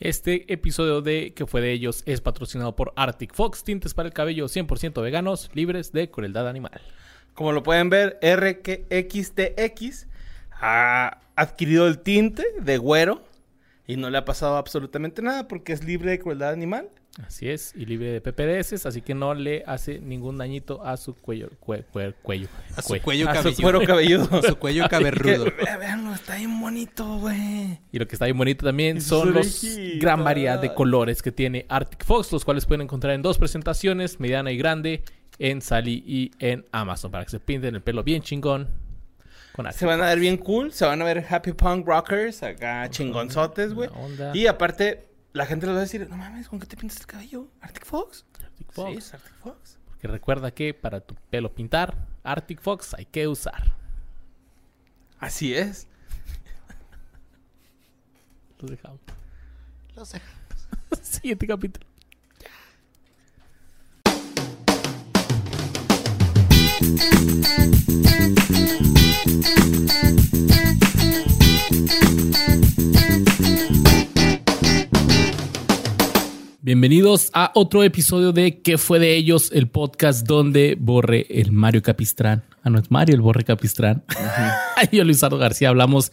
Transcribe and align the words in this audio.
Este 0.00 0.52
episodio 0.52 1.02
de 1.02 1.34
que 1.34 1.46
fue 1.46 1.60
de 1.60 1.70
ellos 1.70 2.02
es 2.06 2.20
patrocinado 2.20 2.74
por 2.74 2.92
Arctic 2.96 3.32
Fox, 3.32 3.62
tintes 3.62 3.94
para 3.94 4.08
el 4.08 4.12
cabello 4.12 4.46
100% 4.46 5.00
veganos, 5.00 5.50
libres 5.54 5.92
de 5.92 6.10
crueldad 6.10 6.48
animal. 6.48 6.80
Como 7.32 7.52
lo 7.52 7.62
pueden 7.62 7.90
ver, 7.90 8.18
RXTX 8.20 10.06
ha 10.50 11.20
adquirido 11.36 11.86
el 11.86 12.00
tinte 12.00 12.44
de 12.60 12.78
güero 12.78 13.22
y 13.86 13.96
no 13.96 14.10
le 14.10 14.18
ha 14.18 14.24
pasado 14.24 14.56
absolutamente 14.56 15.22
nada 15.22 15.46
porque 15.46 15.72
es 15.72 15.84
libre 15.84 16.10
de 16.10 16.18
crueldad 16.18 16.52
animal. 16.52 16.88
Así 17.24 17.48
es, 17.48 17.72
y 17.76 17.86
libre 17.86 18.10
de 18.10 18.20
PPDS, 18.20 18.86
así 18.86 19.00
que 19.00 19.14
no 19.14 19.34
le 19.34 19.62
hace 19.68 20.00
ningún 20.00 20.36
dañito 20.36 20.84
a 20.84 20.96
su 20.96 21.14
cuello. 21.14 21.48
cue- 21.64 21.84
cue- 21.92 22.12
cuello 22.22 22.48
A 22.76 22.82
su 22.82 22.88
cue- 22.94 23.00
cuello 23.02 23.28
A 23.30 23.34
su 23.36 23.42
cabelludo. 23.42 23.62
cuero 23.62 23.86
cabelludo. 23.86 24.36
A 24.38 24.42
su 24.42 24.56
cuello 24.56 24.84
caberrudo. 24.90 25.44
Veanlo, 25.78 26.12
está 26.12 26.34
bien 26.36 26.60
bonito, 26.60 27.18
güey. 27.20 27.78
Y 27.92 27.98
lo 28.00 28.08
que 28.08 28.16
está 28.16 28.24
bien 28.24 28.36
bonito 28.36 28.66
también 28.66 29.00
son 29.00 29.32
los 29.32 29.64
gran 30.00 30.24
variedad 30.24 30.58
de 30.58 30.74
colores 30.74 31.22
que 31.22 31.30
tiene 31.30 31.66
Arctic 31.68 32.04
Fox, 32.04 32.32
los 32.32 32.44
cuales 32.44 32.66
pueden 32.66 32.80
encontrar 32.80 33.14
en 33.14 33.22
dos 33.22 33.38
presentaciones, 33.38 34.18
mediana 34.18 34.50
y 34.50 34.56
grande, 34.56 35.04
en 35.38 35.62
Sally 35.62 36.02
y 36.06 36.32
en 36.40 36.64
Amazon, 36.72 37.12
para 37.12 37.24
que 37.24 37.30
se 37.30 37.38
pinten 37.38 37.76
el 37.76 37.82
pelo 37.82 38.02
bien 38.02 38.22
chingón 38.22 38.68
con 39.52 39.72
Se 39.72 39.86
van 39.86 40.00
a 40.02 40.06
ver 40.06 40.18
bien 40.18 40.36
cool, 40.36 40.72
se 40.72 40.84
van 40.84 41.00
a 41.00 41.04
ver 41.04 41.24
happy 41.30 41.52
punk 41.52 41.86
rockers, 41.86 42.42
acá 42.42 42.90
chingonzotes, 42.90 43.72
güey. 43.72 43.88
Y 44.32 44.48
aparte, 44.48 45.04
la 45.34 45.46
gente 45.46 45.66
les 45.66 45.74
va 45.74 45.78
a 45.80 45.82
decir, 45.82 46.08
no 46.08 46.16
mames, 46.16 46.48
¿con 46.48 46.60
qué 46.60 46.66
te 46.66 46.76
pintas 46.76 47.00
el 47.00 47.06
cabello? 47.06 47.48
¿Arctic 47.60 47.84
Fox? 47.84 48.24
Arctic 48.40 48.72
Fox. 48.72 48.90
Sí, 48.92 48.98
es 48.98 49.14
Arctic 49.14 49.34
Fox. 49.40 49.78
Porque 49.88 50.06
recuerda 50.06 50.52
que 50.52 50.72
para 50.72 51.00
tu 51.00 51.16
pelo 51.28 51.52
pintar, 51.52 52.06
Arctic 52.22 52.60
Fox 52.60 52.94
hay 52.94 53.04
que 53.04 53.26
usar. 53.26 53.74
Así 55.18 55.52
es. 55.52 55.88
Los 58.60 58.70
dejamos. 58.70 59.00
Lo 59.96 60.04
sé. 60.06 60.22
Siguiente 61.02 61.48
capítulo. 61.48 61.84
Bienvenidos 76.66 77.28
a 77.34 77.52
otro 77.54 77.82
episodio 77.82 78.32
de 78.32 78.62
¿Qué 78.62 78.78
fue 78.78 78.98
de 78.98 79.16
ellos? 79.16 79.50
El 79.52 79.68
podcast 79.68 80.26
donde 80.26 80.78
Borre 80.80 81.26
el 81.28 81.52
Mario 81.52 81.82
Capistrán. 81.82 82.42
Ah, 82.62 82.70
no 82.70 82.78
es 82.78 82.90
Mario, 82.90 83.16
el 83.16 83.20
Borre 83.20 83.44
Capistrán. 83.44 84.02
yo, 84.90 85.04
Luisardo 85.04 85.36
García, 85.36 85.68
hablamos 85.68 86.10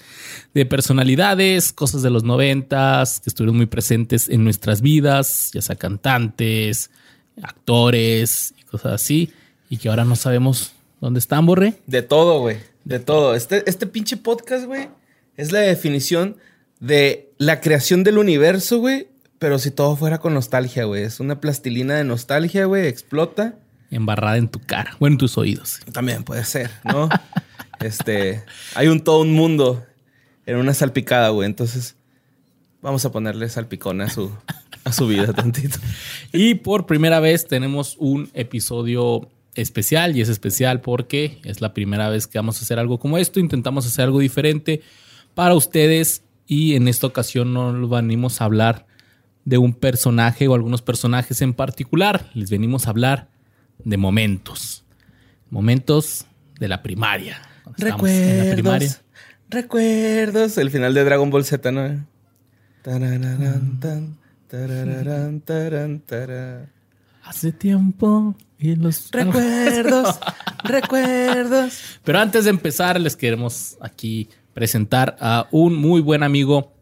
de 0.54 0.66
personalidades, 0.66 1.72
cosas 1.72 2.02
de 2.02 2.10
los 2.10 2.26
noventas 2.26 3.22
que 3.22 3.30
estuvieron 3.30 3.56
muy 3.56 3.68
presentes 3.68 4.28
en 4.28 4.44
nuestras 4.44 4.82
vidas, 4.82 5.52
ya 5.54 5.62
sea 5.62 5.78
cantantes, 5.78 6.92
actores 7.42 8.54
y 8.60 8.64
cosas 8.64 8.92
así, 8.92 9.32
y 9.70 9.78
que 9.78 9.88
ahora 9.88 10.04
no 10.04 10.18
sabemos 10.18 10.74
dónde 11.00 11.22
están, 11.22 11.46
Borre. 11.46 11.76
De 11.88 12.02
todo, 12.02 12.42
güey. 12.42 12.58
De 12.84 13.00
todo. 13.00 13.36
Este, 13.36 13.64
este 13.68 13.88
pinche 13.88 14.18
podcast, 14.18 14.66
güey, 14.66 14.90
es 15.38 15.54
la 15.54 15.60
definición 15.60 16.36
de 16.82 17.32
la 17.38 17.62
creación 17.62 18.04
del 18.04 18.18
universo, 18.18 18.80
güey. 18.80 19.08
Pero 19.42 19.58
si 19.58 19.72
todo 19.72 19.96
fuera 19.96 20.20
con 20.20 20.36
nostalgia, 20.36 20.84
güey. 20.84 21.02
Es 21.02 21.20
una 21.20 21.42
plastilina 21.42 21.96
de 21.96 22.04
nostalgia, 22.04 22.66
güey. 22.66 22.86
Explota. 22.86 23.56
Embarrada 23.90 24.38
en 24.38 24.48
tu 24.48 24.60
cara, 24.60 24.96
o 25.00 25.08
en 25.08 25.18
tus 25.18 25.36
oídos. 25.36 25.80
También 25.92 26.24
puede 26.24 26.46
ser, 26.46 26.70
¿no? 26.84 27.10
este. 27.80 28.44
Hay 28.76 28.88
un 28.88 29.04
todo 29.04 29.22
un 29.22 29.34
mundo 29.34 29.84
en 30.46 30.58
una 30.58 30.76
salpicada, 30.76 31.30
güey. 31.30 31.48
Entonces, 31.48 31.96
vamos 32.84 33.04
a 33.04 33.12
ponerle 33.12 33.50
salpicón 33.50 34.02
a 34.02 34.12
su, 34.12 34.32
a 34.84 34.94
su 34.94 35.08
vida 35.08 35.34
tantito. 35.34 35.80
Y 36.32 36.54
por 36.54 36.86
primera 36.86 37.20
vez 37.20 37.48
tenemos 37.48 37.96
un 37.98 38.30
episodio 38.36 39.28
especial 39.56 40.16
y 40.16 40.22
es 40.22 40.30
especial 40.30 40.82
porque 40.82 41.40
es 41.46 41.62
la 41.62 41.74
primera 41.74 42.10
vez 42.10 42.28
que 42.28 42.38
vamos 42.38 42.60
a 42.60 42.62
hacer 42.62 42.78
algo 42.78 43.00
como 43.00 43.18
esto. 43.18 43.40
Intentamos 43.40 43.88
hacer 43.88 44.06
algo 44.06 44.20
diferente 44.20 44.84
para 45.34 45.56
ustedes 45.56 46.22
y 46.46 46.76
en 46.76 46.88
esta 46.88 47.08
ocasión 47.08 47.54
no 47.54 47.74
nos 47.74 47.90
venimos 47.90 48.40
a 48.40 48.46
hablar 48.46 48.91
de 49.46 49.58
un 49.58 49.74
personaje 49.74 50.48
o 50.48 50.54
algunos 50.54 50.82
personajes 50.82 51.42
en 51.42 51.54
particular. 51.54 52.30
Les 52.34 52.50
venimos 52.50 52.88
a 52.88 52.92
hablar 52.92 53.30
de 53.84 53.98
momentos. 53.98 54.84
Momentos 55.50 56.26
de 56.60 56.68
la 56.68 56.82
primaria. 56.82 57.42
La. 57.78 57.96
Recuerdos. 57.96 59.02
Recuerdos. 59.50 60.58
El 60.58 60.70
final 60.70 60.94
de 60.94 61.04
Dragon 61.04 61.30
Ball 61.30 61.46
Z, 61.46 61.72
¿no? 61.72 62.06
Tan, 62.82 64.18
tarán, 64.48 66.00
tará. 66.00 66.70
Hace 67.24 67.52
tiempo 67.52 68.36
y 68.58 68.76
los 68.76 69.12
Recuerdos, 69.12 70.20
recuerdos. 70.64 72.00
Pero 72.04 72.20
antes 72.20 72.46
de 72.46 72.50
empezar, 72.50 73.00
les 73.00 73.16
queremos 73.16 73.78
aquí 73.80 74.30
presentar 74.54 75.16
a 75.20 75.48
un 75.52 75.76
muy 75.76 76.02
buen 76.02 76.24
amigo 76.24 76.74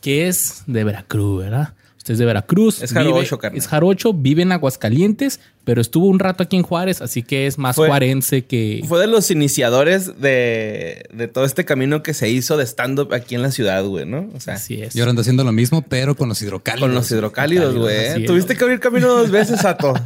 que 0.00 0.28
es 0.28 0.62
de 0.66 0.84
Veracruz, 0.84 1.44
¿verdad? 1.44 1.74
Usted 2.08 2.14
es 2.14 2.18
de 2.20 2.24
Veracruz. 2.24 2.80
Es 2.82 2.94
vive- 2.94 3.04
jarocho, 3.04 3.38
carnal. 3.38 3.58
Es 3.58 3.68
jarocho, 3.68 4.14
vive 4.14 4.40
en 4.40 4.52
Aguascalientes, 4.52 5.40
pero 5.64 5.82
estuvo 5.82 6.06
un 6.06 6.18
rato 6.18 6.42
aquí 6.42 6.56
en 6.56 6.62
Juárez, 6.62 7.02
así 7.02 7.22
que 7.22 7.46
es 7.46 7.58
más 7.58 7.76
Fue- 7.76 7.86
juarense 7.86 8.46
que... 8.46 8.82
Fue 8.88 8.98
de 8.98 9.06
los 9.08 9.30
iniciadores 9.30 10.18
de, 10.18 11.04
de 11.12 11.28
todo 11.28 11.44
este 11.44 11.66
camino 11.66 12.02
que 12.02 12.14
se 12.14 12.30
hizo 12.30 12.56
de 12.56 12.64
stand-up 12.64 13.12
aquí 13.12 13.34
en 13.34 13.42
la 13.42 13.50
ciudad, 13.50 13.84
güey, 13.84 14.06
¿no? 14.06 14.30
O 14.34 14.40
sea, 14.40 14.54
Así 14.54 14.80
es. 14.80 14.96
Y 14.96 15.00
ahora 15.00 15.10
anda 15.10 15.20
haciendo 15.20 15.44
lo 15.44 15.52
mismo, 15.52 15.82
pero 15.82 16.16
con 16.16 16.30
los 16.30 16.40
hidrocálidos. 16.40 16.88
con 16.88 16.94
los 16.94 17.10
hidrocálidos, 17.10 17.76
güey. 17.76 18.24
Tuviste 18.24 18.56
que 18.56 18.64
abrir 18.64 18.80
camino 18.80 19.08
dos 19.08 19.30
veces, 19.30 19.60
Sato. 19.60 19.92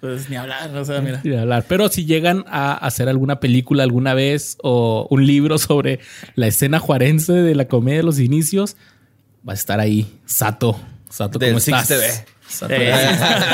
Pues 0.00 0.28
ni 0.28 0.34
hablar, 0.34 0.74
o 0.76 0.84
sea, 0.84 1.00
mira. 1.00 1.20
Ni 1.22 1.36
hablar. 1.36 1.64
Pero 1.68 1.88
si 1.88 2.04
llegan 2.06 2.44
a 2.48 2.72
hacer 2.72 3.08
alguna 3.08 3.38
película 3.38 3.84
alguna 3.84 4.14
vez 4.14 4.56
o 4.60 5.06
un 5.10 5.24
libro 5.24 5.58
sobre 5.58 6.00
la 6.34 6.48
escena 6.48 6.80
juarense 6.80 7.32
de 7.34 7.54
la 7.54 7.68
comedia 7.68 7.98
de 7.98 8.02
los 8.02 8.18
inicios, 8.18 8.74
va 9.48 9.52
a 9.52 9.54
estar 9.54 9.78
ahí. 9.78 10.08
Sato. 10.26 10.76
Sato, 11.12 11.38
Del 11.38 11.50
¿cómo 11.50 11.60
Six 11.60 11.76
estás? 11.82 11.88
TV. 11.88 12.24
Eh, 12.68 12.94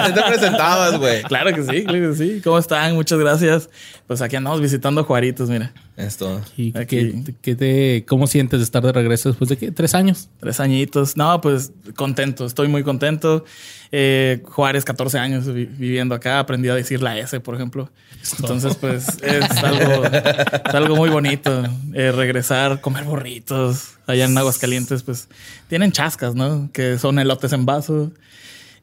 te 0.14 0.22
presentabas, 0.22 0.98
güey. 0.98 1.22
Claro 1.24 1.54
que 1.54 1.62
sí, 1.62 1.84
claro 1.84 2.10
que 2.10 2.16
sí. 2.16 2.40
¿Cómo 2.42 2.58
están? 2.58 2.94
Muchas 2.94 3.18
gracias. 3.18 3.70
Pues 4.06 4.20
aquí 4.22 4.36
andamos 4.36 4.60
visitando 4.60 5.04
Juaritos, 5.04 5.48
mira. 5.50 5.72
Esto. 5.96 6.40
¿Y 6.56 6.72
qué- 6.72 6.78
Aquí. 6.78 7.24
qué 7.42 7.54
te- 7.56 8.04
¿Cómo 8.06 8.26
sientes 8.26 8.60
de 8.60 8.64
estar 8.64 8.82
de 8.82 8.92
regreso 8.92 9.28
después 9.30 9.48
de 9.50 9.56
qué? 9.56 9.70
¿Tres 9.72 9.94
años? 9.94 10.28
Tres 10.40 10.60
añitos. 10.60 11.16
No, 11.16 11.40
pues 11.40 11.72
contento, 11.96 12.46
estoy 12.46 12.68
muy 12.68 12.82
contento. 12.84 13.44
Eh, 13.90 14.42
Juárez, 14.44 14.84
14 14.84 15.18
años 15.18 15.46
vi- 15.52 15.64
viviendo 15.64 16.14
acá, 16.14 16.38
aprendí 16.38 16.68
a 16.68 16.74
decir 16.74 17.02
la 17.02 17.18
S, 17.18 17.40
por 17.40 17.54
ejemplo. 17.54 17.90
Entonces, 18.38 18.76
pues 18.76 19.06
es 19.22 19.50
algo, 19.62 20.04
es 20.04 20.74
algo 20.74 20.96
muy 20.96 21.08
bonito. 21.10 21.64
Eh, 21.94 22.12
regresar, 22.12 22.80
comer 22.80 23.04
burritos. 23.04 23.92
Allá 24.06 24.24
en 24.26 24.36
Aguascalientes, 24.38 25.02
pues 25.02 25.28
tienen 25.68 25.92
chascas, 25.92 26.34
¿no? 26.34 26.70
Que 26.72 26.98
son 26.98 27.18
elotes 27.18 27.52
en 27.52 27.66
vaso. 27.66 28.12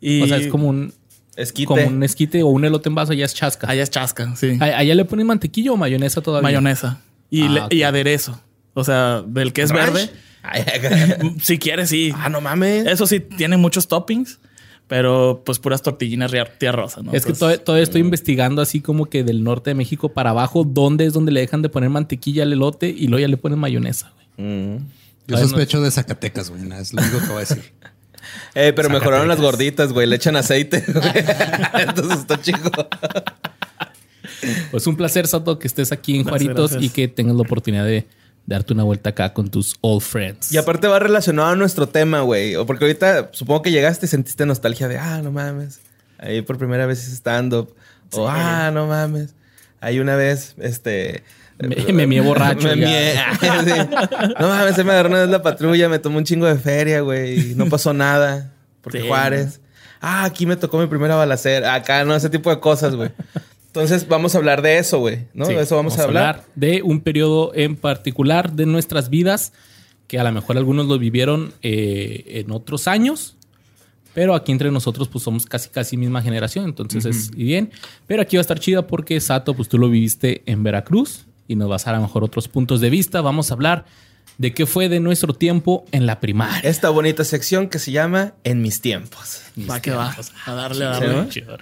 Y 0.01 0.21
O 0.21 0.27
sea, 0.27 0.37
es 0.37 0.47
como 0.47 0.67
un, 0.67 0.93
Esquite. 1.35 1.65
como 1.67 1.85
un 1.85 2.03
esquite 2.03 2.43
o 2.43 2.47
un 2.47 2.63
elote 2.65 2.89
en 2.89 2.95
vaso, 2.95 3.13
ya 3.13 3.25
es 3.25 3.33
chasca. 3.33 3.69
Allá 3.69 3.83
es 3.83 3.89
chasca, 3.89 4.35
sí. 4.35 4.57
¿A- 4.59 4.77
¿Allá 4.79 4.95
le 4.95 5.05
ponen 5.05 5.27
mantequilla 5.27 5.71
o 5.71 5.77
mayonesa 5.77 6.21
todavía? 6.21 6.43
Mayonesa. 6.43 7.01
Y, 7.29 7.43
Ah, 7.43 7.67
le- 7.69 7.75
y 7.75 7.83
aderezo. 7.83 8.39
O 8.73 8.83
sea, 8.83 9.21
del 9.25 9.51
que 9.53 9.61
es 9.63 9.69
Ranch. 9.71 9.93
verde. 9.93 10.09
Si 11.41 11.57
quieres, 11.57 11.89
sí. 11.89 12.11
ah, 12.15 12.29
no 12.29 12.39
mames. 12.41 12.85
Eso 12.87 13.07
sí, 13.07 13.19
tiene 13.19 13.57
muchos 13.57 13.87
toppings, 13.87 14.39
pero 14.87 15.41
pues 15.45 15.57
puras 15.59 15.81
tortillinas 15.81 16.31
tía 16.59 16.71
rosa, 16.71 17.01
¿no? 17.01 17.11
Es 17.13 17.25
que 17.25 17.33
todavía, 17.33 17.63
todavía 17.63 17.83
estoy 17.83 18.01
investigando 18.01 18.61
así 18.61 18.79
como 18.81 19.07
que 19.07 19.23
del 19.23 19.43
norte 19.43 19.71
de 19.71 19.73
México 19.75 20.09
para 20.09 20.29
abajo, 20.29 20.63
dónde 20.63 21.05
es 21.05 21.13
donde 21.13 21.31
le 21.31 21.39
dejan 21.39 21.61
de 21.63 21.69
poner 21.69 21.89
mantequilla 21.89 22.43
al 22.43 22.53
elote 22.53 22.89
y 22.89 23.07
luego 23.07 23.21
ya 23.21 23.27
le 23.27 23.37
ponen 23.37 23.57
mayonesa. 23.59 24.13
güey. 24.37 24.47
Mm. 24.47 24.77
Yo 25.27 25.37
sospecho 25.37 25.81
de 25.81 25.89
Zacatecas, 25.89 26.51
güey. 26.51 26.61
Es 26.79 26.93
lo 26.93 27.01
único 27.01 27.19
que 27.19 27.25
voy 27.27 27.37
a 27.37 27.39
decir. 27.39 27.63
Eh, 28.53 28.73
pero 28.75 28.89
mejoraron 28.89 29.27
las 29.27 29.39
gorditas, 29.39 29.91
güey. 29.91 30.07
Le 30.07 30.15
echan 30.15 30.35
aceite. 30.35 30.83
güey. 30.87 31.13
Entonces 31.87 32.19
está 32.19 32.41
chico. 32.41 32.71
Pues 34.71 34.85
un 34.87 34.95
placer, 34.95 35.27
Sato, 35.27 35.59
que 35.59 35.67
estés 35.67 35.91
aquí 35.91 36.15
en 36.15 36.23
Gracias, 36.23 36.29
Juaritos 36.31 36.71
gracias. 36.71 36.91
y 36.91 36.93
que 36.93 37.07
tengas 37.07 37.35
la 37.35 37.41
oportunidad 37.41 37.85
de 37.85 38.07
darte 38.45 38.73
una 38.73 38.83
vuelta 38.83 39.11
acá 39.11 39.33
con 39.33 39.49
tus 39.49 39.75
old 39.81 40.01
friends. 40.01 40.51
Y 40.51 40.57
aparte 40.57 40.87
va 40.87 40.99
relacionado 40.99 41.49
a 41.49 41.55
nuestro 41.55 41.87
tema, 41.89 42.21
güey. 42.21 42.55
O 42.55 42.65
porque 42.65 42.85
ahorita 42.85 43.29
supongo 43.33 43.61
que 43.61 43.71
llegaste 43.71 44.05
y 44.05 44.09
sentiste 44.09 44.45
nostalgia 44.45 44.87
de, 44.87 44.97
ah, 44.97 45.21
no 45.21 45.31
mames. 45.31 45.79
Ahí 46.17 46.41
por 46.41 46.57
primera 46.57 46.85
vez 46.85 47.03
hice 47.03 47.15
stand-up. 47.15 47.73
O, 48.11 48.27
ah, 48.27 48.71
no 48.73 48.87
mames. 48.87 49.33
Ahí 49.81 49.99
una 49.99 50.15
vez, 50.15 50.55
este... 50.59 51.23
Me- 51.59 51.93
me 51.93 52.07
mié 52.07 52.21
borracho 52.21 52.67
Me 52.75 52.75
mié. 52.75 53.13
Sí. 53.39 53.71
No 54.39 54.47
mames, 54.49 54.75
se 54.75 54.83
me 54.83 54.91
agarró 54.91 55.09
una 55.09 55.19
vez 55.21 55.29
la 55.29 55.41
patrulla, 55.41 55.87
me 55.89 55.99
tomó 55.99 56.17
un 56.17 56.23
chingo 56.25 56.45
de 56.45 56.55
feria, 56.55 57.01
güey. 57.01 57.51
Y 57.51 57.55
no 57.55 57.67
pasó 57.67 57.93
nada. 57.93 58.51
Porque 58.81 59.01
Sí. 59.01 59.07
Juárez. 59.07 59.61
Ah, 60.01 60.25
aquí 60.25 60.45
me 60.45 60.55
tocó 60.57 60.77
mi 60.77 60.87
primera 60.87 61.15
balacera. 61.15 61.73
Acá, 61.73 62.03
no, 62.03 62.15
ese 62.15 62.29
tipo 62.29 62.49
de 62.49 62.59
cosas, 62.59 62.95
güey. 62.95 63.09
Entonces 63.67 64.07
vamos 64.07 64.35
a 64.35 64.37
hablar 64.37 64.61
de 64.61 64.77
eso, 64.77 64.99
güey. 64.99 65.27
¿No? 65.33 65.45
Sí, 65.45 65.53
de 65.53 65.61
eso 65.61 65.75
vamos, 65.75 65.97
a 65.99 66.03
hablar. 66.03 66.43
de 66.55 66.81
un 66.83 67.01
periodo 67.01 67.51
en 67.55 67.75
particular 67.75 68.51
de 68.53 68.65
nuestras 68.65 69.09
vidas 69.09 69.51
que 70.07 70.19
a 70.19 70.23
lo 70.23 70.31
mejor 70.31 70.57
algunos 70.57 70.85
lo 70.85 70.99
vivieron 70.99 71.53
eh, 71.63 72.23
en 72.45 72.51
otros 72.51 72.87
años 72.87 73.35
Pero 74.13 74.35
aquí 74.35 74.51
entre 74.51 74.71
nosotros, 74.71 75.07
pues 75.09 75.23
somos 75.23 75.45
casi, 75.45 75.67
casi 75.69 75.97
misma 75.97 76.21
generación. 76.21 76.65
Entonces 76.65 77.03
es 77.05 77.31
y 77.35 77.43
bien. 77.43 77.71
Pero 78.07 78.21
aquí 78.21 78.37
va 78.37 78.41
a 78.41 78.47
estar 78.47 78.59
chida 78.59 78.85
porque 78.87 79.19
Sato, 79.19 79.55
pues 79.55 79.67
tú 79.67 79.77
lo 79.77 79.89
viviste 79.89 80.43
en 80.45 80.61
Veracruz 80.63 81.25
y 81.47 81.55
nos 81.55 81.69
vas 81.69 81.83
a 81.83 81.91
dar 81.91 81.95
a 81.95 81.97
lo 81.99 82.07
mejor 82.07 82.23
otros 82.23 82.47
puntos 82.47 82.81
de 82.81 82.89
vista. 82.89 83.21
Vamos 83.21 83.51
a 83.51 83.53
hablar 83.53 83.85
de 84.37 84.53
qué 84.53 84.65
fue 84.65 84.89
de 84.89 84.99
nuestro 84.99 85.33
tiempo 85.33 85.85
en 85.93 86.05
la 86.05 86.19
primaria. 86.19 86.59
Esta 86.69 86.89
bonita 86.89 87.23
sección 87.23 87.69
que 87.69 87.79
se 87.79 87.91
llama 87.91 88.33
En 88.43 88.61
mis 88.61 88.81
tiempos. 88.81 89.41
Va 89.69 89.79
que 89.81 89.91
va. 89.91 90.13
A 90.45 90.53
darle, 90.53 90.85
a 90.85 90.95
¿Sí, 90.95 91.01
darle. 91.05 91.15
no? 91.15 91.57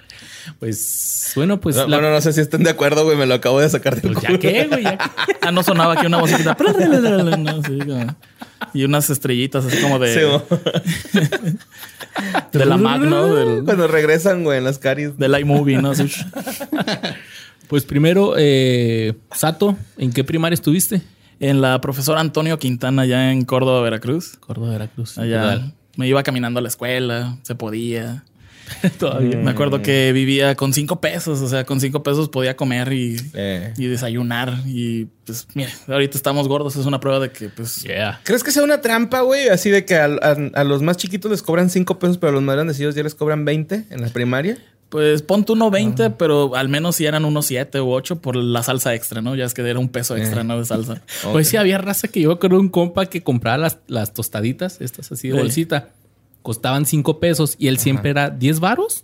Pues 0.58 1.32
bueno, 1.36 1.60
pues 1.60 1.76
No, 1.76 1.86
la- 1.86 1.98
Bueno, 1.98 2.12
no 2.12 2.20
sé 2.20 2.32
si 2.32 2.40
estén 2.40 2.64
de 2.64 2.70
acuerdo, 2.70 3.04
güey. 3.04 3.16
Me 3.16 3.26
lo 3.26 3.34
acabo 3.34 3.60
de 3.60 3.68
sacar 3.68 4.00
del 4.00 4.12
pues 4.14 4.22
ya 4.22 4.28
culo. 4.28 4.40
qué, 4.40 4.66
güey, 4.68 4.82
ya 4.82 4.98
qué. 4.98 5.04
Ah, 5.42 5.52
no 5.52 5.62
sonaba 5.62 5.92
aquí 5.94 6.06
una 6.06 6.18
musiquita. 6.18 6.56
No, 7.38 7.62
sí, 7.62 7.78
como- 7.78 8.16
y 8.72 8.82
unas 8.84 9.08
estrellitas 9.10 9.64
así 9.66 9.76
como 9.80 9.98
de, 10.00 10.14
Sí, 10.14 11.20
de 12.58 12.64
la 12.64 12.76
Mac, 12.76 13.00
¿no? 13.02 13.32
Del, 13.34 13.64
Cuando 13.64 13.86
regresan, 13.86 14.42
güey, 14.42 14.58
en 14.58 14.64
las 14.64 14.78
caries. 14.78 15.16
del 15.18 15.38
iMovie, 15.38 15.80
¿no? 15.80 15.90
Así. 15.90 16.10
Pues 17.74 17.84
primero, 17.86 18.34
eh, 18.38 19.14
Sato, 19.34 19.76
¿en 19.98 20.12
qué 20.12 20.22
primaria 20.22 20.54
estuviste? 20.54 21.02
En 21.40 21.60
la 21.60 21.80
profesora 21.80 22.20
Antonio 22.20 22.56
Quintana, 22.60 23.02
allá 23.02 23.32
en 23.32 23.44
Córdoba, 23.44 23.80
Veracruz. 23.82 24.36
Córdoba, 24.38 24.70
Veracruz. 24.70 25.18
Allá 25.18 25.72
me 25.96 26.06
iba 26.06 26.22
caminando 26.22 26.60
a 26.60 26.62
la 26.62 26.68
escuela, 26.68 27.36
se 27.42 27.56
podía. 27.56 28.22
Todavía. 29.00 29.38
Me 29.38 29.50
acuerdo 29.50 29.82
que 29.82 30.12
vivía 30.12 30.54
con 30.54 30.72
cinco 30.72 31.00
pesos, 31.00 31.40
o 31.40 31.48
sea, 31.48 31.64
con 31.64 31.80
cinco 31.80 32.04
pesos 32.04 32.28
podía 32.28 32.54
comer 32.56 32.92
y, 32.92 33.16
Eh. 33.34 33.74
y 33.76 33.86
desayunar. 33.86 34.56
Y 34.66 35.06
pues, 35.26 35.48
mira, 35.54 35.70
ahorita 35.88 36.16
estamos 36.16 36.46
gordos, 36.46 36.76
es 36.76 36.86
una 36.86 37.00
prueba 37.00 37.18
de 37.18 37.32
que, 37.32 37.48
pues, 37.48 37.82
Yeah. 37.82 38.20
¿Crees 38.22 38.44
que 38.44 38.52
sea 38.52 38.62
una 38.62 38.80
trampa, 38.82 39.22
güey? 39.22 39.48
Así 39.48 39.70
de 39.70 39.84
que 39.84 39.96
a, 39.96 40.04
a- 40.04 40.36
a 40.54 40.62
los 40.62 40.80
más 40.80 40.96
chiquitos 40.96 41.28
les 41.28 41.42
cobran 41.42 41.70
5 41.70 41.98
pesos, 41.98 42.18
pero 42.18 42.30
a 42.30 42.34
los 42.34 42.42
más 42.44 42.54
grandecidos 42.54 42.94
ya 42.94 43.02
les 43.02 43.16
cobran 43.16 43.44
20 43.44 43.86
en 43.90 44.00
la 44.00 44.10
primaria. 44.10 44.58
Pues 44.94 45.22
pon 45.22 45.44
tú 45.44 45.54
uno 45.54 45.72
20, 45.72 46.04
Ah. 46.04 46.16
pero 46.16 46.54
al 46.54 46.68
menos 46.68 46.94
si 46.94 47.04
eran 47.04 47.24
unos 47.24 47.46
7 47.46 47.80
u 47.80 47.90
8 47.90 48.20
por 48.20 48.36
la 48.36 48.62
salsa 48.62 48.94
extra, 48.94 49.20
¿no? 49.22 49.34
Ya 49.34 49.44
es 49.44 49.52
que 49.52 49.62
era 49.68 49.80
un 49.80 49.88
peso 49.88 50.16
extra, 50.16 50.42
Eh. 50.42 50.44
¿no? 50.44 50.56
De 50.56 50.64
salsa. 50.64 51.02
Pues 51.32 51.48
sí, 51.48 51.56
había 51.56 51.78
raza 51.78 52.06
que 52.06 52.20
yo 52.20 52.38
creo 52.38 52.60
un 52.60 52.68
compa 52.68 53.06
que 53.06 53.20
compraba 53.20 53.58
las, 53.58 53.78
las 53.88 54.14
tostaditas, 54.14 54.80
estas 54.80 55.10
así 55.10 55.26
de 55.30 55.34
Sí. 55.34 55.40
bolsita. 55.40 55.88
Costaban 56.42 56.86
cinco 56.86 57.18
pesos 57.18 57.56
y 57.58 57.66
él 57.66 57.78
siempre 57.78 58.10
era 58.10 58.30
10 58.30 58.60
varos. 58.60 59.02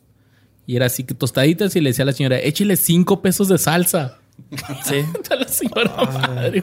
Y 0.64 0.76
era 0.76 0.86
así 0.86 1.02
que 1.02 1.14
tostaditas 1.14 1.74
y 1.74 1.80
le 1.80 1.90
decía 1.90 2.04
a 2.04 2.06
la 2.06 2.12
señora, 2.12 2.38
échale 2.38 2.76
cinco 2.76 3.20
pesos 3.20 3.48
de 3.48 3.58
salsa. 3.58 4.18
Sí. 4.84 4.94
A 5.30 5.34
la 5.34 5.48
señora 5.48 5.96
madre. 6.28 6.62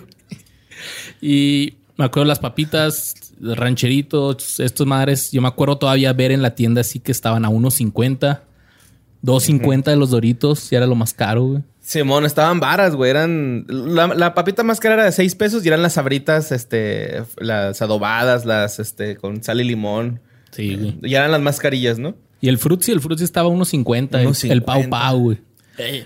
Y 1.21 1.73
me 1.97 2.05
acuerdo 2.05 2.27
las 2.29 2.39
papitas, 2.39 3.13
rancheritos, 3.41 4.59
estos 4.61 4.87
madres. 4.87 5.31
Yo 5.33 5.41
me 5.41 5.47
acuerdo 5.49 5.77
todavía 5.77 6.13
ver 6.13 6.31
en 6.31 6.41
la 6.41 6.55
tienda 6.55 6.79
así 6.81 6.99
que 7.01 7.11
estaban 7.11 7.43
a 7.43 7.49
1.50, 7.49 8.41
2.50 9.23 9.83
de 9.85 9.95
los 9.95 10.09
doritos. 10.11 10.71
Y 10.71 10.75
era 10.75 10.85
lo 10.87 10.95
más 10.95 11.13
caro, 11.13 11.43
güey. 11.45 11.63
Simón, 11.81 12.25
estaban 12.25 12.59
varas, 12.59 12.95
güey. 12.95 13.09
Eran. 13.11 13.65
La, 13.67 14.07
la 14.07 14.33
papita 14.33 14.63
más 14.63 14.79
cara 14.79 14.95
era 14.95 15.03
de 15.05 15.11
6 15.11 15.35
pesos 15.35 15.63
y 15.63 15.67
eran 15.69 15.81
las 15.81 15.93
sabritas, 15.93 16.51
este, 16.51 17.23
las 17.37 17.81
adobadas, 17.81 18.45
las, 18.45 18.79
este, 18.79 19.15
con 19.15 19.41
sal 19.43 19.61
y 19.61 19.63
limón. 19.63 20.19
Sí, 20.51 20.75
güey. 20.75 20.97
Y 21.03 21.15
eran 21.15 21.31
las 21.31 21.41
más 21.41 21.59
carillas, 21.59 21.97
¿no? 21.99 22.15
Y 22.41 22.49
el 22.49 22.57
Fruitsy, 22.57 22.91
el 22.91 22.99
Fruitsy 23.01 23.23
estaba 23.23 23.49
a 23.49 23.51
1.50. 23.51 24.19
el- 24.19 24.27
1.50. 24.27 24.51
El 24.51 24.63
Pau 24.63 24.89
Pau, 24.89 25.19
güey. 25.19 25.37
Ey. 25.77 26.05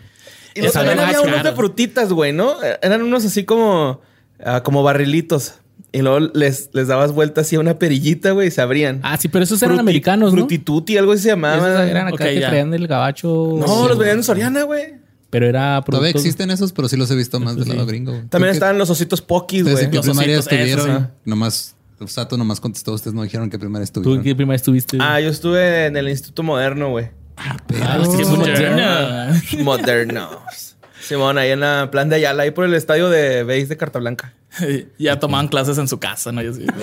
Y 0.53 0.59
Esa 0.65 0.79
también 0.79 0.99
había 0.99 1.21
unos 1.21 1.43
de 1.43 1.51
frutitas, 1.53 2.11
güey, 2.11 2.33
¿no? 2.33 2.55
Eran 2.81 3.01
unos 3.01 3.23
así 3.25 3.45
como, 3.45 4.01
ah, 4.43 4.61
como 4.63 4.83
barrilitos. 4.83 5.55
Y 5.93 6.01
luego 6.01 6.19
les, 6.33 6.69
les 6.73 6.87
dabas 6.87 7.11
vuelta 7.11 7.41
así 7.41 7.57
a 7.57 7.59
una 7.59 7.77
perillita, 7.77 8.31
güey, 8.31 8.47
y 8.47 8.51
se 8.51 8.61
abrían. 8.61 9.01
Ah, 9.03 9.17
sí, 9.17 9.27
pero 9.27 9.43
esos 9.43 9.61
eran 9.61 9.75
Fruti- 9.75 9.79
americanos, 9.81 10.31
¿no? 10.33 10.39
Frutituti, 10.39 10.97
algo 10.97 11.11
así 11.11 11.23
se 11.23 11.29
llamaba. 11.29 11.57
Esos 11.57 11.89
eran 11.89 12.07
acá 12.07 12.25
que 12.25 12.39
ya. 12.39 12.47
traían 12.47 12.71
del 12.71 12.87
gabacho. 12.87 13.55
No, 13.59 13.87
los 13.89 13.97
venían 13.97 14.17
en 14.19 14.23
Soriana, 14.23 14.63
güey. 14.63 14.93
Pero 15.29 15.47
era 15.47 15.81
Todavía 15.85 16.11
productos- 16.13 16.21
existen 16.21 16.51
esos, 16.51 16.71
pero 16.73 16.87
sí 16.87 16.95
los 16.97 17.09
he 17.11 17.15
visto 17.15 17.39
más 17.39 17.55
del 17.57 17.69
lado 17.69 17.85
gringo. 17.85 18.11
güey. 18.11 18.25
También 18.27 18.51
¿Tú 18.51 18.55
estaban 18.55 18.77
los 18.77 18.89
ositos 18.89 19.21
pokis, 19.21 19.61
¿Ustedes 19.63 19.87
güey. 19.89 19.95
Los 19.95 20.05
primaria 20.05 20.39
estuvieron? 20.39 20.89
ajá. 20.89 21.11
Nomás, 21.25 21.75
Sato 22.07 22.37
nomás 22.37 22.59
contestó. 22.59 22.93
Ustedes 22.93 23.13
no 23.13 23.23
dijeron 23.23 23.49
qué 23.49 23.59
primaria 23.59 23.85
¿Tú 23.85 23.99
en 23.99 24.01
estuvieron. 24.01 24.23
qué 24.23 24.35
primaria 24.35 24.55
estuviste? 24.57 24.97
güey? 24.97 25.07
Ah, 25.09 25.19
yo 25.21 25.29
estuve 25.29 25.85
en 25.87 25.97
el 25.97 26.07
Instituto 26.09 26.43
Moderno, 26.43 26.89
güey. 26.89 27.09
Ah, 27.37 27.57
Qué 27.67 27.75
sí, 27.75 28.25
moderna. 28.25 29.39
Modernos. 29.63 30.70
Simón, 31.01 31.37
ahí 31.37 31.51
en 31.51 31.59
la 31.61 31.89
plan 31.91 32.09
de 32.09 32.15
Ayala, 32.17 32.43
ahí 32.43 32.51
por 32.51 32.65
el 32.65 32.73
estadio 32.73 33.09
de 33.09 33.43
Beis 33.43 33.69
de 33.69 33.77
Carta 33.77 33.99
Blanca. 33.99 34.33
ya 34.99 35.19
tomaban 35.19 35.47
clases 35.47 35.77
en 35.77 35.87
su 35.87 35.99
casa, 35.99 36.31
¿no? 36.31 36.41
Y 36.43 36.47
así. 36.47 36.65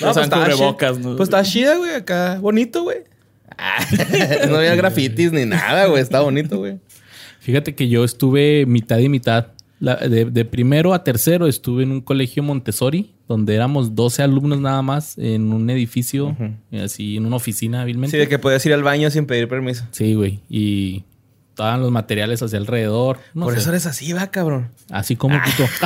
No, 0.00 0.10
Usaban 0.10 0.24
estaba 0.24 0.44
cubrebocas, 0.44 0.96
chi- 0.96 1.02
¿no? 1.02 1.16
Pues 1.16 1.28
está 1.28 1.42
chida, 1.42 1.76
güey, 1.76 1.94
acá. 1.94 2.38
Bonito, 2.40 2.82
güey. 2.82 2.98
Ah, 3.56 3.84
no 4.48 4.56
había 4.56 4.74
grafitis 4.74 5.32
ni 5.32 5.44
nada, 5.46 5.86
güey. 5.86 6.02
Está 6.02 6.20
bonito, 6.20 6.58
güey. 6.58 6.78
Fíjate 7.40 7.74
que 7.74 7.88
yo 7.88 8.04
estuve 8.04 8.66
mitad 8.66 8.98
y 8.98 9.08
mitad. 9.08 9.48
La- 9.80 9.96
de, 9.96 10.26
de 10.26 10.44
primero 10.44 10.92
a 10.92 11.02
tercero 11.04 11.46
estuve 11.46 11.82
en 11.82 11.90
un 11.92 12.00
colegio 12.02 12.42
Montessori, 12.42 13.14
donde 13.26 13.54
éramos 13.54 13.94
12 13.94 14.22
alumnos 14.22 14.60
nada 14.60 14.82
más 14.82 15.16
en 15.18 15.52
un 15.52 15.68
edificio, 15.70 16.36
así 16.84 17.16
en 17.16 17.24
una 17.26 17.36
oficina 17.36 17.80
hábilmente. 17.82 18.12
Sí, 18.16 18.18
de 18.20 18.28
que 18.28 18.38
podías 18.38 18.64
ir 18.66 18.74
al 18.74 18.82
baño 18.82 19.10
sin 19.10 19.24
pedir 19.26 19.48
permiso. 19.48 19.84
Sí, 19.92 20.14
güey. 20.14 20.40
Y 20.50 21.04
estaban 21.60 21.80
los 21.82 21.90
materiales 21.90 22.42
hacia 22.42 22.58
alrededor. 22.58 23.18
No 23.34 23.44
por 23.44 23.54
sé. 23.54 23.60
eso 23.60 23.70
eres 23.70 23.86
así, 23.86 24.12
va, 24.12 24.26
cabrón. 24.28 24.70
Así 24.90 25.16
como 25.16 25.40
puto. 25.42 25.68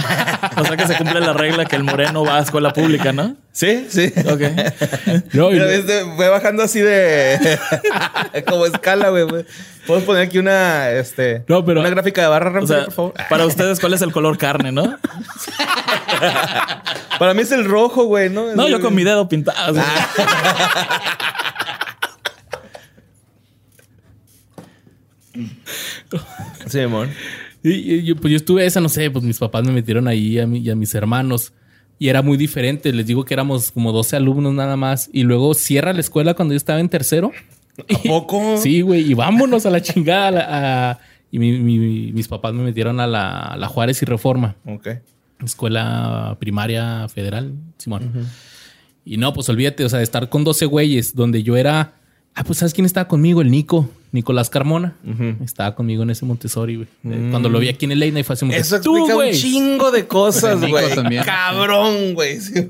O 0.56 0.64
sea 0.64 0.76
que 0.76 0.86
se 0.86 0.94
cumple 0.96 1.18
la 1.20 1.32
regla 1.32 1.64
que 1.64 1.74
el 1.74 1.82
moreno 1.82 2.24
va 2.24 2.36
a 2.36 2.40
escuela 2.40 2.72
pública, 2.72 3.12
¿no? 3.12 3.34
Sí, 3.52 3.86
sí. 3.90 4.12
Ok. 4.30 4.40
No, 5.32 5.50
y 5.50 5.54
Mira, 5.54 5.64
lo- 5.64 5.70
ves, 5.70 5.84
fue 6.16 6.28
bajando 6.28 6.62
así 6.62 6.80
de. 6.80 7.58
como 8.48 8.66
escala, 8.66 9.08
güey. 9.08 9.26
¿Puedes 9.86 10.04
poner 10.04 10.22
aquí 10.26 10.38
una. 10.38 10.90
Este, 10.90 11.44
No, 11.48 11.64
pero- 11.64 11.80
Una 11.80 11.90
gráfica 11.90 12.22
de 12.22 12.28
barra, 12.28 12.50
O 12.50 12.52
Ramsey, 12.54 12.76
sea, 12.76 12.84
por 12.86 12.94
favor? 12.94 13.14
para 13.28 13.46
ustedes, 13.46 13.80
¿cuál 13.80 13.94
es 13.94 14.02
el 14.02 14.12
color 14.12 14.38
carne, 14.38 14.70
no? 14.70 14.96
Para 17.18 17.34
mí 17.34 17.42
es 17.42 17.50
el 17.52 17.64
rojo, 17.64 18.04
güey, 18.04 18.30
¿no? 18.30 18.54
No, 18.54 18.68
yo 18.68 18.80
con 18.80 18.94
mi 18.94 19.02
dedo 19.04 19.28
pintado. 19.28 19.74
Sí, 26.66 26.80
amor. 26.80 27.08
Y, 27.62 27.70
y 27.70 28.02
yo, 28.04 28.16
pues 28.16 28.30
yo 28.30 28.36
estuve 28.36 28.66
esa, 28.66 28.80
no 28.80 28.88
sé, 28.88 29.10
pues 29.10 29.24
mis 29.24 29.38
papás 29.38 29.64
me 29.64 29.72
metieron 29.72 30.06
ahí 30.08 30.38
a 30.38 30.46
mí 30.46 30.58
y 30.58 30.70
a 30.70 30.74
mis 30.76 30.94
hermanos. 30.94 31.52
Y 31.98 32.08
era 32.08 32.22
muy 32.22 32.36
diferente. 32.36 32.92
Les 32.92 33.06
digo 33.06 33.24
que 33.24 33.34
éramos 33.34 33.70
como 33.70 33.92
12 33.92 34.16
alumnos 34.16 34.52
nada 34.52 34.76
más. 34.76 35.08
Y 35.12 35.22
luego 35.22 35.54
cierra 35.54 35.92
la 35.92 36.00
escuela 36.00 36.34
cuando 36.34 36.52
yo 36.54 36.56
estaba 36.56 36.80
en 36.80 36.88
tercero. 36.88 37.32
¿A 37.78 37.98
poco? 38.08 38.56
Sí, 38.62 38.80
güey. 38.82 39.10
Y 39.10 39.14
vámonos 39.14 39.64
a 39.66 39.70
la 39.70 39.80
chingada. 39.80 40.28
a 40.28 40.30
la- 40.30 40.90
a- 40.90 40.98
y 41.30 41.38
mi- 41.38 41.58
mi- 41.58 42.12
mis 42.12 42.28
papás 42.28 42.52
me 42.54 42.62
metieron 42.62 43.00
a 43.00 43.06
la, 43.06 43.38
a 43.46 43.56
la 43.56 43.66
Juárez 43.68 44.00
y 44.02 44.04
Reforma. 44.06 44.56
Ok. 44.66 44.88
Escuela 45.44 46.36
primaria 46.38 47.08
federal, 47.08 47.54
Simón. 47.78 48.28
Y 49.04 49.16
no, 49.16 49.32
pues 49.32 49.48
olvídate, 49.48 49.84
o 49.84 49.88
sea, 49.88 49.98
de 49.98 50.04
estar 50.04 50.28
con 50.28 50.44
12 50.44 50.66
güeyes, 50.66 51.14
donde 51.14 51.42
yo 51.42 51.56
era. 51.56 51.94
Ah, 52.34 52.44
pues 52.44 52.58
¿sabes 52.58 52.72
quién 52.74 52.86
estaba 52.86 53.08
conmigo? 53.08 53.42
El 53.42 53.50
Nico, 53.50 53.90
Nicolás 54.14 54.48
Carmona. 54.48 54.94
Estaba 55.44 55.74
conmigo 55.74 56.04
en 56.04 56.10
ese 56.10 56.24
Montessori, 56.24 56.76
güey. 56.76 56.88
Eh, 57.04 57.28
Cuando 57.30 57.48
lo 57.48 57.58
vi 57.58 57.68
aquí 57.68 57.84
en 57.84 57.92
el 57.92 57.98
Lane, 58.00 58.22
fue 58.22 58.34
así 58.34 58.46
Eso 58.52 58.80
"Tú, 58.80 58.96
explica 58.96 59.16
un 59.16 59.24
güey". 59.24 59.32
chingo 59.34 59.90
de 59.90 60.06
cosas, 60.06 60.60
güey. 60.60 60.84
Cabrón, 61.24 62.14
güey. 62.14 62.40
Sí. 62.40 62.68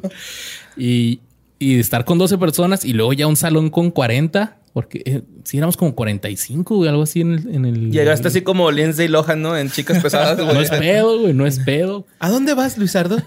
Y, 0.76 1.20
y 1.58 1.78
estar 1.78 2.04
con 2.06 2.16
12 2.18 2.38
personas 2.38 2.84
y 2.84 2.94
luego 2.94 3.12
ya 3.12 3.26
un 3.26 3.36
salón 3.36 3.68
con 3.68 3.90
40, 3.90 4.56
porque 4.72 5.02
eh, 5.04 5.22
sí 5.44 5.58
éramos 5.58 5.76
como 5.76 5.94
45, 5.94 6.76
güey, 6.76 6.88
algo 6.88 7.02
así 7.02 7.20
en 7.20 7.32
el. 7.34 7.54
en 7.54 7.64
el- 7.66 7.90
Llegaste 7.92 8.28
así 8.28 8.40
como 8.40 8.70
Lindsay 8.70 9.08
Lohan, 9.08 9.42
¿no? 9.42 9.54
En 9.56 9.70
Chicas 9.70 10.02
Pesadas, 10.02 10.36
güey. 10.42 10.54
No 10.54 10.60
es 10.62 10.70
pedo, 10.70 11.20
güey, 11.20 11.34
no 11.34 11.46
es 11.46 11.58
pedo. 11.58 12.06
¿A 12.20 12.30
dónde 12.30 12.54
vas, 12.54 12.78
Luisardo? 12.78 13.22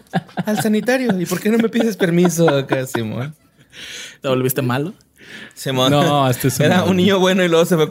Al 0.45 0.59
sanitario. 0.62 1.19
¿Y 1.21 1.25
por 1.27 1.39
qué 1.39 1.50
no 1.51 1.59
me 1.59 1.69
pides 1.69 1.95
permiso 1.95 2.50
acá, 2.50 2.86
Simón? 2.88 3.36
¿Te 4.21 4.27
volviste 4.27 4.63
malo? 4.63 4.93
Simón. 5.53 5.91
No, 5.91 6.29
este 6.29 6.48
es 6.50 6.60
Era 6.60 6.84
un- 6.84 6.98
niño 6.98 7.19
bueno 7.19 7.43
y 7.43 7.48
luego 7.50 7.65
se 7.65 7.75
fue 7.75 7.88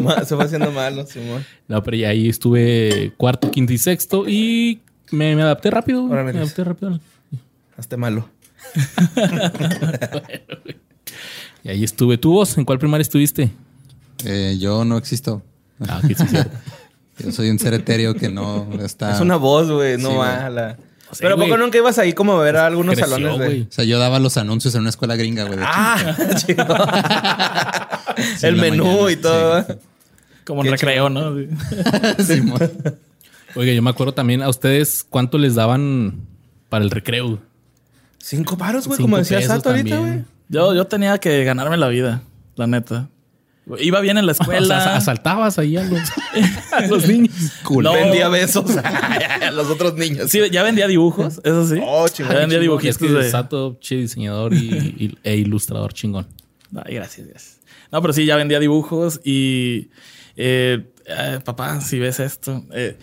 mal, 0.00 0.26
se 0.26 0.34
fue 0.36 0.44
haciendo 0.44 0.70
malo, 0.70 1.06
Simón. 1.06 1.44
No, 1.66 1.82
pero 1.82 1.96
ya 1.96 2.08
ahí 2.10 2.28
estuve 2.28 3.12
cuarto, 3.16 3.50
quinto 3.50 3.72
y 3.72 3.78
sexto 3.78 4.28
y 4.28 4.80
me, 5.10 5.34
me 5.36 5.42
adapté 5.42 5.70
rápido. 5.70 6.04
Órale. 6.04 6.32
Me 6.32 6.40
adapté 6.40 6.64
rápido. 6.64 7.00
Hazte 7.76 7.96
malo. 7.96 8.28
Y 11.64 11.70
ahí 11.70 11.84
estuve. 11.84 12.18
¿Tú 12.18 12.32
vos? 12.32 12.56
¿En 12.56 12.64
cuál 12.64 12.78
primaria 12.78 13.02
estuviste? 13.02 13.50
Eh, 14.24 14.56
yo 14.60 14.84
no 14.84 14.96
existo. 14.96 15.42
Ah, 15.80 16.00
sí, 16.06 16.14
sí. 16.14 16.24
Yo 17.18 17.32
soy 17.32 17.50
un 17.50 17.58
ser 17.58 17.74
etéreo 17.74 18.14
que 18.14 18.28
no 18.28 18.68
está. 18.84 19.12
Es 19.12 19.20
una 19.20 19.34
voz, 19.36 19.68
güey, 19.70 19.98
no 19.98 20.10
Sí, 20.10 20.16
va 20.16 20.48
güey. 20.48 20.74
Sí, 21.12 21.18
Pero 21.20 21.34
¿a 21.34 21.36
poco 21.38 21.48
güey. 21.48 21.60
nunca 21.60 21.78
ibas 21.78 21.98
ahí 21.98 22.12
como 22.12 22.38
a 22.38 22.42
ver 22.42 22.56
a 22.58 22.66
algunos 22.66 22.94
Creció, 22.94 23.14
salones 23.16 23.38
de... 23.38 23.46
güey. 23.46 23.62
O 23.62 23.66
sea, 23.72 23.84
yo 23.84 23.98
daba 23.98 24.18
los 24.18 24.36
anuncios 24.36 24.74
en 24.74 24.82
una 24.82 24.90
escuela 24.90 25.16
gringa, 25.16 25.44
güey. 25.44 25.58
de 25.58 25.64
Ah, 25.66 26.16
chido. 26.46 26.66
Sí, 28.36 28.46
El 28.46 28.54
en 28.54 28.56
la 28.56 28.62
menú 28.70 28.84
mañana, 28.84 29.10
y 29.12 29.16
todo. 29.16 29.66
Como 30.44 30.64
en 30.64 30.70
recreo, 30.70 31.08
¿no? 31.08 31.34
Sí. 31.36 31.48
Simón. 32.24 32.58
Oiga, 33.54 33.72
yo 33.72 33.82
me 33.82 33.90
acuerdo 33.90 34.12
también 34.12 34.42
a 34.42 34.48
ustedes 34.48 35.04
cuánto 35.08 35.38
les 35.38 35.54
daban 35.54 36.26
para 36.68 36.84
el 36.84 36.90
recreo. 36.90 37.38
Cinco 38.18 38.58
paros, 38.58 38.86
güey, 38.86 38.96
Cinco 38.98 39.06
como 39.06 39.18
decía 39.18 39.38
pesos 39.38 39.56
Sato 39.56 39.70
ahorita, 39.70 39.96
también. 39.96 40.14
güey. 40.14 40.24
Yo, 40.50 40.74
yo 40.74 40.86
tenía 40.86 41.18
que 41.18 41.44
ganarme 41.44 41.76
la 41.78 41.88
vida, 41.88 42.22
la 42.56 42.66
neta. 42.66 43.08
Iba 43.78 44.00
bien 44.00 44.16
en 44.18 44.26
la 44.26 44.32
O 44.32 44.34
sea, 44.34 44.44
escuela. 44.44 44.96
asaltabas 44.96 45.58
ahí 45.58 45.76
a 45.76 45.84
los, 45.84 46.00
a 46.72 46.86
los 46.86 47.06
niños. 47.06 47.34
No. 47.70 47.92
Vendía 47.92 48.28
besos 48.28 48.76
a 48.82 49.50
los 49.50 49.66
otros 49.68 49.94
niños. 49.94 50.30
Sí, 50.30 50.40
ya 50.50 50.62
vendía 50.62 50.86
dibujos, 50.86 51.40
eso 51.44 51.66
sí. 51.66 51.80
Oh, 51.84 52.08
chingón, 52.08 52.32
ya 52.34 52.38
vendía 52.40 52.58
es 52.58 52.62
dibujitos 52.62 52.96
que 52.98 53.08
de... 53.08 53.30
Sato, 53.30 53.76
che, 53.80 53.96
diseñador 53.96 54.54
y, 54.54 54.58
y- 54.98 55.18
e 55.22 55.36
ilustrador 55.36 55.92
chingón. 55.92 56.26
Ay, 56.84 56.94
gracias, 56.94 57.26
gracias. 57.26 57.58
No, 57.92 58.00
pero 58.00 58.12
sí, 58.12 58.24
ya 58.26 58.36
vendía 58.36 58.58
dibujos 58.60 59.20
y... 59.24 59.88
eh, 60.36 60.90
eh, 61.06 61.38
papá, 61.44 61.80
si 61.80 61.98
ves 61.98 62.20
esto... 62.20 62.64
eh, 62.72 62.96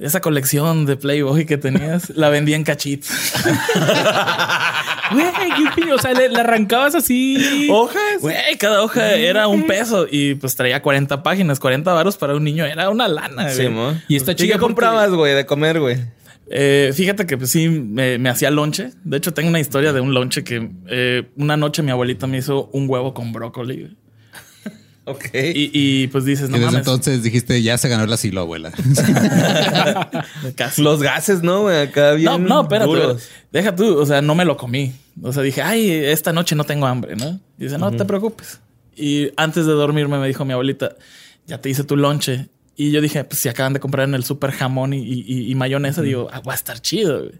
esa 0.00 0.20
colección 0.20 0.86
de 0.86 0.96
Playboy 0.96 1.46
que 1.46 1.58
tenías, 1.58 2.10
la 2.10 2.28
vendía 2.30 2.56
en 2.56 2.64
cachitos. 2.64 3.10
Güey, 5.12 5.26
qué 5.56 5.80
piño. 5.80 5.96
O 5.96 5.98
sea, 5.98 6.12
le, 6.12 6.28
le 6.28 6.38
arrancabas 6.38 6.94
así. 6.94 7.68
¿Hojas? 7.70 8.20
Güey, 8.20 8.56
cada 8.58 8.82
hoja 8.82 9.14
era 9.14 9.48
un 9.48 9.66
peso 9.66 10.06
y 10.08 10.36
pues 10.36 10.54
traía 10.54 10.82
40 10.82 11.24
páginas, 11.24 11.58
40 11.58 11.92
varos 11.92 12.16
para 12.16 12.36
un 12.36 12.44
niño. 12.44 12.64
Era 12.64 12.90
una 12.90 13.08
lana. 13.08 13.50
Sí, 13.50 13.62
güey. 13.62 13.74
mo. 13.74 13.94
Y 14.08 14.14
está 14.14 14.32
¿Y 14.32 14.34
chido 14.36 14.52
qué 14.54 14.60
comprabas, 14.60 15.10
güey, 15.10 15.34
de 15.34 15.46
comer, 15.46 15.80
güey? 15.80 15.96
Eh, 16.48 16.92
fíjate 16.94 17.26
que 17.26 17.36
pues, 17.38 17.50
sí, 17.50 17.68
me, 17.68 18.18
me 18.18 18.28
hacía 18.28 18.50
lonche. 18.50 18.90
De 19.04 19.16
hecho, 19.16 19.32
tengo 19.32 19.48
una 19.48 19.60
historia 19.60 19.92
de 19.92 20.00
un 20.00 20.14
lonche 20.14 20.44
que 20.44 20.70
eh, 20.88 21.28
una 21.36 21.56
noche 21.56 21.82
mi 21.82 21.90
abuelita 21.90 22.26
me 22.26 22.38
hizo 22.38 22.70
un 22.72 22.88
huevo 22.88 23.14
con 23.14 23.32
brócoli. 23.32 23.96
Ok. 25.04 25.24
Y, 25.34 25.70
y, 25.72 26.06
pues 26.08 26.24
dices, 26.24 26.50
no 26.50 26.56
y 26.56 26.60
desde 26.60 26.72
mames. 26.72 26.86
entonces 26.86 27.22
dijiste, 27.22 27.60
ya 27.62 27.76
se 27.78 27.88
ganó 27.88 28.04
el 28.04 28.12
asilo, 28.12 28.42
abuela. 28.42 28.70
Casi. 30.56 30.82
Los 30.82 31.02
gases, 31.02 31.42
¿no? 31.42 31.68
Acá 31.68 32.12
bien 32.12 32.24
No, 32.30 32.38
no, 32.38 32.62
espérate. 32.62 32.86
duros. 32.90 33.28
Deja 33.52 33.74
tú, 33.74 33.98
o 33.98 34.06
sea, 34.06 34.22
no 34.22 34.34
me 34.34 34.44
lo 34.44 34.56
comí. 34.56 34.92
O 35.22 35.32
sea, 35.32 35.42
dije, 35.42 35.62
ay, 35.62 35.90
esta 35.90 36.32
noche 36.32 36.54
no 36.54 36.64
tengo 36.64 36.86
hambre, 36.86 37.16
¿no? 37.16 37.40
Y 37.58 37.64
dice, 37.64 37.78
no 37.78 37.90
te 37.92 38.04
preocupes. 38.04 38.60
Y 38.96 39.30
antes 39.36 39.66
de 39.66 39.72
dormirme 39.72 40.18
me 40.18 40.26
dijo 40.28 40.44
mi 40.44 40.52
abuelita, 40.52 40.94
ya 41.46 41.60
te 41.60 41.70
hice 41.70 41.84
tu 41.84 41.96
lonche. 41.96 42.48
Y 42.76 42.90
yo 42.92 43.00
dije, 43.00 43.24
pues 43.24 43.40
si 43.40 43.48
acaban 43.48 43.72
de 43.72 43.80
comprar 43.80 44.08
en 44.08 44.14
el 44.14 44.24
super 44.24 44.52
jamón 44.52 44.92
y, 44.94 44.98
y- 45.02 45.50
y 45.50 45.54
mayonesa, 45.54 46.02
digo, 46.02 46.28
ah, 46.32 46.40
va 46.40 46.52
a 46.52 46.56
estar 46.56 46.80
chido. 46.80 47.20
güey". 47.20 47.32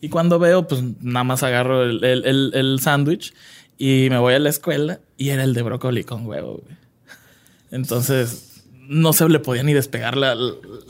Y 0.00 0.08
cuando 0.08 0.38
veo, 0.38 0.66
pues 0.66 0.82
nada 1.00 1.24
más 1.24 1.42
agarro 1.42 1.82
el, 1.84 2.02
el, 2.04 2.24
el- 2.24 2.50
el 2.54 2.80
sándwich 2.80 3.32
y 3.78 4.08
me 4.10 4.18
voy 4.18 4.34
a 4.34 4.38
la 4.38 4.50
escuela 4.50 5.00
y 5.16 5.28
era 5.30 5.44
el 5.44 5.54
de 5.54 5.62
brócoli 5.62 6.04
con 6.04 6.26
huevo. 6.26 6.62
güey. 6.64 6.76
Entonces, 7.74 8.62
no 8.88 9.12
se 9.12 9.28
le 9.28 9.38
podía 9.40 9.62
ni 9.62 9.72
despegar 9.72 10.16
la, 10.16 10.36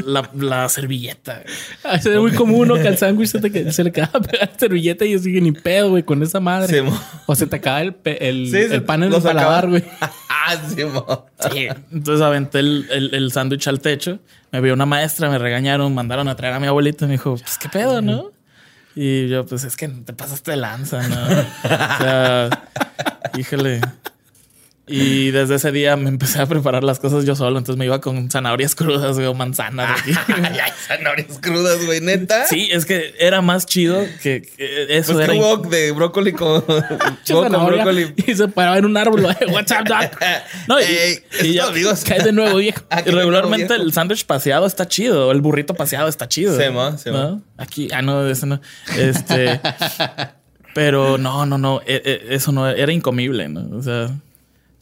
la, 0.04 0.30
la 0.34 0.68
servilleta. 0.68 1.42
güey. 1.42 1.54
Ah, 1.84 1.96
Es 1.96 2.06
muy 2.20 2.32
común, 2.32 2.68
¿no? 2.68 2.74
Que 2.74 2.88
al 2.88 2.98
sándwich 2.98 3.30
se, 3.30 3.40
te 3.40 3.72
se 3.72 3.84
le 3.84 3.90
acaba 3.90 4.20
pegar 4.20 4.50
la 4.52 4.58
servilleta 4.58 5.04
y 5.04 5.12
yo 5.12 5.18
sigue 5.18 5.40
ni 5.40 5.52
pedo, 5.52 5.90
güey, 5.90 6.02
con 6.02 6.22
esa 6.22 6.40
madre. 6.40 6.80
Sí, 6.82 6.86
o 7.26 7.34
se 7.34 7.46
te 7.46 7.56
acaba 7.56 7.80
el, 7.80 7.96
el, 8.04 8.50
Sí, 8.50 8.56
el 8.56 8.82
pan 8.82 9.02
en 9.02 9.12
el 9.14 9.22
paladar, 9.22 9.68
güey. 9.68 9.82
ah, 10.00 10.56
sí. 10.68 10.82
Sí. 11.52 11.68
Entonces 11.92 12.22
aventé 12.22 12.58
el, 12.58 12.86
el, 12.90 13.14
el 13.14 13.32
sándwich 13.32 13.66
al 13.68 13.80
techo. 13.80 14.18
Me 14.52 14.60
vio 14.60 14.74
una 14.74 14.86
maestra, 14.86 15.30
me 15.30 15.38
regañaron, 15.38 15.94
mandaron 15.94 16.28
a 16.28 16.36
traer 16.36 16.54
a 16.54 16.60
mi 16.60 16.66
abuelita. 16.66 17.06
Me 17.06 17.12
dijo, 17.12 17.36
pues 17.36 17.58
qué 17.58 17.68
pedo, 17.68 18.02
¿no? 18.02 18.30
Y 18.94 19.28
yo, 19.28 19.44
pues 19.46 19.64
es 19.64 19.76
que 19.76 19.88
te 19.88 20.12
pasaste 20.12 20.52
de 20.52 20.56
lanza, 20.58 21.06
¿no? 21.08 21.16
O 21.16 21.98
sea, 21.98 22.50
híjole. 23.36 23.80
Y 24.86 25.30
desde 25.30 25.54
ese 25.54 25.72
día 25.72 25.96
me 25.96 26.10
empecé 26.10 26.42
a 26.42 26.46
preparar 26.46 26.84
las 26.84 26.98
cosas 26.98 27.24
yo 27.24 27.34
solo. 27.34 27.56
Entonces 27.56 27.78
me 27.78 27.86
iba 27.86 28.02
con 28.02 28.30
zanahorias 28.30 28.74
crudas 28.74 29.14
güey, 29.16 29.26
o 29.26 29.32
manzanas. 29.32 29.98
Ay, 30.06 30.58
ay, 30.62 30.70
zanahorias 30.86 31.38
crudas, 31.40 31.86
güey, 31.86 32.02
neta. 32.02 32.46
Sí, 32.46 32.68
es 32.70 32.84
que 32.84 33.14
era 33.18 33.40
más 33.40 33.64
chido 33.64 34.04
que, 34.22 34.42
que 34.42 34.86
eso 34.90 35.14
Pues 35.14 35.28
era. 35.28 35.38
wok 35.38 35.68
de 35.68 35.92
brócoli 35.92 36.32
con, 36.32 36.60
con 37.30 37.66
brócoli. 37.66 38.12
Y 38.26 38.34
se 38.34 38.46
paraba 38.48 38.76
en 38.76 38.84
un 38.84 38.96
árbol. 38.98 39.22
What's 39.50 39.72
up, 39.72 39.84
doc? 39.88 40.20
No, 40.68 40.78
y, 40.80 40.84
y 41.46 41.54
ya- 41.54 41.68
amigos. 41.68 42.04
Cae 42.06 42.22
de 42.22 42.32
nuevo, 42.32 42.58
viejo. 42.58 42.82
Ah, 42.90 43.02
Y 43.06 43.10
regularmente 43.10 43.68
viejo. 43.68 43.82
el 43.82 43.92
sándwich 43.94 44.26
paseado 44.26 44.66
está 44.66 44.86
chido, 44.86 45.32
el 45.32 45.40
burrito 45.40 45.72
paseado 45.74 46.08
está 46.08 46.28
chido. 46.28 46.60
Sí, 46.60 46.68
mo. 46.70 46.94
¿No? 47.06 47.42
Aquí, 47.56 47.88
ah, 47.90 48.02
no, 48.02 48.26
eso 48.28 48.44
no. 48.44 48.60
Este, 48.98 49.60
pero 50.74 51.16
no, 51.18 51.46
no, 51.46 51.56
no, 51.56 51.80
e- 51.86 52.02
e- 52.04 52.34
eso 52.34 52.52
no 52.52 52.68
era 52.68 52.92
incomible, 52.92 53.48
¿no? 53.48 53.76
O 53.76 53.82
sea, 53.82 54.10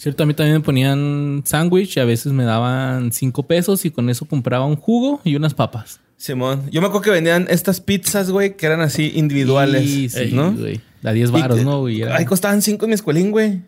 Cierto, 0.02 0.24
a 0.24 0.26
mí 0.26 0.34
también 0.34 0.56
me 0.56 0.64
ponían 0.64 1.42
sándwich 1.46 1.96
y 1.96 2.00
a 2.00 2.04
veces 2.04 2.32
me 2.32 2.42
daban 2.42 3.12
cinco 3.12 3.44
pesos 3.44 3.84
y 3.84 3.92
con 3.92 4.10
eso 4.10 4.24
compraba 4.26 4.66
un 4.66 4.74
jugo 4.74 5.20
y 5.22 5.36
unas 5.36 5.54
papas. 5.54 6.00
Simón. 6.16 6.68
Yo 6.72 6.80
me 6.80 6.88
acuerdo 6.88 7.02
que 7.02 7.10
vendían 7.12 7.46
estas 7.48 7.80
pizzas, 7.80 8.28
güey, 8.32 8.56
que 8.56 8.66
eran 8.66 8.80
así 8.80 9.12
individuales. 9.14 9.84
Y 9.84 10.08
sí, 10.08 10.30
¿no? 10.32 10.54
güey. 10.54 10.80
A 11.04 11.12
10 11.12 11.30
varos, 11.30 11.60
Y- 11.60 11.64
¿no? 11.64 11.78
güey? 11.82 12.02
Era- 12.02 12.16
Ahí 12.16 12.24
costaban 12.24 12.62
cinco 12.62 12.84
en 12.86 12.88
mi 12.88 12.94
escuelín, 12.94 13.30
güey. 13.30 13.62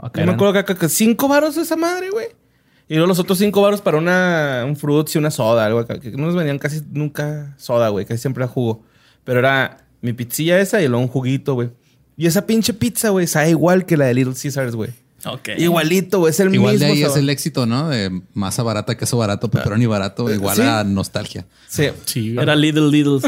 acá 0.00 0.20
Yo 0.20 0.26
me 0.28 0.32
acuerdo 0.32 0.54
que 0.54 0.60
acá 0.60 0.88
cinco 0.88 1.28
varos 1.28 1.58
esa 1.58 1.76
madre, 1.76 2.08
güey. 2.08 2.28
Y 2.88 2.94
luego 2.94 3.08
los 3.08 3.18
otros 3.18 3.36
cinco 3.36 3.60
varos 3.60 3.82
para 3.82 3.98
una, 3.98 4.64
un 4.66 4.76
fruits 4.76 5.14
y 5.14 5.18
una 5.18 5.30
soda, 5.30 5.66
algo. 5.66 5.84
Que 5.86 6.10
no 6.12 6.24
nos 6.24 6.34
vendían 6.36 6.58
casi 6.58 6.80
nunca 6.90 7.54
soda, 7.58 7.90
güey. 7.90 8.06
Casi 8.06 8.22
siempre 8.22 8.44
era 8.44 8.50
jugo. 8.50 8.82
Pero 9.24 9.40
era 9.40 9.84
mi 10.00 10.14
pizzilla 10.14 10.58
esa 10.58 10.80
y 10.80 10.88
luego 10.88 11.02
un 11.02 11.08
juguito, 11.08 11.52
güey. 11.52 11.68
Y 12.16 12.24
esa 12.26 12.46
pinche 12.46 12.72
pizza, 12.72 13.10
güey, 13.10 13.26
sabe 13.26 13.50
igual 13.50 13.84
que 13.84 13.98
la 13.98 14.06
de 14.06 14.14
Little 14.14 14.32
Caesars, 14.34 14.74
güey. 14.74 14.90
Ok. 15.24 15.48
Igualito, 15.58 16.20
güey. 16.20 16.30
Es 16.30 16.40
el 16.40 16.54
Igual 16.54 16.74
mismo 16.74 16.86
de 16.86 16.92
ahí 16.92 17.02
es 17.02 17.16
el 17.16 17.28
éxito, 17.30 17.66
¿no? 17.66 17.88
De 17.88 18.22
masa 18.34 18.62
barata, 18.62 18.96
queso 18.96 19.18
barato, 19.18 19.50
pepperoni 19.50 19.86
barato, 19.86 20.32
igual 20.32 20.56
sí. 20.56 20.62
a 20.62 20.84
nostalgia. 20.84 21.46
Sí. 21.68 21.88
Sí. 22.04 22.36
Era 22.38 22.56
Little 22.56 22.90
Littles. 22.90 23.22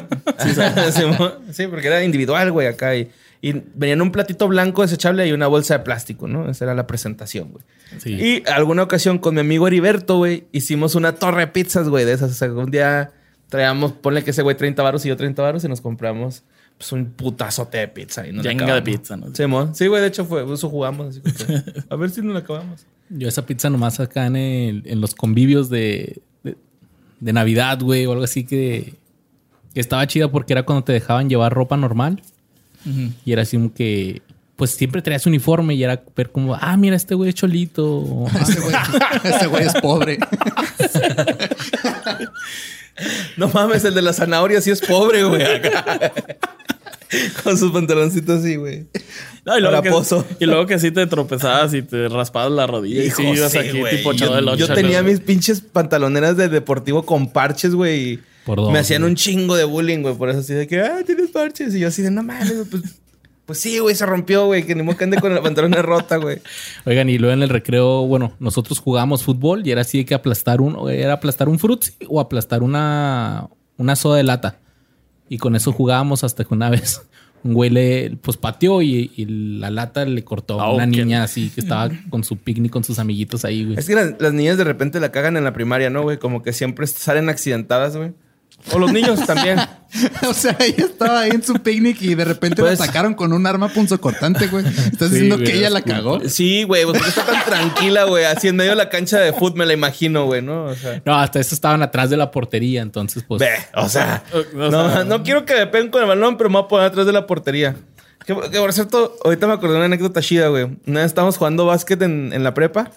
Simón. 0.94 1.32
sí, 1.52 1.66
porque 1.66 1.86
era 1.86 2.02
individual, 2.04 2.52
güey, 2.52 2.66
acá. 2.66 2.96
Y, 2.96 3.10
y 3.40 3.62
venía 3.74 3.94
en 3.94 4.02
un 4.02 4.12
platito 4.12 4.48
blanco 4.48 4.82
desechable 4.82 5.26
y 5.26 5.32
una 5.32 5.46
bolsa 5.46 5.78
de 5.78 5.84
plástico, 5.84 6.28
¿no? 6.28 6.48
Esa 6.48 6.64
era 6.64 6.74
la 6.74 6.86
presentación, 6.86 7.50
güey. 7.50 7.64
Sí. 7.98 8.12
Y 8.12 8.50
alguna 8.50 8.82
ocasión 8.82 9.18
con 9.18 9.34
mi 9.34 9.40
amigo 9.40 9.66
Heriberto, 9.66 10.18
güey, 10.18 10.44
hicimos 10.52 10.94
una 10.94 11.14
torre 11.16 11.40
de 11.40 11.46
pizzas, 11.48 11.88
güey, 11.88 12.04
de 12.04 12.12
esas. 12.12 12.30
O 12.30 12.34
sea, 12.34 12.52
un 12.52 12.70
día 12.70 13.10
traíamos, 13.48 13.92
ponle 13.92 14.24
que 14.24 14.30
ese 14.30 14.42
güey 14.42 14.56
30 14.56 14.82
varos 14.82 15.04
y 15.04 15.08
yo 15.08 15.16
30 15.16 15.42
varos 15.42 15.64
y 15.64 15.68
nos 15.68 15.80
compramos 15.80 16.42
pues 16.78 16.92
un 16.92 17.06
putazote 17.06 17.78
de 17.78 17.88
pizza. 17.88 18.26
Y 18.26 18.32
la 18.32 18.42
Yenga 18.42 18.74
de 18.74 18.82
pizza, 18.82 19.16
¿no? 19.16 19.34
Simón. 19.34 19.74
Sí, 19.74 19.86
güey, 19.86 20.00
de 20.02 20.08
hecho 20.08 20.24
fue, 20.24 20.52
eso 20.52 20.68
jugamos. 20.68 21.08
Así 21.08 21.20
como 21.20 21.34
que, 21.34 21.62
a 21.88 21.96
ver 21.96 22.10
si 22.10 22.22
nos 22.22 22.32
la 22.34 22.40
acabamos. 22.40 22.84
Yo 23.08 23.28
esa 23.28 23.44
pizza 23.46 23.68
nomás 23.70 24.00
acá 24.00 24.26
en, 24.26 24.36
el- 24.36 24.82
en 24.86 25.00
los 25.00 25.14
convivios 25.14 25.68
de, 25.70 26.20
de, 26.42 26.56
de 27.20 27.32
Navidad, 27.32 27.80
güey, 27.80 28.06
o 28.06 28.12
algo 28.12 28.24
así 28.24 28.44
que, 28.44 28.94
que 29.74 29.80
estaba 29.80 30.06
chida 30.06 30.30
porque 30.30 30.54
era 30.54 30.64
cuando 30.64 30.82
te 30.84 30.92
dejaban 30.92 31.28
llevar 31.28 31.52
ropa 31.52 31.76
normal. 31.76 32.22
Y 33.24 33.30
era 33.32 33.42
así 33.42 33.56
como 33.56 33.72
que, 33.72 34.22
pues 34.56 34.70
siempre 34.72 35.02
traías 35.02 35.24
uniforme 35.26 35.74
y 35.74 35.84
era 35.84 36.02
ver 36.16 36.32
como, 36.32 36.54
ah, 36.56 36.76
mira, 36.76 36.96
este 36.96 37.14
güey 37.14 37.28
es 37.28 37.34
cholito. 37.36 37.86
o, 37.98 38.28
"Ah, 38.28 38.40
Ese 38.42 38.60
güey, 38.60 38.74
ese 39.34 39.46
güey 39.46 39.64
es 39.66 39.74
pobre. 39.80 40.18
No 43.36 43.48
mames, 43.48 43.84
el 43.84 43.94
de 43.94 44.02
la 44.02 44.12
zanahoria 44.12 44.60
sí 44.60 44.70
es 44.70 44.80
pobre, 44.80 45.24
güey. 45.24 45.42
Con 47.42 47.58
sus 47.58 47.72
pantaloncitos 47.72 48.40
así, 48.40 48.56
güey. 48.56 48.86
No, 49.44 49.58
y, 49.58 49.60
luego 49.60 49.82
que, 49.82 49.90
y 50.40 50.46
luego 50.46 50.66
que 50.66 50.78
sí 50.78 50.90
te 50.90 51.06
tropezabas 51.06 51.74
y 51.74 51.82
te 51.82 52.08
raspabas 52.08 52.52
la 52.52 52.66
rodilla. 52.66 53.04
y 53.04 53.10
sí, 53.10 53.22
ibas 53.22 53.52
sí, 53.52 53.58
aquí 53.58 53.80
güey. 53.80 53.96
tipo 53.96 54.12
yo, 54.12 54.34
del 54.34 54.56
yo 54.56 54.72
tenía 54.72 55.02
¿no? 55.02 55.08
mis 55.08 55.20
pinches 55.20 55.60
pantaloneras 55.60 56.36
de 56.36 56.48
deportivo 56.48 57.04
con 57.04 57.30
parches, 57.30 57.74
güey. 57.74 58.12
y 58.12 58.20
Por 58.46 58.56
dos, 58.56 58.72
Me 58.72 58.78
hacían 58.78 59.04
un 59.04 59.14
chingo 59.14 59.56
de 59.56 59.64
bullying, 59.64 60.02
güey. 60.02 60.14
Por 60.14 60.30
eso 60.30 60.40
así 60.40 60.54
de 60.54 60.66
que, 60.66 60.80
ah, 60.80 61.00
tienes 61.04 61.30
parches. 61.30 61.74
Y 61.74 61.80
yo 61.80 61.88
así 61.88 62.02
de, 62.02 62.10
no 62.10 62.22
mames, 62.22 62.54
pues, 62.70 62.82
pues 63.46 63.58
sí, 63.58 63.78
güey, 63.78 63.94
se 63.94 64.06
rompió, 64.06 64.46
güey. 64.46 64.64
Que 64.64 64.74
ni 64.74 64.82
modo 64.82 64.96
que 64.96 65.04
ande 65.04 65.18
con 65.18 65.34
la 65.34 65.42
pantalona 65.42 65.82
rota, 65.82 66.16
güey. 66.16 66.40
Oigan, 66.86 67.08
y 67.08 67.18
luego 67.18 67.34
en 67.34 67.42
el 67.42 67.48
recreo, 67.48 68.06
bueno, 68.06 68.32
nosotros 68.38 68.78
jugábamos 68.78 69.24
fútbol 69.24 69.66
y 69.66 69.70
era 69.72 69.80
así 69.80 69.98
de 69.98 70.04
que 70.04 70.14
aplastar 70.14 70.60
un, 70.60 70.88
era 70.90 71.14
aplastar 71.14 71.48
un 71.48 71.58
frutzi 71.58 71.92
o 72.08 72.20
aplastar 72.20 72.62
una, 72.62 73.48
una 73.76 73.96
soda 73.96 74.16
de 74.16 74.22
lata. 74.22 74.58
Y 75.28 75.38
con 75.38 75.56
eso 75.56 75.72
jugábamos 75.72 76.24
hasta 76.24 76.44
que 76.44 76.54
una 76.54 76.70
vez 76.70 77.02
un 77.42 77.54
güey 77.54 77.70
le, 77.70 78.16
pues 78.22 78.36
pateó 78.36 78.80
y, 78.82 79.10
y 79.16 79.24
la 79.58 79.70
lata 79.70 80.04
le 80.04 80.22
cortó 80.22 80.60
a 80.60 80.64
Ah, 80.64 80.72
una 80.72 80.86
niña 80.86 81.24
así 81.24 81.50
que 81.50 81.60
estaba 81.60 81.90
con 82.10 82.22
su 82.22 82.36
picnic 82.36 82.70
con 82.70 82.84
sus 82.84 82.98
amiguitos 82.98 83.44
ahí, 83.44 83.64
güey. 83.64 83.78
Es 83.78 83.86
que 83.86 83.94
las, 83.94 84.14
las 84.20 84.32
niñas 84.32 84.56
de 84.56 84.64
repente 84.64 85.00
la 85.00 85.10
cagan 85.10 85.36
en 85.36 85.44
la 85.44 85.52
primaria, 85.52 85.90
¿no, 85.90 86.02
güey? 86.02 86.18
Como 86.18 86.42
que 86.42 86.52
siempre 86.52 86.86
salen 86.86 87.28
accidentadas, 87.28 87.96
güey. 87.96 88.12
O 88.72 88.78
los 88.78 88.92
niños 88.92 89.18
también. 89.26 89.58
o 90.26 90.32
sea, 90.32 90.56
ella 90.60 90.84
estaba 90.86 91.20
ahí 91.22 91.30
en 91.32 91.42
su 91.42 91.54
picnic 91.54 92.00
y 92.00 92.14
de 92.14 92.24
repente 92.24 92.62
Pues- 92.62 92.78
la 92.78 92.84
atacaron 92.84 93.14
con 93.14 93.32
un 93.32 93.46
arma 93.46 93.68
punzocortante, 93.68 94.46
güey. 94.46 94.64
Estás 94.66 95.08
Sí, 95.08 95.14
diciendo 95.14 95.36
güey, 95.36 95.46
que 95.50 95.58
ella 95.58 95.68
la 95.70 95.82
cagó. 95.82 96.20
Sí, 96.28 96.62
güey, 96.62 96.84
porque 96.84 97.00
está 97.06 97.26
tan 97.26 97.44
tranquila, 97.44 98.04
güey. 98.04 98.24
Así 98.24 98.48
en 98.48 98.56
medio 98.56 98.70
de 98.70 98.76
la 98.76 98.88
cancha 98.88 99.18
de 99.18 99.32
fútbol, 99.32 99.58
me 99.58 99.66
la 99.66 99.72
imagino, 99.72 100.26
güey, 100.26 100.40
¿no? 100.42 100.66
O 100.66 100.74
sea. 100.74 101.02
No, 101.04 101.18
hasta 101.18 101.40
eso 101.40 101.54
estaban 101.54 101.82
atrás 101.82 102.08
de 102.10 102.16
la 102.16 102.30
portería, 102.30 102.82
entonces 102.82 103.24
pues... 103.26 103.40
Ve, 103.40 103.50
o 103.74 103.88
sea, 103.88 104.22
no, 104.54 105.04
no 105.04 105.22
quiero 105.22 105.44
que 105.44 105.54
me 105.54 105.66
peguen 105.66 105.90
con 105.90 106.02
el 106.02 106.08
balón, 106.08 106.36
pero 106.36 106.48
me 106.50 106.54
voy 106.56 106.64
a 106.64 106.68
poner 106.68 106.86
atrás 106.86 107.04
de 107.06 107.12
la 107.12 107.26
portería. 107.26 107.76
Que, 108.24 108.34
que, 108.52 108.58
por 108.60 108.72
cierto, 108.72 109.16
ahorita 109.24 109.48
me 109.48 109.54
acordé 109.54 109.72
de 109.72 109.78
una 109.78 109.86
anécdota 109.86 110.22
chida, 110.22 110.46
güey. 110.46 110.64
Una 110.86 111.00
vez 111.00 111.06
estábamos 111.06 111.36
jugando 111.36 111.66
básquet 111.66 112.00
en, 112.02 112.32
en 112.32 112.44
la 112.44 112.54
prepa 112.54 112.92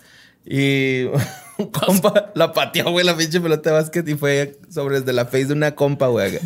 y 0.45 1.05
un 1.57 1.71
compa 1.71 2.31
la 2.35 2.51
pateó, 2.53 2.91
güey, 2.91 3.05
la 3.05 3.15
pinche 3.15 3.39
pelota 3.39 3.69
de 3.69 3.75
básquet 3.75 4.07
y 4.07 4.15
fue 4.15 4.57
sobre 4.69 4.99
desde 4.99 5.13
la 5.13 5.25
face 5.25 5.45
de 5.45 5.53
una 5.53 5.75
compa, 5.75 6.07
güey. 6.07 6.39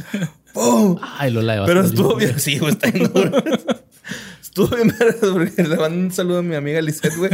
¡Pum! 0.53 0.97
Ay, 1.17 1.31
Lola 1.31 1.55
de 1.61 1.65
Pero 1.65 1.81
estuvo 1.81 2.15
bien. 2.15 2.39
Sí, 2.39 2.57
güey, 2.59 2.71
está 2.73 2.89
bien 2.91 3.11
duro. 3.13 3.31
Estuvo 4.41 4.75
bien 4.75 4.93
porque 5.21 5.63
le 5.63 5.75
mando 5.77 5.97
un 6.07 6.11
saludo 6.11 6.39
a 6.39 6.41
mi 6.41 6.55
amiga 6.55 6.81
Lisette, 6.81 7.15
güey. 7.17 7.29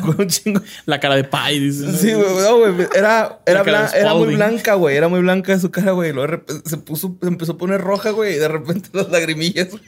Con 0.00 0.16
un 0.20 0.26
chingo. 0.28 0.60
La 0.84 0.98
cara 0.98 1.14
de 1.14 1.24
pie, 1.24 1.60
dice. 1.60 1.84
¿no? 1.86 1.92
Sí, 1.96 2.12
güey, 2.12 2.26
no, 2.42 2.58
güey. 2.58 2.88
Era, 2.94 3.38
era, 3.46 3.64
blan- 3.64 3.94
era 3.94 4.14
muy 4.14 4.34
blanca, 4.34 4.74
güey. 4.74 4.96
Era 4.96 5.06
muy 5.08 5.20
blanca 5.20 5.58
su 5.60 5.70
cara, 5.70 5.92
güey. 5.92 6.12
Luego 6.12 6.22
de 6.32 6.36
repente 6.38 6.68
se 6.68 6.76
puso, 6.78 7.16
se 7.22 7.28
empezó 7.28 7.52
a 7.52 7.58
poner 7.58 7.80
roja, 7.80 8.10
güey. 8.10 8.34
Y 8.34 8.38
de 8.38 8.48
repente 8.48 8.88
las 8.92 9.08
lagrimillas. 9.10 9.68
güey. 9.70 9.82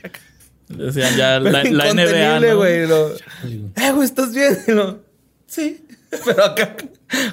Decían 0.68 1.16
ya 1.16 1.40
la, 1.40 1.50
la 1.64 1.92
NBA, 1.94 2.54
güey. 2.54 2.86
Lo, 2.86 3.08
eh, 3.12 3.92
güey, 3.92 4.04
¿estás 4.04 4.32
bien? 4.32 4.56
Y 4.68 4.70
lo, 4.70 5.00
sí. 5.46 5.84
Pero 6.24 6.44
acá, 6.44 6.76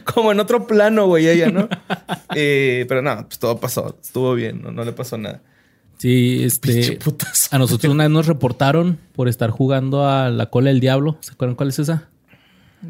como 0.04 0.32
en 0.32 0.40
otro 0.40 0.68
plano, 0.68 1.08
güey, 1.08 1.28
ella, 1.28 1.50
¿no? 1.50 1.70
Eh, 2.38 2.86
pero 2.90 3.02
no, 3.02 3.26
pues 3.28 3.40
todo 3.40 3.58
pasó. 3.62 3.98
Estuvo 4.02 4.34
bien, 4.34 4.62
no, 4.62 4.72
no 4.72 4.84
le 4.84 4.92
pasó 4.92 5.18
nada. 5.18 5.42
Sí, 5.98 6.44
este. 6.44 7.00
A 7.52 7.58
nosotros 7.58 7.94
una 7.94 8.04
vez 8.04 8.12
nos 8.12 8.28
reportaron 8.28 9.00
por 9.16 9.30
estar 9.30 9.52
jugando 9.52 10.06
a 10.06 10.30
la 10.30 10.48
cola 10.48 10.70
del 10.72 10.82
diablo. 10.82 11.18
¿Se 11.22 11.32
acuerdan 11.32 11.56
cuál 11.56 11.70
es 11.70 11.80
esa? 11.80 12.10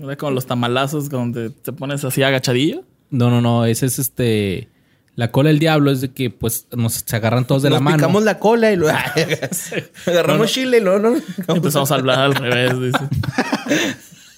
Era 0.01 0.15
como 0.15 0.31
los 0.31 0.47
tamalazos 0.47 1.09
donde 1.09 1.51
te 1.51 1.71
pones 1.73 2.03
así 2.03 2.23
agachadillo. 2.23 2.83
No, 3.11 3.29
no, 3.29 3.39
no. 3.41 3.65
Ese 3.65 3.85
es 3.85 3.99
este. 3.99 4.69
La 5.15 5.31
cola 5.31 5.49
del 5.49 5.59
diablo 5.59 5.91
es 5.91 6.01
de 6.01 6.11
que 6.11 6.31
pues 6.31 6.65
nos 6.75 6.93
se 6.93 7.15
agarran 7.15 7.45
todos 7.45 7.61
de 7.61 7.69
Nos 7.69 7.77
la 7.77 7.81
mano. 7.81 7.97
picamos 7.97 8.23
la 8.23 8.39
cola 8.39 8.71
y 8.71 8.75
lo 8.77 8.87
agarramos 10.07 10.51
chile 10.51 10.79
y 10.79 10.81
luego 10.81 10.99
no. 10.99 11.21
Empezamos 11.53 11.91
a 11.91 11.95
hablar 11.95 12.19
al 12.19 12.35
revés, 12.35 12.81
dice. 12.81 12.99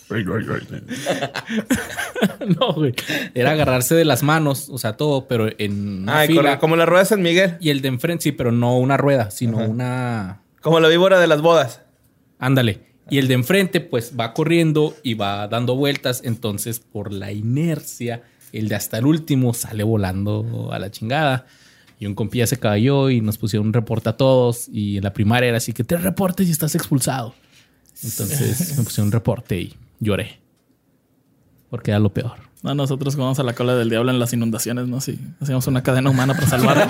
no, 2.59 2.73
güey. 2.73 2.93
Era 3.33 3.51
agarrarse 3.51 3.95
de 3.95 4.05
las 4.05 4.23
manos, 4.23 4.69
o 4.69 4.77
sea, 4.77 4.93
todo, 4.97 5.27
pero 5.27 5.47
en 5.57 6.03
una 6.03 6.19
Ay, 6.19 6.27
fila. 6.27 6.41
corre- 6.41 6.59
como 6.59 6.75
la 6.75 6.85
rueda 6.85 7.03
de 7.03 7.09
San 7.09 7.21
Miguel. 7.21 7.57
Y 7.59 7.69
el 7.69 7.81
de 7.81 7.89
enfrente, 7.89 8.23
sí, 8.23 8.31
pero 8.31 8.51
no 8.51 8.77
una 8.77 8.97
rueda, 8.97 9.31
sino 9.31 9.57
una. 9.57 10.41
Como 10.61 10.79
la 10.79 10.87
víbora 10.87 11.19
de 11.19 11.27
las 11.27 11.41
bodas. 11.41 11.81
Ándale. 12.39 12.81
Y 13.09 13.19
el 13.19 13.27
de 13.27 13.35
enfrente, 13.35 13.79
pues 13.81 14.13
va 14.19 14.33
corriendo 14.33 14.95
y 15.03 15.13
va 15.13 15.47
dando 15.47 15.75
vueltas. 15.75 16.21
Entonces, 16.25 16.79
por 16.79 17.13
la 17.13 17.31
inercia, 17.31 18.23
el 18.51 18.67
de 18.67 18.75
hasta 18.75 18.97
el 18.97 19.05
último 19.05 19.53
sale 19.53 19.83
volando 19.83 20.69
a 20.73 20.79
la 20.79 20.91
chingada. 20.91 21.45
Y 21.99 22.05
un 22.05 22.15
compilla 22.15 22.45
se 22.47 22.59
cayó 22.59 23.09
y 23.09 23.21
nos 23.21 23.37
pusieron 23.37 23.67
un 23.67 23.73
reporte 23.73 24.09
a 24.09 24.17
todos. 24.17 24.67
Y 24.71 24.97
en 24.97 25.03
la 25.03 25.13
primaria 25.13 25.49
era 25.49 25.57
así 25.57 25.73
que 25.73 25.83
te 25.83 25.97
reportes 25.97 26.47
y 26.47 26.51
estás 26.51 26.75
expulsado. 26.75 27.33
Entonces 28.03 28.71
me 28.77 28.83
pusieron 28.83 29.07
un 29.07 29.11
reporte 29.13 29.59
y 29.59 29.73
lloré. 30.00 30.39
Porque 31.70 31.92
era 31.92 32.00
lo 32.00 32.13
peor. 32.13 32.48
No, 32.63 32.74
nosotros 32.74 33.16
jugamos 33.16 33.39
a 33.39 33.44
la 33.44 33.54
cola 33.54 33.75
del 33.75 33.89
diablo 33.89 34.12
en 34.12 34.20
las 34.20 34.34
inundaciones, 34.34 34.88
¿no? 34.88 35.00
Sí. 35.01 35.20
Hacíamos 35.42 35.68
una 35.68 35.84
cadena 35.84 36.10
humana 36.10 36.34
para 36.34 36.48
salvarlo. 36.48 36.86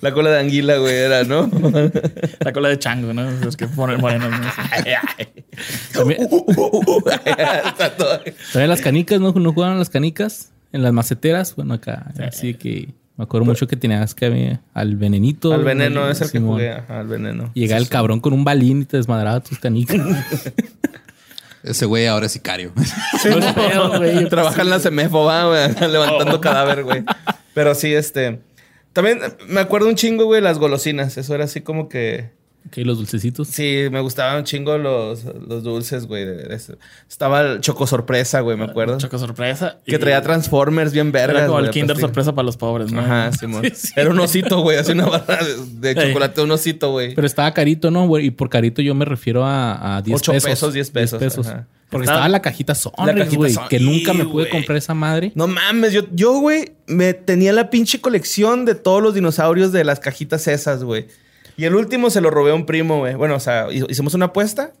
La 0.00 0.12
cola 0.12 0.30
de 0.30 0.40
anguila, 0.40 0.76
güey, 0.78 0.94
era, 0.94 1.22
¿no? 1.22 1.48
la 2.40 2.52
cola 2.52 2.68
de 2.68 2.78
chango, 2.80 3.12
¿no? 3.12 3.30
Es 3.46 3.56
que 3.56 3.68
ponen 3.68 4.00
morenos, 4.00 4.28
¿no? 4.30 4.38
También, 5.92 6.28
las 8.68 8.80
canicas, 8.80 9.20
¿no? 9.20 9.32
¿No 9.32 9.52
jugaban 9.52 9.78
las 9.78 9.88
canicas? 9.88 10.50
En 10.72 10.82
las 10.82 10.92
maceteras. 10.92 11.54
Bueno, 11.54 11.74
acá. 11.74 12.12
Así 12.26 12.54
que 12.54 12.92
me 13.16 13.24
acuerdo 13.24 13.44
mucho 13.44 13.66
que 13.66 13.76
tenías 13.76 14.14
que 14.14 14.28
ver 14.28 14.60
al 14.72 14.96
venenito. 14.96 15.52
Al 15.52 15.64
veneno 15.64 16.08
es 16.08 16.20
el 16.22 16.30
que 16.30 16.40
jugué. 16.40 16.70
Ajá, 16.70 17.00
al 17.00 17.08
veneno. 17.08 17.50
Llegaba 17.54 17.80
el 17.80 17.88
cabrón 17.88 18.20
con 18.20 18.32
un 18.32 18.44
balín 18.44 18.82
y 18.82 18.84
te 18.84 18.96
desmadraba 18.96 19.40
tus 19.40 19.58
canicas. 19.58 20.00
Ese 21.62 21.86
güey 21.86 22.06
ahora 22.06 22.26
es 22.26 22.32
sicario. 22.32 22.72
No 22.74 23.54
pedo, 23.54 23.98
güey. 23.98 24.28
Trabaja 24.28 24.62
en 24.62 24.70
la 24.70 24.80
semefo, 24.80 25.24
va, 25.24 25.46
güey, 25.46 25.90
levantando 25.92 26.40
cadáver, 26.40 26.82
güey. 26.82 27.04
Pero 27.54 27.74
sí, 27.74 27.94
este. 27.94 28.40
También 28.92 29.20
me 29.46 29.60
acuerdo 29.60 29.88
un 29.88 29.94
chingo, 29.94 30.24
güey, 30.24 30.40
las 30.40 30.58
golosinas. 30.58 31.16
Eso 31.18 31.34
era 31.34 31.44
así 31.44 31.60
como 31.60 31.88
que. 31.88 32.30
Ok, 32.66 32.76
los 32.78 32.98
dulcecitos. 32.98 33.48
Sí, 33.48 33.86
me 33.90 34.00
gustaban 34.00 34.38
un 34.38 34.44
chingo 34.44 34.76
los, 34.78 35.24
los 35.24 35.62
dulces, 35.62 36.06
güey. 36.06 36.26
Estaba 37.08 37.40
el 37.42 37.60
choco 37.60 37.86
sorpresa, 37.86 38.40
güey, 38.40 38.56
me 38.56 38.64
acuerdo. 38.64 38.98
Choco 38.98 39.18
sorpresa. 39.18 39.78
que 39.84 39.96
Y 39.96 39.98
traía 39.98 40.22
Transformers 40.22 40.92
bien 40.92 41.12
vergas. 41.12 41.36
Era 41.38 41.46
como 41.46 41.58
el 41.58 41.64
güey, 41.66 41.72
Kinder 41.74 41.96
sorpresa 41.98 42.34
para 42.34 42.46
los 42.46 42.56
pobres, 42.56 42.92
¿no? 42.92 43.00
Ajá, 43.00 43.32
Simón. 43.38 43.64
Era 43.96 44.10
un 44.10 44.18
osito, 44.20 44.60
güey. 44.60 44.78
Así 44.78 44.92
una 44.92 45.06
barra 45.06 45.38
de, 45.80 45.94
chocolate, 45.94 46.40
un 46.40 46.50
osito, 46.50 46.90
güey. 46.92 47.14
Pero 47.14 47.26
estaba 47.26 47.52
carito, 47.52 47.90
¿no? 47.90 48.06
güey? 48.06 48.26
Y 48.26 48.30
por 48.30 48.48
carito 48.48 48.82
yo 48.82 48.94
me 48.94 49.04
refiero 49.04 49.44
a, 49.44 49.96
a 49.96 50.02
10 50.02 50.16
Ocho 50.16 50.32
pesos. 50.32 50.48
pesos, 50.50 50.74
10 50.74 50.90
pesos, 50.90 51.46
ajá. 51.46 51.66
Porque 51.90 52.04
Estaba- 52.04 52.20
estaba 52.20 52.28
la 52.30 52.40
cajita 52.40 52.74
Sonrix, 52.74 53.18
cajita 53.18 53.36
güey. 53.36 53.52
Son- 53.52 53.68
Que 53.68 53.78
nunca 53.78 54.14
me 54.14 54.24
Sí, 54.24 54.30
pude 54.30 54.48
comprar 54.48 54.78
esa 54.78 54.94
madre. 54.94 55.30
No 55.34 55.46
mames, 55.46 55.92
yo, 55.92 56.00
yo, 56.12 56.40
güey, 56.40 56.72
me 56.86 57.12
tenía 57.12 57.52
la 57.52 57.68
pinche 57.68 58.00
colección 58.00 58.64
de 58.64 58.74
todos 58.74 59.02
los 59.02 59.12
dinosaurios 59.14 59.72
de 59.72 59.84
las 59.84 60.00
cajitas 60.00 60.48
esas, 60.48 60.84
güey. 60.84 61.06
Y 61.56 61.64
el 61.64 61.74
último 61.74 62.10
se 62.10 62.20
lo 62.20 62.30
robé 62.30 62.50
a 62.50 62.54
un 62.54 62.66
primo, 62.66 62.98
güey. 62.98 63.14
Bueno, 63.14 63.34
o 63.36 63.40
sea, 63.40 63.66
hi- 63.70 63.84
hicimos 63.88 64.14
una 64.14 64.26
apuesta. 64.26 64.72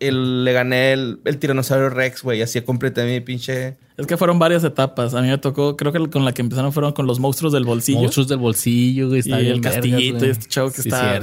Y 0.00 0.12
le 0.12 0.52
gané 0.52 0.92
el, 0.92 1.18
el 1.24 1.38
tiranosaurio 1.38 1.88
Rex, 1.90 2.22
güey. 2.22 2.40
Así 2.40 2.60
completé 2.60 3.04
mi 3.04 3.20
pinche. 3.20 3.76
Es 3.96 4.06
que 4.06 4.16
fueron 4.16 4.38
varias 4.38 4.62
etapas. 4.62 5.12
A 5.14 5.22
mí 5.22 5.26
me 5.28 5.38
tocó, 5.38 5.76
creo 5.76 5.90
que 5.92 5.98
con 6.08 6.24
la 6.24 6.32
que 6.32 6.40
empezaron 6.42 6.72
fueron 6.72 6.92
con 6.92 7.06
los 7.08 7.18
monstruos 7.18 7.52
del 7.52 7.64
bolsillo. 7.64 7.98
Monstruos 7.98 8.28
del 8.28 8.38
bolsillo, 8.38 9.08
güey. 9.08 9.18
y 9.18 9.20
Está 9.20 9.38
bien 9.38 9.52
el 9.54 9.60
castillito 9.60 10.24
y 10.24 10.30
este 10.30 10.46
chavo 10.46 10.70
que 10.70 10.82
Sí, 10.82 10.88
está. 10.88 11.20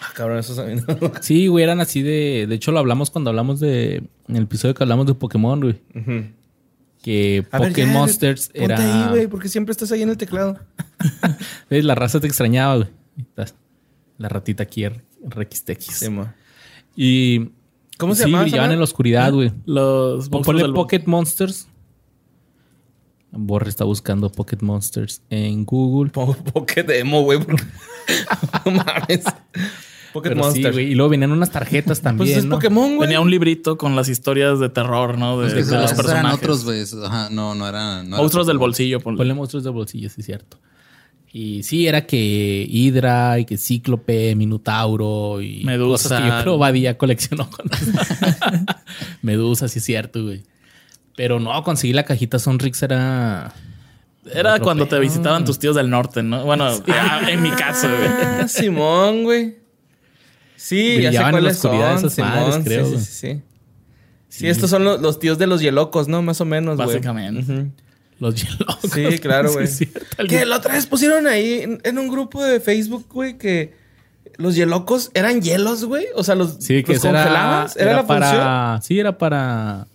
Ah, 0.00 0.10
cabrón, 0.12 0.42
mí 0.66 0.82
no. 1.00 1.12
Sí, 1.20 1.46
güey, 1.46 1.62
eran 1.62 1.80
así 1.80 2.02
de. 2.02 2.46
De 2.48 2.54
hecho, 2.56 2.72
lo 2.72 2.80
hablamos 2.80 3.10
cuando 3.10 3.30
hablamos 3.30 3.60
de. 3.60 4.02
En 4.28 4.36
el 4.36 4.42
episodio 4.42 4.74
que 4.74 4.82
hablamos 4.82 5.06
de 5.06 5.14
Pokémon, 5.14 5.60
güey. 5.60 5.76
Que 7.02 7.46
A 7.52 7.58
ver, 7.60 7.68
Pokémon 7.68 8.08
ya, 8.08 8.18
ponte 8.18 8.34
era. 8.54 9.04
ahí, 9.04 9.08
güey, 9.10 9.26
porque 9.28 9.48
siempre 9.48 9.70
estás 9.70 9.92
ahí 9.92 10.02
en 10.02 10.08
el 10.08 10.16
teclado. 10.16 10.58
¿Ves? 11.70 11.84
La 11.84 11.94
raza 11.94 12.18
te 12.18 12.26
extrañaba, 12.26 12.76
güey. 12.76 12.88
La 14.18 14.28
ratita 14.28 14.62
aquí, 14.62 14.86
RXTX. 14.86 15.84
Sí, 15.84 16.06
y. 16.96 17.50
¿Cómo 17.96 18.14
se 18.16 18.24
sí, 18.24 18.32
brillaban 18.32 18.72
en 18.72 18.78
la 18.78 18.84
oscuridad, 18.84 19.32
güey. 19.32 19.52
Los 19.66 20.28
ponle 20.28 20.62
del 20.62 20.72
Pocket 20.72 21.02
Monsters. 21.06 21.68
Borre 23.30 23.68
está 23.68 23.84
buscando 23.84 24.30
Pocket 24.30 24.58
Monsters 24.60 25.22
en 25.30 25.64
Google. 25.64 26.10
Po- 26.10 26.34
Pocket 26.52 26.86
emo, 26.90 27.22
güey. 27.22 27.38
porque- 27.40 27.64
mames. 28.66 29.24
Pocket 30.12 30.28
Pero 30.30 30.52
sí. 30.52 30.60
Y 30.62 30.94
luego 30.94 31.10
venían 31.10 31.32
unas 31.32 31.50
tarjetas 31.50 32.00
también. 32.02 32.28
pues 32.28 32.36
es 32.38 32.44
¿no? 32.44 32.54
Pokémon, 32.56 32.96
güey. 32.96 33.08
Tenía 33.08 33.20
un 33.20 33.30
librito 33.30 33.76
con 33.76 33.96
las 33.96 34.08
historias 34.08 34.60
de 34.60 34.68
terror, 34.68 35.18
¿no? 35.18 35.40
De, 35.40 35.52
de 35.52 35.60
Esos 35.60 35.72
los 35.72 35.82
eran 35.92 35.96
personajes. 35.96 36.38
otros, 36.38 36.64
güey. 36.64 36.84
Ajá, 37.04 37.28
no, 37.30 37.54
no 37.56 37.68
eran. 37.68 38.08
no 38.08 38.14
era 38.16 38.22
monstruos 38.22 38.46
del 38.46 38.54
Pokémon. 38.56 38.68
bolsillo. 38.70 39.00
ponle. 39.00 39.18
Ponle 39.18 39.34
monstruos 39.34 39.64
de 39.64 39.70
bolsillo, 39.70 40.08
sí, 40.10 40.16
es 40.20 40.26
cierto. 40.26 40.58
Y 41.36 41.64
sí, 41.64 41.88
era 41.88 42.06
que 42.06 42.64
Hydra 42.70 43.40
y 43.40 43.44
que 43.44 43.58
Cíclope, 43.58 44.36
Minotauro 44.36 45.42
y 45.42 45.64
Medusa. 45.64 46.04
cosas 46.04 46.22
que 46.22 46.28
yo 46.28 46.42
creo 46.42 46.58
Badía 46.58 46.96
coleccionó. 46.96 47.50
Con... 47.50 47.68
Medusa, 49.22 49.66
sí 49.66 49.80
es 49.80 49.84
cierto, 49.84 50.22
güey. 50.22 50.44
Pero 51.16 51.40
no, 51.40 51.60
conseguir 51.64 51.96
la 51.96 52.04
cajita 52.04 52.38
Sonrix 52.38 52.80
era... 52.84 53.52
Era 54.32 54.60
cuando 54.60 54.86
te 54.86 54.96
visitaban 55.00 55.44
tus 55.44 55.58
tíos 55.58 55.74
del 55.74 55.90
norte, 55.90 56.22
¿no? 56.22 56.44
Bueno, 56.44 56.68
ah, 56.86 57.22
en 57.28 57.42
mi 57.42 57.50
caso, 57.50 57.88
güey. 57.88 58.08
Ah, 58.08 58.46
Simón, 58.46 59.24
güey. 59.24 59.56
Sí, 60.54 61.00
ya 61.02 61.10
sé 61.10 61.18
Brillaban 61.18 61.18
en 61.18 61.34
la 61.34 61.40
cuáles 61.40 61.56
oscuridad 61.56 61.98
son, 61.98 62.06
esas 62.06 62.18
madres, 62.20 62.54
Simón. 62.54 62.64
creo, 62.64 62.86
sí, 62.86 62.96
sí, 62.98 63.04
sí, 63.04 63.12
sí. 63.34 63.42
Sí, 64.28 64.46
estos 64.46 64.70
son 64.70 64.84
los, 64.84 65.00
los 65.00 65.18
tíos 65.18 65.36
de 65.38 65.48
los 65.48 65.60
hielocos, 65.60 66.06
¿no? 66.06 66.22
Más 66.22 66.40
o 66.40 66.44
menos, 66.44 66.76
güey. 66.76 66.86
Básicamente. 66.86 67.52
Ujú. 67.52 67.70
Los 68.20 68.34
hielocos. 68.34 68.78
Sí, 68.92 69.18
claro, 69.18 69.52
güey. 69.52 69.66
Sí, 69.66 69.88
que 70.28 70.44
la 70.44 70.56
otra 70.56 70.74
vez 70.74 70.86
pusieron 70.86 71.26
ahí 71.26 71.60
en, 71.62 71.80
en 71.82 71.98
un 71.98 72.08
grupo 72.08 72.42
de 72.42 72.60
Facebook, 72.60 73.06
güey, 73.10 73.38
que 73.38 73.74
los 74.36 74.54
hielocos 74.56 75.10
eran 75.14 75.40
hielos, 75.40 75.84
güey. 75.84 76.06
O 76.14 76.22
sea, 76.24 76.34
los, 76.34 76.56
Sí, 76.60 76.82
que 76.82 76.94
los 76.94 77.04
era, 77.04 77.22
congelabas. 77.22 77.76
Era, 77.76 77.92
la 77.94 78.06
para... 78.06 78.26
función. 78.26 78.82
Sí, 78.82 78.98
era 78.98 79.18
para... 79.18 79.86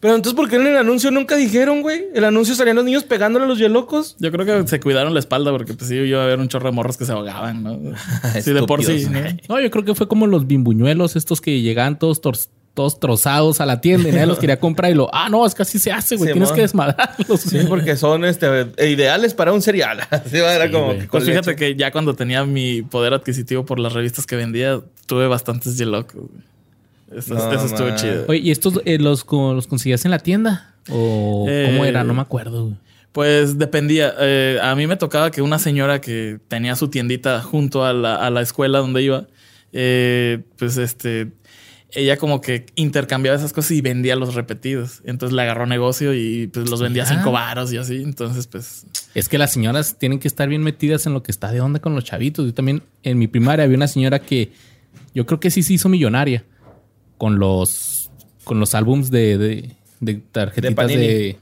Pero 0.00 0.16
entonces, 0.16 0.36
¿por 0.36 0.50
qué 0.50 0.56
en 0.56 0.66
el 0.66 0.76
anuncio 0.76 1.10
nunca 1.10 1.34
dijeron, 1.34 1.80
güey? 1.80 2.08
El 2.14 2.24
anuncio 2.24 2.54
salían 2.54 2.76
los 2.76 2.84
niños 2.84 3.04
pegándole 3.04 3.46
a 3.46 3.48
los 3.48 3.58
hielocos. 3.58 4.16
Yo 4.18 4.30
creo 4.30 4.44
que 4.44 4.68
se 4.68 4.78
cuidaron 4.78 5.14
la 5.14 5.20
espalda 5.20 5.50
porque 5.50 5.72
pues 5.72 5.88
sí, 5.88 5.94
iba 5.94 6.22
a 6.22 6.26
ver 6.26 6.40
un 6.40 6.48
chorro 6.48 6.68
de 6.68 6.72
morros 6.72 6.98
que 6.98 7.06
se 7.06 7.12
ahogaban, 7.12 7.62
¿no? 7.62 7.78
Sí, 8.42 8.52
de 8.52 8.62
por 8.64 8.84
sí. 8.84 9.06
¿no? 9.08 9.20
No, 9.48 9.60
yo 9.62 9.70
creo 9.70 9.82
que 9.82 9.94
fue 9.94 10.06
como 10.06 10.26
los 10.26 10.46
bimbuñuelos 10.46 11.16
estos 11.16 11.40
que 11.40 11.62
llegaban 11.62 11.98
todos, 11.98 12.20
todos 12.74 12.98
trozados 12.98 13.60
a 13.60 13.66
la 13.66 13.80
tienda 13.80 14.08
y 14.08 14.12
nadie 14.12 14.26
los 14.26 14.38
quería 14.38 14.58
comprar 14.58 14.90
y 14.90 14.94
lo... 14.94 15.08
Ah, 15.14 15.28
no, 15.28 15.46
es 15.46 15.54
que 15.54 15.62
así 15.62 15.78
se 15.78 15.92
hace, 15.92 16.16
güey. 16.16 16.28
Sí, 16.28 16.32
Tienes 16.32 16.50
que 16.52 16.60
desmadrarlos. 16.62 17.40
Sí, 17.40 17.60
porque 17.68 17.96
son 17.96 18.24
este, 18.24 18.46
ideales 18.84 19.32
para 19.32 19.52
un 19.52 19.62
cereal. 19.62 20.00
Así 20.10 20.40
va, 20.40 20.52
era 20.54 20.66
Sí, 20.66 20.72
como 20.72 20.90
que 20.98 21.06
Pues 21.06 21.24
fíjate 21.24 21.50
leche. 21.52 21.56
que 21.74 21.76
ya 21.76 21.92
cuando 21.92 22.14
tenía 22.14 22.44
mi 22.44 22.82
poder 22.82 23.14
adquisitivo 23.14 23.64
por 23.64 23.78
las 23.78 23.92
revistas 23.92 24.26
que 24.26 24.34
vendía, 24.36 24.80
tuve 25.06 25.28
bastantes 25.28 25.76
güey. 26.12 26.28
Eso, 27.16 27.34
No, 27.34 27.52
eso 27.52 27.66
estuvo 27.66 27.94
chido. 27.96 28.24
Oye, 28.28 28.40
¿y 28.40 28.50
estos 28.50 28.80
eh, 28.84 28.98
los, 28.98 29.24
los 29.30 29.66
conseguías 29.68 30.04
en 30.04 30.10
la 30.10 30.18
tienda? 30.18 30.74
¿O 30.90 31.46
Eh, 31.48 31.66
cómo 31.70 31.84
era? 31.84 32.02
No 32.02 32.12
me 32.12 32.22
acuerdo. 32.22 32.64
güey. 32.64 32.76
Pues 33.12 33.56
dependía. 33.56 34.12
Eh, 34.18 34.58
a 34.60 34.74
mí 34.74 34.88
me 34.88 34.96
tocaba 34.96 35.30
que 35.30 35.40
una 35.42 35.60
señora 35.60 36.00
que 36.00 36.40
tenía 36.48 36.74
su 36.74 36.88
tiendita 36.88 37.40
junto 37.40 37.84
a 37.84 37.92
la, 37.92 38.16
a 38.16 38.30
la 38.30 38.40
escuela 38.40 38.80
donde 38.80 39.02
iba, 39.02 39.26
eh, 39.72 40.40
pues 40.58 40.76
este, 40.76 41.28
ella 41.94 42.16
como 42.16 42.40
que 42.40 42.66
intercambiaba 42.74 43.38
esas 43.38 43.52
cosas 43.52 43.72
y 43.72 43.80
vendía 43.80 44.16
los 44.16 44.34
repetidos. 44.34 45.00
Entonces 45.04 45.34
le 45.34 45.42
agarró 45.42 45.66
negocio 45.66 46.12
y 46.12 46.48
pues 46.48 46.68
los 46.68 46.80
vendía 46.80 47.04
a 47.04 47.06
cinco 47.06 47.32
varos 47.32 47.72
y 47.72 47.78
así. 47.78 48.02
Entonces, 48.02 48.46
pues 48.46 48.86
Es 49.14 49.28
que 49.28 49.38
las 49.38 49.52
señoras 49.52 49.96
tienen 49.98 50.18
que 50.18 50.28
estar 50.28 50.48
bien 50.48 50.62
metidas 50.62 51.06
en 51.06 51.12
lo 51.12 51.22
que 51.22 51.30
está 51.30 51.52
de 51.52 51.60
onda 51.60 51.80
con 51.80 51.94
los 51.94 52.04
chavitos. 52.04 52.46
Yo 52.46 52.54
también 52.54 52.82
en 53.02 53.18
mi 53.18 53.28
primaria 53.28 53.64
había 53.64 53.76
una 53.76 53.88
señora 53.88 54.18
que 54.18 54.52
yo 55.14 55.26
creo 55.26 55.40
que 55.40 55.50
sí 55.50 55.62
se 55.62 55.74
hizo 55.74 55.88
millonaria 55.88 56.44
con 57.16 57.38
los 57.38 58.10
con 58.42 58.60
los 58.60 58.74
álbums 58.74 59.10
de, 59.10 59.38
de, 59.38 59.70
de 60.00 60.14
tarjetitas 60.16 60.88
de, 60.88 61.38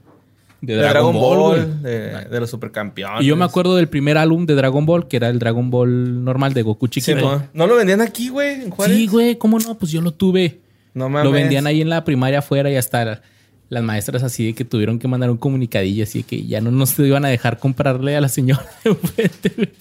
de 0.62 0.76
De 0.76 0.80
Dragon, 0.82 1.12
Ball, 1.12 1.82
de, 1.82 2.24
de 2.30 2.40
los 2.40 2.48
supercampeones. 2.48 3.22
Y 3.22 3.26
yo 3.26 3.36
me 3.36 3.44
acuerdo 3.44 3.76
del 3.76 3.88
primer 3.88 4.16
álbum 4.16 4.46
de 4.46 4.54
Dragon 4.54 4.86
Ball, 4.86 5.08
que 5.08 5.16
era 5.18 5.28
el 5.28 5.38
Dragon 5.38 5.68
Ball 5.70 6.24
normal 6.24 6.54
de 6.54 6.62
Goku 6.62 6.86
chiquito. 6.88 7.42
¿No 7.52 7.66
lo 7.66 7.76
vendían 7.76 8.00
aquí, 8.00 8.28
güey? 8.30 8.62
En 8.62 8.70
Juárez. 8.70 8.96
Sí, 8.96 9.06
güey, 9.08 9.36
¿cómo 9.36 9.58
no? 9.58 9.76
Pues 9.76 9.92
yo 9.92 10.00
lo 10.00 10.12
tuve. 10.14 10.60
No 10.94 11.08
mames. 11.08 11.24
Lo 11.24 11.32
vendían 11.32 11.66
ahí 11.66 11.80
en 11.82 11.88
la 11.90 12.04
primaria 12.04 12.38
afuera 12.38 12.70
y 12.70 12.76
hasta 12.76 13.22
las 13.68 13.82
maestras 13.82 14.22
así 14.22 14.46
de 14.46 14.54
que 14.54 14.64
tuvieron 14.64 14.98
que 14.98 15.08
mandar 15.08 15.30
un 15.30 15.36
comunicadillo 15.38 16.04
así 16.04 16.18
de 16.20 16.24
que 16.24 16.46
ya 16.46 16.60
no 16.60 16.70
nos 16.70 16.96
iban 16.98 17.24
a 17.24 17.28
dejar 17.28 17.58
comprarle 17.58 18.14
a 18.16 18.20
la 18.20 18.28
señora 18.28 18.64
enfrente. 18.84 19.72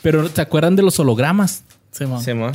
Pero 0.00 0.28
¿se 0.28 0.40
acuerdan 0.40 0.76
de 0.76 0.82
los 0.82 0.98
hologramas? 0.98 1.64
sí, 1.90 2.06
mo. 2.06 2.20
Sí, 2.22 2.32
mo. 2.32 2.52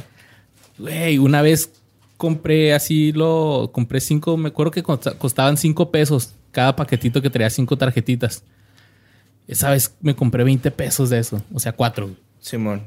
Güey, 0.79 1.17
una 1.17 1.41
vez 1.41 1.71
compré 2.17 2.73
así 2.73 3.11
lo 3.11 3.69
compré 3.71 3.99
cinco, 3.99 4.37
me 4.37 4.47
acuerdo 4.49 4.71
que 4.71 4.81
costa- 4.81 5.15
costaban 5.17 5.57
cinco 5.57 5.91
pesos 5.91 6.31
cada 6.57 6.75
paquetito 6.75 7.21
que 7.21 7.29
traía 7.29 7.51
cinco 7.51 7.77
tarjetitas. 7.77 8.43
Esa 9.47 9.69
vez 9.69 9.95
me 10.01 10.15
compré 10.15 10.43
20 10.43 10.71
pesos 10.71 11.11
de 11.11 11.19
eso, 11.19 11.39
o 11.53 11.59
sea, 11.59 11.71
cuatro. 11.73 12.09
Simón. 12.39 12.81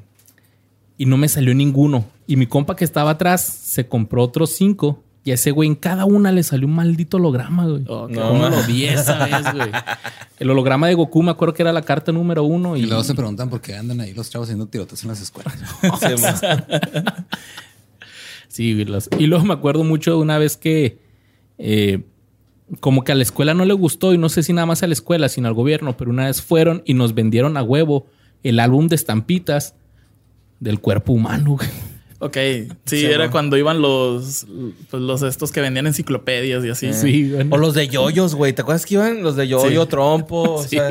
Y 0.99 1.07
no 1.07 1.17
me 1.17 1.29
salió 1.29 1.55
ninguno. 1.55 2.05
Y 2.27 2.35
mi 2.35 2.47
compa 2.49 2.75
que 2.75 2.85
estaba 2.85 3.11
atrás 3.13 3.43
se 3.45 3.87
compró 3.87 4.25
otros 4.25 4.51
cinco. 4.57 5.05
Y 5.23 5.31
a 5.31 5.35
ese 5.35 5.53
güey 5.53 5.69
en 5.69 5.77
cada 5.77 6.05
una 6.05 6.33
le 6.33 6.43
salió 6.43 6.67
un 6.67 6.75
maldito 6.75 7.19
holograma, 7.19 7.65
güey. 7.69 7.85
Oh, 7.87 8.09
No, 8.09 8.21
¿Cómo 8.23 8.41
ma. 8.41 8.49
lo 8.51 8.61
vi 8.65 8.87
esa 8.87 9.25
vez, 9.25 9.55
güey? 9.55 9.71
El 10.41 10.51
holograma 10.51 10.89
de 10.89 10.95
Goku 10.95 11.23
me 11.23 11.31
acuerdo 11.31 11.55
que 11.55 11.63
era 11.63 11.73
la 11.73 11.83
carta 11.83 12.11
número 12.11 12.43
uno. 12.43 12.77
Y, 12.77 12.81
Y 12.81 12.87
luego 12.87 13.05
se 13.05 13.15
preguntan 13.15 13.49
por 13.51 13.61
qué 13.61 13.77
andan 13.77 14.01
ahí 14.01 14.13
los 14.15 14.31
chavos 14.31 14.47
haciendo 14.49 14.67
tiroteos 14.67 15.01
en 15.05 15.11
las 15.11 15.21
escuelas. 15.23 15.55
Sí, 18.49 18.73
güey, 18.75 18.85
los- 18.85 19.09
y 19.19 19.27
luego 19.27 19.45
me 19.45 19.55
acuerdo 19.55 19.85
mucho 19.85 20.11
de 20.11 20.17
una 20.17 20.37
vez 20.39 20.57
que 20.57 20.99
eh, 21.59 22.03
como 22.79 23.03
que 23.03 23.13
a 23.13 23.15
la 23.17 23.23
escuela 23.23 23.53
no 23.55 23.65
le 23.65 23.75
gustó 23.75 24.15
y 24.15 24.19
no 24.19 24.29
sé 24.29 24.43
si 24.45 24.53
nada 24.53 24.67
más 24.67 24.83
a 24.83 24.87
la 24.87 24.93
escuela, 24.93 25.29
sino 25.29 25.49
al 25.49 25.55
gobierno, 25.55 25.97
pero 25.97 26.11
una 26.11 26.27
vez 26.27 26.41
fueron 26.41 26.83
y 26.85 26.95
nos 26.95 27.15
vendieron 27.15 27.57
a 27.57 27.63
huevo 27.63 28.07
el 28.45 28.61
álbum 28.61 28.87
de 28.87 28.95
estampitas 28.97 29.75
del 30.61 30.79
cuerpo 30.81 31.13
humano, 31.13 31.53
güey. 31.57 31.69
Ok, 32.23 32.37
sí, 32.85 32.99
Sí, 33.01 33.05
era 33.07 33.31
cuando 33.31 33.57
iban 33.57 33.81
los, 33.81 34.47
pues, 34.91 35.03
los 35.03 35.23
estos 35.23 35.51
que 35.53 35.63
vendían 35.63 35.87
enciclopedias 35.87 36.63
y 36.65 36.69
así. 36.69 36.93
Sí, 36.93 37.31
güey. 37.33 37.47
O 37.51 37.57
los 37.57 37.73
de 37.75 37.89
yoyos, 37.89 38.35
güey. 38.35 38.53
¿Te 38.53 38.61
acuerdas 38.63 38.85
que 38.85 38.95
iban 38.95 39.23
los 39.23 39.37
de 39.37 39.49
yoyo, 39.49 39.83
Sí. 39.85 39.89
trompo? 39.89 40.43
O 40.57 40.63
Sí. 40.63 40.69
sea, 40.77 40.89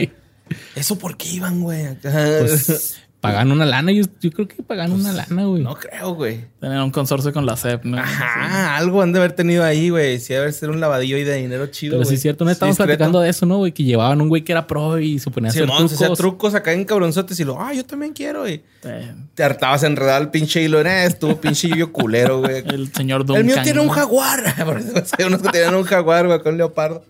¿eso 0.76 0.98
por 0.98 1.18
qué 1.18 1.30
iban, 1.30 1.62
güey? 1.62 1.86
Acá. 1.86 2.12
Pues 2.40 3.00
pagan 3.22 3.52
una 3.52 3.66
lana. 3.66 3.92
Yo, 3.92 4.04
yo 4.22 4.32
creo 4.32 4.48
que 4.48 4.64
pagan 4.64 4.92
una 4.92 5.12
lana, 5.12 5.44
güey. 5.46 5.62
no 5.62 5.76
creo, 5.76 6.16
güey. 6.16 6.46
Tenían 6.60 6.84
un 6.84 6.92
consorcio 6.92 7.34
con 7.34 7.46
la 7.46 7.58
CEP, 7.58 7.84
¿no? 7.84 7.98
Ajá, 7.98 8.78
algo 8.78 9.02
han 9.02 9.12
de 9.12 9.20
haber 9.20 9.34
tenido 9.34 9.64
ahí, 9.64 9.90
güey. 9.90 10.20
Sí, 10.20 10.30
debe 10.34 10.44
haber 10.44 10.54
sido 10.54 10.72
un 10.72 10.80
lavadillo 10.80 11.18
ahí 11.18 11.24
de 11.24 11.36
dinero 11.36 11.68
chido, 11.68 11.98
Pero 11.98 12.06
sí 12.06 12.16
es 12.16 12.22
cierto, 12.22 12.46
no 12.46 12.52
estamos 12.52 12.74
Discreto. 12.76 12.88
platicando 12.88 13.20
de 13.20 13.30
eso, 13.30 13.46
¿no, 13.46 13.58
güey? 13.58 13.72
Que 13.74 13.84
llevaban 13.84 14.22
un 14.22 14.30
güey 14.30 14.44
que 14.44 14.52
era 14.54 14.68
pro 14.68 15.00
y 15.00 15.20
se 15.20 15.30
ponía 15.32 15.50
a 15.50 15.52
hacer 15.52 15.64
Simón, 15.64 15.90
se 15.90 15.96
hacía 15.96 16.08
trucos. 16.08 16.18
trucos 16.20 16.56
acá 16.56 16.72
en 16.74 16.86
cabronzotes 16.86 17.40
y 17.40 17.44
lo, 17.44 17.60
ah, 17.62 17.74
yo 17.74 17.86
también 17.86 18.14
quiero, 18.14 18.42
güey. 18.42 18.64
Eh, 18.84 19.14
Te 19.36 19.44
hartabas 19.44 19.84
enredado 19.84 20.22
el 20.22 20.30
pinche 20.30 20.62
hilo, 20.64 20.80
era 20.80 21.04
estuvo 21.04 21.36
pinche 21.42 21.68
hilo 21.68 21.92
culero, 21.92 22.40
güey. 22.40 22.60
el 22.68 22.94
señor 22.94 23.26
Duncan. 23.26 23.42
El 23.42 23.54
mío 23.54 23.64
tiene 23.64 23.82
un 23.82 23.90
jaguar. 23.90 24.42
Por 24.66 24.78
eso, 24.80 24.94
Hay 25.18 25.26
unos 25.26 25.42
que 25.42 25.50
tenían 25.50 25.76
un 25.76 25.84
jaguar, 25.84 26.28
güey, 26.28 26.40
con 26.42 26.58
leopardo. 26.58 27.04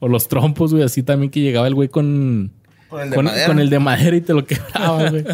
O 0.00 0.08
los 0.08 0.28
trompos, 0.28 0.72
güey, 0.72 0.84
así 0.84 1.02
también 1.02 1.30
que 1.30 1.40
llegaba 1.40 1.66
el 1.66 1.74
güey 1.74 1.88
con... 1.88 2.52
Con 2.88 3.00
el 3.02 3.10
de 3.10 3.16
con, 3.16 3.24
madera. 3.26 3.46
con 3.46 3.58
el 3.60 3.70
de 3.70 3.78
madera 3.78 4.16
y 4.16 4.20
te 4.20 4.34
lo 4.34 4.44
quebraba, 4.46 5.10
güey. 5.10 5.24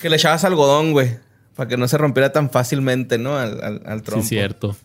Que 0.00 0.08
le 0.10 0.16
echabas 0.16 0.44
algodón, 0.44 0.92
güey. 0.92 1.16
Para 1.54 1.68
que 1.68 1.76
no 1.76 1.88
se 1.88 1.96
rompiera 1.96 2.32
tan 2.32 2.50
fácilmente, 2.50 3.16
¿no? 3.18 3.38
Al, 3.38 3.62
al, 3.64 3.82
al 3.86 4.02
Sí, 4.04 4.22
cierto. 4.22 4.76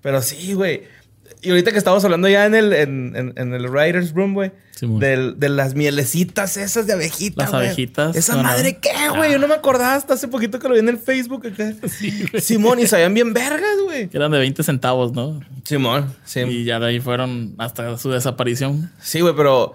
Pero 0.00 0.22
sí, 0.22 0.52
güey. 0.52 0.82
Y 1.42 1.50
ahorita 1.50 1.72
que 1.72 1.78
estamos 1.78 2.04
hablando 2.04 2.28
ya 2.28 2.46
en 2.46 2.54
el, 2.54 2.72
en, 2.72 3.12
en- 3.16 3.32
en 3.36 3.52
el 3.54 3.68
Writer's 3.68 4.12
Room, 4.14 4.34
güey. 4.34 4.52
Del- 4.80 5.38
de 5.38 5.48
las 5.48 5.74
mielecitas 5.74 6.56
esas 6.56 6.86
de 6.86 6.92
abejita, 6.94 7.44
Las 7.44 7.54
abejitas, 7.54 8.14
¿Esa 8.16 8.36
madre 8.42 8.78
qué, 8.78 8.90
güey? 9.16 9.32
Yo 9.32 9.38
no 9.38 9.46
me 9.48 9.54
acordaba 9.54 9.94
hasta 9.94 10.14
hace 10.14 10.28
poquito 10.28 10.58
que 10.58 10.68
lo 10.68 10.74
vi 10.74 10.80
en 10.80 10.88
el 10.88 10.98
Facebook 10.98 11.46
acá. 11.46 11.72
Simón, 12.40 12.80
y 12.80 12.86
sabían 12.86 13.14
bien 13.14 13.32
vergas, 13.32 13.76
güey. 13.84 14.08
Que 14.08 14.16
eran 14.16 14.30
de 14.32 14.38
20 14.38 14.62
centavos, 14.62 15.12
¿no? 15.12 15.40
Simón, 15.64 16.14
sí. 16.24 16.40
Y 16.40 16.64
ya 16.64 16.80
de 16.80 16.86
ahí 16.88 17.00
fueron 17.00 17.54
hasta 17.58 17.96
su 17.98 18.10
desaparición. 18.10 18.90
Sí, 19.00 19.20
güey, 19.20 19.34
pero 19.36 19.74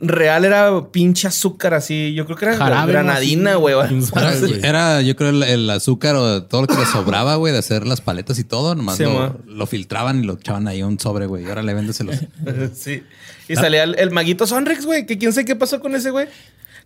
real 0.00 0.44
era 0.44 0.88
pinche 0.90 1.28
azúcar 1.28 1.74
así. 1.74 2.14
Yo 2.14 2.24
creo 2.24 2.36
que 2.36 2.46
era 2.46 2.56
Jarabe, 2.56 2.92
granadina, 2.92 3.56
güey. 3.56 3.74
Sabe, 4.02 4.60
Era, 4.66 5.02
yo 5.02 5.14
creo, 5.16 5.30
el, 5.30 5.42
el 5.42 5.70
azúcar 5.70 6.16
o 6.16 6.42
todo 6.44 6.62
lo 6.62 6.66
que 6.66 6.76
le 6.76 6.86
sobraba, 6.86 7.36
güey, 7.36 7.52
de 7.52 7.58
hacer 7.58 7.86
las 7.86 8.00
paletas 8.00 8.38
y 8.38 8.44
todo. 8.44 8.74
Nomás 8.74 8.96
Sí, 8.96 9.04
lo, 9.46 9.66
filtraban 9.66 10.22
y 10.22 10.26
lo 10.26 10.34
echaban 10.34 10.66
ahí 10.68 10.80
a 10.80 10.86
un 10.86 10.98
sobre, 10.98 11.26
güey. 11.26 11.44
Y 11.44 11.48
ahora 11.48 11.62
le 11.62 11.74
véndeselos. 11.74 12.16
sí. 12.74 13.02
Y 13.48 13.56
salía 13.56 13.82
el, 13.84 13.96
el 13.98 14.10
maguito 14.10 14.46
Sonrix, 14.46 14.86
güey. 14.86 15.06
Que 15.06 15.18
quién 15.18 15.32
sé 15.32 15.44
qué 15.44 15.56
pasó 15.56 15.80
con 15.80 15.94
ese 15.94 16.10
güey. 16.10 16.28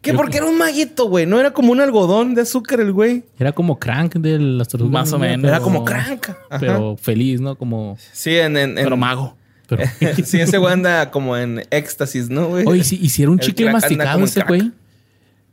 Que 0.00 0.12
porque 0.12 0.37
era 0.37 0.46
un 0.46 0.59
maguito, 0.59 1.07
güey. 1.09 1.24
No 1.24 1.40
era 1.40 1.53
como 1.53 1.72
un 1.72 1.81
algodón 1.81 2.35
de 2.35 2.42
azúcar 2.42 2.79
el 2.81 2.92
güey. 2.92 3.24
Era 3.38 3.53
como 3.53 3.79
crank 3.79 4.16
de 4.16 4.38
las 4.38 4.68
tortugas. 4.68 4.92
Más 4.92 5.12
o 5.14 5.18
menos. 5.18 5.38
pero- 5.40 5.48
Era 5.55 5.61
como 5.61 5.83
crank. 5.85 6.29
Ajá. 6.29 6.59
Pero 6.61 6.96
feliz, 7.00 7.40
¿no? 7.40 7.57
Como... 7.57 7.96
Sí, 8.12 8.37
en... 8.37 8.57
en, 8.59 8.77
en- 8.77 8.85
Pero 8.85 8.98
mago. 8.98 9.35
Pero... 9.66 9.85
sí, 10.24 10.40
ese 10.40 10.59
güey 10.59 10.72
anda 10.72 11.11
como 11.11 11.37
en 11.37 11.62
éxtasis, 11.70 12.31
¿no, 12.31 12.48
güey? 12.48 12.64
Oye, 12.66 12.85
si 12.85 12.96
hiciera 12.96 13.31
un 13.31 13.38
chicle 13.38 13.72
masticado 13.72 14.24
ese 14.24 14.42
güey. 14.42 14.72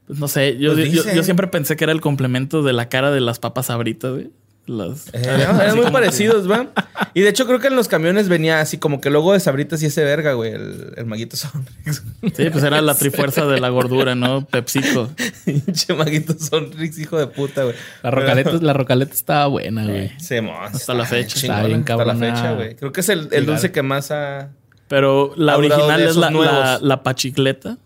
Pues 0.08 0.20
no 0.20 0.28
sé, 0.28 0.58
yo, 0.58 0.74
Pues 0.74 0.92
yo, 0.92 1.04
yo 1.14 1.24
siempre 1.24 1.48
pensé 1.48 1.76
que 1.76 1.86
era 1.86 1.94
el 1.94 2.02
complemento 2.02 2.64
de 2.64 2.74
la 2.74 2.90
cara 2.90 3.12
de 3.12 3.22
las 3.22 3.40
papas 3.40 3.68
sabritas, 3.68 4.12
güey. 4.12 4.30
Las... 4.68 5.08
Eh, 5.14 5.22
eran 5.24 5.76
muy 5.76 5.90
parecidos, 5.92 6.50
¿va? 6.50 6.68
Y 7.14 7.22
de 7.22 7.30
hecho 7.30 7.46
creo 7.48 7.60
que 7.60 7.68
en 7.68 7.76
los 7.76 7.88
camiones 7.88 8.30
venía 8.30 8.62
así 8.62 8.78
como 8.78 9.02
que 9.02 9.10
logo 9.10 9.34
de 9.34 9.40
sabritas 9.40 9.82
y 9.84 9.88
ese 9.88 10.04
verga, 10.04 10.34
güey. 10.34 10.52
El, 10.54 10.94
el 10.98 11.06
maguito 11.06 11.36
Sonrix. 11.36 12.04
Sí, 12.36 12.50
pues 12.52 12.64
era 12.64 12.82
la 12.82 12.96
trifuerza 12.98 13.46
de 13.48 13.60
la 13.60 13.70
gordura, 13.70 14.16
¿no? 14.16 14.46
Pepsico. 14.46 15.10
Pinche 15.46 15.94
maguito 15.94 16.36
Sonrix, 16.38 16.98
hijo 17.00 17.18
de 17.18 17.28
puta, 17.28 17.64
güey. 17.64 17.76
La 18.04 18.12
rocaleta, 18.12 18.52
la 18.54 18.74
rocaleta 18.74 19.14
estaba 19.14 19.48
buena, 19.48 19.84
güey. 19.86 20.12
Sí, 20.20 20.40
mo, 20.42 20.54
Hasta 20.62 20.94
la 20.94 21.06
fecha. 21.06 21.36
chingona, 21.40 21.58
Está 21.62 21.68
bien 21.68 21.80
Hasta 21.82 22.06
la 22.06 22.16
fecha, 22.16 22.54
güey. 22.54 22.76
Creo 22.76 22.92
que 22.92 23.02
es 23.02 23.10
el, 23.10 23.30
el 23.32 23.46
dulce 23.46 23.72
que 23.72 23.82
más 23.82 24.12
ha... 24.12 24.52
Pero 24.88 25.34
la 25.38 25.54
Ha 25.54 25.58
original 25.58 26.02
es 26.02 26.16
la, 26.18 26.30
la, 26.32 26.80
la 26.82 27.02
pachicleta, 27.04 27.78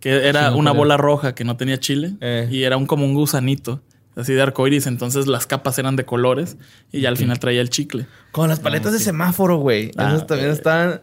que 0.00 0.28
era 0.28 0.48
Sí, 0.48 0.52
no 0.52 0.56
una 0.58 0.72
bola 0.72 0.96
roja 0.98 1.34
que 1.34 1.44
no 1.44 1.56
tenía 1.56 1.78
chile 1.80 2.12
Eh. 2.20 2.46
y 2.50 2.62
era 2.64 2.76
un, 2.76 2.86
como 2.86 3.06
un 3.06 3.14
gusanito, 3.14 3.80
así 4.16 4.32
de 4.32 4.42
arcoiris. 4.42 4.86
Entonces 4.86 5.26
las 5.26 5.46
capas 5.46 5.78
eran 5.78 5.96
de 5.96 6.04
colores 6.04 6.56
y 6.90 7.00
ya 7.00 7.08
al 7.08 7.16
final 7.16 7.38
traía 7.38 7.60
el 7.60 7.70
chicle. 7.70 8.06
Con 8.30 8.48
las 8.48 8.60
paletas 8.60 8.92
de 8.92 8.98
semáforo, 8.98 9.56
güey. 9.56 9.90
Ah, 9.96 10.08
Esos 10.14 10.26
también 10.26 10.50
ok. 10.50 10.56
estaban... 10.56 11.02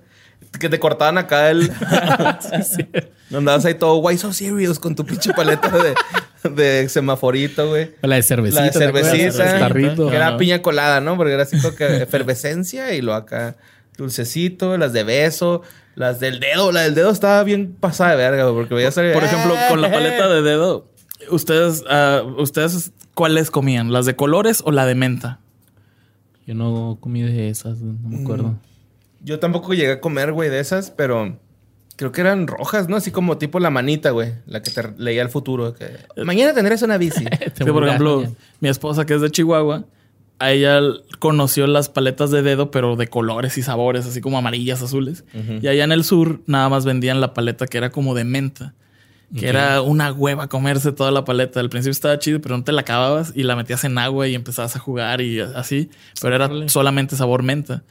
Que 0.60 0.70
te 0.70 0.80
cortaban 0.80 1.18
acá 1.18 1.50
el... 1.52 1.72
Andabas 3.34 3.66
ahí 3.66 3.76
todo, 3.76 3.98
why 3.98 4.18
so 4.18 4.34
serious 4.34 4.80
con 4.80 4.96
tu 4.96 5.06
pinche 5.06 5.32
paleta 5.34 5.70
de, 5.70 5.94
de 6.50 6.90
semaforito, 6.90 7.70
güey. 7.70 7.92
La 8.02 8.16
de 8.16 8.24
cervecita. 8.24 8.62
La 8.62 8.68
de 8.68 8.74
cervecita. 8.74 9.60
Tarrito. 9.60 10.10
Que 10.10 10.16
era 10.16 10.38
piña 10.38 10.62
colada, 10.62 11.00
¿no? 11.00 11.16
Porque 11.16 11.34
era 11.34 11.44
así 11.44 11.60
como 11.62 11.76
que 11.76 12.04
efervescencia 12.04 12.94
y 12.96 13.02
lo 13.02 13.14
acá 13.14 13.56
dulcecito, 14.00 14.78
las 14.78 14.94
de 14.94 15.04
beso, 15.04 15.62
las 15.96 16.20
del 16.20 16.40
dedo. 16.40 16.72
La 16.72 16.82
del 16.82 16.96
dedo 16.96 17.12
estaba 17.12 17.44
bien 17.44 17.76
pasada 17.80 18.12
de 18.12 18.18
verga, 18.18 18.52
porque 18.52 18.74
veía 18.74 18.92
salir. 18.92 19.14
Por 19.14 19.24
ejemplo, 19.24 19.56
con 19.70 19.82
la 19.82 19.92
paleta 19.92 20.28
de 20.28 20.42
dedo, 20.42 20.88
ustedes, 21.30 21.84
ah, 21.88 22.24
ustedes 22.38 22.92
¿cuáles 23.20 23.52
comían? 23.52 23.92
¿Las 23.92 24.06
de 24.06 24.16
colores 24.16 24.62
o 24.66 24.72
la 24.72 24.86
de 24.86 24.96
menta? 24.96 25.42
Yo 26.48 26.56
no 26.56 27.00
comí 27.02 27.22
de 27.22 27.50
esas, 27.50 27.80
no 27.82 28.08
me 28.08 28.22
acuerdo. 28.22 28.56
Yo 29.22 29.40
tampoco 29.40 29.74
llegué 29.74 29.92
a 29.92 30.00
comer, 30.00 30.32
güey, 30.32 30.50
de 30.50 30.62
esas, 30.62 30.90
pero 30.90 31.38
creo 31.98 32.14
que 32.14 32.22
eran 32.22 32.48
rojas, 32.48 32.88
¿no? 32.88 32.96
Así 32.96 33.12
como 33.12 33.38
tipo 33.38 33.60
la 33.60 33.72
manita, 33.72 34.12
güey, 34.12 34.36
la 34.46 34.62
que 34.62 34.72
te 34.72 34.94
leía 34.98 35.22
el 35.22 35.28
futuro. 35.28 35.76
Que 35.76 35.98
mañana 36.24 36.54
tendrás 36.54 36.82
una 36.82 36.98
bici. 36.98 37.26
Sí, 37.56 37.66
por 37.66 37.86
ejemplo, 37.86 38.24
mi 38.62 38.70
esposa 38.70 39.06
que 39.06 39.16
es 39.16 39.20
de 39.20 39.30
Chihuahua, 39.30 39.84
a 40.40 40.52
ella 40.54 40.80
conoció 41.20 41.68
las 41.68 41.90
paletas 41.90 42.32
de 42.32 42.42
dedo, 42.42 42.72
pero 42.72 42.96
de 42.96 43.10
colores 43.10 43.58
y 43.58 43.64
sabores, 43.64 44.06
así 44.06 44.22
como 44.22 44.38
amarillas, 44.38 44.82
azules. 44.82 45.26
Y 45.62 45.68
allá 45.68 45.84
en 45.84 45.92
el 45.92 46.06
sur 46.06 46.40
nada 46.46 46.70
más 46.70 46.86
vendían 46.86 47.20
la 47.20 47.34
paleta 47.34 47.68
que 47.68 47.80
era 47.80 47.90
como 47.90 48.16
de 48.16 48.24
menta. 48.24 48.76
Que 49.38 49.48
era 49.48 49.82
una 49.82 50.12
hueva 50.12 50.48
comerse 50.48 50.92
toda 50.92 51.12
la 51.12 51.24
paleta. 51.24 51.60
Al 51.60 51.70
principio 51.70 51.92
estaba 51.92 52.18
chido, 52.20 52.42
pero 52.42 52.58
no 52.58 52.64
te 52.64 52.72
la 52.72 52.82
acababas 52.82 53.32
y 53.36 53.44
la 53.44 53.56
metías 53.56 53.84
en 53.84 53.98
agua 53.98 54.28
y 54.28 54.36
empezabas 54.36 54.76
a 54.76 54.80
jugar 54.80 55.22
y 55.22 55.40
así. 55.40 55.90
Pero 56.22 56.36
era 56.36 56.50
solamente 56.70 57.16
sabor 57.16 57.44
menta. 57.44 57.84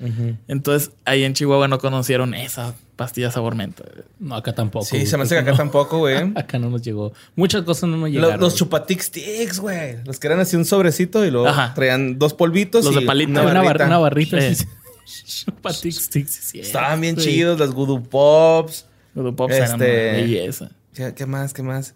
Entonces 0.49 0.91
ahí 1.05 1.25
en 1.25 1.35
Chihuahua 1.35 1.69
no 1.69 1.79
conocieron 1.79 2.35
esa 2.35 2.75
pastilla 2.97 3.31
sabor 3.31 3.55
menta. 3.55 3.85
No, 4.19 4.35
acá 4.35 4.53
tampoco. 4.55 4.85
Sí, 4.85 4.97
güey, 4.97 5.07
se 5.07 5.17
me 5.17 5.23
hace 5.23 5.37
que 5.37 5.41
acá 5.43 5.53
no- 5.53 5.57
tampoco, 5.57 5.99
güey. 5.99 6.17
Acá 6.35 6.59
no 6.59 6.69
nos 6.71 6.83
llegó. 6.83 7.13
Muchas 7.37 7.63
cosas 7.63 7.89
no 7.89 7.97
nos 7.97 8.11
Los, 8.11 8.11
llegaron. 8.13 8.41
los 8.41 8.53
güey. 8.55 8.59
chupatix 8.59 9.05
sticks, 9.05 9.61
güey. 9.61 10.03
Los 10.05 10.19
que 10.19 10.27
eran 10.27 10.41
así 10.41 10.57
un 10.57 10.65
sobrecito 10.65 11.25
y 11.25 11.31
luego 11.31 11.47
Ajá. 11.47 11.73
traían 11.75 12.19
dos 12.19 12.35
polvitos. 12.35 12.85
Los 12.85 12.97
y 12.97 13.01
de 13.01 13.07
palito. 13.07 13.31
Una 13.31 13.43
una, 13.43 13.53
bar- 13.55 13.65
barrita. 13.67 13.87
una 13.87 13.99
barrita. 13.99 14.41
Sí. 14.55 14.65
Chupatix, 15.45 16.05
sticks, 16.05 16.31
sí. 16.33 16.61
Estaban 16.61 17.01
bien 17.01 17.17
Sí. 17.19 17.29
chidos, 17.31 17.59
los 17.59 17.73
Voodoo 17.75 18.03
Pops. 18.03 18.87
Los 19.15 19.35
Pops 19.35 19.55
eran 19.55 19.75
una 19.75 19.85
Este- 19.87 20.13
belleza. 20.13 20.71
¿Qué, 20.99 21.15
qué 21.15 21.27
más? 21.27 21.55
¿Qué 21.55 21.63
más? 21.63 21.95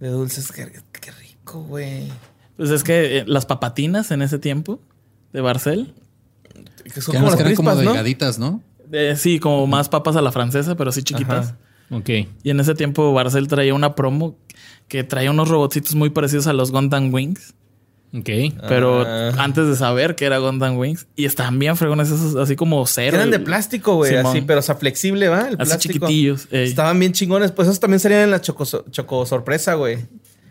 De 0.00 0.08
dulces, 0.08 0.52
qué, 0.52 0.70
qué 1.00 1.10
rico, 1.12 1.62
güey. 1.62 2.12
Pues 2.58 2.68
es 2.68 2.84
que 2.84 3.20
eh, 3.20 3.24
las 3.26 3.46
papatinas 3.46 4.10
en 4.10 4.20
ese 4.20 4.38
tiempo 4.38 4.82
de 5.32 5.40
Barcel, 5.40 5.94
Que 6.92 7.00
son 7.00 7.12
Que 7.12 7.18
como 7.20 7.28
las 7.28 7.36
que 7.36 7.42
eran 7.42 7.54
como 7.54 7.70
crispas, 7.70 7.84
¿no? 7.86 7.92
delgaditas, 7.92 8.38
¿no? 8.38 8.60
eh, 8.92 9.14
sí, 9.16 9.38
como 9.38 9.66
más 9.66 9.88
papas 9.88 10.16
a 10.16 10.20
la 10.20 10.30
francesa, 10.30 10.74
pero 10.74 10.92
sí 10.92 11.02
chiquitas. 11.02 11.46
Ajá. 11.46 11.58
Ok. 11.96 12.10
Y 12.42 12.50
en 12.50 12.60
ese 12.60 12.74
tiempo 12.74 13.14
Barcel 13.14 13.48
traía 13.48 13.72
una 13.72 13.94
promo 13.94 14.36
que 14.88 15.04
traía 15.04 15.30
unos 15.30 15.48
robotcitos 15.48 15.94
muy 15.94 16.10
parecidos 16.10 16.46
a 16.46 16.52
los 16.52 16.70
Gundam 16.70 17.14
Wings. 17.14 17.54
Ok. 18.16 18.28
Pero 18.68 19.02
Ah. 19.06 19.32
antes 19.38 19.66
de 19.66 19.74
saber 19.76 20.14
que 20.14 20.24
era 20.24 20.38
Gundam 20.38 20.76
Wings, 20.78 21.06
y 21.16 21.24
estaban 21.24 21.58
bien 21.58 21.76
fregones 21.76 22.10
esos, 22.10 22.36
así 22.36 22.54
como 22.54 22.86
cero. 22.86 23.16
eran 23.16 23.30
de 23.30 23.40
plástico, 23.40 23.96
güey, 23.96 24.14
así, 24.14 24.40
pero 24.42 24.60
o 24.60 24.62
sea, 24.62 24.76
flexible, 24.76 25.28
¿va? 25.28 25.40
El 25.48 25.56
Así 25.58 25.70
plástico. 25.70 25.92
chiquitillos. 26.06 26.48
ey. 26.52 26.68
Estaban 26.68 26.98
bien 26.98 27.12
chingones. 27.12 27.50
Pues 27.52 27.66
esos 27.68 27.80
también 27.80 27.98
salían 28.00 28.20
en 28.22 28.30
la 28.30 28.40
choco, 28.40 28.64
choco 28.90 29.26
sorpresa, 29.26 29.74
güey. 29.74 29.98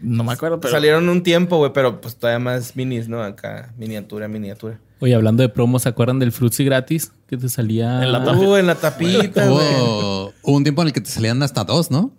No 0.02 0.26
me 0.26 0.34
acuerdo, 0.34 0.60
pero. 0.60 0.73
Salieron 0.73 1.08
un 1.08 1.23
tiempo, 1.23 1.58
güey, 1.58 1.71
pero 1.73 2.02
pues 2.02 2.17
todavía 2.17 2.39
más 2.39 2.76
minis, 2.76 3.08
¿no? 3.08 3.23
Acá, 3.23 3.71
miniatura, 3.78 4.28
miniatura. 4.28 4.78
Oye, 4.99 5.15
hablando 5.15 5.41
de 5.43 5.49
promos, 5.49 5.84
¿se 5.84 5.89
acuerdan 5.89 6.19
del 6.19 6.32
Fruitsy 6.34 6.65
gratis? 6.65 7.12
Que 7.28 7.38
te 7.38 7.47
salía. 7.47 8.04
En 8.04 8.12
la 8.12 8.23
tapa. 8.23 8.38
Uh, 8.38 8.56
en 8.58 8.67
la 8.67 8.76
tapita, 8.76 9.47
güey. 9.47 9.65
Hubo 9.80 10.34
un 10.58 10.63
tiempo 10.63 10.82
en 10.82 10.89
el 10.89 10.93
que 10.93 10.99
te 11.02 11.10
salían 11.10 11.41
hasta 11.43 11.63
dos, 11.63 11.89
¿no? 11.91 12.12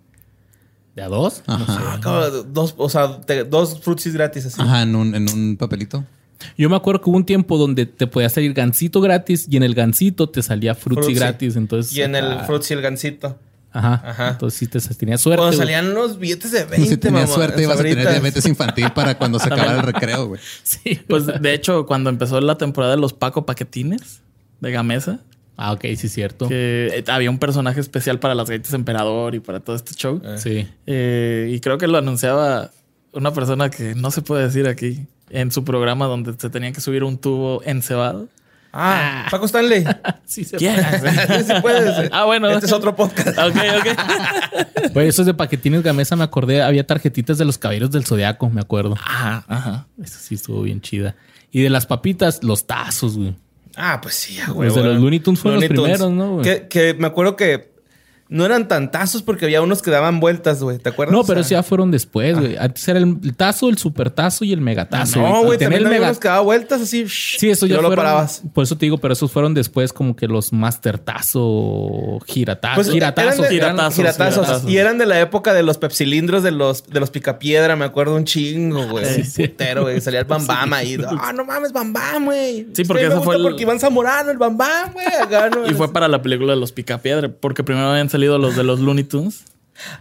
¿De 0.95 1.01
a 1.01 1.07
dos? 1.07 1.43
Ah, 1.47 1.99
cabrón, 2.01 2.53
dos, 2.53 2.73
o 2.77 2.89
sea, 2.89 3.19
te- 3.21 3.43
dos 3.43 3.79
frutsis 3.81 4.13
gratis 4.13 4.45
así. 4.45 4.61
Ajá, 4.61 4.81
en 4.83 4.95
un, 4.95 5.13
en 5.13 5.29
un 5.29 5.57
papelito. 5.57 6.05
Yo 6.57 6.69
me 6.69 6.75
acuerdo 6.75 7.01
que 7.01 7.09
hubo 7.09 7.17
un 7.17 7.25
tiempo 7.25 7.57
donde 7.57 7.85
te 7.85 8.07
podía 8.07 8.29
salir 8.29 8.53
gansito 8.53 9.01
gratis 9.01 9.47
y 9.49 9.57
en 9.57 9.63
el 9.63 9.73
gansito 9.75 10.29
te 10.29 10.41
salía 10.41 10.73
Fruitsy 10.75 11.03
Fruitsy. 11.03 11.19
gratis. 11.19 11.55
Entonces, 11.55 11.95
Y 11.95 12.01
en 12.01 12.15
el 12.15 12.31
ah, 12.31 12.43
frutsi 12.45 12.73
el 12.73 12.81
gansito. 12.81 13.37
Ajá. 13.71 14.01
Ajá. 14.05 14.29
Entonces 14.29 14.57
sí 14.57 14.67
te 14.67 14.79
tenías 14.95 15.19
suerte. 15.19 15.37
Cuando 15.39 15.57
güey. 15.57 15.67
salían 15.67 15.91
unos 15.91 16.17
billetes 16.17 16.51
de 16.51 16.63
20, 16.63 16.87
si 16.89 16.95
tenías 16.97 17.23
mamá, 17.29 17.35
suerte, 17.35 17.63
ibas 17.63 17.77
a 17.79 17.83
tener 17.83 18.07
diabetes 18.09 18.45
infantil 18.45 18.89
para 18.91 19.17
cuando 19.17 19.37
se 19.37 19.47
acabara 19.53 19.73
el 19.77 19.83
recreo, 19.83 20.27
güey. 20.27 20.39
Sí. 20.63 20.97
Pues 21.09 21.25
de 21.25 21.53
hecho, 21.53 21.85
cuando 21.85 22.09
empezó 22.09 22.39
la 22.39 22.57
temporada 22.57 22.95
de 22.95 23.01
los 23.01 23.11
Paco 23.11 23.45
Paquetines 23.45 24.21
de 24.61 24.71
Gamesa, 24.71 25.19
Ah, 25.57 25.71
ok, 25.73 25.81
sí, 25.95 26.07
es 26.07 26.13
cierto. 26.13 26.47
que 26.47 26.89
eh, 26.93 27.03
había 27.07 27.29
un 27.29 27.39
personaje 27.39 27.79
especial 27.79 28.19
para 28.19 28.35
las 28.35 28.49
galletas 28.49 28.73
emperador 28.73 29.35
y 29.35 29.39
para 29.39 29.59
todo 29.59 29.75
este 29.75 29.93
show. 29.93 30.21
Sí. 30.37 30.67
Eh, 30.85 31.49
y 31.51 31.59
creo 31.59 31.77
que 31.77 31.87
lo 31.87 31.97
anunciaba 31.97 32.71
una 33.13 33.33
persona 33.33 33.69
que 33.69 33.95
no 33.95 34.11
se 34.11 34.21
puede 34.21 34.43
decir 34.43 34.67
aquí 34.67 35.05
en 35.29 35.51
su 35.51 35.63
programa 35.63 36.05
donde 36.05 36.33
se 36.37 36.49
tenía 36.49 36.71
que 36.71 36.81
subir 36.81 37.03
un 37.03 37.17
tubo 37.17 37.61
encebado. 37.63 38.27
Ah, 38.77 39.27
Paco 39.31 39.45
Stanley. 39.45 39.85
Sí, 40.25 40.43
se 40.43 40.57
¿Quién? 40.57 40.75
Sí 41.45 41.53
puede. 41.61 42.09
Ah, 42.11 42.25
bueno. 42.25 42.49
Este 42.49 42.65
es 42.65 42.73
otro 42.73 42.95
podcast. 42.95 43.37
Ok, 43.37 43.55
ok. 43.79 44.91
Pues 44.93 45.09
esos 45.09 45.25
de 45.25 45.33
paquetines 45.33 45.83
gamesa 45.83 46.15
me 46.15 46.23
acordé, 46.23 46.61
había 46.61 46.85
tarjetitas 46.85 47.37
de 47.37 47.43
los 47.45 47.57
caballeros 47.57 47.91
del 47.91 48.05
zodiaco, 48.05 48.49
me 48.49 48.61
acuerdo. 48.61 48.95
Ajá, 49.03 49.43
ajá. 49.47 49.87
Eso 50.01 50.19
sí 50.19 50.35
estuvo 50.35 50.61
bien 50.61 50.79
chida. 50.81 51.15
Y 51.51 51.61
de 51.61 51.69
las 51.69 51.85
papitas, 51.85 52.43
los 52.43 52.65
tazos, 52.65 53.17
güey. 53.17 53.35
Ah, 53.75 53.99
pues 54.01 54.15
sí, 54.15 54.39
güey. 54.53 54.69
Los 54.69 54.75
de 54.77 54.83
los 54.83 55.01
Looney 55.01 55.19
Tunes 55.19 55.39
fueron 55.39 55.59
los 55.59 55.69
Looney 55.69 55.75
Tunes. 55.83 55.97
primeros, 55.99 56.17
¿no, 56.17 56.33
güey? 56.35 56.43
Que, 56.43 56.67
que 56.67 56.93
me 56.93 57.07
acuerdo 57.07 57.35
que 57.35 57.74
no 58.35 58.45
eran 58.45 58.67
tantazos 58.67 59.21
porque 59.23 59.45
había 59.45 59.61
unos 59.61 59.81
que 59.81 59.89
daban 59.91 60.19
vueltas, 60.19 60.61
güey. 60.61 60.77
¿Te 60.77 60.89
acuerdas? 60.89 61.13
No, 61.13 61.21
O 61.21 61.25
pero 61.25 61.43
sea, 61.43 61.59
ya 61.59 61.63
fueron 61.63 61.89
después, 61.91 62.37
güey. 62.39 62.57
Antes 62.57 62.87
era 62.87 62.99
el, 62.99 63.35
tazo, 63.35 63.69
el 63.69 63.77
supertazo 63.77 64.43
y 64.45 64.53
el 64.53 64.61
megatazo. 64.61 65.21
No, 65.21 65.43
güey, 65.43 65.57
Tenía 65.57 65.77
también 65.77 65.81
el 65.81 65.85
había 65.87 65.99
mega- 65.99 66.07
unos 66.09 66.19
que 66.19 66.27
daban 66.27 66.45
vueltas 66.45 66.81
así. 66.81 67.05
Sí, 67.07 67.49
eso 67.49 67.65
ya 67.65 67.77
no 67.77 67.83
lo 67.83 67.95
parabas. 67.95 68.43
Por 68.53 68.63
eso 68.63 68.77
te 68.77 68.85
digo, 68.85 68.97
pero 68.97 69.13
esos 69.13 69.31
fueron 69.31 69.53
después 69.53 69.93
como 69.93 70.15
que 70.15 70.27
los 70.27 70.51
master 70.53 70.99
tazo, 70.99 72.19
giratazo, 72.27 72.75
Pues 72.75 72.89
giratazos. 72.91 73.33
eran 73.33 73.41
de- 73.41 73.49
giratazos, 73.55 73.95
giratazos. 73.95 74.45
giratazos. 74.45 74.69
Y 74.71 74.77
eran 74.77 74.97
de 74.97 75.05
la 75.05 75.19
época 75.19 75.53
de 75.53 75.63
los 75.63 75.77
pepsilindros 75.77 76.43
de 76.43 76.51
los, 76.51 76.85
de 76.87 76.99
los 76.99 77.09
picapiedra, 77.11 77.75
me 77.75 77.85
acuerdo 77.85 78.15
un 78.15 78.25
chingo, 78.25 78.87
güey. 78.87 79.05
Sí, 79.05 79.23
sí. 79.23 79.47
putero, 79.47 79.83
güey. 79.83 80.01
Salía 80.01 80.19
el 80.21 80.25
Bam 80.25 80.45
Bam 80.45 80.73
ahí. 80.73 80.97
Ah, 81.19 81.31
no 81.33 81.45
mames, 81.45 81.71
Bam 81.71 81.93
Bam, 81.93 82.25
güey. 82.25 82.67
Sí, 82.73 82.83
porque 82.83 83.03
me 83.03 83.09
gusta 83.09 83.23
fue 83.23 83.35
el- 83.37 83.43
porque 83.43 83.63
Iván 83.63 83.79
Zamorano, 83.79 84.31
el 84.31 84.37
Bam 84.37 84.57
Bam, 84.57 84.93
güey. 84.93 85.05
acá, 85.07 85.49
¿no? 85.49 85.65
Y 85.69 85.73
fue 85.73 85.91
para 85.91 86.07
la 86.07 86.21
película 86.21 86.53
de 86.53 86.59
los 86.59 86.71
Picapiedra, 86.71 87.29
porque 87.29 87.63
primero 87.63 87.87
habían 87.89 88.09
salido 88.09 88.24
los 88.25 88.55
de 88.55 88.63
los 88.63 88.79
Looney 88.79 89.03
Tunes. 89.03 89.43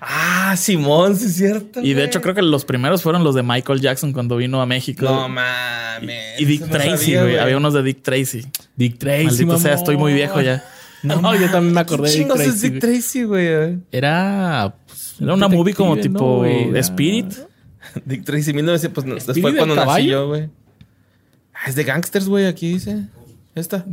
Ah, 0.00 0.54
Simón, 0.56 1.16
sí 1.16 1.26
es 1.26 1.34
cierto. 1.36 1.80
Y 1.80 1.88
de 1.88 1.94
güey. 1.94 2.06
hecho, 2.06 2.20
creo 2.20 2.34
que 2.34 2.42
los 2.42 2.64
primeros 2.64 3.02
fueron 3.02 3.24
los 3.24 3.34
de 3.34 3.42
Michael 3.42 3.80
Jackson 3.80 4.12
cuando 4.12 4.36
vino 4.36 4.60
a 4.62 4.66
México. 4.66 5.04
No 5.04 5.28
mames. 5.28 6.40
y 6.40 6.44
Dick 6.44 6.68
Tracy, 6.68 7.06
sabía, 7.06 7.22
güey. 7.22 7.38
Había 7.38 7.56
unos 7.56 7.74
de 7.74 7.82
Dick 7.82 8.02
Tracy. 8.02 8.46
Dick 8.76 8.98
Tracy. 8.98 9.24
Maldito 9.24 9.58
sea, 9.58 9.74
estoy 9.74 9.96
muy 9.96 10.12
viejo 10.14 10.40
ya. 10.40 10.64
No, 11.02 11.34
yo 11.40 11.50
también 11.50 11.74
me 11.74 11.80
acordé 11.80 12.10
de 12.10 12.18
Dick 12.18 12.28
Tracy. 12.28 12.48
es 12.50 12.60
Dick. 12.62 12.78
Tracy, 12.80 13.24
güey? 13.24 13.78
Era. 13.90 14.76
pues, 14.86 15.16
Era 15.20 15.34
una 15.34 15.48
movie 15.48 15.74
como 15.74 15.96
tipo 15.96 16.42
¿no? 16.42 16.44
Era- 16.44 16.78
Spirit. 16.80 17.34
Dick 18.04 18.24
Tracy, 18.24 18.52
1900, 18.54 19.04
pues 19.04 19.22
¿Speedy 19.22 19.40
después 19.40 19.56
cuando 19.56 19.74
nací 19.76 20.06
yo, 20.06 20.28
güey. 20.28 20.48
Ah, 21.52 21.68
es 21.68 21.74
de 21.74 21.84
gangsters, 21.84 22.28
güey, 22.28 22.46
aquí 22.46 22.72
dice. 22.74 23.06
Esta. 23.54 23.84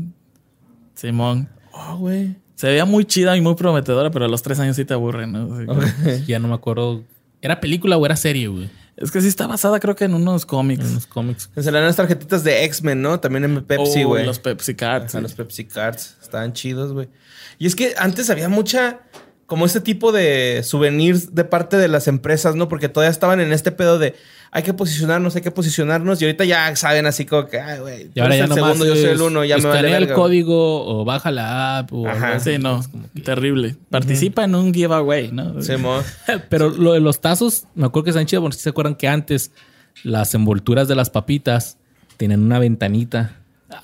Simón. 0.96 1.50
Oh, 1.74 1.98
güey. 1.98 2.36
Se 2.62 2.68
veía 2.68 2.86
muy 2.86 3.06
chida 3.06 3.36
y 3.36 3.42
muy 3.42 3.56
prometedora, 3.56 4.12
pero 4.12 4.26
a 4.26 4.28
los 4.28 4.44
tres 4.44 4.60
años 4.60 4.76
sí 4.76 4.86
te 4.86 4.94
aburren, 4.94 5.32
¿no? 5.32 5.56
Así 5.56 5.66
que- 6.04 6.24
Ya 6.28 6.38
no 6.38 6.48
me 6.48 6.54
acuerdo. 6.54 7.04
¿Era 7.42 7.60
película 7.60 7.98
o 7.98 8.06
era 8.06 8.16
serie, 8.16 8.50
güey? 8.50 8.70
Es 8.98 9.10
que 9.10 9.20
sí 9.20 9.28
está 9.30 9.48
basada, 9.48 9.80
creo 9.80 9.96
que 9.96 10.04
en 10.06 10.14
unos 10.14 10.46
cómics. 10.46 10.86
En 10.86 10.94
los 10.94 11.08
cómics. 11.08 11.50
Salían 11.60 11.86
las 11.86 11.96
tarjetitas 11.96 12.44
de 12.44 12.64
X-Men, 12.66 13.02
¿no? 13.02 13.20
También 13.20 13.46
en 13.46 13.64
Pepsi, 13.66 14.04
Oh, 14.04 14.10
güey. 14.10 14.28
Los 14.28 14.38
Pepsi 14.38 14.76
Cards. 14.76 15.16
Ajá, 15.16 15.22
los 15.22 15.34
Pepsi 15.34 15.66
Cards. 15.66 16.18
Estaban 16.22 16.54
chidos, 16.54 16.94
güey. 16.94 17.10
Y 17.58 17.66
es 17.66 17.76
que 17.76 17.96
antes 17.98 18.30
había 18.30 18.48
mucha... 18.48 19.00
Como 19.52 19.66
ese 19.66 19.82
tipo 19.82 20.14
de 20.14 20.62
souvenirs 20.64 21.36
de 21.36 21.44
parte 21.44 21.76
de 21.76 21.90
las 21.90 22.08
empresas, 22.08 22.56
¿no? 22.56 22.70
Porque 22.70 22.88
todavía 22.88 23.12
estaban 23.12 23.42
en 23.42 23.52
este 23.52 23.74
pedo 23.74 24.00
de... 24.00 24.16
Hay 24.50 24.64
que 24.64 24.74
posicionarnos, 24.74 25.36
hay 25.36 25.42
que 25.42 25.52
posicionarnos. 25.52 26.22
Y 26.22 26.24
ahorita 26.24 26.46
ya 26.46 26.74
saben 26.78 27.06
así 27.06 27.26
como 27.26 27.48
que... 27.48 27.60
Ay, 27.60 27.80
güey. 27.82 28.02
Y 28.04 28.06
tú 28.06 28.22
ahora 28.22 28.36
eres 28.38 28.48
ya 28.48 28.56
el 28.56 28.62
segundo, 28.62 28.86
yo 28.86 28.96
soy 28.96 29.10
el 29.10 29.22
uno. 29.22 29.44
Ya 29.44 29.58
me 29.58 29.66
vale 29.66 29.94
el 29.98 30.14
código 30.14 30.86
o 30.86 31.04
baja 31.04 31.32
la 31.32 31.80
app 31.80 31.92
o 31.92 32.08
Ajá. 32.08 32.40
Sí, 32.40 32.60
no. 32.60 32.80
Terrible. 33.26 33.76
Participa 33.90 34.46
en 34.46 34.56
un 34.56 34.74
giveaway, 34.74 35.34
¿no? 35.34 35.62
Simón. 35.62 36.02
Pero 36.50 36.70
lo 36.70 36.94
de 36.94 37.02
los 37.02 37.20
tazos, 37.20 37.66
me 37.76 37.88
acuerdo 37.88 38.06
que 38.06 38.10
están 38.12 38.28
chidos 38.28 38.44
porque 38.44 38.58
se 38.58 38.70
acuerdan 38.70 38.96
que 38.96 39.10
antes 39.10 39.52
las 40.06 40.34
envolturas 40.34 40.88
de 40.88 40.96
las 40.96 41.10
papitas 41.10 41.78
tenían 42.16 42.42
una 42.42 42.58
ventanita. 42.58 43.36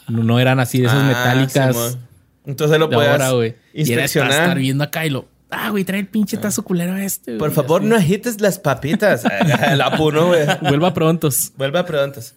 No, 0.08 0.24
no 0.24 0.40
eran 0.40 0.62
así 0.62 0.80
de 0.80 0.88
esas 0.88 1.04
Ah, 1.04 1.08
metálicas 1.08 1.76
Simón. 1.76 2.08
Entonces 2.46 2.80
lo 2.80 2.90
puedes 2.90 3.12
ahora, 3.12 3.32
güey. 3.32 3.56
Y 3.74 3.92
era 3.92 4.06
estar 4.06 4.58
viendo 4.58 4.86
acá 4.86 5.06
y 5.06 5.10
lo... 5.10 5.28
Ah, 5.50 5.70
güey, 5.70 5.84
trae 5.86 6.00
el 6.02 6.08
pinche 6.08 6.38
tazo 6.38 6.64
culero 6.64 6.98
este. 6.98 7.32
güey. 7.32 7.40
Por 7.40 7.52
favor, 7.52 7.82
Así. 7.82 7.90
no 7.90 7.96
agites 7.96 8.42
las 8.42 8.60
papitas. 8.60 9.24
El 9.72 9.82
apu, 9.82 10.12
¿no, 10.12 10.28
güey? 10.28 10.46
Vuelva 10.62 10.94
prontos. 10.94 11.54
Vuelve 11.56 11.80
a 11.80 11.86
preguntas. 11.86 12.36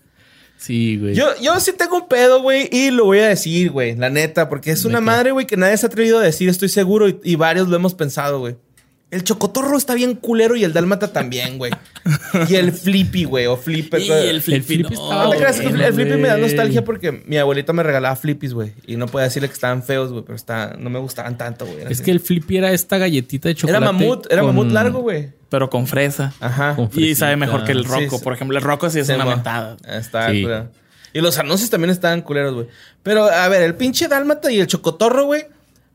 Sí, 0.56 0.98
güey. 0.98 1.14
Yo, 1.14 1.26
yo 1.40 1.58
sí 1.58 1.72
tengo 1.72 1.96
un 1.96 2.08
pedo, 2.08 2.42
güey, 2.42 2.68
y 2.70 2.90
lo 2.90 3.06
voy 3.06 3.18
a 3.20 3.28
decir, 3.28 3.70
güey, 3.70 3.96
la 3.96 4.10
neta, 4.10 4.48
porque 4.50 4.72
es 4.72 4.82
¿De 4.82 4.88
una 4.90 4.98
qué? 4.98 5.04
madre, 5.04 5.30
güey, 5.32 5.46
que 5.46 5.56
nadie 5.56 5.76
se 5.78 5.86
ha 5.86 5.88
atrevido 5.88 6.18
a 6.18 6.22
decir, 6.22 6.50
estoy 6.50 6.68
seguro, 6.68 7.08
y, 7.08 7.18
y 7.24 7.34
varios 7.36 7.68
lo 7.68 7.76
hemos 7.76 7.94
pensado, 7.94 8.40
güey. 8.40 8.56
El 9.10 9.24
chocotorro 9.24 9.76
está 9.76 9.94
bien 9.94 10.14
culero 10.14 10.54
y 10.54 10.62
el 10.62 10.72
dálmata 10.72 11.12
también, 11.12 11.58
güey. 11.58 11.72
y 12.48 12.54
el 12.54 12.70
flippy, 12.72 13.24
güey, 13.24 13.46
o 13.46 13.56
flipper. 13.56 14.00
Y 14.00 14.08
el 14.10 14.40
flippy, 14.40 14.62
flippy 14.62 14.94
no, 14.94 15.02
estaba 15.02 15.24
No 15.24 15.30
te 15.30 15.36
creas, 15.38 15.58
el, 15.60 15.80
el 15.80 15.92
flippy 15.92 16.12
me 16.16 16.28
da 16.28 16.36
nostalgia 16.36 16.84
porque 16.84 17.10
mi 17.26 17.36
abuelita 17.36 17.72
me 17.72 17.82
regalaba 17.82 18.14
flippies, 18.14 18.54
güey. 18.54 18.72
Y 18.86 18.96
no 18.96 19.06
puedo 19.06 19.24
decirle 19.24 19.48
que 19.48 19.54
estaban 19.54 19.82
feos, 19.82 20.12
güey, 20.12 20.22
pero 20.24 20.36
está, 20.36 20.76
no 20.78 20.90
me 20.90 21.00
gustaban 21.00 21.36
tanto, 21.36 21.66
güey. 21.66 21.80
Era 21.80 21.90
Es 21.90 21.98
así. 21.98 22.04
que 22.04 22.10
el 22.12 22.20
flippy 22.20 22.58
era 22.58 22.70
esta 22.72 22.98
galletita 22.98 23.48
de 23.48 23.52
Era 23.52 23.60
chocolate. 23.60 23.84
mamut, 23.84 24.26
era 24.32 24.42
con- 24.42 24.54
mamut 24.54 24.72
largo, 24.72 25.00
güey. 25.00 25.32
Pero 25.48 25.68
con 25.68 25.88
fresa. 25.88 26.32
Ajá. 26.38 26.76
Con 26.76 26.88
Y 26.94 27.16
sabe 27.16 27.34
mejor 27.36 27.64
que 27.64 27.72
el 27.72 27.84
roco. 27.84 28.18
sí. 28.18 28.22
Por 28.24 28.32
ejemplo, 28.32 28.56
el 28.58 28.62
roco 28.62 28.88
sí 28.90 29.00
es 29.00 29.08
una 29.08 29.24
mentada. 29.24 29.76
Está 29.88 30.30
Sí. 30.30 30.46
Y 31.12 31.20
los 31.20 31.36
anuncios 31.38 31.68
también 31.68 31.90
estaban 31.90 32.22
culeros, 32.22 32.54
güey. 32.54 32.68
Pero, 33.02 33.24
a 33.24 33.48
ver, 33.48 33.62
el 33.62 33.74
pinche 33.74 34.06
dálmata 34.06 34.52
y 34.52 34.60
el 34.60 34.68
chocotorro, 34.68 35.24
güey. 35.24 35.46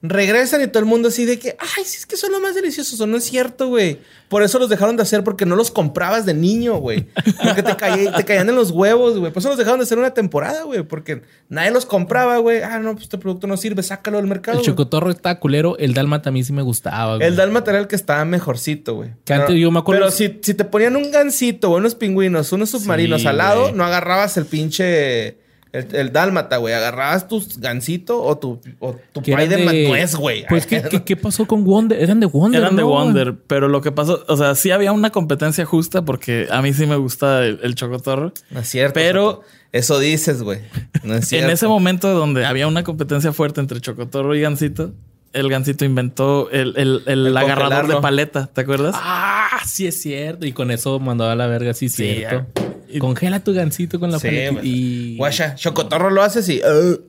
Regresan 0.09 0.61
y 0.61 0.67
todo 0.67 0.79
el 0.79 0.85
mundo 0.85 1.07
así 1.09 1.25
de 1.25 1.39
que, 1.39 1.55
ay, 1.59 1.83
sí, 1.85 1.97
es 1.97 2.05
que 2.05 2.17
son 2.17 2.31
los 2.31 2.41
más 2.41 2.55
deliciosos. 2.55 2.99
O 3.01 3.07
no 3.07 3.17
es 3.17 3.23
cierto, 3.25 3.67
güey. 3.67 3.99
Por 4.29 4.41
eso 4.41 4.57
los 4.57 4.69
dejaron 4.69 4.97
de 4.97 5.03
hacer 5.03 5.23
porque 5.23 5.45
no 5.45 5.55
los 5.55 5.69
comprabas 5.69 6.25
de 6.25 6.33
niño, 6.33 6.77
güey. 6.77 7.05
Porque 7.43 7.61
te, 7.63 7.75
caí- 7.77 8.09
te 8.15 8.23
caían 8.25 8.49
en 8.49 8.55
los 8.55 8.71
huevos, 8.71 9.17
güey. 9.19 9.31
Por 9.31 9.39
eso 9.41 9.49
los 9.49 9.57
dejaron 9.57 9.79
de 9.79 9.83
hacer 9.83 9.97
una 9.99 10.13
temporada, 10.13 10.63
güey. 10.63 10.81
Porque 10.83 11.21
nadie 11.47 11.69
los 11.71 11.85
compraba, 11.85 12.37
güey. 12.39 12.61
Ah, 12.63 12.79
no, 12.79 12.93
pues 12.93 13.03
este 13.03 13.17
producto 13.19 13.45
no 13.47 13.55
sirve, 13.55 13.83
sácalo 13.83 14.17
del 14.17 14.25
mercado. 14.27 14.57
El 14.59 14.65
chocotorro 14.65 15.11
está 15.11 15.39
culero. 15.39 15.77
El 15.77 15.93
dálmata 15.93 16.29
a 16.29 16.31
mí 16.31 16.43
sí 16.43 16.53
me 16.53 16.63
gustaba, 16.63 17.17
güey. 17.17 17.27
El 17.27 17.35
Dalma 17.35 17.63
era 17.67 17.77
el 17.79 17.87
que 17.87 17.95
estaba 17.95 18.25
mejorcito, 18.25 18.95
güey. 18.95 19.11
Que 19.25 19.33
antes 19.33 19.55
yo 19.57 19.69
me 19.71 19.79
acuerdo- 19.79 20.01
Pero 20.01 20.11
si, 20.11 20.39
si 20.41 20.53
te 20.55 20.65
ponían 20.65 20.95
un 20.95 21.11
gancito 21.11 21.69
o 21.71 21.77
unos 21.77 21.93
pingüinos, 21.95 22.51
unos 22.51 22.71
submarinos 22.71 23.21
Sí, 23.21 23.27
al 23.27 23.37
lado, 23.37 23.71
no 23.73 23.83
agarrabas 23.85 24.37
el 24.37 24.45
pinche. 24.45 25.37
El, 25.77 25.95
el 25.95 26.11
dálmata, 26.13 26.57
güey. 26.57 26.73
Agarrabas 26.73 27.27
tu 27.27 27.43
gancito 27.57 28.21
o 28.23 28.37
tu, 28.37 28.59
o 28.79 28.95
tu 29.11 29.21
pay 29.21 29.47
de 29.47 29.85
güey. 30.17 30.45
Pues, 30.47 30.65
¿qué, 30.65 30.81
qué, 30.89 31.03
qué 31.03 31.15
pasó 31.15 31.45
con 31.45 31.63
Wonder? 31.63 32.01
Eran 32.01 32.19
de 32.19 32.25
Wonder, 32.27 32.61
Eran 32.61 32.75
de. 32.75 32.83
Wonder, 32.83 33.35
pero 33.47 33.67
lo 33.67 33.81
que 33.81 33.91
pasó, 33.91 34.23
o 34.27 34.37
sea, 34.37 34.55
sí 34.55 34.71
había 34.71 34.91
una 34.91 35.09
competencia 35.11 35.65
justa 35.65 36.03
porque 36.05 36.47
a 36.49 36.61
mí 36.61 36.73
sí 36.73 36.85
me 36.85 36.95
gusta 36.95 37.45
el, 37.45 37.59
el 37.63 37.75
chocotorro. 37.75 38.31
No 38.51 38.59
es 38.61 38.67
cierto. 38.67 38.93
Pero-. 38.93 39.41
Eso 39.71 39.99
dices, 39.99 40.41
güey. 40.41 40.59
No 41.03 41.15
es 41.15 41.27
cierto. 41.27 41.47
En 41.49 41.53
ese 41.53 41.67
momento 41.67 42.13
donde 42.13 42.45
había 42.45 42.65
una 42.65 42.83
competencia 42.85 43.33
fuerte 43.33 43.59
entre 43.59 43.81
chocotorro 43.81 44.33
y 44.33 44.39
gansito, 44.39 44.93
el 45.33 45.49
gansito 45.49 45.83
inventó 45.83 46.49
el, 46.49 46.73
el- 46.77 47.03
el 47.07 47.27
El 47.27 47.35
agarrador 47.35 47.63
congelarlo. 47.63 47.95
de 47.95 48.01
paleta, 48.01 48.47
¿te 48.47 48.61
acuerdas? 48.61 48.95
Ah, 48.97 49.59
sí 49.65 49.85
es 49.85 50.01
cierto. 50.01 50.45
Y 50.45 50.53
con 50.53 50.71
eso 50.71 50.97
mandó 51.01 51.29
a 51.29 51.35
la 51.35 51.47
verga, 51.47 51.73
sí, 51.73 51.89
Sí, 51.89 52.13
cierto. 52.15 52.45
ya. 52.55 52.64
Congela 52.99 53.39
tu 53.43 53.53
gancito 53.53 53.99
con 53.99 54.11
la 54.11 54.19
Sí, 54.19 54.27
paleta 54.27 54.51
güey. 54.53 54.67
y... 54.67 55.17
Guacha, 55.17 55.55
chocotorro 55.55 56.09
lo 56.09 56.21
haces 56.21 56.47
y. 56.49 56.59
uh, 56.61 56.99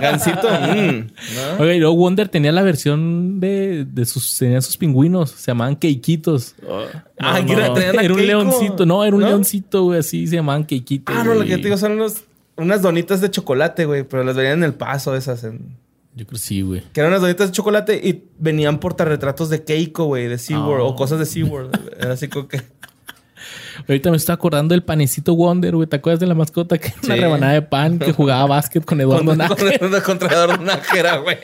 gancito. 0.00 0.48
mm, 0.50 0.98
¿no? 0.98 1.58
Oiga, 1.62 1.74
y 1.74 1.78
luego 1.80 1.94
Wonder 1.96 2.28
tenía 2.28 2.52
la 2.52 2.62
versión 2.62 3.40
de, 3.40 3.84
de 3.84 4.04
sus... 4.06 4.36
Tenían 4.38 4.62
sus 4.62 4.76
pingüinos. 4.76 5.30
Se 5.30 5.50
llamaban 5.50 5.76
queiquitos. 5.76 6.54
Ah, 7.18 7.40
No, 7.40 7.52
era- 7.52 8.12
un 8.12 8.26
leoncito. 8.26 8.86
No, 8.86 9.04
era 9.04 9.14
un 9.16 9.22
leoncito, 9.22 9.84
güey. 9.84 10.00
Así 10.00 10.26
se 10.26 10.36
llamaban 10.36 10.64
queiquitos. 10.64 11.14
Ah, 11.16 11.24
no, 11.24 11.34
lo 11.34 11.44
que 11.44 11.56
te 11.56 11.64
digo 11.64 11.76
son 11.76 11.92
unos, 11.92 12.22
unas 12.56 12.82
donitas 12.82 13.20
de 13.20 13.30
chocolate, 13.30 13.84
güey. 13.86 14.04
Pero 14.04 14.24
las 14.24 14.36
venían 14.36 14.58
en 14.58 14.64
el 14.64 14.74
paso 14.74 15.14
esas. 15.16 15.44
en- 15.44 15.76
Yo 16.14 16.26
creo 16.26 16.38
que 16.38 16.38
sí, 16.38 16.62
güey. 16.62 16.82
Que 16.92 17.00
eran 17.00 17.12
unas 17.12 17.22
donitas 17.22 17.48
de 17.48 17.52
chocolate 17.52 17.96
y 18.02 18.24
venían 18.38 18.78
portarretratos 18.80 19.50
de 19.50 19.62
Keiko, 19.64 20.06
güey, 20.06 20.26
de 20.28 20.38
SeaWorld 20.38 20.82
Oh. 20.82 20.88
o 20.88 20.96
cosas 20.96 21.18
de 21.18 21.26
SeaWorld. 21.26 21.78
Era 22.00 22.12
así 22.14 22.28
como 22.28 22.48
que. 22.48 22.60
Ahorita 23.86 24.10
me 24.10 24.16
estoy 24.16 24.32
acordando 24.34 24.72
del 24.74 24.82
panecito 24.82 25.34
Wonder, 25.34 25.74
güey. 25.76 25.86
¿Te 25.86 25.96
acuerdas 25.96 26.20
de 26.20 26.26
la 26.26 26.34
mascota 26.34 26.78
que 26.78 26.88
era 26.88 26.96
una 27.04 27.14
Sí. 27.14 27.20
rebanada 27.20 27.52
de 27.52 27.62
pan 27.62 27.98
que 27.98 28.12
jugaba 28.12 28.46
básquet 28.46 28.84
con 28.84 29.00
Eduardo 29.00 29.36
Nájera? 29.36 29.78
con, 29.78 30.00
contra 30.00 30.28
Eduardo 30.32 30.64
Nájera, 30.64 31.16
güey. 31.18 31.38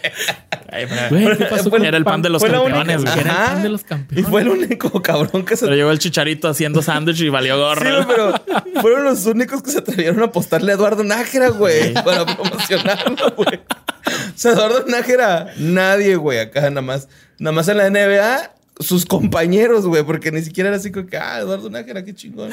Ay, 0.70 0.86
pero- 0.88 1.08
Güey, 1.10 1.38
¿qué 1.38 1.44
pasó 1.44 1.62
Fue- 1.64 1.78
con 1.78 1.84
Era 1.84 1.96
el 1.96 2.04
pan 2.04 2.22
de 2.22 2.30
los 2.30 2.42
campeones, 2.42 3.02
güey. 3.04 3.20
Era 3.20 3.30
el 3.30 3.36
pan 3.46 3.62
de 3.62 3.68
los 3.68 3.80
Y 3.82 3.84
campeones. 3.84 4.28
fue 4.30 4.40
el 4.42 4.48
único 4.48 5.02
cabrón 5.02 5.44
que 5.44 5.56
se. 5.56 5.64
Pero 5.66 5.76
llegó 5.76 5.90
el 5.90 5.98
chicharito 5.98 6.48
haciendo 6.48 6.82
sándwich 6.82 7.20
y 7.20 7.28
valió 7.28 7.54
Sí, 7.54 7.60
gorro. 7.84 8.06
pero 8.08 8.82
fueron 8.82 9.04
los 9.04 9.24
únicos 9.26 9.62
que 9.62 9.70
se 9.70 9.78
atrevieron 9.78 10.20
a 10.22 10.26
apostarle 10.26 10.72
a 10.72 10.74
Eduardo 10.74 11.04
Nájera, 11.04 11.48
güey, 11.50 11.94
para 11.94 12.24
promocionarlo, 12.26 13.32
güey. 13.36 13.60
O 14.06 14.32
sea, 14.36 14.52
Eduardo 14.52 14.84
Nájera, 14.88 15.48
nadie, 15.58 16.16
güey, 16.16 16.38
acá 16.38 16.60
nada 16.70 16.82
más. 16.82 17.08
Nada 17.38 17.52
más 17.54 17.68
en 17.68 17.78
la 17.78 17.86
NBA, 17.90 18.50
sus 18.80 19.06
compañeros, 19.06 19.86
güey, 19.86 20.02
porque 20.02 20.32
ni 20.32 20.42
siquiera 20.42 20.68
era 20.70 20.78
así 20.78 20.90
como 20.90 21.06
que, 21.06 21.16
ah, 21.16 21.38
Eduardo 21.40 21.70
Nájera, 21.70 22.04
qué 22.04 22.12
chingón. 22.14 22.50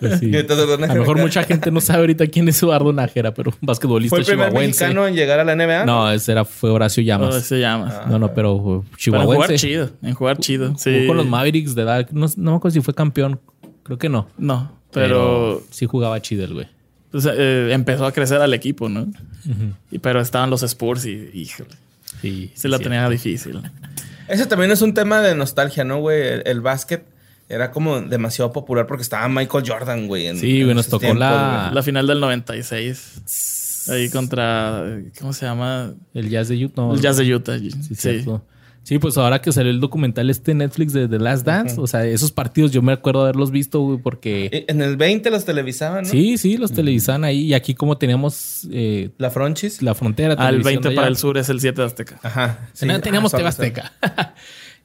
Pues 0.00 0.18
sí. 0.18 0.32
A 0.36 0.42
lo 0.54 0.78
mejor 0.78 1.16
acá. 1.16 1.22
mucha 1.22 1.42
gente 1.44 1.70
no 1.70 1.80
sabe 1.80 2.00
ahorita 2.00 2.26
quién 2.26 2.48
es 2.48 2.60
Eduardo 2.62 2.92
Nájera, 2.92 3.32
pero 3.32 3.52
basquetbolista 3.60 4.10
Fue 4.16 4.20
el 4.20 4.26
primer 4.26 4.48
chihuahuense. 4.48 4.84
mexicano 4.84 5.06
en 5.06 5.14
llegar 5.14 5.38
a 5.38 5.44
la 5.44 5.54
NBA. 5.54 5.84
No, 5.86 6.10
ese 6.10 6.32
era, 6.32 6.44
fue 6.44 6.70
Horacio 6.70 7.02
Llamas. 7.04 7.44
se 7.46 7.60
llama. 7.60 8.02
No, 8.08 8.18
no, 8.18 8.34
pero 8.34 8.58
fue 8.58 8.80
Pero 8.80 8.80
en 8.80 8.82
jugar 8.82 8.96
chihuahuense. 8.98 9.56
chido. 9.56 9.90
En 10.02 10.14
jugar 10.14 10.38
chido. 10.38 10.74
Sí. 10.76 10.90
Jugó 10.92 11.06
con 11.08 11.16
los 11.18 11.26
Mavericks 11.26 11.74
de 11.76 11.82
edad. 11.82 12.08
No, 12.10 12.26
no 12.36 12.50
me 12.52 12.56
acuerdo 12.56 12.74
si 12.74 12.80
fue 12.80 12.92
campeón. 12.94 13.38
Creo 13.84 13.96
que 13.98 14.08
no. 14.08 14.26
No, 14.38 14.72
pero, 14.92 15.62
sí 15.70 15.86
jugaba 15.86 16.20
chido 16.20 16.44
el 16.44 16.54
güey. 16.54 16.66
pues, 17.12 17.28
eh, 17.32 17.68
empezó 17.72 18.06
a 18.06 18.12
crecer 18.12 18.40
al 18.40 18.54
equipo, 18.54 18.88
¿no? 18.88 19.06
y, 19.90 19.98
pero 20.00 20.20
estaban 20.20 20.50
los 20.50 20.62
Spurs 20.64 21.06
y, 21.06 21.30
híjole, 21.32 21.70
Sí, 22.20 22.50
se 22.54 22.68
la 22.68 22.78
sí. 22.78 22.82
tenía 22.84 23.08
difícil. 23.08 23.60
Ese 24.30 24.46
también 24.46 24.70
es 24.70 24.80
un 24.82 24.94
tema 24.94 25.20
de 25.20 25.34
nostalgia, 25.34 25.84
¿no, 25.84 25.98
güey? 26.00 26.20
El, 26.26 26.42
el 26.46 26.60
básquet 26.60 27.04
era 27.48 27.70
como 27.72 28.00
demasiado 28.00 28.52
popular 28.52 28.86
porque 28.86 29.02
estaba 29.02 29.28
Michael 29.28 29.64
Jordan, 29.66 30.06
güey. 30.06 30.28
en- 30.28 30.38
Sí, 30.38 30.62
güey, 30.62 30.74
nos 30.74 30.88
tocó 30.88 31.12
la- 31.14 31.62
güey. 31.64 31.74
La 31.74 31.82
final 31.82 32.06
del 32.06 32.20
96. 32.20 33.86
Ahí 33.88 34.08
contra, 34.10 34.84
¿cómo 35.18 35.32
se 35.32 35.46
llama? 35.46 35.92
El 36.14 36.28
Jazz 36.28 36.48
de 36.48 36.64
Utah. 36.64 36.90
El 36.92 37.00
Jazz 37.00 37.16
de 37.16 37.34
Utah. 37.34 37.58
Sí, 37.58 37.70
Sí, 37.70 37.94
cierto. 37.94 38.44
Sí, 38.90 38.98
pues 38.98 39.16
ahora 39.18 39.40
que 39.40 39.52
salió 39.52 39.70
el 39.70 39.78
documental 39.78 40.30
este 40.30 40.52
Netflix 40.52 40.92
de 40.92 41.06
The 41.06 41.20
Last 41.20 41.46
Dance, 41.46 41.80
o 41.80 41.86
sea, 41.86 42.04
esos 42.04 42.32
partidos 42.32 42.72
yo 42.72 42.82
me 42.82 42.92
acuerdo 42.92 43.22
haberlos 43.22 43.52
visto, 43.52 43.78
güey, 43.78 43.98
porque... 43.98 44.64
En 44.66 44.82
el 44.82 44.96
20 44.96 45.30
los 45.30 45.44
televisaban, 45.44 46.02
¿no? 46.02 46.10
Sí, 46.10 46.36
sí, 46.38 46.56
los 46.56 46.72
televisaban 46.72 47.22
ahí. 47.22 47.42
Y 47.42 47.54
aquí 47.54 47.76
como 47.76 47.98
teníamos 47.98 48.66
eh, 48.72 49.10
La 49.16 49.30
Fronchis. 49.30 49.80
la 49.80 49.94
frontera... 49.94 50.32
Al 50.32 50.38
televisión 50.38 50.64
20 50.64 50.88
de 50.88 50.94
para 50.96 51.06
allá. 51.06 51.10
el 51.12 51.16
sur 51.18 51.38
es 51.38 51.48
el 51.48 51.60
7 51.60 51.80
de 51.80 51.86
Azteca. 51.86 52.18
Ajá. 52.20 52.68
sí. 52.72 52.84
No, 52.86 53.00
teníamos 53.00 53.32
Ah, 53.32 53.36
TV 53.36 53.48
Azteca. 53.48 53.92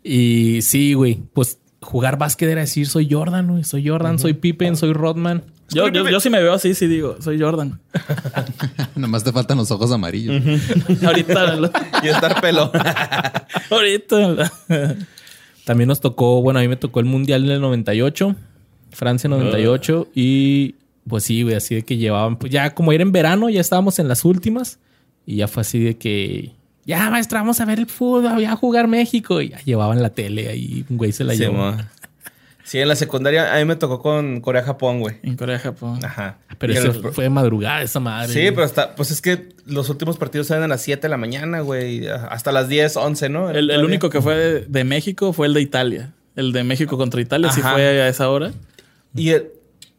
y 0.03 0.61
sí, 0.61 0.93
güey, 0.93 1.23
pues 1.33 1.57
jugar 1.81 2.19
básquet 2.19 2.49
era 2.49 2.61
decir, 2.61 2.85
soy 2.85 3.07
Jordan, 3.11 3.47
güey, 3.47 3.63
soy 3.63 3.87
Jordan, 3.87 4.19
soy 4.19 4.33
Pippen, 4.33 4.77
soy 4.77 4.93
Rodman. 4.93 5.45
Yo, 5.71 5.89
yo, 5.89 6.07
yo 6.07 6.19
sí 6.19 6.29
me 6.29 6.41
veo 6.41 6.53
así, 6.53 6.73
sí 6.75 6.87
digo, 6.87 7.17
soy 7.21 7.39
Jordan. 7.39 7.79
Nomás 8.95 9.23
te 9.23 9.31
faltan 9.31 9.57
los 9.57 9.71
ojos 9.71 9.91
amarillos. 9.91 10.41
ahorita. 11.05 11.71
Y 12.03 12.07
estar 12.07 12.39
pelo. 12.39 12.71
ahorita. 13.71 14.51
También 15.65 15.87
nos 15.87 15.99
tocó, 15.99 16.41
bueno, 16.41 16.59
a 16.59 16.61
mí 16.61 16.67
me 16.67 16.75
tocó 16.75 16.99
el 16.99 17.05
Mundial 17.05 17.47
del 17.47 17.59
98, 17.59 18.35
Francia 18.91 19.27
98, 19.27 20.09
y 20.13 20.75
pues 21.07 21.23
sí, 21.23 21.41
güey, 21.43 21.55
así 21.55 21.75
de 21.75 21.81
que 21.83 21.97
llevaban, 21.97 22.37
pues 22.37 22.51
ya 22.51 22.73
como 22.75 22.91
era 22.91 23.01
en 23.01 23.11
verano, 23.11 23.49
ya 23.49 23.61
estábamos 23.61 23.97
en 23.99 24.07
las 24.07 24.25
últimas, 24.25 24.79
y 25.25 25.37
ya 25.37 25.47
fue 25.47 25.61
así 25.61 25.79
de 25.79 25.97
que, 25.97 26.51
ya 26.85 27.09
maestra, 27.09 27.39
vamos 27.39 27.59
a 27.61 27.65
ver 27.65 27.79
el 27.79 27.87
fútbol, 27.87 28.39
ya 28.39 28.53
a 28.53 28.55
jugar 28.55 28.87
México, 28.87 29.41
y 29.41 29.49
ya 29.49 29.59
llevaban 29.63 30.01
la 30.01 30.09
tele 30.11 30.49
ahí, 30.49 30.85
un 30.87 30.97
güey 30.97 31.11
se 31.11 31.23
la 31.23 31.33
Sí, 31.33 31.39
llevó. 31.39 31.75
Sí, 32.65 32.79
en 32.79 32.87
la 32.87 32.95
secundaria 32.95 33.53
a 33.53 33.59
mí 33.59 33.65
me 33.65 33.75
tocó 33.75 34.01
con 34.01 34.41
Corea-Japón, 34.41 34.99
güey. 34.99 35.17
En 35.21 35.37
Corea, 35.37 35.59
Japón. 35.59 36.03
Ajá. 36.03 36.39
Pero 36.57 36.73
ese 36.73 36.87
los- 36.87 37.13
fue 37.13 37.25
de 37.25 37.29
madrugada 37.29 37.83
esa 37.83 37.99
madre. 37.99 38.33
Sí, 38.33 38.39
güey. 38.39 38.51
pero 38.51 38.63
hasta, 38.63 38.95
pues 38.95 39.11
es 39.11 39.21
que 39.21 39.49
los 39.67 39.87
últimos 39.89 40.17
partidos 40.17 40.49
eran 40.49 40.63
a 40.63 40.67
las 40.67 40.81
7 40.81 41.03
de 41.03 41.09
la 41.09 41.17
mañana, 41.17 41.59
güey. 41.61 42.07
Hasta 42.07 42.51
las 42.51 42.67
10, 42.67 42.97
11, 42.97 43.29
¿no? 43.29 43.51
El, 43.51 43.69
único 43.85 44.09
que 44.09 44.19
fue 44.19 44.35
de, 44.35 44.61
de 44.61 44.83
México 44.83 45.31
fue 45.31 45.45
el 45.47 45.53
de 45.53 45.61
Italia. 45.61 46.13
El 46.35 46.51
de 46.53 46.63
México 46.63 46.97
contra 46.97 47.21
Italia 47.21 47.51
sí 47.51 47.61
Ajá. 47.61 47.73
fue 47.73 47.83
a 48.01 48.07
esa 48.09 48.29
hora. 48.29 48.51
Y 49.13 49.29
el- 49.29 49.51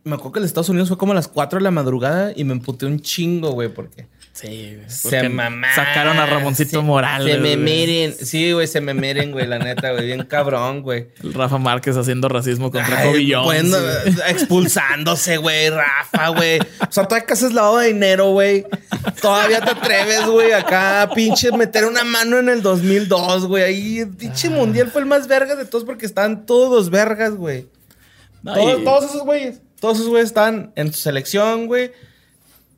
me 0.02 0.14
acuerdo 0.14 0.33
que 0.33 0.38
el 0.40 0.42
de 0.42 0.48
Estados 0.48 0.68
Unidos 0.68 0.88
fue 0.88 0.98
como 0.98 1.12
a 1.12 1.14
las 1.14 1.29
4 1.29 1.59
de 1.61 1.62
la 1.62 1.70
madrugada 1.70 2.33
y 2.35 2.42
me 2.44 2.52
emputé 2.52 2.87
un 2.87 3.00
chingo, 3.00 3.52
güey, 3.52 3.68
porque 3.68 4.09
Sí, 4.38 4.79
se 4.87 5.31
mamaron. 5.31 5.75
Sacaron 5.75 6.18
a 6.18 6.27
Ramoncito 6.27 6.81
Se- 6.81 6.85
Morales. 6.85 7.35
Se 7.37 7.40
me 7.40 7.55
güey. 7.55 7.57
miren. 7.57 8.14
Sí, 8.14 8.53
güey, 8.53 8.66
se 8.66 8.83
me 8.83 8.92
miren, 8.92 9.33
güey, 9.33 9.46
la 9.46 9.59
neta, 9.59 9.92
güey. 9.92 10.05
Bien 10.05 10.25
cabrón, 10.25 10.83
güey. 10.83 11.09
Rafa 11.22 11.57
Márquez 11.57 11.96
haciendo 11.96 12.29
racismo 12.29 12.70
contra 12.70 13.03
poniendo- 13.03 13.44
güey. 13.44 13.62
expulsándose, 14.29 15.38
güey, 15.38 15.70
Rafa, 15.70 16.29
güey. 16.29 16.59
O 16.61 16.92
sea, 16.92 17.05
todavía 17.05 17.27
que 17.27 17.33
haces 17.33 17.53
lavado 17.55 17.79
de 17.79 17.88
dinero, 17.88 18.31
güey. 18.33 18.66
Todavía 19.22 19.62
te 19.62 19.70
atreves, 19.70 20.27
güey, 20.27 20.53
acá, 20.53 21.09
pinche, 21.14 21.51
meter 21.53 21.87
una 21.87 22.05
mano 22.05 22.38
en 22.38 22.51
el 22.51 22.61
2002, 22.62 23.46
güey. 23.46 23.62
Ahí, 23.62 23.99
el 24.01 24.09
pinche 24.11 24.51
mundial 24.51 24.90
fue 24.90 25.01
el 25.01 25.07
más 25.07 25.29
vergas 25.29 25.57
de 25.57 25.64
todos 25.64 25.85
porque 25.85 26.05
estaban 26.05 26.44
todos 26.44 26.90
vergas, 26.90 27.35
güey. 27.35 27.68
No, 28.42 28.53
Todos, 28.55 28.81
y- 28.81 28.85
todos 28.85 29.05
esos 29.07 29.22
güeyes. 29.22 29.61
Todos 29.81 29.96
esos 29.96 30.09
güeyes 30.09 30.27
están 30.29 30.72
en 30.77 30.92
su 30.92 31.01
selección, 31.01 31.66
güey. 31.66 31.90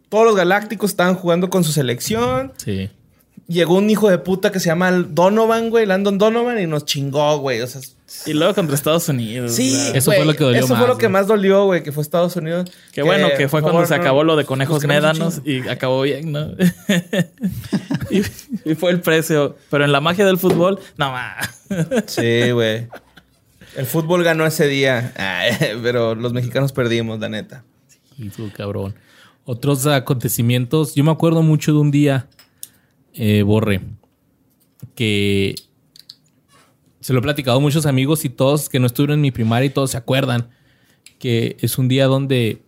Todos 0.09 0.25
los 0.25 0.37
galácticos 0.37 0.91
estaban 0.91 1.15
jugando 1.15 1.51
con 1.51 1.65
su 1.65 1.73
selección. 1.73 2.53
Sí. 2.57 2.91
Llegó 3.47 3.77
un 3.77 3.89
hijo 3.89 4.11
de 4.11 4.19
puta 4.19 4.53
que 4.53 4.61
se 4.61 4.67
llama 4.67 4.91
Donovan, 4.91 5.71
güey, 5.71 5.87
Landon 5.87 6.19
Donovan, 6.19 6.61
y 6.61 6.67
nos 6.67 6.85
chingó, 6.85 7.39
güey. 7.39 7.63
O 7.63 7.67
sea, 7.67 7.81
Y 8.27 8.35
luego 8.35 8.55
contra 8.55 8.75
Estados 8.75 9.09
Unidos. 9.09 9.53
sí, 9.55 9.75
Eso 9.95 10.13
fue 10.13 10.25
lo 10.27 10.35
que 10.35 10.45
dolió 10.45 10.59
Eso 10.59 10.69
fue 10.69 10.77
más, 10.79 10.89
lo 10.89 10.99
que 10.99 11.09
más 11.09 11.27
dolió, 11.27 11.65
güey, 11.65 11.83
que 11.83 11.91
fue 11.91 12.03
Estados 12.03 12.37
Unidos. 12.37 12.71
Qué 12.93 13.03
bueno 13.03 13.29
que 13.39 13.49
fue 13.49 13.63
cuando 13.63 13.79
favor, 13.79 13.87
se 13.89 13.97
no- 13.97 14.03
acabó 14.03 14.23
lo 14.25 14.37
de 14.37 14.45
conejos 14.45 14.85
médanos 14.85 15.41
y 15.47 15.67
acabó 15.67 16.03
bien, 16.03 16.31
¿no? 16.33 16.49
y, 18.11 18.23
y 18.71 18.75
fue 18.75 18.91
el 18.91 19.01
precio. 19.01 19.57
Pero 19.71 19.85
en 19.85 19.93
la 19.93 20.01
magia 20.01 20.27
del 20.27 20.39
fútbol, 20.39 20.79
no 20.97 21.11
más. 21.13 21.65
Sí, 22.07 22.51
güey. 22.51 22.87
El 23.77 23.87
fútbol 23.87 24.25
ganó 24.25 24.45
ese 24.47 24.67
día, 24.67 25.13
pero 25.83 26.15
los 26.15 26.33
mexicanos 26.33 26.73
perdimos, 26.73 27.19
la 27.21 27.29
neta. 27.29 27.65
Y 28.19 28.29
tú, 28.31 28.51
cabrón. 28.55 28.95
Otros 29.51 29.87
acontecimientos. 29.87 30.95
Yo 30.95 31.05
me 31.05 31.11
acuerdo 31.11 31.43
mucho 31.43 31.73
de 31.73 31.79
un 31.79 31.91
día, 31.91 32.29
eh, 33.15 33.43
Borre, 33.43 33.81
que 34.95 35.55
se 37.01 37.15
lo 37.15 37.21
he 37.21 37.23
platicado 37.23 37.57
a 37.57 37.61
muchos 37.61 37.87
amigos 37.87 38.27
y 38.27 38.29
todos 38.29 38.69
que 38.69 38.79
no 38.79 38.87
estuvieron 38.87 39.15
en 39.15 39.23
mi 39.23 39.31
primaria 39.31 39.67
y 39.67 39.71
todos 39.71 39.93
se 39.93 39.97
acuerdan 39.97 40.49
que 41.19 41.57
es 41.61 41.79
un 41.79 41.89
día 41.89 42.05
donde 42.07 42.61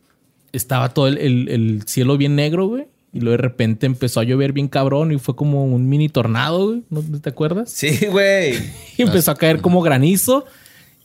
estaba 0.53 0.95
todo 0.95 1.07
el, 1.09 1.19
el- 1.19 1.49
el 1.51 1.83
cielo 1.87 2.17
bien 2.17 2.35
negro, 2.35 2.67
güey. 2.67 2.87
Y 3.13 3.21
luego 3.21 3.33
de 3.33 3.43
repente 3.43 3.85
empezó 3.87 4.21
a 4.21 4.25
llover 4.25 4.53
bien 4.53 4.69
cabrón 4.69 5.13
y 5.13 5.19
fue 5.19 5.37
como 5.37 5.65
un 5.67 5.87
mini 5.87 6.09
tornado, 6.09 6.69
güey. 6.69 6.83
¿No 6.89 7.03
te 7.21 7.29
acuerdas? 7.29 7.71
Sí, 7.71 8.07
güey. 8.07 8.55
Y 8.97 9.03
empezó 9.03 9.33
a 9.33 9.35
caer 9.35 9.61
como 9.61 9.83
granizo. 9.83 10.47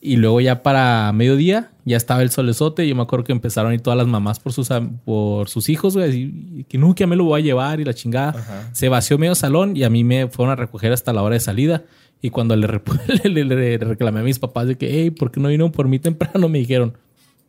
Y 0.06 0.18
luego 0.18 0.40
ya 0.42 0.62
para 0.64 1.12
mediodía 1.14 1.72
ya 1.86 1.98
estaba 1.98 2.22
el 2.22 2.30
solezote. 2.30 2.88
Yo 2.88 2.96
me 2.96 3.02
acuerdo 3.02 3.24
que 3.26 3.32
empezaron 3.32 3.72
a 3.72 3.76
ir 3.76 3.82
todas 3.82 3.98
las 3.98 4.08
mamás 4.08 4.40
por 4.40 4.54
sus, 4.54 4.70
por 5.04 5.50
sus 5.50 5.70
hijos, 5.70 5.96
güey. 5.98 6.32
y 6.60 6.64
que 6.66 6.78
no, 6.78 6.94
que 6.94 7.02
ya 7.02 7.08
me 7.08 7.16
lo 7.16 7.24
voy 7.26 7.42
a 7.42 7.44
llevar 7.44 7.80
y 7.80 7.86
la 7.86 7.94
chingada. 7.94 8.70
Se 8.74 8.88
vació 8.90 9.18
medio 9.18 9.36
salón 9.36 9.76
y 9.76 9.84
a 9.84 9.90
mí 9.90 10.04
me 10.04 10.28
fueron 10.28 10.52
a 10.52 10.56
recoger 10.56 10.92
hasta 10.92 11.12
la 11.14 11.24
hora 11.24 11.34
de 11.34 11.40
salida. 11.40 11.84
Y 12.22 12.30
cuando 12.30 12.56
le, 12.56 12.68
le, 13.24 13.30
le- 13.30 13.44
le 13.46 13.78
reclamé 13.78 14.20
a 14.20 14.24
mis 14.24 14.40
papás 14.40 14.68
de 14.68 14.78
que, 14.78 14.90
hey, 14.90 15.12
¿por 15.12 15.32
qué 15.32 15.40
no 15.40 15.50
vinieron 15.50 15.72
por 15.72 15.88
mí 15.88 16.00
temprano? 16.00 16.48
Me 16.50 16.60
dijeron, 16.60 16.98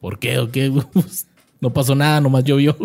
¿por 0.01 0.19
qué 0.19 0.39
o 0.39 0.51
qué? 0.51 0.73
Pues, 0.93 1.29
no 1.61 1.73
pasó 1.73 1.95
nada, 1.95 2.21
nomás 2.21 2.45
llovió. 2.45 2.77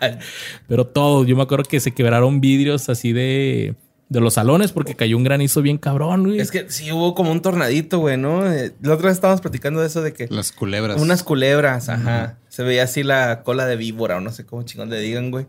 Pero 0.68 0.86
todo, 0.86 1.24
yo 1.24 1.36
me 1.36 1.42
acuerdo 1.42 1.64
que 1.68 1.80
se 1.80 1.92
quebraron 1.92 2.40
vidrios 2.40 2.88
así 2.88 3.12
de, 3.12 3.74
de 4.08 4.20
los 4.20 4.34
salones 4.34 4.72
porque 4.72 4.94
cayó 4.94 5.16
un 5.16 5.24
granizo 5.24 5.60
bien 5.62 5.76
cabrón, 5.78 6.24
güey. 6.26 6.40
Es 6.40 6.50
que 6.50 6.70
sí 6.70 6.90
hubo 6.92 7.14
como 7.14 7.30
un 7.30 7.42
tornadito, 7.42 7.98
güey, 7.98 8.16
¿no? 8.16 8.50
Eh, 8.50 8.72
La 8.82 8.94
otra 8.94 9.08
vez 9.08 9.16
estábamos 9.16 9.40
platicando 9.40 9.80
de 9.80 9.86
eso 9.86 10.00
de 10.02 10.12
que 10.12 10.28
Las 10.30 10.52
culebras. 10.52 11.00
unas 11.00 11.22
culebras, 11.22 11.88
ajá. 11.88 12.38
Se 12.48 12.62
veía 12.62 12.84
así 12.84 13.02
la 13.02 13.42
cola 13.42 13.66
de 13.66 13.76
víbora 13.76 14.16
o 14.16 14.20
no 14.20 14.32
sé 14.32 14.46
cómo 14.46 14.62
chingón 14.62 14.88
le 14.90 15.00
digan, 15.00 15.30
güey. 15.30 15.46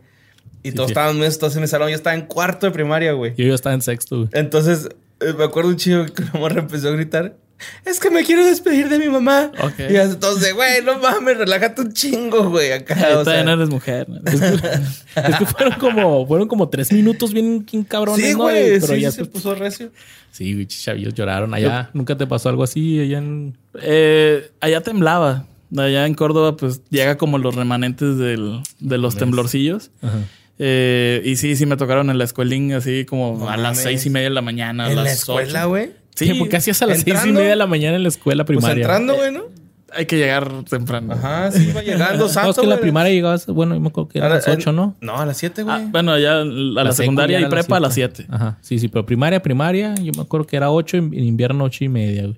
Y 0.62 0.74
todos 0.74 0.88
sí. 0.89 0.91
estaban 0.91 1.16
muy 1.18 1.26
asustados 1.26 1.55
en 1.55 1.62
mi 1.62 1.68
salón. 1.68 1.89
Yo 1.89 1.95
estaba 1.95 2.16
en 2.16 2.24
cuarto 2.24 2.66
de 2.66 2.72
primaria, 2.74 3.14
güey. 3.14 3.34
Yo 3.38 3.45
ya 3.45 3.53
estaba 3.55 3.74
en 3.74 3.82
sexto, 3.82 4.18
güey. 4.18 4.30
Entonces, 4.34 4.89
eh, 5.22 5.34
me 5.38 5.45
acuerdo 5.45 5.70
un 5.70 5.78
chico 5.78 6.05
que 6.14 6.24
una 6.24 6.34
morra 6.34 6.60
empezó 6.60 6.89
a 6.89 6.91
gritar. 6.91 7.38
Es 7.86 7.99
que 7.99 8.10
me 8.10 8.24
quiero 8.24 8.45
despedir 8.45 8.88
de 8.89 8.97
mi 8.99 9.10
mamá. 9.10 9.51
Ok. 9.62 9.74
Y 9.89 9.95
entonces, 9.97 10.53
güey, 10.53 10.82
no 10.84 10.97
mames, 10.99 11.38
relájate 11.38 11.82
un 11.82 11.93
chingo, 11.93 12.49
güey. 12.49 12.72
Acá, 12.72 12.95
o 13.18 13.24
Todavía 13.24 13.43
no 13.43 13.49
sea. 13.49 13.53
eres 13.53 13.70
mujer. 13.70 14.07
¿no? 14.10 14.20
Es 14.26 15.36
que 15.38 15.45
fueron 15.45 15.80
como, 15.80 16.28
fueron 16.28 16.47
como 16.47 16.70
tres 16.70 16.91
minutos 16.91 17.34
bien, 17.34 17.66
bien 17.70 17.84
cabrones, 17.84 18.26
Sí, 18.26 18.32
¿no? 18.34 18.43
güey, 18.43 18.80
Pero 18.80 18.88
sí, 18.93 19.01
ya 19.01 19.12
se 19.12 19.18
se- 19.24 19.26
puso 19.26 19.55
recio. 19.55 19.91
Sí, 20.32 20.53
güey, 20.53 20.68
chavillos 20.68 21.14
lloraron 21.14 21.53
allá. 21.53 21.89
¿Nunca 21.93 22.16
te 22.18 22.28
pasó 22.28 22.49
algo 22.49 22.64
así 22.64 22.99
allá 22.99 23.18
en...? 23.18 23.57
Eh, 23.82 24.51
allá 24.62 24.82
temblaba. 24.82 25.45
Allá 25.76 26.05
en 26.07 26.14
Córdoba, 26.16 26.55
pues 26.57 26.82
llega 26.89 27.18
como 27.18 27.38
los 27.38 27.55
remanentes 27.55 28.18
del- 28.18 28.62
de 28.80 28.97
los 28.97 29.18
temblorcillos. 29.18 29.91
Ajá. 30.01 30.18
Eh, 30.62 31.22
y 31.24 31.38
sí, 31.38 31.55
sí 31.55 31.66
me 31.66 31.78
tocaron 31.78 32.10
en 32.10 32.18
la 32.18 32.26
escuelín 32.26 32.74
así 32.74 33.05
como 33.05 33.38
No 33.38 33.49
a 33.49 33.55
las 33.55 33.64
mames. 33.78 33.80
seis 33.82 34.05
y 34.05 34.10
media 34.10 34.28
de 34.30 34.36
la 34.36 34.41
mañana. 34.41 34.86
a 34.88 34.91
En 34.91 35.03
la 35.03 35.12
escuela, 35.12 35.66
güey. 35.66 35.91
Sí, 36.16 36.34
¿Por 36.34 36.49
qué 36.49 36.57
hacías 36.57 36.82
a 36.82 36.86
las 36.88 36.99
seis 37.01 37.18
y 37.26 37.32
media 37.32 37.49
de 37.49 37.55
la 37.55 37.68
mañana 37.68 37.95
en 37.95 38.03
la 38.03 38.10
escuela 38.10 38.43
Pues 38.45 38.57
primaria? 38.57 38.82
entrando, 38.84 39.16
güey, 39.16 39.32
¿no? 39.32 39.43
hay 39.91 40.05
que 40.05 40.18
llegar 40.18 40.51
temprano. 40.70 41.14
Ajá, 41.14 41.51
sí, 41.51 41.68
iba 41.70 41.82
llegando 41.82 42.30
santo, 42.30 42.43
no, 42.45 42.49
es 42.51 42.55
que 42.57 42.62
en 42.64 42.70
la 42.70 42.76
güey. 42.76 42.82
primaria 42.84 43.12
llegabas, 43.12 43.47
bueno, 43.47 43.74
yo 43.74 43.82
me 43.82 43.88
acuerdo 43.88 44.07
que 44.10 44.20
A 44.20 44.22
eran 44.28 44.30
la- 44.32 44.36
las 44.36 44.47
ocho, 44.47 44.72
¿no? 44.72 44.95
No, 45.01 45.18
a 45.18 45.26
las 45.26 45.38
siete, 45.38 45.64
güey. 45.64 45.76
Ah, 45.76 45.88
bueno, 45.89 46.12
allá 46.12 46.41
a 46.41 46.45
la, 46.45 46.84
La 46.84 46.91
secundaria 46.91 47.39
secu 47.39 47.49
ya 47.49 47.57
y 47.57 47.60
prepa 47.60 47.78
a 47.78 47.80
las 47.80 47.93
siete. 47.95 48.28
Ajá, 48.30 48.60
sí, 48.62 48.78
sí, 48.78 48.88
pero 48.88 49.03
primaria, 49.05 49.41
primaria, 49.41 49.95
yo 49.95 50.12
me 50.16 50.22
acuerdo 50.22 50.45
que 50.45 50.57
era 50.57 50.70
ocho, 50.70 50.95
en 50.97 51.05
en 51.14 51.24
invierno 51.24 51.64
ocho 51.64 51.84
y 51.84 51.89
media, 51.89 52.22
güey. 52.24 52.38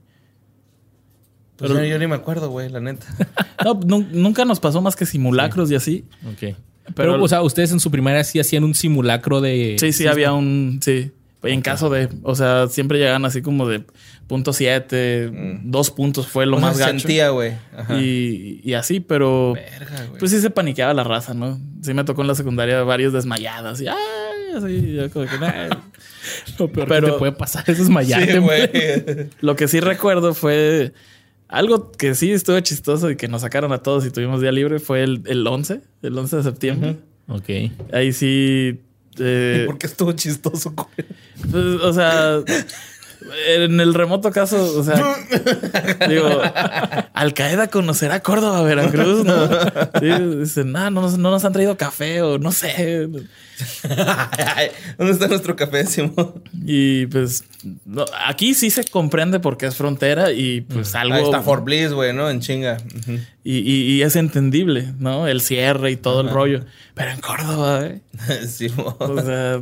Pues 1.57 1.71
yo, 1.71 1.83
yo 1.83 1.99
ni 1.99 2.07
me 2.07 2.15
acuerdo, 2.15 2.49
güey, 2.49 2.69
la 2.69 2.79
neta. 2.79 3.05
No, 3.65 3.73
nu- 3.85 4.07
nunca 4.11 4.43
nos 4.45 4.59
pasó 4.59 4.81
más 4.81 4.95
que 4.95 5.05
simulacros 5.05 5.69
y 5.71 5.75
así. 5.75 6.05
Ok. 6.25 6.39
Pero, 6.39 6.55
Pero- 6.95 7.23
o 7.23 7.27
sea, 7.27 7.41
ustedes 7.43 7.71
en 7.71 7.79
su 7.79 7.91
primaria 7.91 8.23
sí 8.23 8.39
hacían 8.39 8.63
un 8.63 8.73
simulacro 8.73 9.39
de... 9.41 9.75
Sí, 9.79 9.91
sí, 9.93 10.07
había 10.07 10.33
un. 10.33 10.79
Sí. 10.81 11.11
En 11.43 11.61
caso 11.61 11.89
de. 11.89 12.07
O 12.23 12.35
sea, 12.35 12.67
siempre 12.67 12.99
llegaban 12.99 13.25
así 13.25 13.41
como 13.41 13.67
de 13.67 13.83
punto 14.27 14.53
siete, 14.53 15.31
dos 15.63 15.89
puntos 15.89 16.27
fue 16.27 16.45
lo 16.45 16.57
O 16.57 16.59
sea, 16.59 16.67
más 16.67 16.77
se 16.77 16.83
gacho. 16.83 16.99
sentía, 16.99 17.29
güey. 17.29 17.53
Y, 17.99 18.61
y 18.63 18.73
así, 18.75 18.99
pero. 18.99 19.53
Verga. 19.53 20.07
Pues 20.19 20.29
sí 20.31 20.39
se 20.39 20.49
paniqueaba 20.51 20.93
la 20.93 21.03
raza, 21.03 21.33
¿no? 21.33 21.59
Sí 21.81 21.93
me 21.95 22.03
tocó 22.03 22.21
en 22.21 22.27
la 22.27 22.35
secundaria 22.35 22.83
varios 22.83 23.11
desmayadas 23.13 23.81
y 23.81 23.87
¡ay! 23.87 23.95
Así, 24.55 24.93
yo 24.93 25.09
como 25.09 25.25
que. 25.25 25.31
Lo 26.59 26.71
peor 26.71 26.87
Pero- 26.87 27.07
que 27.07 27.13
te 27.13 27.17
puede 27.19 27.31
pasar 27.31 27.63
es 27.67 27.79
desmayarte, 27.79 28.33
Sí. 28.39 29.29
Lo 29.41 29.55
que 29.55 29.67
sí 29.67 29.79
recuerdo 29.79 30.35
fue 30.35 30.93
algo 31.47 31.91
que 31.91 32.13
sí 32.15 32.31
estuvo 32.31 32.59
chistoso 32.59 33.09
y 33.09 33.15
que 33.15 33.27
nos 33.27 33.41
sacaron 33.41 33.71
a 33.73 33.79
todos 33.79 34.05
y 34.05 34.11
tuvimos 34.11 34.41
día 34.41 34.51
libre 34.51 34.79
fue 34.79 35.01
el, 35.03 35.23
el 35.25 35.45
11, 35.47 35.81
el 36.03 36.17
11 36.17 36.35
de 36.37 36.43
septiembre. 36.43 36.97
Ok. 37.27 37.49
Ahí 37.91 38.13
sí. 38.13 38.79
Eh, 39.19 39.63
¿Por 39.65 39.77
qué 39.77 39.87
estuvo 39.87 40.11
chistoso, 40.13 40.73
pues, 40.75 40.87
o 41.55 41.93
sea, 41.93 42.41
en 43.47 43.79
el 43.79 43.93
remoto 43.93 44.31
caso, 44.31 44.79
o 44.79 44.83
sea, 44.83 44.95
digo, 46.07 46.27
Al 47.13 47.33
Qaeda 47.33 47.67
conocerá 47.67 48.21
Córdoba, 48.21 48.63
Veracruz, 48.63 49.23
¿no? 49.25 49.47
Sí, 49.99 50.37
dicen, 50.39 50.71
no, 50.71 50.89
no, 50.89 51.09
no 51.09 51.31
nos 51.31 51.45
han 51.45 51.53
traído 51.53 51.77
café 51.77 52.21
o 52.21 52.37
no 52.37 52.51
sé. 52.51 53.07
¿Dónde 54.97 55.13
está 55.13 55.27
nuestro 55.27 55.55
café, 55.55 55.85
Simón? 55.85 56.43
Y 56.65 57.05
pues 57.07 57.43
no, 57.85 58.05
aquí 58.25 58.53
sí 58.53 58.69
se 58.69 58.83
comprende 58.83 59.39
porque 59.39 59.65
es 59.67 59.75
frontera 59.75 60.31
y 60.31 60.61
pues 60.61 60.95
algo. 60.95 61.15
Ahí 61.15 61.23
está 61.23 61.41
Fort 61.41 61.63
Bliss, 61.63 61.91
güey, 61.93 62.13
¿no? 62.13 62.29
En 62.29 62.39
chinga. 62.39 62.77
Y, 63.43 63.57
y- 63.57 63.93
y 63.93 64.01
es 64.01 64.15
entendible, 64.15 64.93
¿no? 64.99 65.27
El 65.27 65.41
cierre 65.41 65.91
y 65.91 65.95
todo 65.97 66.21
el 66.21 66.29
rollo. 66.29 66.65
Pero 66.93 67.11
en 67.11 67.19
Córdoba, 67.21 67.85
¿eh? 67.85 68.01
Simón. 68.47 68.95
O 68.99 69.21
sea, 69.21 69.61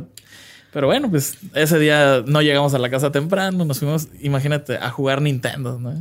pero 0.72 0.86
bueno, 0.86 1.10
pues 1.10 1.36
ese 1.54 1.78
día 1.80 2.22
no 2.26 2.42
llegamos 2.42 2.74
a 2.74 2.78
la 2.78 2.90
casa 2.90 3.10
temprano, 3.10 3.64
nos 3.64 3.80
fuimos, 3.80 4.06
imagínate, 4.20 4.76
a 4.76 4.90
jugar 4.90 5.20
Nintendo, 5.20 5.78
¿no? 5.80 6.00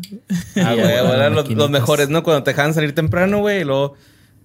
Ah, 0.57 0.73
güey, 0.77 1.33
los, 1.33 1.49
los 1.49 1.69
mejores, 1.71 2.09
¿no? 2.09 2.21
Cuando 2.23 2.43
te 2.43 2.51
dejaban 2.51 2.73
salir 2.75 2.93
temprano, 2.93 3.39
güey, 3.39 3.61
y 3.61 3.63
luego 3.63 3.95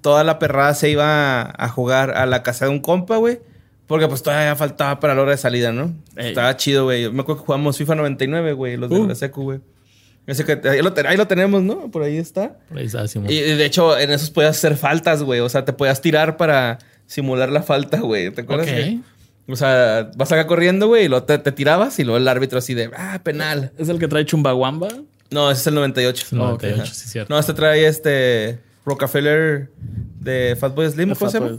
toda 0.05 0.23
la 0.23 0.39
perrada 0.39 0.75
se 0.75 0.91
iba 0.91 1.51
a 1.57 1.69
jugar 1.71 2.11
a 2.11 2.27
la 2.27 2.43
casa 2.43 2.67
de 2.67 2.71
un 2.71 2.81
compa, 2.81 3.17
güey. 3.17 3.41
Porque 3.87 4.07
pues 4.07 4.23
todavía 4.23 4.55
faltaba 4.55 5.01
para 5.01 5.15
la 5.15 5.23
hora 5.23 5.31
de 5.31 5.39
salida, 5.39 5.73
¿no? 5.73 5.95
Ey. 6.15 6.29
Estaba 6.29 6.55
chido, 6.59 6.85
güey. 6.85 7.11
Me 7.11 7.23
acuerdo 7.23 7.41
que 7.41 7.47
jugamos 7.47 7.79
FIFA 7.79 7.95
99, 7.95 8.53
güey, 8.53 8.77
los 8.77 8.91
de 8.91 8.97
Uh. 8.99 9.09
la 9.09 9.15
secu, 9.15 9.45
güey. 9.45 9.61
Ahí 10.27 10.83
lo, 10.83 10.93
ahí 11.09 11.17
lo 11.17 11.27
tenemos, 11.27 11.63
¿no? 11.63 11.91
Por 11.91 12.03
ahí 12.03 12.19
está. 12.19 12.59
Por 12.69 12.77
ahí 12.79 12.85
está, 12.85 13.09
Simón. 13.09 13.31
Y 13.31 13.41
de 13.41 13.65
hecho, 13.65 13.99
en 13.99 14.11
esos 14.11 14.29
podías 14.29 14.57
hacer 14.59 14.77
faltas, 14.77 15.23
güey. 15.23 15.41
O 15.41 15.49
sea, 15.49 15.65
te 15.65 15.73
podías 15.73 16.03
tirar 16.03 16.37
para 16.37 16.79
simular 17.07 17.51
la 17.51 17.63
falta, 17.63 18.01
güey. 18.01 18.31
¿Te 18.31 18.43
acuerdas? 18.43 18.67
Ok. 18.69 18.75
güey? 18.75 19.03
O 19.49 19.57
sea, 19.57 20.11
vas 20.17 20.31
acá 20.33 20.47
corriendo, 20.47 20.87
güey, 20.89 21.05
y 21.07 21.09
luego 21.09 21.25
te, 21.25 21.39
te 21.39 21.51
tirabas 21.53 21.99
y 21.99 22.05
luego 22.05 22.19
el 22.19 22.29
árbitro 22.29 22.59
así 22.59 22.75
de, 22.75 22.91
ah, 22.95 23.21
penal. 23.23 23.73
Es 23.79 23.89
el 23.89 23.99
que 23.99 24.09
trae 24.09 24.25
Chumbawamba. 24.27 24.89
No, 25.31 25.51
ese 25.51 25.61
es 25.63 25.67
el 25.67 25.75
98. 25.75 26.25
Es 26.27 26.33
el 26.33 26.39
98, 26.39 26.83
Ajá. 26.83 26.95
sí, 26.95 27.09
cierto. 27.09 27.33
No, 27.35 27.39
este 27.41 27.53
trae 27.55 27.87
este 27.87 28.59
Rockefeller 28.85 29.71
de 30.21 30.57
Fatboy 30.59 30.91
Slim, 30.91 31.15
¿cómo 31.15 31.31
se 31.31 31.41
llama? 31.41 31.57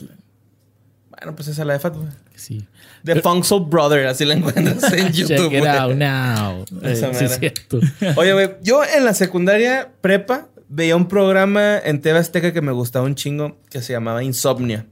Bueno, 1.10 1.36
pues 1.36 1.48
esa 1.48 1.62
es 1.62 1.68
la 1.68 1.74
de 1.74 1.80
Fatboy. 1.80 2.08
Sí. 2.36 2.68
The 3.04 3.22
Funksel 3.22 3.62
Brother, 3.62 4.08
así 4.08 4.26
la 4.26 4.34
encuentras 4.34 4.92
en 4.94 5.12
YouTube. 5.14 5.38
Check 5.38 5.54
it 5.54 5.60
güey. 5.60 5.68
out 5.72 5.96
now. 5.96 6.66
Esa 6.84 7.10
Eh, 7.12 7.14
sí, 7.16 7.26
es 7.26 7.40
cierto. 7.40 7.80
Oye, 8.18 8.34
güey, 8.34 8.50
yo 8.62 8.82
en 8.84 9.06
la 9.06 9.14
secundaria 9.14 9.92
prepa 10.02 10.48
veía 10.68 10.96
un 10.96 11.08
programa 11.08 11.78
en 11.78 12.02
TV 12.02 12.20
Azteca 12.20 12.52
que 12.52 12.62
me 12.62 12.72
gustaba 12.72 13.06
un 13.06 13.16
chingo 13.16 13.58
que 13.70 13.82
se 13.82 13.94
llamaba 13.94 14.24
Insomnia. 14.24 14.86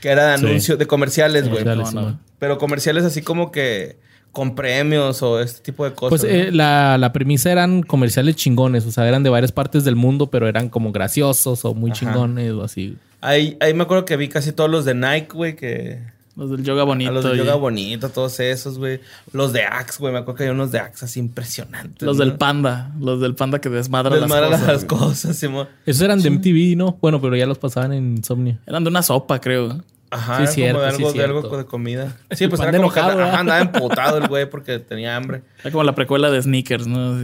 Que 0.00 0.10
era 0.10 0.32
de 0.32 0.38
Sí. 0.38 0.44
anuncios, 0.46 0.78
de 0.78 0.86
comerciales, 0.86 1.48
güey. 1.48 1.64
Comerciales, 1.64 1.94
no, 1.94 2.02
no. 2.10 2.20
Pero 2.38 2.58
comerciales 2.58 3.04
así 3.04 3.22
como 3.22 3.50
que 3.50 3.98
con 4.34 4.54
premios 4.54 5.22
o 5.22 5.40
este 5.40 5.62
tipo 5.62 5.86
de 5.86 5.94
cosas. 5.94 6.20
Pues 6.20 6.24
¿no? 6.24 6.28
eh, 6.38 6.52
la, 6.52 6.98
la 6.98 7.12
premisa 7.14 7.50
eran 7.50 7.82
comerciales 7.82 8.36
chingones, 8.36 8.84
o 8.84 8.90
sea, 8.90 9.08
eran 9.08 9.22
de 9.22 9.30
varias 9.30 9.52
partes 9.52 9.84
del 9.84 9.96
mundo, 9.96 10.26
pero 10.26 10.46
eran 10.48 10.68
como 10.68 10.92
graciosos 10.92 11.64
o 11.64 11.72
muy 11.72 11.92
Ajá. 11.92 12.00
chingones 12.00 12.52
o 12.52 12.62
así. 12.64 12.98
ahí, 13.22 13.56
ahí 13.60 13.72
me 13.72 13.84
acuerdo 13.84 14.04
que 14.04 14.18
vi 14.18 14.28
casi 14.28 14.52
todos 14.52 14.68
los 14.68 14.84
de 14.84 14.94
Nike, 14.94 15.28
güey, 15.32 15.56
que... 15.56 16.12
Los 16.36 16.50
del 16.50 16.64
yoga 16.64 16.82
bonito. 16.82 17.10
a 17.10 17.14
los 17.14 17.24
de 17.24 17.34
y 17.34 17.38
Yoga 17.38 17.54
Bonito, 17.54 18.08
todos 18.08 18.40
esos, 18.40 18.76
güey. 18.76 18.98
Los 19.32 19.52
de 19.52 19.62
Axe, 19.62 19.98
güey. 20.00 20.12
Me 20.12 20.18
acuerdo 20.18 20.36
que 20.38 20.42
hay 20.42 20.50
unos 20.50 20.72
de 20.72 20.80
Axe 20.80 21.04
así 21.04 21.20
impresionantes. 21.20 22.02
Los 22.02 22.16
¿no? 22.16 22.24
del 22.24 22.34
panda. 22.34 22.90
Los 22.98 23.20
del 23.20 23.36
panda 23.36 23.60
que 23.60 23.68
desmadra 23.68 24.16
Desmadran 24.16 24.50
las 24.50 24.62
las, 24.66 24.84
cosas. 24.84 24.98
güey. 24.98 25.00
cosas, 25.10 25.36
Simón. 25.36 25.68
Esos 25.86 26.02
eran 26.02 26.20
de 26.20 26.30
MTV, 26.30 26.76
¿no? 26.76 26.98
Bueno, 27.00 27.20
pero 27.20 27.36
ya 27.36 27.46
los 27.46 27.58
pasaban 27.58 27.92
en 27.92 28.16
Insomnia. 28.16 28.58
Eran 28.66 28.82
de 28.82 28.90
una 28.90 29.04
sopa, 29.04 29.40
creo. 29.40 29.80
Ajá, 30.14 30.46
Sí, 30.46 30.54
cierto, 30.54 30.78
como 30.80 30.84
de 30.84 30.90
sí, 30.90 30.96
algo, 30.96 31.08
de 31.08 31.12
cierto. 31.18 31.36
algo 31.38 31.56
de 31.58 31.64
comida. 31.66 32.16
Sí, 32.30 32.46
pues 32.48 32.60
Pan 32.60 32.68
era 32.70 32.78
como 32.78 32.92
que 32.92 33.00
andaba 33.00 33.60
emputado 33.60 34.18
el 34.18 34.28
güey 34.28 34.48
porque 34.48 34.78
tenía 34.78 35.16
hambre. 35.16 35.42
Era 35.62 35.70
como 35.72 35.84
la 35.84 35.94
precuela 35.94 36.30
de 36.30 36.40
Sneakers, 36.42 36.86
¿no? 36.86 37.18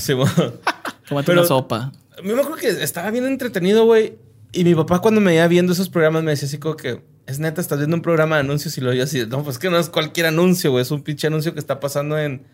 Sí. 0.00 0.14
Tómate 1.08 1.26
Pero- 1.26 1.40
una 1.40 1.44
sopa. 1.48 1.92
Mí 2.22 2.32
me 2.32 2.40
acuerdo 2.40 2.56
que 2.56 2.68
estaba 2.68 3.10
bien 3.10 3.26
entretenido, 3.26 3.84
güey. 3.84 4.14
Y 4.52 4.62
mi 4.64 4.74
papá 4.74 5.00
cuando 5.00 5.20
me 5.20 5.32
veía 5.32 5.48
viendo 5.48 5.72
esos 5.72 5.88
programas 5.90 6.22
me 6.22 6.30
decía 6.30 6.46
así 6.46 6.58
como 6.58 6.76
que... 6.76 7.02
Es 7.26 7.38
neta, 7.40 7.60
estás 7.60 7.78
viendo 7.78 7.96
un 7.96 8.02
programa 8.02 8.36
de 8.36 8.40
anuncios 8.42 8.76
y 8.78 8.80
lo 8.82 8.92
yo 8.92 9.02
así... 9.02 9.24
No, 9.26 9.42
pues 9.42 9.58
que 9.58 9.68
no 9.70 9.78
es 9.78 9.88
cualquier 9.88 10.26
anuncio, 10.26 10.70
güey. 10.70 10.82
Es 10.82 10.90
un 10.92 11.02
pinche 11.02 11.26
anuncio 11.26 11.52
que 11.54 11.58
está 11.60 11.80
pasando 11.80 12.16
en... 12.18 12.46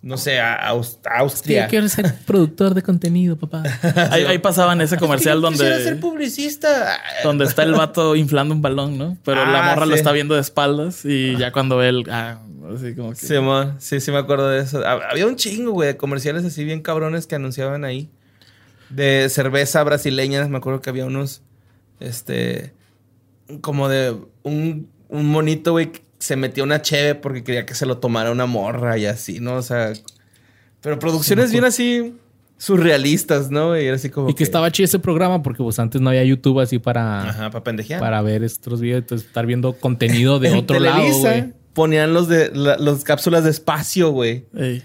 No 0.00 0.16
sé, 0.16 0.38
a 0.40 0.54
Aus- 0.70 0.98
Austria. 1.10 1.66
quiero 1.66 1.88
ser 1.88 2.14
productor 2.26 2.72
de 2.74 2.82
contenido, 2.82 3.36
papá. 3.36 3.64
Ahí, 4.12 4.22
ahí 4.24 4.38
pasaban 4.38 4.80
ese 4.80 4.96
comercial 4.96 5.40
Yo 5.42 5.48
Quisiera 5.50 5.76
ser 5.78 5.84
donde, 5.86 6.00
publicista. 6.00 7.00
donde 7.24 7.44
está 7.44 7.64
el 7.64 7.72
vato 7.72 8.14
inflando 8.14 8.54
un 8.54 8.62
balón, 8.62 8.96
¿no? 8.96 9.18
Pero 9.24 9.44
la 9.44 9.66
Ah, 9.66 9.74
morra 9.74 9.86
lo 9.86 9.94
está 9.96 10.12
viendo 10.12 10.34
de 10.36 10.40
espaldas 10.40 11.04
y 11.04 11.36
ya 11.36 11.50
cuando 11.50 11.76
ve 11.78 11.88
el... 11.88 12.04
Ah, 12.10 12.40
así 12.74 12.94
como 12.94 13.10
que... 13.10 13.16
Sí, 13.16 13.34
sí, 13.78 14.00
sí 14.00 14.10
me 14.12 14.18
acuerdo 14.18 14.48
de 14.48 14.60
eso. 14.60 14.80
Hab- 14.84 15.02
Había 15.10 15.26
un 15.26 15.34
chingo, 15.34 15.72
güey, 15.72 15.88
de 15.88 15.96
comerciales 15.96 16.44
así 16.44 16.62
bien 16.64 16.80
cabrones 16.80 17.26
que 17.26 17.34
anunciaban 17.34 17.84
ahí. 17.84 18.08
De 18.90 19.28
cerveza 19.30 19.82
brasileña, 19.82 20.46
me 20.46 20.58
acuerdo 20.58 20.80
que 20.80 20.90
había 20.90 21.06
unos, 21.06 21.42
este... 21.98 22.72
como 23.62 23.88
de 23.88 24.16
un, 24.44 24.88
un 25.08 25.26
monito, 25.26 25.72
güey, 25.72 25.90
que 25.92 26.02
se 26.18 26.36
metió 26.36 26.64
una 26.64 26.82
cheve 26.82 27.14
porque 27.14 27.44
quería 27.44 27.64
que 27.66 27.74
se 27.74 27.86
lo 27.86 27.98
tomara 27.98 28.30
una 28.30 28.46
morra 28.46 28.98
y 28.98 29.06
así, 29.06 29.40
¿no? 29.40 29.54
O 29.56 29.62
sea, 29.62 29.92
pero 30.80 30.98
producciones 30.98 31.52
bien 31.52 31.64
así 31.64 32.14
surrealistas, 32.56 33.50
¿no? 33.50 33.78
Y 33.80 33.84
era 33.86 33.96
así 33.96 34.10
como 34.10 34.28
Y 34.30 34.34
que 34.34 34.42
estaba 34.44 34.70
chido 34.70 34.84
ese 34.86 34.98
programa 34.98 35.42
porque 35.42 35.62
pues 35.62 35.78
antes 35.78 36.00
no 36.00 36.10
había 36.10 36.24
YouTube 36.24 36.60
así 36.60 36.78
para, 36.78 37.28
Ajá, 37.28 37.50
para 37.50 37.64
pendejear. 37.64 38.00
para 38.00 38.20
ver 38.22 38.42
estos 38.42 38.80
videos. 38.80 39.00
Entonces 39.02 39.26
estar 39.26 39.46
viendo 39.46 39.72
contenido 39.74 40.38
de 40.38 40.50
otro 40.56 40.78
lado, 40.80 40.96
Televisa 40.98 41.20
güey. 41.30 41.52
Ponían 41.72 42.12
los 42.12 42.28
de 42.28 42.50
la- 42.54 42.76
los 42.78 43.04
cápsulas 43.04 43.44
de 43.44 43.50
espacio, 43.50 44.10
güey. 44.10 44.46
Ey. 44.56 44.82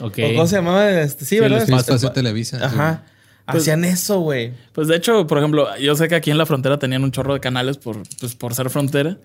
Ok. 0.00 0.18
¿O 0.24 0.28
¿Cómo 0.34 0.46
se 0.46 0.56
llamaba? 0.56 0.90
Este, 1.00 1.24
sí, 1.24 1.36
Sí, 1.36 1.40
¿verdad? 1.40 1.60
los 1.60 1.68
Más 1.70 1.88
Este, 1.88 2.10
Televisa. 2.10 2.58
Ajá. 2.64 3.04
Pues- 3.46 3.62
Hacían 3.62 3.84
eso, 3.84 4.20
güey. 4.20 4.52
Pues 4.72 4.88
de 4.88 4.96
hecho, 4.96 5.26
por 5.26 5.38
ejemplo, 5.38 5.68
yo 5.78 5.94
sé 5.94 6.08
que 6.08 6.16
aquí 6.16 6.30
en 6.30 6.36
la 6.38 6.44
frontera 6.44 6.78
tenían 6.78 7.02
un 7.04 7.12
chorro 7.12 7.32
de 7.32 7.40
canales 7.40 7.78
por, 7.78 8.02
pues, 8.20 8.34
por 8.34 8.54
ser 8.54 8.68
frontera, 8.70 9.18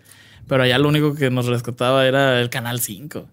pero 0.47 0.63
allá 0.63 0.77
lo 0.77 0.87
único 0.89 1.15
que 1.15 1.29
nos 1.29 1.45
rescataba 1.47 2.05
era 2.07 2.39
el 2.41 2.49
Canal 2.49 2.79
5. 2.79 3.25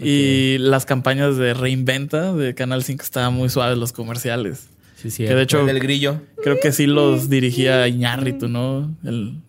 Y 0.00 0.58
las 0.58 0.86
campañas 0.86 1.36
de 1.36 1.54
reinventa 1.54 2.32
de 2.32 2.54
Canal 2.54 2.84
5 2.84 3.02
estaban 3.02 3.34
muy 3.34 3.48
suaves 3.48 3.76
los 3.78 3.92
comerciales. 3.92 4.68
Sí, 4.96 5.10
sí. 5.10 5.24
Que 5.26 5.34
de 5.34 5.42
hecho, 5.42 5.60
El 5.60 5.66
del 5.66 5.80
grillo. 5.80 6.20
creo 6.42 6.58
que 6.60 6.70
sí 6.72 6.86
los 6.86 7.28
dirigía 7.28 7.86
Iñárritu, 7.88 8.48
¿no? 8.48 8.94
El, 9.04 9.40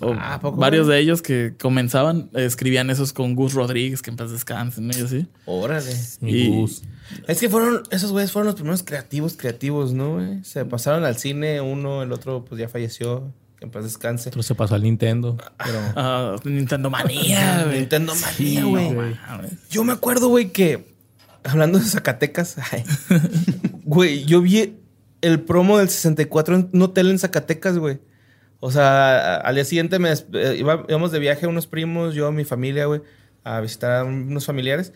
o 0.00 0.14
Ah, 0.14 0.34
¿a 0.34 0.40
poco, 0.40 0.58
varios 0.58 0.86
de 0.86 0.98
ellos 0.98 1.20
que 1.22 1.54
comenzaban, 1.58 2.30
eh, 2.34 2.44
escribían 2.44 2.88
esos 2.90 3.12
con 3.12 3.34
Gus 3.34 3.52
Rodríguez, 3.54 4.00
que 4.02 4.10
en 4.10 4.16
paz 4.16 4.30
descansen, 4.30 4.86
¿no? 4.86 4.96
y 4.98 5.02
así. 5.02 5.26
Órale. 5.46 5.92
Y- 6.22 6.48
Gus. 6.48 6.82
Es 7.26 7.40
que 7.40 7.48
fueron, 7.48 7.82
esos 7.90 8.12
güeyes 8.12 8.32
fueron 8.32 8.46
los 8.46 8.54
primeros 8.54 8.82
creativos, 8.82 9.34
creativos, 9.36 9.92
¿no? 9.92 10.20
Se 10.44 10.64
pasaron 10.64 11.04
al 11.04 11.16
cine, 11.16 11.60
uno, 11.60 12.02
el 12.02 12.12
otro, 12.12 12.44
pues 12.44 12.58
ya 12.60 12.68
falleció. 12.68 13.32
Que 13.60 13.66
en 13.66 13.70
paz 13.70 13.84
descanse. 13.84 14.30
Otro 14.30 14.42
se 14.42 14.54
pasó 14.56 14.74
al 14.74 14.82
Nintendo. 14.82 15.36
Pero 15.64 15.78
Ah, 15.94 16.36
Nintendo 16.44 16.90
Manía, 16.90 17.62
güey. 17.66 17.78
Nintendo 17.80 18.14
Manía, 18.16 18.64
güey. 18.64 18.90
No. 18.92 19.40
Yo 19.70 19.84
me 19.84 19.92
acuerdo, 19.92 20.28
güey, 20.28 20.50
que 20.50 20.84
hablando 21.44 21.78
de 21.78 21.84
Zacatecas, 21.84 22.56
güey, 23.84 24.24
yo 24.24 24.40
vi 24.40 24.76
el 25.20 25.40
promo 25.40 25.78
del 25.78 25.88
64 25.90 26.56
en 26.56 26.70
un 26.72 26.82
hotel 26.82 27.10
en 27.10 27.18
Zacatecas, 27.18 27.78
güey. 27.78 28.00
O 28.60 28.70
sea, 28.70 29.36
al 29.36 29.54
día 29.54 29.64
siguiente 29.64 29.98
me 29.98 30.10
eh, 30.12 30.56
iba- 30.58 30.84
íbamos 30.88 31.12
de 31.12 31.18
viaje 31.18 31.46
unos 31.46 31.66
primos, 31.66 32.14
yo, 32.14 32.30
mi 32.32 32.44
familia, 32.44 32.86
güey, 32.86 33.00
a 33.44 33.60
visitar 33.60 33.92
a 33.92 34.04
unos 34.04 34.44
familiares. 34.46 34.92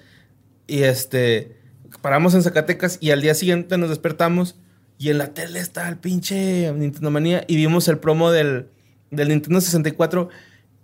Y 0.67 0.83
este, 0.83 1.57
paramos 2.03 2.35
en 2.35 2.43
Zacatecas 2.43 2.99
y 3.01 3.11
al 3.11 3.21
día 3.23 3.35
siguiente 3.35 3.77
nos 3.79 3.89
despertamos 3.91 4.57
y 4.99 5.11
en 5.11 5.19
la 5.19 5.35
tele 5.35 5.59
está 5.59 5.89
el 5.89 5.97
pinche 5.97 6.73
Nintendo 6.73 7.11
Manía 7.11 7.45
y 7.47 7.57
vimos 7.57 7.89
el 7.89 7.99
promo 7.99 8.31
del, 8.31 8.69
del 9.11 9.29
Nintendo 9.29 9.61
64 9.61 10.29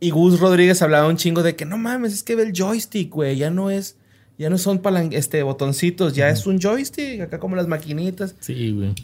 y 0.00 0.10
Gus 0.10 0.40
Rodríguez 0.40 0.82
hablaba 0.82 1.08
un 1.08 1.16
chingo 1.16 1.42
de 1.42 1.56
que 1.56 1.66
no 1.66 1.76
mames, 1.76 2.14
es 2.14 2.22
que 2.22 2.34
ve 2.34 2.42
el 2.42 2.52
joystick, 2.52 3.10
güey, 3.10 3.36
ya 3.36 3.50
no 3.50 3.70
es, 3.70 3.96
ya 4.38 4.48
no 4.48 4.56
son 4.56 4.78
palan 4.78 5.10
este, 5.12 5.42
botoncitos, 5.42 6.14
ya 6.14 6.30
es 6.30 6.46
un 6.46 6.58
joystick, 6.58 7.20
acá 7.20 7.38
como 7.38 7.54
las 7.54 7.68
maquinitas. 7.68 8.34
sí, 8.40 8.72
güey. 8.72 8.94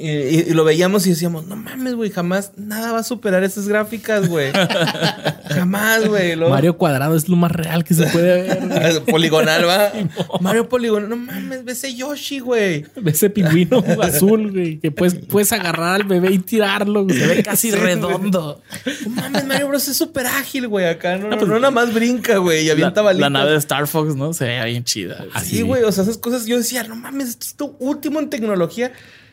Y, 0.00 0.08
y- 0.08 0.44
y 0.48 0.54
lo 0.54 0.64
veíamos 0.64 1.06
y 1.06 1.10
decíamos, 1.10 1.46
no 1.46 1.56
mames, 1.56 1.94
güey, 1.94 2.10
jamás 2.10 2.52
nada 2.56 2.92
va 2.92 3.00
a 3.00 3.02
superar 3.02 3.44
esas 3.44 3.68
gráficas, 3.68 4.28
güey. 4.28 4.50
jamás, 5.50 6.06
güey. 6.08 6.36
Mario 6.36 6.76
Cuadrado 6.78 7.14
es 7.16 7.28
lo 7.28 7.36
más 7.36 7.52
real 7.52 7.84
que 7.84 7.94
se 7.94 8.06
puede 8.06 8.42
ver. 8.42 9.02
Poligonal, 9.10 9.68
va. 9.68 9.92
Mario 10.40 10.68
Poligonal, 10.68 11.08
no 11.08 11.16
mames, 11.16 11.64
ve 11.64 11.72
ese 11.72 11.94
Yoshi, 11.94 12.38
güey. 12.38 12.86
Ese 13.04 13.30
pingüino 13.30 13.84
azul, 14.02 14.52
güey. 14.52 14.78
Que 14.78 14.90
puedes, 14.90 15.14
puedes 15.14 15.52
agarrar 15.52 15.96
al 16.00 16.04
bebé 16.04 16.32
y 16.32 16.38
tirarlo. 16.38 17.04
güey. 17.04 17.18
Se 17.18 17.26
ve 17.26 17.42
casi 17.42 17.70
Sí, 17.70 17.76
redondo. 17.76 18.62
No 19.04 19.10
mames, 19.10 19.46
Mario 19.46 19.68
Bros 19.68 19.86
es 19.86 19.96
súper 19.96 20.26
ágil, 20.26 20.66
güey. 20.66 20.86
Acá 20.86 21.18
no, 21.18 21.28
no, 21.28 21.36
no 21.44 21.54
nada 21.58 21.70
más 21.70 21.92
brinca, 21.92 22.38
güey. 22.38 22.64
Y 22.66 22.70
avienta 22.70 23.02
balitas. 23.02 23.30
la 23.30 23.38
nave 23.38 23.50
de 23.52 23.58
Star 23.58 23.86
Fox, 23.86 24.16
¿no? 24.16 24.32
Se 24.32 24.46
veía 24.46 24.64
bien 24.64 24.82
chida. 24.84 25.26
Así, 25.34 25.60
güey. 25.62 25.82
O 25.82 25.92
sea, 25.92 26.04
esas 26.04 26.16
cosas 26.16 26.46
yo 26.46 26.56
decía, 26.56 26.84
no 26.84 26.96
mames, 26.96 27.28
esto 27.28 27.44
es 27.46 27.54
tu 27.54 27.76
último 27.80 28.18
en 28.18 28.30
tecnología. 28.30 28.92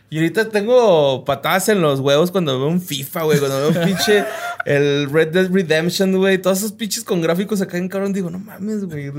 Y 0.09 0.17
ahorita 0.17 0.49
tengo 0.49 1.25
patadas 1.25 1.67
en 1.69 1.81
los 1.81 1.99
huevos 1.99 2.31
cuando 2.31 2.57
veo 2.57 2.69
un 2.69 2.79
FIFA, 2.81 3.23
güey. 3.23 3.39
Cuando 3.39 3.59
veo 3.59 3.81
un 3.81 3.85
pinche 3.87 4.23
el 4.65 5.09
Red 5.09 5.29
Dead 5.33 5.51
Redemption, 5.51 6.15
güey. 6.17 6.37
Todos 6.37 6.59
esos 6.59 6.71
pinches 6.71 7.03
con 7.03 7.21
gráficos 7.21 7.61
acá 7.61 7.77
en 7.77 7.89
cabrón. 7.89 8.13
Digo, 8.13 8.29
no 8.29 8.39
mames, 8.39 8.85
güey. 8.85 9.11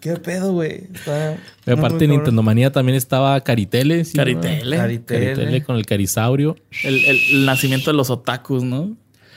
¿Qué 0.00 0.16
pedo, 0.16 0.52
güey? 0.52 0.88
Está. 0.92 1.36
Y 1.64 1.70
aparte. 1.70 2.08
Nintendo 2.08 2.42
Manía 2.42 2.72
también 2.72 2.96
estaba 2.96 3.40
Caritele. 3.42 4.04
¿sí, 4.04 4.16
Caritele. 4.16 4.76
no? 4.76 4.82
Caritele. 4.82 5.26
Caritele 5.34 5.62
con 5.62 5.76
el 5.76 5.86
Carisaurio. 5.86 6.56
El, 6.82 7.04
el- 7.04 7.20
el 7.30 7.46
nacimiento 7.46 7.92
de 7.92 7.96
los 7.96 8.10
otakus, 8.10 8.64
¿no? 8.64 8.96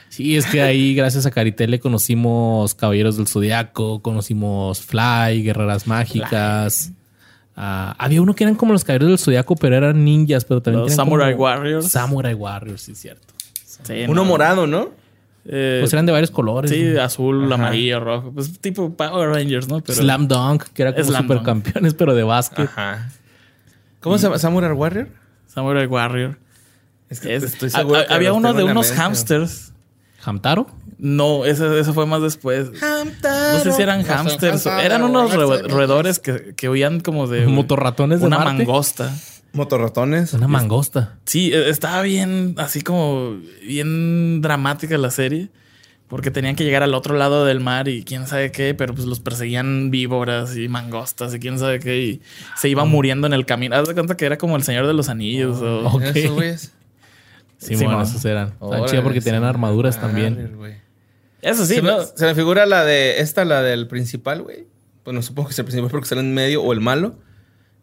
Sí, 0.10 0.36
es 0.38 0.46
que 0.48 0.62
ahí, 0.62 0.96
gracias 0.96 1.26
a 1.26 1.32
Caritele, 1.32 1.80
conocimos 1.80 2.74
Caballeros 2.74 3.18
del 3.18 3.28
Zodiaco, 3.28 4.02
conocimos 4.02 4.82
Fly, 4.82 5.44
Guerreras 5.44 5.86
Mágicas. 5.88 6.92
Ah, 7.56 7.96
había 7.98 8.22
uno 8.22 8.36
que 8.36 8.44
eran 8.44 8.56
como 8.56 8.74
los 8.74 8.84
Caballeros 8.84 9.08
del 9.10 9.18
Zodiaco, 9.20 9.56
pero 9.56 9.76
eran 9.78 10.04
ninjas, 10.04 10.44
pero 10.46 10.62
también. 10.62 10.84
Los 10.84 10.94
Samurai 10.96 11.34
como- 11.34 11.44
Warriors. 11.46 11.88
Samurai 11.90 12.34
Warriors, 12.34 12.82
sí, 12.82 12.96
cierto. 12.96 13.34
Sí, 13.84 14.04
Uno 14.08 14.24
no. 14.24 14.26
morado, 14.26 14.68
¿no? 14.68 14.90
Eh, 15.48 15.78
Pues 15.82 15.94
eran 15.94 16.06
de 16.06 16.12
varios 16.12 16.32
colores. 16.32 16.72
sí, 16.72 16.84
¿no? 16.96 17.02
azul, 17.02 17.46
Ajá. 17.46 17.54
amarillo, 17.56 18.00
rojo. 18.00 18.32
Pues 18.34 18.60
tipo 18.60 18.92
Power 18.94 19.30
Rangers, 19.30 19.68
¿no? 19.68 19.80
Pero 19.82 19.94
Slam 20.02 20.28
Dunk, 20.28 20.64
que 20.74 20.82
era 20.82 20.92
como 20.94 21.04
Slam 21.06 21.28
Dunk. 21.28 21.40
supercampeones, 21.40 21.94
pero 21.94 22.16
de 22.16 22.24
básquet. 22.24 22.68
Ajá. 22.68 23.10
¿Cómo 24.00 24.18
se 24.18 24.24
llama? 24.24 24.40
¿Samurai 24.40 24.72
Warrior? 24.72 25.08
Samurai 25.48 25.86
Warrior. 25.86 26.38
Es 27.10 27.20
que 27.20 27.36
Es- 27.36 27.44
estoy 27.44 27.68
ha- 27.68 27.78
seguro 27.78 28.00
ha- 28.00 28.08
que 28.08 28.14
había 28.14 28.34
uno 28.34 28.54
de 28.54 28.64
unos 28.64 28.88
mente. 28.88 29.02
hamsters. 29.02 29.72
¿Hamtaro? 30.26 30.68
No, 30.98 31.46
ese, 31.46 31.80
ese 31.80 31.94
fue 31.94 32.06
más 32.06 32.22
después. 32.22 32.70
No 32.72 33.60
sé 33.60 33.72
si 33.74 33.82
eran 33.82 34.02
No 34.02 34.08
hamsters. 34.14 34.66
Eran 34.66 35.04
unos 35.04 35.32
hamsters. 35.32 35.72
roedores 35.72 36.20
que, 36.20 36.54
que 36.56 36.70
huían 36.70 37.00
como 37.02 37.28
de 37.28 37.46
Motorratones 37.48 38.22
de 38.22 38.28
una 38.28 38.38
Marte. 38.40 38.54
mangosta. 38.54 39.14
Motorratones. 39.54 40.34
Una 40.34 40.48
mangosta. 40.48 41.18
Sí, 41.26 41.52
eh, 41.54 41.70
estaba 41.70 42.02
bien, 42.02 42.56
así 42.58 42.82
como 42.82 43.38
bien 43.66 44.42
dramática 44.42 44.98
la 44.98 45.12
serie. 45.12 45.50
Porque 46.08 46.30
tenían 46.30 46.56
que 46.56 46.64
llegar 46.64 46.84
al 46.84 46.94
otro 46.94 47.16
lado 47.18 47.46
del 47.46 47.60
mar 47.62 47.88
y 47.88 48.04
quién 48.04 48.28
sabe 48.28 48.52
qué, 48.52 48.76
pero 48.76 48.94
pues 48.94 49.08
los 49.08 49.20
perseguían 49.20 49.90
víboras 49.90 50.56
y 50.56 50.68
mangostas 50.70 51.34
y 51.34 51.40
quién 51.40 51.58
sabe 51.58 51.80
qué. 51.80 51.98
Y 52.00 52.22
se 52.56 52.70
iba 52.70 52.86
muriendo 52.86 53.26
en 53.26 53.34
el 53.34 53.48
camino. 53.48 53.76
Haz 53.76 53.88
de 53.88 53.96
cuenta 53.96 54.16
que 54.16 54.26
era 54.28 54.38
como 54.38 54.56
el 54.56 54.62
Señor 54.62 54.86
de 54.86 54.94
los 54.94 55.10
Anillos. 55.10 55.58
o- 55.64 55.88
Ok. 55.88 56.04
Eso, 56.14 56.36
güey. 56.36 56.54
Sí, 57.66 57.76
Sí, 57.76 57.84
bueno, 57.84 58.02
esos 58.02 58.24
eran. 58.26 58.54
Órale, 58.60 58.88
chidos 58.88 59.04
porque 59.04 59.22
tenían 59.22 59.44
armaduras 59.44 59.96
Madre, 59.98 60.08
también. 60.08 60.60
Eso 61.42 61.66
sí, 61.66 61.76
se, 61.76 61.82
¿no? 61.82 62.00
me, 62.00 62.06
se 62.06 62.26
me 62.26 62.36
figura 62.36 62.66
la 62.66 62.84
de 62.84 63.20
esta, 63.20 63.46
la 63.46 63.62
del 63.62 63.88
principal, 63.88 64.42
güey. 64.42 64.68
Bueno, 65.04 65.22
supongo 65.22 65.50
que 65.50 65.54
es 65.54 65.60
el 65.60 65.66
principal 65.66 65.92
porque 65.92 66.08
sale 66.08 66.22
en 66.22 66.34
medio 66.34 66.64
o 66.64 66.74
el 66.74 66.82
malo. 66.82 67.16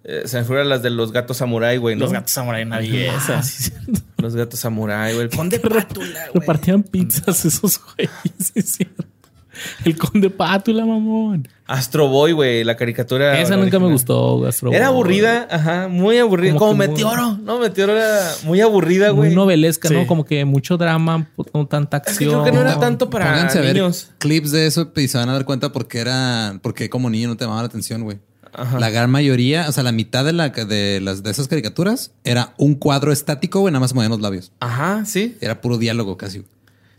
Eh, 0.05 0.23
se 0.25 0.39
me 0.39 0.43
figuran 0.43 0.69
las 0.69 0.83
de 0.83 0.91
los 0.91 1.13
gatos 1.13 1.37
samurai, 1.37 1.77
güey, 1.77 1.95
¿no? 1.95 2.01
Los 2.03 2.13
gatos 2.13 2.33
samurai 2.33 2.65
una 2.65 2.79
belleza. 2.79 3.39
Ah, 3.39 3.43
sí, 3.43 3.63
cierto. 3.71 4.01
Los 4.19 4.35
gatos 4.35 4.59
samurai, 4.59 5.15
güey. 5.15 5.29
Pátula, 5.63 6.27
güey. 6.29 6.41
Repartían 6.41 6.83
pizzas 6.83 7.45
esos 7.45 7.81
güeyes, 7.85 8.11
sí, 8.39 8.53
es 8.57 8.73
cierto. 8.73 9.05
El 9.85 9.97
conde 9.97 10.31
Pátula, 10.31 10.85
mamón. 10.87 11.49
Astro 11.67 12.09
Boy, 12.09 12.33
güey, 12.33 12.65
la 12.65 12.77
caricatura. 12.77 13.41
Esa 13.41 13.57
nunca 13.57 13.79
me 13.79 13.87
gustó, 13.91 14.37
güey, 14.39 14.49
Astro 14.49 14.73
Era 14.73 14.89
aburrida, 14.89 15.49
ajá, 15.51 15.89
muy 15.89 16.19
aburrida. 16.19 16.53
Como 16.55 16.73
Como, 16.73 16.75
muy- 16.77 16.89
Meteoro, 16.89 17.39
¿no? 17.43 17.59
Meteoro 17.59 17.93
era 17.97 18.21
muy 18.45 18.61
aburrida, 18.61 19.13
Muy 19.13 19.29
güey. 19.29 19.35
novelesca, 19.35 19.89
Sí. 19.89 19.95
¿no? 19.95 20.07
Como 20.07 20.25
que 20.25 20.45
mucho 20.45 20.77
drama, 20.77 21.29
no 21.55 21.67
tanta 21.67 21.99
Es 21.99 22.03
que 22.05 22.11
acción. 22.11 22.31
creo 22.31 22.45
que 22.45 22.53
no 22.53 22.61
era 22.61 22.79
tanto 22.79 23.09
para 23.09 23.27
Pónganse 23.31 23.59
a 23.59 23.63
ver 23.63 23.75
niños. 23.75 24.11
clips 24.19 24.51
de 24.51 24.67
eso 24.67 24.91
y 24.97 25.09
se 25.09 25.17
van 25.19 25.29
a 25.29 25.33
dar 25.33 25.45
cuenta 25.45 25.73
porque 25.73 26.01
era, 26.01 26.59
porque 26.63 26.91
como 26.91 27.09
niño 27.09 27.29
no 27.29 27.37
te 27.37 27.45
llamaba 27.45 27.63
la 27.63 27.69
atención, 27.69 28.03
güey. 28.03 28.19
Ajá. 28.55 28.79
La 28.79 28.91
gran 28.91 29.11
mayoría, 29.11 29.67
o 29.67 29.73
sea, 29.73 29.83
la 29.83 29.93
mitad 29.93 30.27
de, 30.27 30.35
la, 30.35 30.51
de, 30.51 31.01
las, 31.03 31.23
de 31.23 31.31
esas 31.31 31.49
caricaturas 31.49 32.11
era 32.23 32.53
un 32.59 32.75
cuadro 32.75 33.11
estático, 33.11 33.61
güey, 33.61 33.73
nada 33.73 33.81
más 33.81 33.95
movían 33.95 34.11
los 34.11 34.21
labios. 34.21 34.53
Ajá, 34.61 35.07
sí. 35.07 35.39
Era 35.41 35.63
puro 35.63 35.79
diálogo 35.79 36.19
casi. 36.19 36.41
güey. 36.41 36.51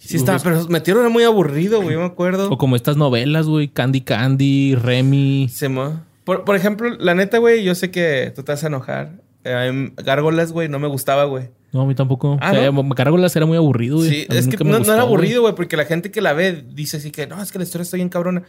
Sí 0.06 0.18
estaba, 0.18 0.40
pero 0.40 0.68
Meteoro 0.68 1.00
era 1.02 1.10
muy 1.10 1.24
aburrido, 1.24 1.82
güey, 1.82 1.96
me 1.98 2.04
acuerdo. 2.06 2.50
O 2.52 2.58
como 2.58 2.76
estas 2.76 2.98
novelas, 2.98 3.48
güey. 3.48 3.68
Candy 3.70 4.02
Candy, 4.02 4.76
Remy. 4.76 5.50
Se 5.50 5.70
mo- 5.70 6.02
por, 6.26 6.44
por 6.44 6.56
ejemplo, 6.56 6.90
la 7.00 7.16
neta, 7.16 7.38
güey, 7.38 7.64
yo 7.64 7.74
sé 7.76 7.90
que 7.92 8.32
tú 8.36 8.44
te 8.44 8.52
vas 8.52 8.64
a 8.64 8.68
enojar. 8.68 9.12
Eh, 9.46 9.92
Gárgolas, 9.98 10.52
güey, 10.52 10.70
no 10.70 10.80
me 10.80 10.88
gustaba, 10.88 11.26
güey. 11.26 11.50
No, 11.72 11.82
a 11.82 11.86
mí 11.86 11.96
tampoco. 11.96 12.38
Ah, 12.40 12.52
o 12.52 12.56
sea, 12.56 12.72
¿no? 12.72 12.84
Me 12.84 12.96
cargo 12.96 13.18
las 13.18 13.36
era 13.36 13.46
muy 13.46 13.58
aburrido, 13.58 13.98
güey. 13.98 14.10
Sí, 14.10 14.28
es 14.30 14.48
que 14.48 14.64
no, 14.64 14.78
no 14.80 14.94
era 14.94 15.02
aburrido, 15.02 15.42
güey, 15.42 15.56
porque 15.56 15.76
la 15.76 15.86
gente 15.86 16.12
que 16.12 16.22
la 16.22 16.34
ve 16.34 16.64
dice 16.74 16.98
así 16.98 17.10
que 17.12 17.26
no, 17.26 17.42
es 17.42 17.52
que 17.52 17.58
la 17.58 17.64
historia 17.64 17.84
está 17.84 17.98
bien 17.98 18.10
cabrona. 18.10 18.44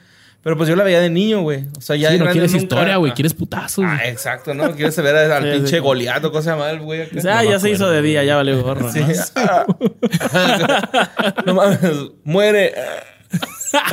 Pero 0.45 0.57
pues 0.59 0.69
yo 0.69 0.77
la 0.77 0.85
veía 0.85 1.01
de 1.01 1.09
niño, 1.11 1.41
güey. 1.41 1.65
O 1.77 1.81
sea, 1.81 1.97
ya 1.97 2.11
Sí, 2.11 2.19
no 2.19 2.25
grande 2.25 2.33
quieres 2.35 2.53
nunca- 2.53 2.63
historia, 2.63 2.97
güey. 2.99 3.13
Ah. 3.13 3.15
Quieres 3.15 3.33
putazos. 3.35 3.85
Ah, 3.89 4.03
exacto, 4.07 4.53
¿no? 4.55 4.71
Quieres 4.77 4.95
ver 5.03 5.17
al 5.33 5.43
Sí, 5.45 5.51
pinche 5.53 5.77
sí. 5.77 5.79
goleado, 5.79 6.31
cosa 6.31 6.71
el 6.71 6.81
güey 6.81 7.03
ah, 7.03 7.07
No 7.11 7.23
me 7.23 7.49
ya 7.51 7.59
se 7.59 7.71
hizo 7.71 7.91
de 7.91 8.03
día, 8.03 8.23
ya 8.25 8.37
valió 8.37 8.63
gorro, 8.63 8.93
Sí. 8.93 9.01
¿no? 9.01 9.07
no 11.47 11.55
mames, 11.55 11.81
muere. 12.25 12.75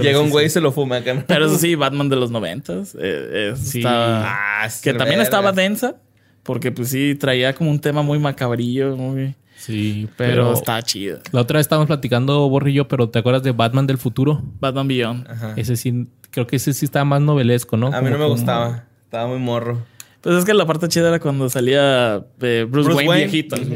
Llega 0.00 0.20
un 0.20 0.30
güey 0.30 0.46
y 0.46 0.50
se 0.50 0.60
lo 0.60 0.72
fuma 0.72 0.96
acá. 0.98 1.14
¿no? 1.14 1.24
Pero 1.26 1.46
eso 1.46 1.58
sí, 1.58 1.74
Batman 1.74 2.08
de 2.08 2.16
los 2.16 2.30
noventas. 2.30 2.96
eh, 3.00 3.52
Sí. 3.56 3.78
estaba- 3.78 4.22
Ah, 4.24 4.62
que 4.64 4.70
sí, 4.70 4.82
también 4.96 5.08
verga. 5.18 5.22
estaba 5.24 5.52
densa, 5.52 5.96
Porque 6.44 6.72
pues 6.72 6.88
sí, 6.88 7.14
traía 7.14 7.54
como 7.54 7.70
un 7.70 7.80
tema 7.80 8.02
muy 8.02 8.18
macabrillo, 8.18 8.96
muy... 8.96 9.36
Sí, 9.64 10.08
Pero, 10.16 10.32
pero, 10.46 10.52
está 10.54 10.82
chido. 10.82 11.20
la 11.30 11.42
otra 11.42 11.58
vez 11.58 11.64
estábamos 11.66 11.86
platicando, 11.86 12.48
Borrillo, 12.48 12.88
pero 12.88 13.08
¿te 13.10 13.20
acuerdas 13.20 13.42
de 13.44 13.52
Batman 13.52 13.86
del 13.86 13.96
futuro? 13.98 14.42
Batman 14.60 14.88
Beyond. 14.88 15.30
Ajá. 15.30 15.52
Ese 15.56 15.76
sí, 15.76 16.08
creo 16.30 16.46
que 16.48 16.56
ese 16.56 16.72
sí 16.72 16.84
estaba 16.84 17.04
más 17.04 17.20
novelesco, 17.20 17.76
¿no? 17.76 17.86
A 17.94 18.00
mí 18.02 18.10
no 18.10 18.18
me 18.18 18.26
gustaba. 18.26 18.84
Estaba 19.04 19.28
muy 19.28 19.38
morro. 19.38 19.84
Pues 20.20 20.36
es 20.36 20.44
que 20.44 20.54
la 20.54 20.66
parte 20.66 20.88
chida 20.88 21.08
era 21.08 21.18
cuando 21.20 21.48
salía 21.50 22.24
eh, 22.40 22.66
Bruce, 22.68 22.88
Bruce 22.88 23.06
Wayne, 23.06 23.08
Wayne. 23.08 23.24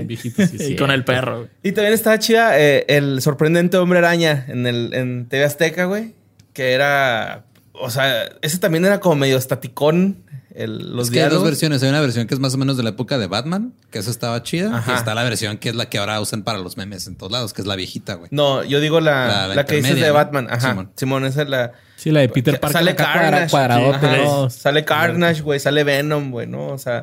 viejito. 0.09 0.47
Sí, 0.47 0.73
y 0.73 0.77
con 0.77 0.91
el 0.91 1.05
perro. 1.05 1.39
güey. 1.39 1.51
Y 1.63 1.73
también 1.73 1.93
estaba 1.95 2.19
chida 2.19 2.59
eh, 2.59 2.85
el 2.89 3.21
sorprendente 3.21 3.77
hombre 3.77 3.99
araña 3.99 4.45
en 4.49 4.67
el 4.67 4.93
en 4.95 5.27
TV 5.29 5.45
Azteca, 5.45 5.85
güey. 5.87 6.15
Que 6.53 6.73
era. 6.73 7.45
O 7.73 7.91
sea, 7.91 8.25
ese 8.43 8.59
también 8.59 8.85
era 8.85 8.99
como 9.01 9.17
medio 9.17 9.37
estaticón. 9.37 10.17
El, 10.57 10.97
los 10.97 11.09
es 11.09 11.11
que 11.13 11.23
hay 11.23 11.29
dos 11.29 11.45
versiones. 11.45 11.83
Hay 11.83 11.91
una 11.91 12.01
versión 12.01 12.27
que 12.27 12.33
es 12.35 12.41
más 12.41 12.55
o 12.55 12.59
menos 12.59 12.77
de 12.79 12.83
la 12.83 12.91
época 12.91 13.19
de 13.19 13.27
Batman, 13.27 13.75
que 13.91 13.99
esa 13.99 14.11
estaba 14.11 14.43
chida. 14.43 14.75
Ajá. 14.79 14.93
Y 14.93 14.95
está 14.97 15.15
la 15.15 15.23
versión 15.23 15.59
que 15.59 15.69
es 15.69 15.75
la 15.77 15.89
que 15.91 15.99
ahora 15.99 16.19
usan 16.21 16.43
para 16.45 16.59
los 16.59 16.77
memes 16.79 17.07
en 17.07 17.17
todos 17.17 17.31
lados, 17.31 17.53
que 17.53 17.61
es 17.63 17.69
la 17.69 17.77
viejita, 17.77 18.15
güey. 18.15 18.29
No, 18.33 18.65
yo 18.65 18.81
digo 18.81 19.01
la, 19.01 19.27
La- 19.27 19.49
la, 19.49 19.55
la 19.57 19.65
que 19.67 19.77
dices 19.77 20.01
de 20.01 20.09
¿no? 20.09 20.15
Batman. 20.15 20.47
Ajá. 20.51 20.71
Simón. 20.71 20.91
Simón, 20.97 21.25
esa 21.27 21.43
es 21.43 21.49
la. 21.51 21.73
Sí, 21.97 22.11
la 22.11 22.21
de 22.21 22.29
Peter 22.31 22.59
Parker. 22.59 22.73
Sale 22.79 22.97
cuadra- 22.97 23.49
Carnage. 24.01 24.51
Sale 24.51 24.85
Carnage, 24.85 25.43
güey. 25.43 25.61
Sale 25.61 25.85
Venom, 25.85 26.31
güey, 26.31 26.47
¿no? 26.47 26.69
O 26.69 26.79
sea, 26.79 27.03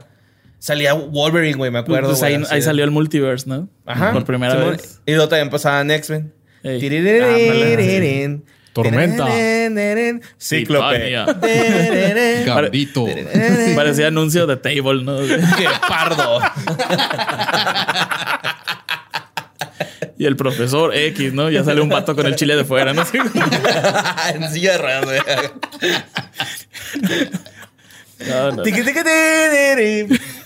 salía 0.60 0.94
Wolverine, 0.94 1.56
güey, 1.58 1.70
me 1.72 1.80
acuerdo. 1.80 2.10
Pues 2.10 2.24
ahí, 2.24 2.42
ahí 2.50 2.62
salió 2.62 2.84
el 2.84 2.92
multiverse, 2.92 3.48
¿no? 3.50 3.70
Ajá. 3.86 4.14
Por 4.14 4.26
primera 4.26 4.54
Simón. 4.54 4.72
vez. 4.72 5.00
Y 5.06 5.12
luego 5.12 5.28
también 5.30 5.50
pasaban 5.50 5.92
X-Men. 5.92 6.34
Ey. 6.64 6.80
Tormenta. 8.74 9.28
Cíclope. 10.40 11.12
Gambito. 12.46 13.06
Parecía 13.76 14.08
anuncio 14.08 14.48
de 14.48 14.58
Table, 14.58 15.04
¿no? 15.04 15.20
¡Qué 15.58 15.68
pardo! 15.88 16.42
Y 20.18 20.26
el 20.26 20.36
profesor 20.36 20.96
X, 20.96 21.34
¿no? 21.34 21.50
Ya 21.50 21.64
sale 21.64 21.82
un 21.82 21.90
vato 21.90 22.16
con 22.16 22.26
el 22.26 22.36
chile 22.36 22.56
de 22.56 22.64
fuera, 22.66 22.94
¿no? 22.94 23.04
En 24.34 24.52
silla 24.52 24.74
de 24.74 24.78
ruedas, 24.78 25.06
güey. 25.06 25.20
no, 28.30 28.52
no. 28.52 28.64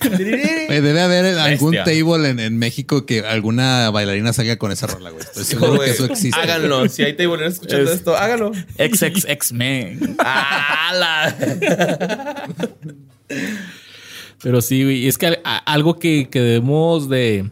Debe 0.70 1.02
haber 1.02 1.38
algún 1.40 1.72
Bestia. 1.72 1.84
table 2.02 2.30
en, 2.30 2.40
en 2.40 2.58
México 2.58 3.06
que 3.06 3.22
alguna 3.22 3.90
bailarina 3.90 4.34
salga 4.34 4.58
con 4.58 4.72
esa 4.72 4.88
rola, 4.88 5.10
güey. 5.10 5.24
Estoy 5.24 5.44
seguro 5.44 5.80
que 5.80 5.90
eso 5.92 6.06
existe. 6.06 6.40
Háganlo. 6.40 6.88
Si 6.90 7.04
hay 7.04 7.14
tableros 7.16 7.54
escuchando 7.54 7.90
Es- 7.92 7.98
esto, 7.98 8.16
háganlo. 8.18 8.52
XXX-Men. 8.78 10.18
¡Hala! 10.20 11.36
Pero 14.42 14.62
sí, 14.62 14.84
güey. 14.84 14.98
y 15.04 15.08
Es 15.08 15.18
que 15.18 15.40
a- 15.44 15.58
algo 15.72 15.98
que, 16.00 16.30
que 16.30 16.40
debemos 16.40 17.10
de, 17.10 17.50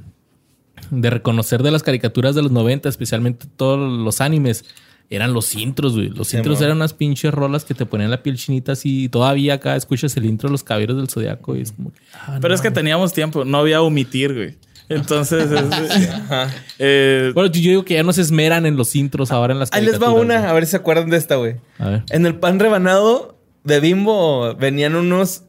de 0.92 1.10
reconocer 1.10 1.64
de 1.64 1.72
las 1.72 1.84
caricaturas 1.84 2.36
de 2.36 2.44
los 2.44 2.52
90, 2.52 2.90
especialmente 2.90 3.48
todos 3.56 3.80
los 3.80 4.22
animes, 4.22 4.66
eran 5.10 5.34
los 5.34 5.54
intros, 5.56 5.94
güey. 5.96 6.10
Los 6.10 6.30
Sí, 6.30 6.38
intros 6.38 6.62
eran 6.62 6.78
unas 6.78 6.94
pinches 6.94 7.34
rolas 7.34 7.64
que 7.66 7.74
te 7.74 7.86
ponían 7.86 8.10
la 8.12 8.24
piel 8.24 8.38
chinita 8.38 8.72
así. 8.74 9.04
Y 9.06 9.10
todavía 9.10 9.56
acá 9.56 9.76
escuchas 9.76 10.16
el 10.18 10.26
intro 10.26 10.50
de 10.50 10.52
los 10.54 10.64
caballeros 10.64 10.98
del 10.98 11.10
zodiaco 11.10 11.56
y 11.56 11.62
es 11.62 11.72
como 11.72 11.92
que. 11.92 12.00
ah, 12.14 12.38
Pero 12.42 12.50
no 12.50 12.56
es 12.56 12.62
que 12.62 12.72
teníamos 12.72 13.14
tiempo, 13.14 13.46
no 13.46 13.58
había 13.60 13.82
omitir, 13.82 14.34
güey. 14.34 14.56
Entonces, 14.90 15.50
es- 15.52 16.10
Ajá. 16.10 16.54
eh, 16.78 17.32
Bueno, 17.34 17.50
yo 17.52 17.60
digo 17.70 17.86
que 17.86 17.96
ya 17.96 18.04
no 18.04 18.14
se 18.14 18.22
esmeran 18.22 18.66
en 18.68 18.78
los 18.78 18.96
intros 18.96 19.32
ahora 19.32 19.54
en 19.54 19.60
las 19.60 19.74
Ahí 19.74 19.84
les 19.84 20.00
va 20.02 20.12
una, 20.12 20.38
güey. 20.40 20.50
a 20.50 20.54
ver 20.54 20.66
si 20.66 20.72
se 20.72 20.78
acuerdan 20.78 21.10
de 21.10 21.18
esta, 21.18 21.36
güey. 21.38 21.56
A 21.80 21.90
ver. 21.90 22.04
En 22.12 22.26
el 22.28 22.36
pan 22.36 22.60
rebanado 22.60 23.36
de 23.64 23.80
Bimbo 23.80 24.54
venían 24.56 24.96
unos 24.96 25.45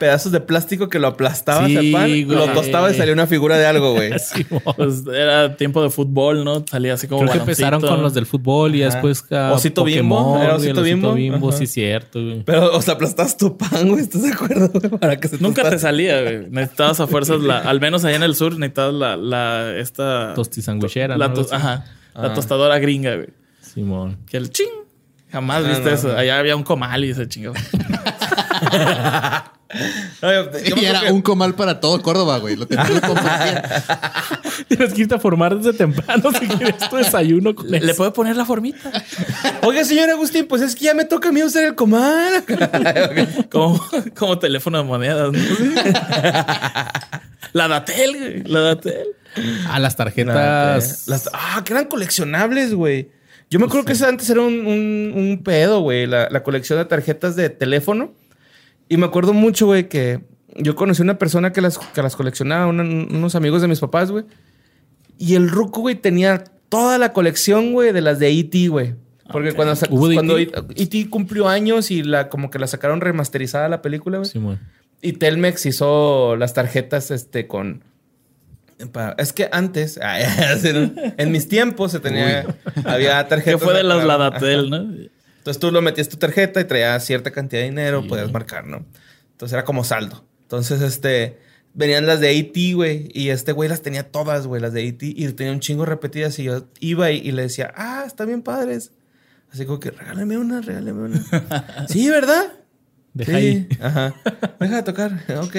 pedazos 0.00 0.32
de 0.32 0.40
plástico 0.40 0.88
que 0.88 0.98
lo 0.98 1.06
aplastabas 1.06 1.68
Sí, 1.68 1.76
al 1.76 1.92
pan, 1.92 2.08
güey. 2.08 2.24
lo 2.24 2.48
tostabas 2.48 2.94
y 2.94 2.96
salía 2.96 3.12
una 3.12 3.28
figura 3.28 3.56
de 3.56 3.66
algo, 3.66 3.92
güey. 3.92 4.10
Sí, 4.18 4.44
pues 4.76 5.04
era 5.06 5.54
tiempo 5.54 5.80
de 5.82 5.90
fútbol, 5.90 6.42
¿no? 6.44 6.64
Salía 6.68 6.94
así 6.94 7.06
como 7.06 7.20
Creo 7.20 7.32
que 7.34 7.38
empezaron 7.38 7.80
con 7.80 8.02
los 8.02 8.14
del 8.14 8.26
fútbol 8.26 8.74
y 8.74 8.82
Ajá. 8.82 8.94
después 8.94 9.24
Osito 9.52 9.84
Bimbo, 9.84 10.40
¿era 10.42 10.56
Osito 10.56 10.82
Bimbo? 10.82 11.52
Sí, 11.52 11.66
cierto, 11.68 12.20
güey. 12.20 12.42
Pero, 12.44 12.74
o 12.76 12.82
sea, 12.82 12.94
aplastabas 12.94 13.36
tu 13.36 13.56
pan, 13.56 13.88
güey. 13.88 14.00
¿Estás 14.00 14.22
de 14.22 14.30
acuerdo, 14.32 14.68
güey? 14.72 14.88
Para 14.98 15.20
que 15.20 15.28
se 15.28 15.38
Nunca 15.38 15.68
te 15.70 15.78
salía, 15.78 16.20
güey. 16.22 16.48
Necesitabas 16.50 16.98
a 16.98 17.06
fuerzas, 17.06 17.40
la, 17.40 17.58
al 17.70 17.78
menos 17.80 18.04
allá 18.04 18.16
en 18.16 18.22
el 18.24 18.34
sur, 18.34 18.52
necesitabas 18.58 18.94
la, 18.94 19.16
la 19.16 19.76
esta... 19.76 20.34
Tostisandwichera, 20.34 21.16
la 21.16 21.28
¿no? 21.28 21.34
to-. 21.34 21.54
Ajá. 21.54 21.84
La 22.14 22.28
Ah. 22.28 22.34
tostadora 22.34 22.78
gringa, 22.80 23.14
güey. 23.16 23.28
Simón. 23.60 24.16
Que 24.28 24.38
el 24.38 24.50
ching. 24.50 24.66
Jamás 25.30 25.62
Ah, 25.64 25.68
viste 25.68 25.84
no, 25.90 25.94
eso. 25.94 26.08
no. 26.08 26.14
Allá 26.16 26.38
había 26.40 26.56
un 26.56 26.64
comal 26.64 27.04
y 27.04 27.10
ese 27.10 27.28
chingado. 27.28 27.54
No, 30.20 30.32
yo- 30.32 30.50
yo 30.64 30.74
me 30.76 30.82
Y 30.82 30.84
era 30.86 31.02
que- 31.02 31.12
un 31.12 31.22
comal 31.22 31.54
para 31.54 31.78
todo 31.78 32.02
Córdoba, 32.02 32.38
güey. 32.38 32.56
Lo 32.56 32.66
que. 32.66 32.76
Tienes 34.68 34.92
que 34.92 35.02
irte 35.02 35.14
a 35.14 35.18
formar 35.20 35.56
desde 35.56 35.72
temprano 35.78 36.30
si 36.32 36.48
quieres 36.48 36.88
tu 36.88 36.96
desayuno 36.96 37.54
con 37.54 37.70
¿Le, 37.70 37.78
le 37.80 37.94
puedo 37.94 38.12
poner 38.12 38.34
la 38.36 38.44
formita? 38.44 38.90
Oiga, 39.62 39.84
señor 39.84 40.10
Agustín, 40.10 40.46
pues 40.48 40.62
es 40.62 40.74
que 40.74 40.86
ya 40.86 40.94
me 40.94 41.04
toca 41.04 41.28
a 41.28 41.32
mí 41.32 41.42
usar 41.44 41.62
el 41.64 41.74
comal. 41.76 42.44
Como, 43.50 43.80
como 44.18 44.38
teléfono 44.40 44.78
de 44.78 44.84
monedas, 44.84 45.32
¿no? 45.32 45.38
La 47.52 47.68
Datel, 47.68 48.16
güey. 48.18 48.42
La 48.44 48.60
Datel. 48.60 49.06
A 49.68 49.78
las 49.78 49.96
tarjetas. 49.96 51.06
Las- 51.08 51.30
ah, 51.32 51.62
que 51.64 51.72
eran 51.72 51.86
coleccionables, 51.86 52.74
güey. 52.74 53.10
Yo 53.50 53.58
me 53.58 53.66
acuerdo 53.66 53.84
que 53.86 53.92
eso 53.94 54.06
antes 54.06 54.28
era 54.30 54.40
un, 54.42 54.66
un- 54.66 55.12
un 55.14 55.42
pedo, 55.44 55.80
güey, 55.80 56.06
la, 56.06 56.28
la 56.30 56.42
colección 56.42 56.78
de 56.78 56.84
tarjetas 56.84 57.34
de 57.36 57.50
teléfono. 57.50 58.12
Y 58.90 58.98
me 58.98 59.06
acuerdo 59.06 59.32
mucho, 59.32 59.64
güey, 59.66 59.88
que 59.88 60.20
yo 60.56 60.74
conocí 60.74 61.00
a 61.00 61.04
una 61.04 61.16
persona 61.18 61.52
que 61.52 61.62
las, 61.62 61.78
que 61.78 62.02
las 62.02 62.14
coleccionaba, 62.16 62.66
una- 62.66 62.82
unos 62.82 63.34
amigos 63.36 63.62
de 63.62 63.68
mis 63.68 63.80
papás, 63.80 64.10
güey. 64.10 64.24
Y 65.16 65.34
el 65.36 65.48
ruco, 65.48 65.80
güey, 65.80 65.94
tenía 65.94 66.44
toda 66.68 66.98
la 66.98 67.12
colección, 67.14 67.72
güey, 67.72 67.92
de 67.92 68.00
las 68.02 68.18
de 68.18 68.30
E.T., 68.30 68.68
güey. 68.68 68.94
Porque 69.32 69.52
cuando, 69.52 69.76
sa- 69.76 69.86
¿Hubo 69.88 70.08
de 70.08 70.14
cuando 70.16 70.36
E.T.? 70.38 70.58
E.T. 70.76 71.08
cumplió 71.08 71.48
años 71.48 71.90
y 71.90 72.02
la, 72.02 72.28
como 72.28 72.50
que 72.50 72.58
la 72.58 72.66
sacaron 72.66 73.00
remasterizada 73.00 73.68
la 73.68 73.80
película, 73.80 74.18
güey. 74.18 74.28
Simón. 74.28 74.58
Y 75.02 75.12
Telmex 75.14 75.64
hizo 75.66 76.36
las 76.36 76.52
tarjetas 76.52 77.10
este 77.10 77.46
con 77.46 77.82
es 79.18 79.32
que 79.34 79.48
antes, 79.52 80.00
en 81.16 81.32
mis 81.32 81.48
tiempos 81.48 81.92
se 81.92 82.00
tenía 82.00 82.46
había 82.84 83.22
Que 83.24 83.28
tarjetas 83.28 83.62
fue 83.62 83.74
de 83.74 83.82
las 83.82 83.98
para- 84.04 84.18
La 84.18 84.30
Datel, 84.30 84.72
Ajá. 84.74 84.82
¿no? 84.84 84.94
Entonces 85.40 85.58
tú 85.58 85.72
lo 85.72 85.80
metías 85.80 86.08
tu 86.08 86.18
tarjeta 86.18 86.60
y 86.60 86.64
traía 86.64 87.00
cierta 87.00 87.30
cantidad 87.30 87.62
de 87.62 87.70
dinero, 87.70 88.06
podías 88.06 88.30
marcar, 88.30 88.66
¿no? 88.66 88.84
Entonces 89.32 89.54
era 89.54 89.64
como 89.64 89.84
saldo. 89.84 90.22
Entonces 90.42 90.82
este 90.82 91.38
venían 91.72 92.06
las 92.06 92.20
de 92.20 92.38
AT, 92.38 92.74
güey, 92.74 93.08
y 93.14 93.30
este 93.30 93.52
güey 93.52 93.68
las 93.68 93.80
tenía 93.80 94.02
todas, 94.10 94.46
güey, 94.46 94.60
las 94.60 94.74
de 94.74 94.86
AT 94.86 95.02
y 95.02 95.32
tenía 95.32 95.52
un 95.52 95.60
chingo 95.60 95.86
repetidas 95.86 96.38
y 96.38 96.44
yo 96.44 96.66
iba 96.80 97.10
y, 97.10 97.18
y 97.18 97.32
le 97.32 97.42
decía, 97.42 97.72
"Ah, 97.74 98.04
están 98.06 98.26
bien 98.26 98.42
padres." 98.42 98.92
Así 99.50 99.64
como 99.64 99.80
que 99.80 99.90
regálame 99.90 100.36
una, 100.36 100.60
regálame 100.60 101.00
una. 101.04 101.86
sí, 101.88 102.08
¿verdad? 102.08 102.52
Deja 103.14 103.32
sí, 103.32 103.36
ahí. 103.36 103.68
Ajá. 103.80 104.14
Deja 104.60 104.76
de 104.76 104.82
tocar. 104.82 105.24
Ok. 105.42 105.56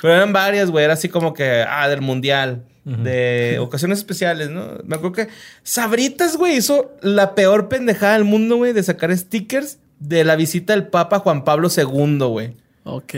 Pero 0.00 0.14
eran 0.14 0.32
varias, 0.32 0.70
güey. 0.70 0.84
Era 0.84 0.94
así 0.94 1.08
como 1.08 1.34
que, 1.34 1.64
ah, 1.68 1.88
del 1.88 2.00
mundial. 2.00 2.64
De 2.84 3.56
ocasiones 3.60 3.98
especiales, 3.98 4.50
¿no? 4.50 4.78
Me 4.84 4.96
acuerdo 4.96 5.12
que 5.12 5.28
Sabritas, 5.62 6.36
güey, 6.36 6.56
hizo 6.58 6.92
la 7.00 7.34
peor 7.34 7.68
pendejada 7.70 8.12
del 8.14 8.24
mundo, 8.24 8.56
güey, 8.56 8.74
de 8.74 8.82
sacar 8.82 9.16
stickers 9.16 9.78
de 10.00 10.22
la 10.24 10.36
visita 10.36 10.74
del 10.74 10.86
Papa 10.88 11.20
Juan 11.20 11.44
Pablo 11.44 11.68
II, 11.74 12.18
güey. 12.26 12.52
Ok. 12.84 13.14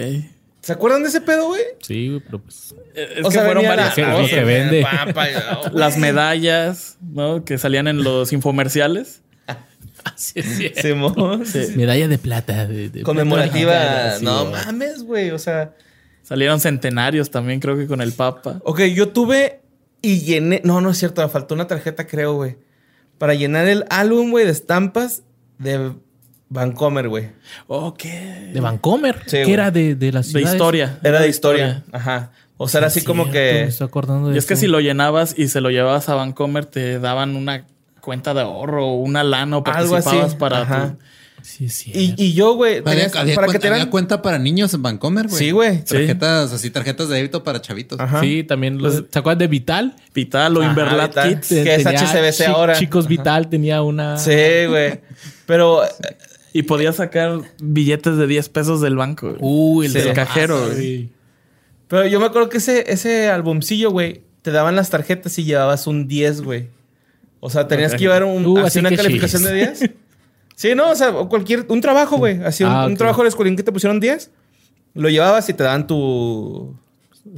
¿Se 0.60 0.72
acuerdan 0.72 1.02
de 1.02 1.08
ese 1.08 1.20
pedo, 1.20 1.46
güey? 1.48 1.62
Sí, 1.82 2.08
güey, 2.08 2.20
pero 2.20 2.38
pues. 2.40 2.74
Es 2.94 3.24
O 3.24 3.28
que 3.28 3.34
sea, 3.34 3.44
fueron 3.44 3.64
varias 3.64 3.96
la- 3.98 4.12
cosas. 4.12 4.30
que 4.30 4.44
vende. 4.44 4.82
Papa, 4.82 5.26
oh. 5.64 5.68
Las 5.72 5.96
medallas, 5.98 6.96
¿no? 7.00 7.44
Que 7.44 7.58
salían 7.58 7.88
en 7.88 8.04
los 8.04 8.32
infomerciales. 8.32 9.20
Sí, 10.14 10.40
sí. 10.42 10.70
Simón. 10.76 11.44
Sí. 11.44 11.72
Medalla 11.74 12.06
de 12.06 12.18
plata. 12.18 12.66
De, 12.66 12.88
de- 12.90 13.02
Conmemorativa. 13.02 14.12
Sí, 14.18 14.24
no 14.24 14.44
mames, 14.52 15.02
güey. 15.02 15.32
O 15.32 15.38
sea. 15.40 15.72
Salieron 16.26 16.58
centenarios 16.60 17.30
también, 17.30 17.60
creo 17.60 17.76
que 17.76 17.86
con 17.86 18.00
el 18.00 18.12
Papa. 18.12 18.58
Ok, 18.64 18.80
yo 18.94 19.10
tuve 19.10 19.60
y 20.02 20.20
llené. 20.20 20.60
No, 20.64 20.80
no 20.80 20.90
es 20.90 20.98
cierto, 20.98 21.22
me 21.22 21.28
faltó 21.28 21.54
una 21.54 21.68
tarjeta, 21.68 22.06
creo, 22.06 22.34
güey. 22.34 22.56
Para 23.18 23.34
llenar 23.34 23.68
el 23.68 23.84
álbum, 23.90 24.30
güey, 24.32 24.44
de 24.44 24.50
estampas 24.50 25.22
de 25.58 25.92
Vancomer, 26.48 27.08
güey. 27.08 27.30
Ok. 27.68 28.02
De 28.52 28.60
Vancomer. 28.60 29.20
Sí, 29.26 29.30
que 29.36 29.42
güey. 29.44 29.54
era 29.54 29.70
de, 29.70 29.94
de 29.94 30.12
la 30.12 30.20
De 30.20 30.24
ciudad. 30.24 30.52
historia. 30.52 30.98
Era 31.04 31.20
de 31.20 31.28
historia. 31.28 31.84
Ajá. 31.92 32.32
O 32.56 32.68
sea, 32.68 32.78
era 32.78 32.88
así 32.88 33.02
como 33.04 33.26
Me 33.26 33.30
que. 33.32 33.62
estoy 33.64 33.86
acordando 33.86 34.28
de 34.30 34.34
Y 34.34 34.38
es 34.38 34.46
que 34.46 34.56
si 34.56 34.66
lo 34.66 34.80
llenabas 34.80 35.38
y 35.38 35.48
se 35.48 35.60
lo 35.60 35.70
llevabas 35.70 36.08
a 36.08 36.14
Vancomer, 36.14 36.66
te 36.66 36.98
daban 36.98 37.36
una 37.36 37.66
cuenta 38.00 38.34
de 38.34 38.40
ahorro 38.40 38.86
o 38.86 38.94
una 38.96 39.22
lana 39.24 39.58
o 39.58 39.62
Algo 39.64 39.64
participabas 39.92 40.24
así. 40.28 40.36
para 40.36 40.60
Ajá. 40.62 40.88
tu... 40.92 40.98
Sí, 41.46 41.68
sí. 41.68 41.92
Y, 41.94 42.14
y 42.22 42.32
yo, 42.34 42.54
güey, 42.54 42.78
Había, 42.84 43.06
había 43.06 43.08
para 43.12 43.24
que 43.24 43.34
cuenta, 43.34 43.58
te 43.60 43.66
había 43.68 43.76
dieran. 43.76 43.90
cuenta 43.90 44.20
para 44.20 44.38
niños 44.38 44.74
en 44.74 44.82
Vancomer, 44.82 45.28
güey. 45.28 45.38
Sí, 45.38 45.50
güey. 45.52 45.84
Tarjetas, 45.84 46.52
así, 46.52 46.70
tarjetas 46.70 47.08
de 47.08 47.14
débito 47.16 47.44
para 47.44 47.62
chavitos. 47.62 48.00
Ajá. 48.00 48.20
Sí, 48.20 48.42
también. 48.42 48.78
Los, 48.82 49.04
¿Se 49.10 49.18
acuerdan 49.18 49.38
de 49.38 49.46
Vital? 49.46 49.94
Vital 50.12 50.56
o 50.56 50.60
Ajá, 50.60 50.70
Inverlat 50.70 51.10
Vital. 51.14 51.40
Que 51.48 51.74
es 51.76 51.86
HCBC 51.86 52.36
chi- 52.38 52.44
ahora. 52.50 52.74
Chicos 52.74 53.04
Ajá. 53.04 53.08
Vital 53.10 53.48
tenía 53.48 53.80
una. 53.82 54.18
Sí, 54.18 54.32
güey. 54.68 55.00
Pero 55.46 55.82
Y 56.52 56.62
podías 56.64 56.96
sacar 56.96 57.40
billetes 57.62 58.16
de 58.16 58.26
10 58.26 58.48
pesos 58.48 58.80
del 58.80 58.96
banco. 58.96 59.28
güey. 59.28 59.38
Uy, 59.40 59.86
el 59.86 59.92
Sí, 59.92 59.98
de 60.00 60.08
el 60.08 60.14
cajero, 60.14 60.58
güey. 60.66 60.74
güey. 60.74 61.08
Pero 61.88 62.06
yo 62.08 62.18
me 62.18 62.26
acuerdo 62.26 62.48
que 62.48 62.58
ese, 62.58 62.90
ese 62.92 63.28
albumcillo, 63.30 63.90
güey, 63.92 64.22
te 64.42 64.50
daban 64.50 64.74
las 64.74 64.90
tarjetas 64.90 65.38
y 65.38 65.44
llevabas 65.44 65.86
un 65.86 66.08
10, 66.08 66.40
güey. 66.42 66.68
O 67.38 67.50
sea, 67.50 67.68
tenías 67.68 67.92
que 67.92 67.98
llevar 67.98 68.24
un, 68.24 68.44
Uh, 68.44 68.58
así 68.58 68.66
así 68.66 68.78
una 68.80 68.88
que 68.90 68.96
calificación 68.96 69.42
chis. 69.42 69.50
de 69.50 69.54
10. 69.56 69.90
Sí, 70.56 70.74
no, 70.74 70.90
o 70.90 70.94
sea, 70.94 71.12
cualquier, 71.12 71.66
un 71.68 71.82
trabajo, 71.82 72.16
güey. 72.16 72.42
Así 72.42 72.64
un, 72.64 72.70
Ah, 72.70 72.86
un 72.86 72.96
trabajo 72.96 73.22
de 73.22 73.28
escuelín 73.28 73.56
que 73.56 73.62
te 73.62 73.70
pusieron 73.70 74.00
10. 74.00 74.30
Lo 74.94 75.10
llevabas 75.10 75.48
y 75.50 75.52
te 75.52 75.62
daban 75.62 75.86
tu, 75.86 76.74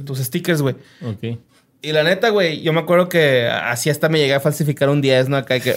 tus 0.05 0.19
stickers, 0.19 0.61
güey. 0.61 0.75
Ok. 1.05 1.37
Y 1.81 1.91
la 1.91 2.03
neta, 2.03 2.29
güey, 2.29 2.61
yo 2.61 2.73
me 2.73 2.79
acuerdo 2.79 3.09
que 3.09 3.47
así 3.47 3.89
hasta 3.89 4.07
me 4.07 4.19
llegué 4.19 4.33
a 4.33 4.39
falsificar 4.39 4.89
un 4.89 5.01
10, 5.01 5.29
¿no? 5.29 5.37
Acá 5.37 5.57
y 5.57 5.61
que... 5.61 5.75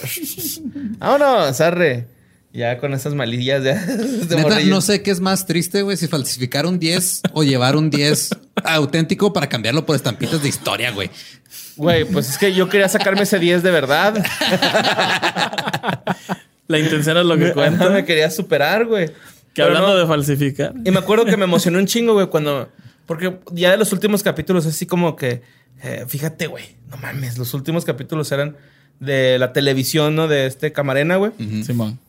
Vámonos, 0.99 1.59
arre. 1.59 2.07
Ya 2.53 2.77
con 2.77 2.93
esas 2.93 3.13
malillas 3.13 3.63
ya. 3.63 3.75
de 3.85 4.35
Neta, 4.35 4.59
no 4.61 4.79
sé 4.79 5.01
qué 5.01 5.11
es 5.11 5.19
más 5.19 5.45
triste, 5.45 5.81
güey, 5.81 5.97
si 5.97 6.07
falsificar 6.07 6.65
un 6.65 6.79
10 6.79 7.23
o 7.33 7.43
llevar 7.43 7.75
un 7.75 7.89
10 7.89 8.29
auténtico 8.63 9.33
para 9.33 9.49
cambiarlo 9.49 9.85
por 9.85 9.97
estampitas 9.97 10.41
de 10.41 10.49
historia, 10.49 10.91
güey. 10.91 11.09
Güey, 11.75 12.05
pues 12.05 12.29
es 12.29 12.37
que 12.37 12.53
yo 12.53 12.69
quería 12.69 12.87
sacarme 12.87 13.23
ese 13.23 13.39
10 13.39 13.63
de 13.63 13.71
verdad. 13.71 14.23
La 16.67 16.79
intención 16.79 17.17
es 17.17 17.25
lo 17.25 17.37
que 17.37 17.45
me 17.45 17.53
cuenta. 17.53 18.05
quería 18.05 18.29
superar, 18.29 18.85
güey. 18.85 19.07
Que 19.07 19.61
Pero 19.61 19.67
hablando 19.67 19.89
no. 19.89 19.99
de 19.99 20.07
falsificar. 20.07 20.73
Y 20.83 20.91
me 20.91 20.99
acuerdo 20.99 21.25
que 21.25 21.37
me 21.37 21.43
emocionó 21.45 21.79
un 21.79 21.85
chingo, 21.85 22.13
güey, 22.13 22.27
cuando... 22.27 22.69
Porque 23.05 23.37
ya 23.51 23.71
de 23.71 23.77
los 23.77 23.91
últimos 23.91 24.23
capítulos, 24.23 24.65
así 24.65 24.85
como 24.85 25.15
que... 25.15 25.41
eh, 25.83 26.05
fíjate, 26.07 26.47
güey, 26.47 26.63
no 26.89 26.97
mames, 26.97 27.37
los 27.37 27.53
últimos 27.53 27.83
capítulos 27.85 28.31
eran 28.31 28.55
de 28.99 29.37
la 29.37 29.51
televisión, 29.53 30.15
¿no? 30.15 30.27
De 30.27 30.45
este 30.45 30.71
Camarena, 30.71 31.17
güey. 31.17 31.31
Simón. 31.65 31.99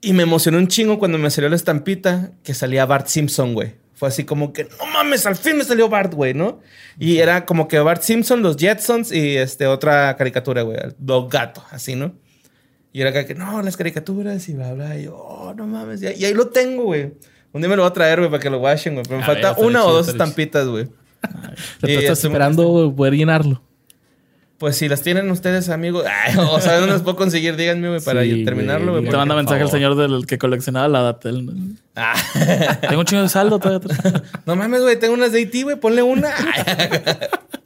Y 0.00 0.12
me 0.12 0.24
emocionó 0.24 0.58
un 0.58 0.68
chingo 0.68 0.98
cuando 0.98 1.16
me 1.16 1.30
salió 1.30 1.48
la 1.48 1.56
estampita 1.56 2.32
que 2.44 2.54
salía 2.54 2.84
Bart 2.84 3.06
Simpson, 3.06 3.54
güey. 3.54 3.74
Fue 3.94 4.08
así 4.08 4.24
como 4.24 4.52
que, 4.52 4.64
no 4.64 4.86
mames, 4.92 5.26
al 5.26 5.36
fin 5.36 5.56
me 5.56 5.64
salió 5.64 5.88
Bart, 5.88 6.12
güey, 6.12 6.34
¿no? 6.34 6.60
Y 6.98 7.18
era 7.18 7.46
como 7.46 7.68
que 7.68 7.78
Bart 7.78 8.02
Simpson, 8.02 8.42
los 8.42 8.56
Jetsons 8.56 9.12
y 9.12 9.36
este, 9.36 9.66
otra 9.66 10.16
caricatura, 10.16 10.62
güey, 10.62 10.76
Dog 10.98 11.30
Gato, 11.30 11.64
así, 11.70 11.94
¿no? 11.94 12.12
Y 12.92 13.00
era 13.00 13.10
acá 13.10 13.26
que, 13.26 13.34
no, 13.34 13.62
las 13.62 13.76
caricaturas 13.76 14.48
y 14.48 14.54
bla, 14.54 14.74
bla. 14.74 14.98
Y 14.98 15.04
yo, 15.04 15.16
oh, 15.16 15.54
no 15.54 15.66
mames. 15.66 16.02
Y, 16.02 16.06
y 16.06 16.24
ahí 16.24 16.34
lo 16.34 16.48
tengo, 16.48 16.84
güey. 16.84 17.12
Un 17.52 17.60
día 17.60 17.68
me 17.68 17.76
lo 17.76 17.82
voy 17.82 17.90
a 17.90 17.92
traer, 17.92 18.18
güey, 18.18 18.30
para 18.30 18.42
que 18.42 18.50
lo 18.50 18.58
washen, 18.58 18.94
güey. 18.94 19.04
Pero 19.04 19.18
me 19.18 19.22
A 19.24 19.26
falta 19.26 19.52
ver, 19.54 19.64
una 19.64 19.84
o 19.84 19.92
dos 19.92 20.08
estampitas, 20.08 20.66
güey. 20.66 20.88
Te 21.80 21.92
Y 21.92 21.96
estás 21.96 22.24
esperando 22.24 22.92
poder 22.94 23.14
llenarlo. 23.14 23.62
Pues 24.58 24.76
si 24.76 24.88
las 24.88 25.02
tienen 25.02 25.28
ustedes, 25.30 25.68
amigos, 25.70 26.04
ay, 26.26 26.36
o 26.38 26.60
saben 26.60 26.80
dónde 26.80 26.94
las 26.94 27.02
puedo 27.02 27.16
conseguir, 27.16 27.56
díganme, 27.56 27.88
güey, 27.88 28.00
para 28.00 28.22
Sí, 28.22 28.44
terminarlo, 28.44 28.92
güey. 28.92 29.08
Te 29.08 29.16
manda 29.16 29.34
mensaje 29.34 29.62
el 29.62 29.70
señor 29.70 29.96
del 29.96 30.24
que 30.24 30.38
coleccionaba 30.38 30.86
la 30.86 31.02
Datel. 31.02 31.46
¿no? 31.46 31.52
Ah. 31.96 32.14
Tengo 32.88 33.00
un 33.00 33.06
chingo 33.06 33.22
de 33.22 33.28
saldo 33.28 33.58
todavía. 33.58 33.90
No 34.46 34.54
mames, 34.54 34.82
güey, 34.82 34.98
tengo 34.98 35.14
unas 35.14 35.32
de 35.32 35.40
IT, 35.40 35.64
güey, 35.64 35.76
ponle 35.76 36.02
una. 36.02 36.30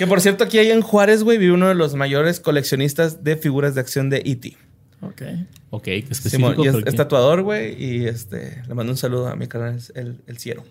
que 0.00 0.06
por 0.06 0.20
cierto, 0.22 0.44
aquí 0.44 0.58
ahí 0.58 0.70
en 0.70 0.80
Juárez, 0.80 1.22
güey, 1.22 1.36
vive 1.36 1.52
uno 1.52 1.68
de 1.68 1.74
los 1.74 1.94
mayores 1.94 2.40
coleccionistas 2.40 3.22
de 3.22 3.36
figuras 3.36 3.74
de 3.74 3.82
acción 3.82 4.08
de 4.08 4.22
IT. 4.24 4.56
Ok. 5.02 5.22
Ok, 5.70 5.88
específico. 5.88 6.52
Simón, 6.52 6.56
y 6.64 6.68
es, 6.68 6.86
es 6.86 6.94
tatuador, 6.96 7.42
güey, 7.42 7.74
y 7.82 8.06
este, 8.06 8.62
le 8.66 8.74
mando 8.74 8.92
un 8.92 8.96
saludo 8.96 9.28
a 9.28 9.36
mi 9.36 9.46
canal, 9.46 9.78
el, 9.94 10.16
el 10.26 10.38
Ciero. 10.38 10.64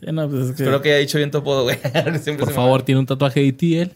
Sí, 0.00 0.06
no, 0.12 0.28
pues 0.28 0.42
es 0.42 0.46
que- 0.56 0.62
Espero 0.64 0.82
que 0.82 0.90
haya 0.90 0.98
dicho 0.98 1.16
bien 1.16 1.30
tu 1.30 1.38
apodo, 1.38 1.62
güey. 1.62 1.76
Por 2.38 2.46
me 2.48 2.52
favor, 2.52 2.82
tiene 2.82 2.98
un 3.00 3.06
tatuaje 3.06 3.40
de 3.40 3.52
ti 3.52 3.78
él. 3.78 3.94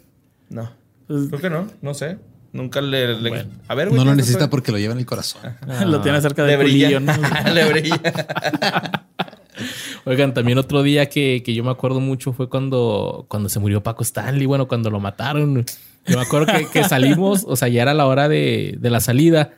No. 0.48 0.70
pues, 1.06 1.28
Creo 1.28 1.40
que 1.40 1.50
no, 1.50 1.68
no 1.82 1.92
sé. 1.92 2.16
Nunca 2.52 2.80
le. 2.80 3.14
le- 3.20 3.28
Bueno. 3.28 3.50
A 3.68 3.74
ver, 3.74 3.88
güey. 3.88 3.98
No 3.98 4.04
lo 4.06 4.12
¿qué 4.12 4.16
necesita 4.16 4.48
porque 4.48 4.72
lo 4.72 4.78
lleva 4.78 4.94
en 4.94 5.00
el 5.00 5.06
corazón. 5.06 5.42
lo 5.86 6.00
tiene 6.00 6.20
cerca 6.22 6.44
Le 6.44 6.52
de 6.52 6.56
brilla. 6.56 6.98
culillo, 6.98 7.00
¿no? 7.00 7.52
le 7.52 7.64
brilla. 7.70 8.00
Oigan, 10.04 10.34
también 10.34 10.58
otro 10.58 10.82
día 10.82 11.06
que, 11.08 11.42
que 11.44 11.54
yo 11.54 11.64
me 11.64 11.70
acuerdo 11.70 12.00
mucho 12.00 12.32
fue 12.32 12.48
cuando, 12.48 13.26
cuando 13.28 13.48
se 13.48 13.58
murió 13.60 13.82
Paco 13.82 14.02
Stanley, 14.02 14.46
bueno, 14.46 14.68
cuando 14.68 14.90
lo 14.90 15.00
mataron. 15.00 15.64
Yo 16.06 16.16
me 16.16 16.22
acuerdo 16.22 16.52
que, 16.52 16.66
que 16.66 16.84
salimos, 16.84 17.44
o 17.48 17.56
sea, 17.56 17.68
ya 17.68 17.82
era 17.82 17.94
la 17.94 18.06
hora 18.06 18.28
de, 18.28 18.76
de 18.78 18.90
la 18.90 19.00
salida 19.00 19.54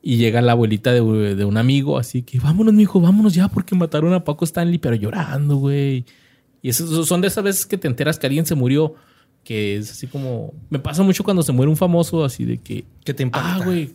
y 0.00 0.16
llega 0.16 0.40
la 0.40 0.52
abuelita 0.52 0.92
de, 0.92 1.00
de 1.34 1.44
un 1.44 1.56
amigo, 1.56 1.98
así 1.98 2.22
que 2.22 2.38
vámonos, 2.38 2.72
mijo, 2.72 3.00
vámonos 3.00 3.34
ya 3.34 3.48
porque 3.48 3.74
mataron 3.74 4.12
a 4.14 4.22
Paco 4.24 4.44
Stanley, 4.44 4.78
pero 4.78 4.94
llorando, 4.94 5.56
güey. 5.56 6.04
Y 6.62 6.68
eso 6.70 7.04
son 7.04 7.20
de 7.20 7.28
esas 7.28 7.42
veces 7.44 7.66
que 7.66 7.78
te 7.78 7.88
enteras 7.88 8.18
que 8.18 8.26
alguien 8.26 8.46
se 8.46 8.54
murió, 8.54 8.94
que 9.44 9.76
es 9.76 9.90
así 9.90 10.06
como... 10.06 10.52
Me 10.70 10.78
pasa 10.78 11.02
mucho 11.02 11.24
cuando 11.24 11.42
se 11.42 11.52
muere 11.52 11.70
un 11.70 11.76
famoso, 11.76 12.24
así 12.24 12.44
de 12.44 12.58
que... 12.58 12.84
¿Qué 13.04 13.14
te 13.14 13.22
importa? 13.24 13.56
Ah, 13.56 13.64
güey. 13.64 13.90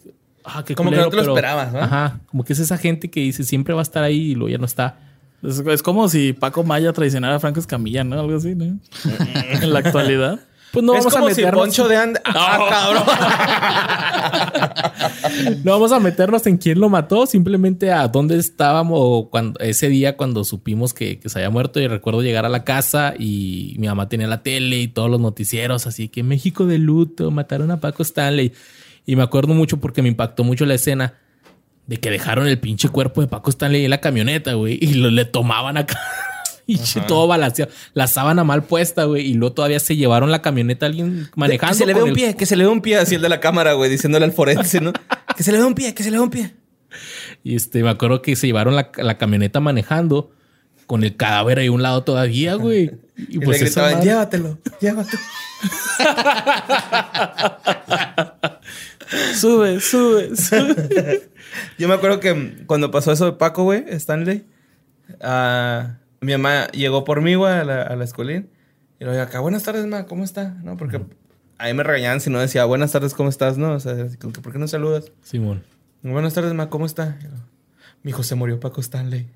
Ah, 0.45 0.63
qué 0.65 0.75
Como 0.75 0.89
que 0.89 0.97
no 0.97 1.09
te 1.09 1.15
lo 1.15 1.21
pero- 1.21 1.33
esperabas, 1.35 1.71
¿no? 1.71 1.79
Ajá. 1.79 2.19
Como 2.25 2.43
que 2.43 2.51
es 2.53 2.59
esa 2.59 2.77
gente 2.77 3.09
que 3.09 3.21
dice 3.21 3.43
siempre 3.45 3.73
va 3.73 3.79
a 3.79 3.83
estar 3.83 4.03
ahí 4.03 4.31
y 4.31 4.35
luego 4.35 4.49
ya 4.49 4.57
no 4.57 4.65
está. 4.65 4.97
Es, 5.43 5.59
es 5.59 5.83
como 5.83 6.07
si 6.09 6.33
Paco 6.33 6.63
Maya 6.63 6.93
traicionara 6.93 7.35
a 7.35 7.39
Franco 7.39 7.59
Escamilla, 7.59 8.03
¿no? 8.03 8.19
Algo 8.19 8.37
así, 8.37 8.55
¿no? 8.55 8.79
en 9.61 9.73
la 9.73 9.79
actualidad. 9.79 10.39
Pues 10.73 10.83
no 10.83 10.95
es 10.95 10.99
vamos 11.01 11.13
a 11.13 11.19
como 11.19 11.29
si 11.29 11.35
meternos. 11.35 11.61
Poncho 11.61 11.87
de. 11.87 11.95
Ah, 12.25 12.67
cabrón. 12.69 13.03
No 15.63 15.71
vamos 15.71 15.91
a 15.91 15.99
meternos 15.99 16.47
en 16.47 16.57
quién 16.57 16.79
lo 16.79 16.89
mató, 16.89 17.27
simplemente 17.27 17.91
a 17.91 18.07
dónde 18.07 18.37
estábamos 18.37 19.27
cuando 19.29 19.59
ese 19.59 19.89
día 19.89 20.17
cuando 20.17 20.43
supimos 20.43 20.93
que, 20.93 21.19
que 21.19 21.29
se 21.29 21.37
había 21.39 21.51
muerto 21.51 21.79
y 21.79 21.87
recuerdo 21.87 22.23
llegar 22.23 22.45
a 22.45 22.49
la 22.49 22.63
casa 22.63 23.13
y 23.17 23.75
mi 23.77 23.85
mamá 23.87 24.09
tenía 24.09 24.27
la 24.27 24.41
tele 24.41 24.79
y 24.79 24.87
todos 24.87 25.11
los 25.11 25.19
noticieros, 25.19 25.85
así 25.85 26.07
que 26.07 26.23
México 26.23 26.65
de 26.65 26.79
luto, 26.79 27.29
mataron 27.29 27.69
a 27.69 27.79
Paco 27.79 28.01
Stanley. 28.01 28.53
Y 29.05 29.15
me 29.15 29.23
acuerdo 29.23 29.53
mucho 29.53 29.77
porque 29.77 30.01
me 30.01 30.07
impactó 30.09 30.43
mucho 30.43 30.65
la 30.65 30.73
escena 30.73 31.13
de 31.87 31.97
que 31.97 32.09
dejaron 32.09 32.47
el 32.47 32.59
pinche 32.59 32.89
cuerpo 32.89 33.21
de 33.21 33.27
Paco 33.27 33.49
Stanley 33.49 33.83
en 33.85 33.89
la 33.89 33.99
camioneta, 34.01 34.53
güey, 34.53 34.77
y 34.81 34.93
lo, 34.95 35.09
le 35.11 35.25
tomaban 35.25 35.77
acá. 35.77 35.99
Y 36.65 36.77
todo 37.09 37.27
balanceado. 37.27 37.69
La 37.93 38.07
sábana 38.07 38.45
mal 38.45 38.63
puesta, 38.63 39.03
güey. 39.03 39.27
Y 39.27 39.33
luego 39.33 39.53
todavía 39.53 39.81
se 39.81 39.97
llevaron 39.97 40.31
la 40.31 40.41
camioneta 40.41 40.85
a 40.85 40.87
alguien 40.87 41.27
manejando. 41.35 41.73
Que 41.73 41.77
se 41.77 41.85
le 41.85 41.93
ve 41.93 42.01
un 42.03 42.07
el- 42.09 42.15
pie, 42.15 42.35
que 42.37 42.45
se 42.45 42.55
le 42.55 42.63
ve 42.63 42.69
un 42.69 42.79
pie 42.79 42.95
así 42.99 43.15
el 43.15 43.21
de 43.21 43.27
la 43.27 43.41
cámara, 43.41 43.73
güey, 43.73 43.89
diciéndole 43.91 44.23
al 44.23 44.31
forense, 44.31 44.79
¿no? 44.79 44.93
que 45.35 45.43
se 45.43 45.51
le 45.51 45.57
ve 45.57 45.65
un 45.65 45.75
pie, 45.75 45.93
que 45.93 46.03
se 46.03 46.09
le 46.09 46.15
ve 46.15 46.23
un 46.23 46.29
pie. 46.29 46.53
Y 47.43 47.57
este, 47.57 47.83
me 47.83 47.89
acuerdo 47.89 48.21
que 48.21 48.37
se 48.37 48.47
llevaron 48.47 48.77
la, 48.77 48.91
la 48.95 49.17
camioneta 49.17 49.59
manejando 49.59 50.31
con 50.87 51.03
el 51.03 51.17
cadáver 51.17 51.59
ahí 51.59 51.67
a 51.67 51.71
un 51.73 51.81
lado 51.81 52.03
todavía, 52.05 52.55
güey. 52.55 52.91
Y, 53.17 53.35
Y, 53.35 53.39
pues 53.41 53.59
le 53.59 53.65
gritaban, 53.65 53.93
madre- 53.95 54.05
llévatelo, 54.05 54.57
llévatelo. 54.79 55.19
Sube, 59.35 59.79
sube, 59.79 60.35
sube. 60.35 61.29
Yo 61.77 61.87
me 61.87 61.93
acuerdo 61.93 62.19
que 62.19 62.63
cuando 62.65 62.91
pasó 62.91 63.11
eso 63.11 63.25
de 63.25 63.31
Paco, 63.33 63.63
güey, 63.63 63.83
Stanley, 63.89 64.45
ah, 65.21 65.97
mi 66.21 66.31
mamá 66.33 66.67
llegó 66.71 67.03
por 67.03 67.21
mí, 67.21 67.35
güey, 67.35 67.53
a 67.53 67.63
la, 67.63 67.81
a 67.83 67.95
la 67.95 68.03
escuelín. 68.03 68.49
Y 68.99 69.05
le 69.05 69.11
digo, 69.11 69.23
acá, 69.23 69.39
buenas 69.39 69.63
tardes, 69.63 69.85
ma, 69.85 70.05
¿cómo 70.05 70.23
está? 70.23 70.55
No, 70.63 70.77
porque 70.77 71.01
ahí 71.57 71.73
me 71.73 71.83
regañaban 71.83 72.21
si 72.21 72.29
no 72.29 72.39
decía, 72.39 72.65
buenas 72.65 72.91
tardes, 72.91 73.13
¿cómo 73.13 73.29
estás? 73.29 73.57
No, 73.57 73.73
o 73.73 73.79
sea, 73.79 73.93
así 74.03 74.17
como 74.17 74.33
que, 74.33 74.41
¿por 74.41 74.53
qué 74.53 74.59
no 74.59 74.67
saludas? 74.67 75.11
Simón. 75.21 75.63
Buenas 76.01 76.33
tardes, 76.33 76.53
ma, 76.53 76.69
¿cómo 76.69 76.85
está? 76.85 77.17
Yo, 77.21 77.29
Mi 78.03 78.11
hijo 78.11 78.23
se 78.23 78.35
murió 78.35 78.59
Paco 78.59 78.81
Stanley. 78.81 79.27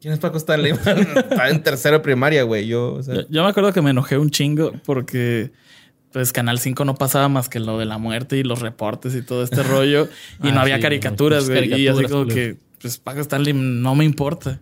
¿Quién 0.00 0.14
es 0.14 0.20
Paco 0.20 0.38
Stanley? 0.38 0.72
Estaba 1.16 1.50
en 1.50 1.62
tercero 1.62 1.98
de 1.98 2.04
primaria, 2.04 2.44
güey. 2.44 2.66
Yo, 2.66 2.94
o 2.94 3.02
sea, 3.02 3.14
Yo, 3.14 3.22
yo 3.28 3.42
me 3.42 3.48
acuerdo 3.48 3.72
que 3.72 3.82
me 3.82 3.90
enojé 3.90 4.16
un 4.16 4.30
chingo 4.30 4.72
porque 4.84 5.50
pues 6.12 6.32
Canal 6.32 6.58
5 6.58 6.84
no 6.84 6.94
pasaba 6.94 7.28
más 7.28 7.48
que 7.48 7.60
lo 7.60 7.78
de 7.78 7.84
la 7.84 7.98
muerte 7.98 8.36
y 8.38 8.42
los 8.42 8.60
reportes 8.60 9.14
y 9.14 9.22
todo 9.22 9.42
este 9.42 9.62
rollo. 9.62 10.08
Y 10.42 10.48
Ah, 10.48 10.52
no 10.52 10.60
había 10.60 10.76
sí, 10.76 10.82
caricaturas, 10.82 11.48
güey. 11.48 11.80
Y 11.82 11.88
así 11.88 12.04
como 12.04 12.26
que, 12.26 12.56
pues 12.80 12.98
Paco 12.98 13.20
Stanley 13.20 13.52
no 13.54 13.94
me 13.94 14.04
importa. 14.04 14.60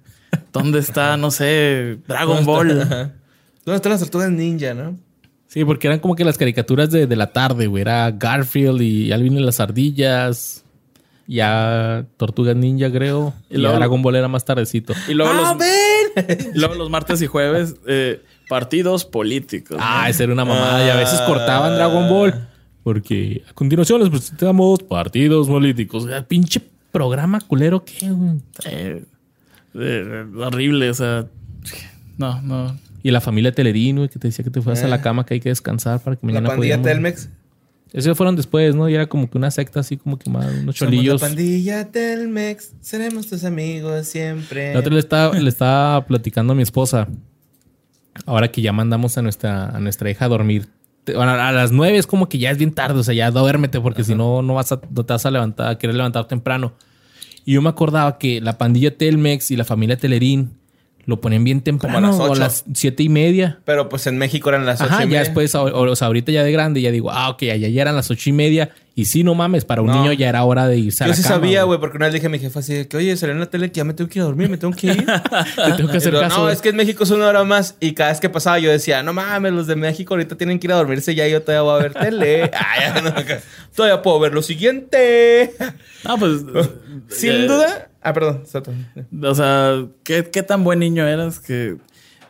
¿Dónde 0.53 0.79
está, 0.81 1.17
no 1.17 1.31
sé, 1.31 1.99
Dragon 2.09 2.45
Ball? 2.45 2.81
Ajá. 2.83 3.13
¿Dónde 3.65 3.77
están 3.77 3.93
las 3.93 4.01
tortugas 4.01 4.31
ninja, 4.31 4.75
no? 4.75 4.99
Sí, 5.49 5.65
porque 5.65 5.87
eran 5.87 6.01
como 6.01 6.15
que 6.17 6.25
las 6.25 6.37
caricaturas 6.39 6.91
de, 6.91 7.07
de 7.07 7.17
la 7.17 7.33
tarde, 7.33 7.67
güey. 7.69 7.81
Era 7.81 8.11
Garfield 8.11 8.83
y 8.83 9.13
Alvin 9.13 9.39
y 9.39 9.43
las 9.43 9.61
ardillas. 9.61 10.65
Ya 11.29 12.07
Tortugas 12.17 12.55
Ninja, 12.57 12.91
creo. 12.93 13.35
Y 13.51 13.55
Y, 13.57 13.59
luego- 13.59 13.77
Dragon 13.77 14.03
Ball 14.03 14.17
era 14.17 14.29
más 14.29 14.45
tardecito. 14.45 14.95
Y 15.09 15.15
luego, 15.15 15.33
¡Ah, 15.35 15.57
los, 15.59 16.37
y 16.55 16.59
luego 16.59 16.75
los 16.75 16.91
martes 16.91 17.21
y 17.23 17.27
jueves, 17.27 17.75
eh, 17.87 18.23
partidos 18.49 19.05
políticos. 19.05 19.79
Ah, 19.81 20.03
¿no? 20.05 20.11
esa 20.11 20.25
era 20.25 20.33
una 20.33 20.45
mamada. 20.45 20.87
Y 20.87 20.91
a 20.91 20.97
veces 20.97 21.21
cortaban 21.23 21.75
Dragon 21.75 22.09
Ball. 22.09 22.49
Porque 22.83 23.43
a 23.51 23.53
continuación 23.53 24.01
les 24.01 24.11
presentamos 24.11 24.81
partidos 24.83 25.49
políticos. 25.49 26.07
Pinche 26.29 26.61
programa 26.93 27.41
culero 27.41 27.85
que. 27.85 27.95
Eh, 28.65 29.05
eh, 29.75 30.25
horrible, 30.39 30.91
o 30.91 30.95
sea. 30.95 31.27
No, 32.17 32.41
no. 32.43 32.79
Y 33.03 33.11
la 33.11 33.21
familia 33.21 33.53
Telerín, 33.53 33.97
güey, 33.97 34.09
que 34.09 34.19
te 34.19 34.29
decía 34.29 34.45
que 34.45 34.51
te 34.51 34.63
fueras 34.63 34.83
a 34.83 34.87
Eh. 34.87 34.91
la 34.91 35.01
cama, 35.03 35.27
que 35.27 35.35
hay 35.35 35.41
que 35.41 35.49
descansar 35.49 36.01
para 36.01 36.17
que 36.17 36.27
La 36.27 36.33
mañana 36.35 36.49
pandilla 36.51 36.77
pudiéramos- 36.81 36.85
Telmex. 36.85 37.29
Esos 37.93 38.17
fueron 38.17 38.37
después, 38.37 38.75
¿no? 38.75 38.89
Y 38.89 38.95
era 38.95 39.07
como 39.07 39.31
que 39.31 39.39
una 39.39 39.51
secta 39.51 39.81
así 39.81 39.97
como 39.97 40.19
que 40.19 40.29
más, 40.29 40.45
unos 40.47 40.77
Somos 40.77 40.77
cholillos. 40.77 41.21
la 41.23 41.29
pandilla 41.29 41.91
Telmex. 41.91 42.73
Seremos 42.81 43.27
tus 43.29 43.45
amigos 43.45 44.07
siempre. 44.07 44.75
La 44.75 44.81
otra 44.81 44.93
le 44.93 44.99
estaba, 45.01 45.35
le 45.39 45.49
estaba 45.49 46.05
platicando 46.07 46.53
a 46.53 46.57
mi 46.57 46.63
esposa. 46.63 47.09
Ahora 48.25 48.51
que 48.51 48.63
ya 48.63 48.73
mandamos 48.73 49.19
a 49.19 49.23
nuestra, 49.23 49.69
a 49.69 49.81
nuestra 49.81 50.11
hija 50.11 50.25
a 50.25 50.29
dormir. 50.29 50.69
Bueno, 51.07 51.33
a 51.33 51.53
las 51.53 51.71
nueve 51.71 51.99
es 51.99 52.07
como 52.07 52.29
que 52.29 52.39
ya 52.39 52.51
es 52.51 52.59
bien 52.59 52.73
tarde. 52.73 52.99
O 52.99 53.03
sea, 53.03 53.15
ya 53.15 53.31
duérmete 53.31 53.81
porque 53.81 54.05
si 54.05 54.15
no, 54.15 54.43
no 54.43 54.55
vas 54.55 54.73
a, 54.73 54.81
no 54.91 55.05
te 55.05 55.13
vas 55.13 55.27
a 55.27 55.31
levantar, 55.31 55.69
a 55.69 55.79
querer 55.79 55.95
levantar 55.95 56.27
temprano. 56.27 56.73
Y 57.45 57.53
yo 57.53 57.63
me 57.63 57.69
acordaba 57.69 58.19
que 58.19 58.41
la 58.41 58.59
pandilla 58.59 58.97
Telmex 58.97 59.51
y 59.51 59.57
la 59.57 59.65
familia 59.65 59.97
Telerín 59.97 60.56
lo 61.07 61.21
ponían 61.21 61.45
bien 61.45 61.61
temprano, 61.61 62.01
las 62.01 62.19
o 62.19 62.33
a 62.33 62.37
las 62.37 62.65
siete 62.75 63.03
y 63.05 63.09
media. 63.09 63.61
Pero 63.65 63.89
pues 63.89 64.07
en 64.09 64.19
México 64.19 64.49
eran 64.49 64.67
las 64.67 64.81
ocho 64.81 64.91
Ajá, 64.91 64.99
y 64.99 65.05
ya 65.05 65.07
media. 65.07 65.21
después, 65.21 65.55
o, 65.55 65.97
sea, 65.97 66.07
ahorita 66.09 66.33
ya 66.33 66.43
de 66.43 66.51
grande, 66.53 66.83
ya 66.83 66.91
digo, 66.91 67.11
ah, 67.13 67.31
ok, 67.31 67.43
allá 67.45 67.69
ya 67.69 67.83
eran 67.83 67.95
las 67.95 68.11
ocho 68.11 68.29
y 68.29 68.33
media. 68.33 68.71
Y 68.99 69.05
sí, 69.05 69.23
no 69.23 69.35
mames, 69.35 69.67
para 69.67 69.83
un 69.83 69.89
No. 69.89 70.01
niño 70.01 70.13
ya 70.15 70.27
era 70.29 70.43
hora 70.45 70.67
de 70.67 70.79
irse 70.79 71.05
a 71.05 71.07
Yo 71.07 71.11
la 71.11 71.17
sí 71.17 71.23
cama, 71.23 71.35
sabía, 71.35 71.65
güey, 71.65 71.79
porque 71.79 71.99
una 71.99 72.07
vez 72.07 72.15
le 72.15 72.19
dije 72.19 72.27
a 72.29 72.31
mi 72.31 72.39
jefa 72.39 72.61
así 72.61 72.73
de 72.73 72.89
que, 72.89 72.97
oye, 72.97 73.15
salió 73.19 73.35
en 73.35 73.41
la 73.41 73.47
tele 73.51 73.71
que 73.71 73.77
ya 73.77 73.85
me 73.85 73.93
tengo 73.93 74.09
que 74.09 74.19
ir 74.19 74.23
a 74.23 74.25
dormir, 74.25 74.49
me 74.49 74.57
tengo 74.57 74.75
que 74.75 74.87
ir. 74.87 75.07
Te 75.57 75.73
tengo 75.77 75.91
que 75.91 75.99
hacer 75.99 76.13
luego, 76.13 76.27
caso. 76.29 76.45
no, 76.45 76.51
es 76.51 76.63
que 76.63 76.71
en 76.71 76.77
México 76.77 77.05
es 77.05 77.11
una 77.11 77.29
hora 77.29 77.45
más. 77.45 77.77
Y 77.79 77.93
cada 77.93 78.09
vez 78.11 78.21
que 78.21 78.31
pasaba 78.31 78.59
yo 78.59 78.71
decía, 78.71 79.03
no 79.03 79.13
mames, 79.13 79.53
los 79.53 79.67
de 79.67 79.77
México 79.77 80.15
ahorita 80.15 80.37
tienen 80.37 80.59
que 80.59 80.67
ir 80.67 80.73
a 80.73 80.77
dormirse 80.77 81.15
ya 81.15 81.29
yo 81.29 81.43
todavía 81.43 81.61
voy 81.63 81.79
a 81.79 81.83
ver 81.83 81.93
tele. 81.93 82.51
Ay, 82.55 82.81
ya 82.95 83.01
no, 83.03 83.13
todavía 83.77 84.01
puedo 84.03 84.19
ver 84.19 84.33
lo 84.33 84.43
siguiente. 84.43 85.53
No, 86.03 86.19
pues. 86.19 86.41
Sin 87.09 87.33
eh, 87.33 87.47
duda. 87.47 87.89
Ah, 88.09 88.13
perdón. 88.13 88.45
O 89.23 89.35
sea, 89.35 89.85
¿qué, 90.05 90.31
qué 90.33 90.43
tan 90.43 90.63
buen 90.63 90.79
niño 90.79 91.07
eras 91.07 91.41
que 91.41 91.77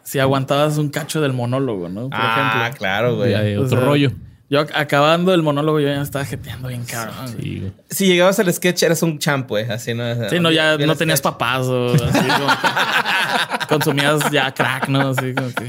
si 0.03 0.19
aguantabas 0.19 0.79
un 0.79 0.89
cacho 0.89 1.21
del 1.21 1.33
monólogo, 1.35 1.89
¿no? 1.89 2.09
Por 2.09 2.19
Ah, 2.19 2.61
ejemplo. 2.63 2.79
claro, 2.79 3.17
güey. 3.17 3.33
Ya, 3.33 3.43
de 3.43 3.59
O 3.59 3.65
otro 3.65 3.79
sea, 3.79 3.87
rollo. 3.87 4.13
Yo 4.49 4.61
ac- 4.65 4.71
acabando 4.75 5.35
el 5.35 5.43
monólogo, 5.43 5.81
yo 5.81 5.89
ya 5.89 5.97
me 5.97 6.03
estaba 6.03 6.25
jeteando 6.25 6.69
bien 6.69 6.85
cabrón. 6.85 7.29
Sí, 7.41 7.59
güey. 7.61 7.73
Si 7.91 8.07
llegabas 8.07 8.39
al 8.39 8.53
sketch 8.55 8.85
eras 8.85 9.03
un 9.03 9.19
champ, 9.19 9.49
güey. 9.49 9.69
Así, 9.71 9.93
¿no? 9.93 10.05
Sí, 10.31 10.39
no, 10.41 10.51
ya 10.53 10.79
no 10.79 10.95
tenías 10.97 11.19
sketch. 11.19 11.33
papás 11.33 11.67
o 11.67 11.93
así 11.95 12.27
como 12.29 12.47
que 12.47 13.67
consumías 13.69 14.31
ya 14.31 14.55
crack, 14.55 14.89
¿no? 14.89 15.09
Así 15.11 15.35
como 15.35 15.49
que. 15.49 15.69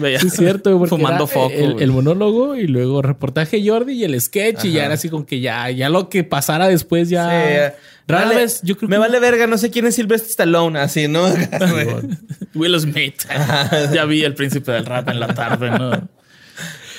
Sí, 0.00 0.26
es 0.26 0.32
cierto, 0.34 0.76
porque 0.78 0.90
Fumando 0.90 1.26
foco. 1.26 1.52
El, 1.54 1.90
monólogo 1.92 2.56
y 2.56 2.66
luego 2.66 3.00
reportaje 3.02 3.62
Jordi 3.66 3.92
y 3.94 4.04
el 4.04 4.20
sketch. 4.20 4.64
Y 4.64 4.72
ya 4.72 4.84
era 4.86 4.94
así 4.94 5.08
como 5.08 5.24
que 5.26 5.40
ya, 5.40 5.70
ya 5.70 5.88
lo 5.88 6.08
que 6.08 6.24
pasara 6.24 6.68
después 6.68 7.08
ya. 7.08 7.24
Sí, 7.28 7.54
ya. 7.54 7.74
Rara 8.08 8.26
Vale, 8.26 8.40
vez, 8.40 8.60
yo 8.64 8.76
creo 8.76 8.88
Me 8.88 8.96
que. 8.96 9.00
vale 9.00 9.20
verga, 9.20 9.46
no 9.46 9.56
sé 9.58 9.70
quién 9.70 9.86
es 9.86 9.94
Sylvester 9.94 10.28
Stallone, 10.30 10.78
así, 10.78 11.06
¿no? 11.08 11.24
Will 12.54 12.78
Smith. 12.80 13.22
ya 13.94 14.04
vi 14.04 14.24
el 14.24 14.34
príncipe 14.34 14.72
del 14.72 14.84
rap 14.86 15.08
en 15.08 15.20
la 15.20 15.28
tarde, 15.34 15.70
¿no? 15.70 16.08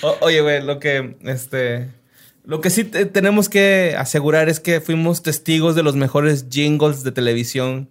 O- 0.02 0.18
oye, 0.22 0.42
güey, 0.42 0.64
lo 0.64 0.80
que, 0.80 1.16
este, 1.26 1.90
lo 2.46 2.62
que 2.62 2.70
sí 2.70 2.84
te- 2.86 3.06
tenemos 3.06 3.50
que 3.50 3.96
asegurar 3.98 4.48
es 4.50 4.60
que 4.60 4.80
fuimos 4.82 5.24
testigos 5.24 5.76
de 5.76 5.84
los 5.84 5.96
mejores 5.96 6.48
jingles 6.50 7.04
de 7.04 7.12
televisión, 7.12 7.90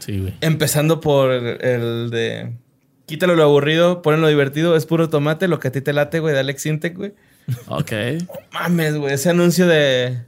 Sí, 0.00 0.18
güey. 0.20 0.34
empezando 0.40 1.00
por 1.00 1.30
el 1.32 2.10
de 2.10 2.52
quítalo 3.06 3.34
lo 3.34 3.44
aburrido, 3.44 4.02
ponlo 4.02 4.20
lo 4.20 4.28
divertido, 4.28 4.76
es 4.76 4.86
puro 4.86 5.08
tomate, 5.08 5.48
lo 5.48 5.58
que 5.58 5.68
a 5.68 5.72
ti 5.72 5.80
te 5.80 5.92
late, 5.92 6.20
güey, 6.20 6.34
de 6.34 6.40
Alex 6.40 6.62
Sintek, 6.62 6.96
güey. 6.96 7.14
Ok. 7.68 7.92
Mames, 8.52 8.96
güey, 8.96 9.14
ese 9.14 9.30
anuncio 9.30 9.66
de, 9.66 10.22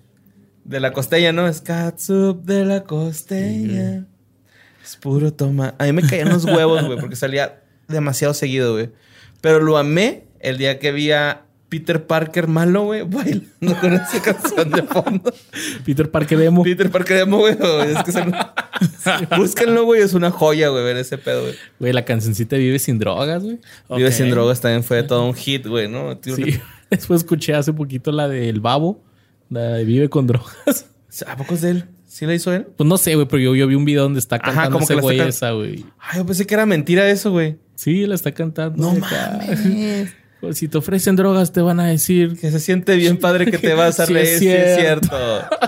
de 0.65 0.81
la 0.81 0.93
costeña, 0.93 1.33
¿no? 1.33 1.47
Es 1.47 1.61
catsup 1.61 2.45
de 2.45 2.65
la 2.65 2.85
costeña. 2.85 4.07
Es 4.83 4.97
puro 4.97 5.33
toma. 5.33 5.75
A 5.79 5.85
mí 5.85 5.93
me 5.93 6.03
caían 6.03 6.29
los 6.29 6.45
huevos, 6.45 6.85
güey, 6.85 6.99
porque 6.99 7.17
salía 7.17 7.61
demasiado 7.89 8.33
seguido, 8.33 8.73
güey. 8.73 8.91
Pero 9.41 9.61
lo 9.61 9.77
amé 9.77 10.25
el 10.41 10.57
día 10.57 10.79
que 10.79 10.93
vi 10.93 11.11
a 11.11 11.45
Peter 11.69 12.07
Parker 12.07 12.47
malo, 12.49 12.85
güey, 12.85 13.03
bailando 13.03 13.81
con 13.81 13.93
esa 13.93 14.23
canción 14.25 14.71
de 14.71 14.83
fondo. 14.85 15.33
Peter 15.85 16.11
Parker 16.11 16.39
Demo. 16.39 16.63
Peter 16.63 16.91
Parker 16.91 17.19
emo, 17.19 17.39
güey. 17.39 17.55
Es 17.55 18.03
que 18.05 18.13
se- 18.13 18.25
Búsquenlo, 19.37 19.85
güey, 19.85 20.01
es 20.03 20.15
una 20.15 20.31
joya, 20.31 20.69
güey, 20.69 20.83
ver 20.85 20.97
ese 20.97 21.19
pedo, 21.19 21.43
güey. 21.43 21.55
Güey, 21.79 21.93
la 21.93 22.05
cancioncita 22.05 22.57
Vive 22.57 22.79
sin 22.79 22.99
drogas, 22.99 23.43
güey. 23.43 23.59
Vive 23.91 24.13
sin 24.13 24.31
drogas 24.31 24.61
también 24.61 24.83
fue 24.85 25.03
todo 25.03 25.27
un 25.27 25.35
hit, 25.35 25.67
güey, 25.67 25.89
¿no? 25.89 26.17
Tío, 26.17 26.37
Sí. 26.37 26.59
Después 26.91 27.21
escuché 27.21 27.55
hace 27.55 27.75
poquito 27.75 28.13
la 28.13 28.29
del 28.29 28.61
Babo, 28.61 29.05
la 29.51 29.61
de 29.75 29.85
Vive 29.85 30.09
con 30.09 30.27
drogas. 30.27 30.87
¿A 31.27 31.37
poco 31.37 31.55
es 31.55 31.61
de 31.61 31.71
él? 31.71 31.85
¿Sí 32.07 32.25
la 32.25 32.35
hizo 32.35 32.51
él? 32.53 32.67
Pues 32.77 32.89
no 32.89 32.97
sé, 32.97 33.15
güey, 33.15 33.29
pero 33.29 33.43
yo, 33.43 33.55
yo 33.55 33.67
vi 33.67 33.75
un 33.75 33.85
video 33.85 34.05
donde 34.05 34.19
está 34.21 34.37
Ajá, 34.37 34.45
cantando 34.45 34.79
como 34.79 34.87
que 34.87 34.93
ese 34.95 35.03
güey 35.03 35.21
esa, 35.21 35.51
güey. 35.51 35.85
Ay, 35.99 36.19
yo 36.19 36.25
pensé 36.27 36.47
que 36.47 36.55
era 36.55 36.65
mentira 36.65 37.07
eso, 37.11 37.31
güey. 37.31 37.59
Sí, 37.75 38.07
la 38.07 38.15
está 38.15 38.33
cantando. 38.33 38.83
No 38.83 39.05
acá. 39.05 39.39
Pues 40.41 40.59
si 40.59 40.69
te 40.69 40.79
ofrecen 40.79 41.17
drogas, 41.17 41.53
te 41.53 41.61
van 41.61 41.81
a 41.81 41.87
decir. 41.87 42.39
Que 42.39 42.51
se 42.53 42.61
siente 42.61 42.95
bien 42.97 43.19
padre 43.19 43.51
que 43.51 43.59
te 43.59 43.75
vas 43.75 43.99
a 44.01 44.07
Sí, 44.07 44.13
reír, 44.15 44.27
es 44.29 44.39
sí 44.39 44.49
es 44.49 44.77
cierto. 44.79 45.17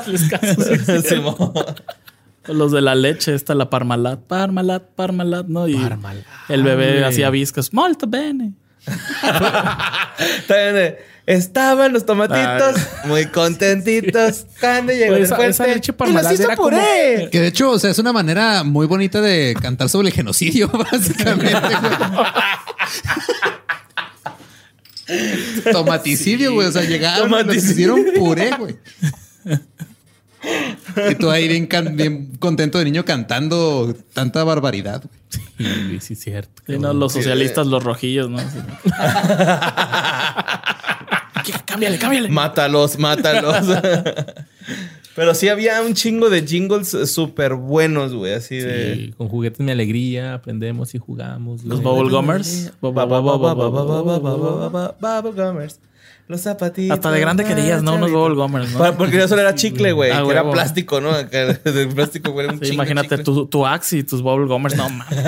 cierto. 0.05 0.29
Caso, 0.41 0.63
sí, 0.63 1.09
sí. 1.09 2.53
Los 2.53 2.73
de 2.73 2.81
la 2.81 2.95
leche, 2.95 3.35
esta 3.35 3.55
la 3.55 3.69
Parmalat, 3.69 4.21
Parmalat, 4.21 4.83
Parmalat, 4.95 5.47
¿no? 5.47 5.69
Y 5.69 5.75
Parmalat, 5.77 6.25
el 6.49 6.63
bebé 6.63 7.05
hacía 7.05 7.31
viscos. 7.31 7.73
Molto 7.75 8.07
bene. 8.07 8.55
Estaban 11.27 11.93
los 11.93 12.07
tomatitos 12.07 12.77
muy 13.05 13.27
contentitos 13.27 14.47
cuando 14.59 14.93
llegó 14.93 15.15
Pues 15.17 15.31
el 15.31 15.35
esa- 15.35 15.47
esa 15.47 15.67
leche 15.67 15.93
y 15.93 15.93
los 15.93 15.97
Parmalat 15.97 16.33
hizo 16.33 16.43
era 16.45 16.57
como- 16.57 16.71
puré. 16.71 17.29
Que 17.31 17.41
de 17.41 17.49
hecho, 17.49 17.71
o 17.73 17.79
sea, 17.79 17.91
es 17.91 17.99
una 17.99 18.13
manera 18.13 18.65
muy 18.65 18.87
bonita 18.87 19.21
de 19.21 19.55
cantar 19.61 19.89
sobre 19.89 20.09
el 20.09 20.15
genocidio, 20.15 20.69
básicamente. 20.93 21.53
Tomaticidio, 25.73 26.55
güey. 26.55 26.69
O 26.69 26.73
sea, 26.73 26.83
llegaron 26.83 27.29
Tomaticidio. 27.31 27.99
hicieron 27.99 28.05
puré, 28.17 28.51
güey. 28.59 28.77
Y 31.11 31.15
tú 31.17 31.31
ahí 31.31 31.49
bien, 31.49 31.67
can- 31.67 31.97
bien 31.97 32.37
contento 32.39 32.79
de 32.79 32.85
niño 32.87 33.05
cantando 33.05 33.95
tanta 34.15 34.43
barbaridad. 34.45 35.03
güey. 35.59 36.01
Sí, 36.01 36.01
sí, 36.01 36.15
cierto. 36.17 36.63
Sí, 36.67 36.79
no, 36.79 36.93
los 36.95 37.13
socialistas, 37.13 37.67
los 37.67 37.85
rojillos, 37.85 38.31
¿no? 38.31 38.39
Sí. 38.39 38.47
Cámbiale, 41.67 41.99
cámbiale. 41.99 42.29
Mátalos, 42.29 42.99
mátalos. 42.99 43.67
Pero 45.21 45.35
sí 45.35 45.51
había 45.51 45.83
un 45.83 45.93
chingo 45.93 46.31
de 46.31 46.47
jingles 46.47 46.97
súper 47.13 47.53
buenos, 47.53 48.15
güey. 48.15 48.33
Así 48.33 48.57
de. 48.57 48.95
Sí, 48.95 49.15
con 49.19 49.29
juguetes 49.29 49.61
mi 49.61 49.71
alegría, 49.71 50.33
aprendemos 50.33 50.95
y 50.95 50.99
jugamos. 50.99 51.63
Los 51.63 51.83
Bubblegummers. 51.83 52.73
Bubblegummers. 52.81 55.79
Los 56.27 56.41
zapatitos. 56.41 56.95
Hasta 56.95 57.11
de 57.11 57.21
grande 57.21 57.45
querías, 57.45 57.83
¿no? 57.83 57.97
Unos 57.97 58.11
Bubblegummers, 58.11 58.73
¿no? 58.73 58.97
Porque 58.97 59.23
eso 59.23 59.39
era 59.39 59.55
chicle, 59.55 59.93
güey. 59.93 60.11
que 60.11 60.31
era 60.31 60.51
plástico, 60.51 61.03
¿no? 61.03 61.13
De 61.13 61.87
plástico, 61.95 62.33
güey. 62.33 62.49
Imagínate 62.73 63.19
tu, 63.19 63.45
tu 63.45 63.67
Axe 63.67 63.99
y 63.99 64.05
tus 64.05 64.23
bubble 64.23 64.47
Bubblegummers. 64.47 64.75
No, 64.75 64.89
mames. 64.89 65.19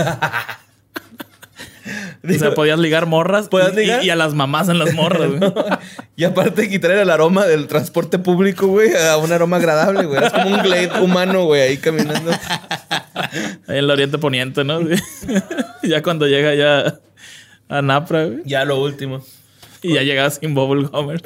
O 2.29 2.39
sea, 2.39 2.55
podías 2.55 2.79
ligar 2.79 3.07
morras 3.07 3.49
¿Podías 3.49 3.73
y, 3.73 3.77
ligar? 3.77 4.05
y 4.05 4.11
a 4.11 4.17
las 4.17 4.35
mamás 4.35 4.69
en 4.69 4.79
las 4.79 4.95
morras, 4.95 5.31
güey. 5.31 5.53
Y 6.17 6.25
aparte 6.25 6.69
quitar 6.69 6.93
el 6.93 7.11
aroma 7.11 7.47
del 7.47 7.67
transporte 7.67 8.19
público, 8.19 8.67
güey, 8.69 8.95
a 8.95 9.17
un 9.17 9.33
aroma 9.33 9.57
agradable, 9.57 10.05
güey. 10.05 10.23
Es 10.23 10.33
como 10.33 10.55
un 10.55 10.63
glade 10.63 11.01
humano, 11.01 11.47
güey, 11.47 11.63
ahí 11.63 11.77
caminando. 11.79 12.31
Ahí 12.31 13.39
en 13.67 13.77
el 13.77 13.91
Oriente 13.91 14.19
Poniente, 14.19 14.63
¿no? 14.63 14.81
ya 15.83 16.03
cuando 16.03 16.27
llega 16.29 16.55
ya 16.55 17.01
a 17.69 17.83
Napra, 17.83 18.27
güey. 18.27 18.43
Ya 18.45 18.65
lo 18.65 18.81
último. 18.81 19.25
Y 19.83 19.95
ya 19.95 20.03
llegaba 20.03 20.31
sin 20.31 20.55
Bubble 20.55 20.87
Gummer. 20.89 21.21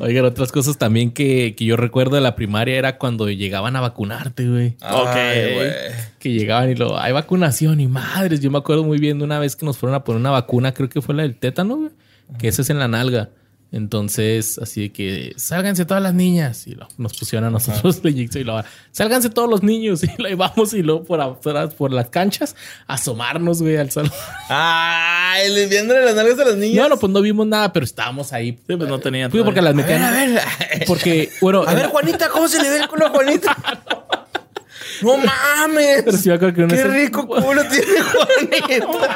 Oigan, 0.00 0.24
otras 0.24 0.50
cosas 0.50 0.78
también 0.78 1.10
que, 1.10 1.54
que 1.54 1.64
yo 1.64 1.76
recuerdo 1.76 2.16
de 2.16 2.22
la 2.22 2.34
primaria 2.34 2.76
era 2.76 2.96
cuando 2.96 3.28
llegaban 3.28 3.76
a 3.76 3.80
vacunarte, 3.80 4.48
güey. 4.48 4.76
Ay, 4.80 5.54
güey. 5.54 5.70
Que 6.18 6.32
llegaban 6.32 6.70
y 6.70 6.74
lo, 6.74 6.98
hay 6.98 7.12
vacunación 7.12 7.80
y 7.80 7.86
madres. 7.86 8.40
Yo 8.40 8.50
me 8.50 8.58
acuerdo 8.58 8.82
muy 8.82 8.98
bien 8.98 9.18
de 9.18 9.24
una 9.24 9.38
vez 9.38 9.56
que 9.56 9.66
nos 9.66 9.76
fueron 9.76 9.94
a 9.94 10.02
poner 10.02 10.20
una 10.20 10.30
vacuna, 10.30 10.72
creo 10.72 10.88
que 10.88 11.02
fue 11.02 11.14
la 11.14 11.22
del 11.22 11.34
tétano, 11.36 11.76
güey. 11.76 11.90
Que 12.38 12.48
esa 12.48 12.62
es 12.62 12.70
en 12.70 12.78
la 12.78 12.88
nalga. 12.88 13.28
Entonces, 13.72 14.58
así 14.58 14.80
de 14.82 14.92
que 14.92 15.32
sálganse 15.36 15.84
todas 15.84 16.02
las 16.02 16.12
niñas. 16.14 16.66
Y 16.66 16.74
lo, 16.74 16.88
nos 16.98 17.16
pusieron 17.16 17.46
a 17.46 17.50
nosotros 17.50 18.00
la 18.04 18.10
inyección 18.10 18.42
y 18.42 18.44
luego, 18.44 18.62
sálganse 18.90 19.30
todos 19.30 19.48
los 19.48 19.62
niños. 19.62 20.02
Y 20.18 20.22
lo 20.22 20.36
vamos 20.36 20.74
y 20.74 20.82
luego 20.82 21.04
por 21.04 21.20
afuera, 21.20 21.68
por 21.68 21.92
las 21.92 22.08
canchas, 22.08 22.56
a 22.86 22.94
asomarnos, 22.94 23.62
güey, 23.62 23.76
al 23.76 23.90
salón. 23.90 24.12
Ay, 24.48 25.52
le 25.52 25.66
viéndole 25.66 26.04
las 26.04 26.14
nalgas 26.14 26.38
a 26.40 26.44
las 26.46 26.56
niñas. 26.56 26.82
No, 26.82 26.88
no, 26.88 26.98
pues 26.98 27.12
no 27.12 27.20
vimos 27.20 27.46
nada, 27.46 27.72
pero 27.72 27.84
estábamos 27.84 28.32
ahí. 28.32 28.58
Sí, 28.66 28.76
pues 28.76 28.88
no 28.88 28.98
tenían. 28.98 29.30
Fui 29.30 29.42
porque 29.42 29.62
las 29.62 29.72
A 29.72 29.76
ver, 29.76 29.86
metían. 29.86 30.02
a 30.02 30.10
ver. 30.10 30.40
Porque, 30.86 31.30
bueno, 31.40 31.64
A 31.66 31.74
ver, 31.74 31.86
Juanita, 31.86 32.28
¿cómo 32.28 32.48
se 32.48 32.60
le 32.60 32.70
ve 32.70 32.78
el 32.78 32.88
culo 32.88 33.06
a 33.06 33.10
Juanita? 33.10 33.56
No 35.02 35.16
mames. 35.18 36.02
Pero 36.04 36.16
sí 36.16 36.28
me 36.28 36.34
acuerdo 36.36 36.54
que 36.54 36.62
una 36.64 36.74
Qué 36.76 36.84
rico 36.84 37.26
culo 37.26 37.62
tiene 37.64 38.00
Juanita. 38.00 39.08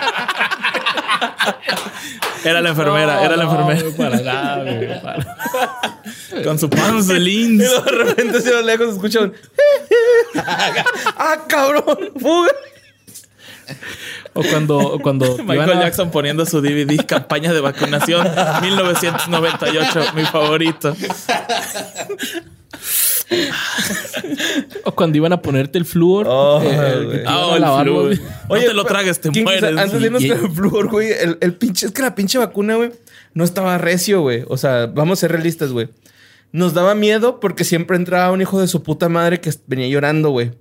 Era 2.45 2.61
la 2.61 2.71
enfermera, 2.71 3.23
era 3.25 3.37
la 3.37 3.45
No, 3.45 3.51
enfermera. 3.51 3.83
güey, 3.83 3.97
para 3.97 4.21
nada, 4.21 4.63
güey, 4.63 5.03
para- 5.03 5.27
Con 6.45 6.59
su 6.59 6.69
panza 6.69 7.15
de 7.15 7.21
Y 7.21 7.49
luego 7.57 7.81
de 7.83 7.91
repente, 7.93 8.41
si 8.43 8.49
a 8.49 8.53
lo 8.53 8.63
lejos, 8.63 8.87
se 8.89 8.93
escucha 8.95 9.21
un... 9.21 9.35
¡Ah, 11.17 11.39
cabrón! 11.49 12.11
¡Fuga! 12.21 12.51
O 14.35 14.43
cuando, 14.43 14.79
o 14.79 14.99
cuando 14.99 15.37
Michael 15.45 15.73
a- 15.79 15.81
Jackson 15.83 16.11
poniendo 16.11 16.45
su 16.47 16.61
DVD 16.61 17.05
Campaña 17.07 17.53
de 17.53 17.61
Vacunación 17.61 18.27
1998, 18.63 20.01
mi 20.15 20.25
favorito. 20.25 20.95
o 24.85 24.93
cuando 24.95 25.17
iban 25.19 25.33
a 25.33 25.41
ponerte 25.41 25.79
el 25.79 25.85
flúor. 25.85 26.27
Oh, 26.29 26.61
eh, 26.63 27.25
Ah, 27.27 27.55
el 27.57 27.91
güey. 27.91 28.17
güey. 28.17 28.21
No 28.49 28.57
te 28.69 28.75
lo 28.75 28.85
tragues, 28.85 29.21
te 29.21 29.31
mueres. 29.31 29.63
Antes 29.79 30.01
de 30.01 30.07
irnos 30.07 30.23
el 30.25 30.51
flúor, 30.51 30.89
güey, 30.91 31.11
el, 31.13 31.39
el 31.41 31.55
pinche... 31.55 31.87
Es 31.87 31.93
que 31.93 32.03
la 32.03 32.15
pinche 32.15 32.39
vacuna, 32.39 32.77
güey, 32.77 32.93
no 33.33 33.45
estaba 33.45 33.79
recio, 33.79 34.21
güey. 34.21 34.45
O 34.49 34.57
sea, 34.57 34.87
vamos 34.87 35.19
a 35.19 35.21
ser 35.21 35.33
realistas, 35.33 35.73
güey. 35.73 35.89
nos 36.53 36.75
daba 36.75 36.95
miedo 36.95 37.41
porque 37.41 37.65
siempre 37.65 37.97
entraba 37.97 38.31
un 38.33 38.41
hijo 38.43 38.61
de 38.61 38.69
su 38.69 38.83
puta 38.83 39.09
madre 39.09 39.41
que 39.41 39.51
venía 39.67 39.89
llorando, 39.89 40.31
güey. 40.31 40.53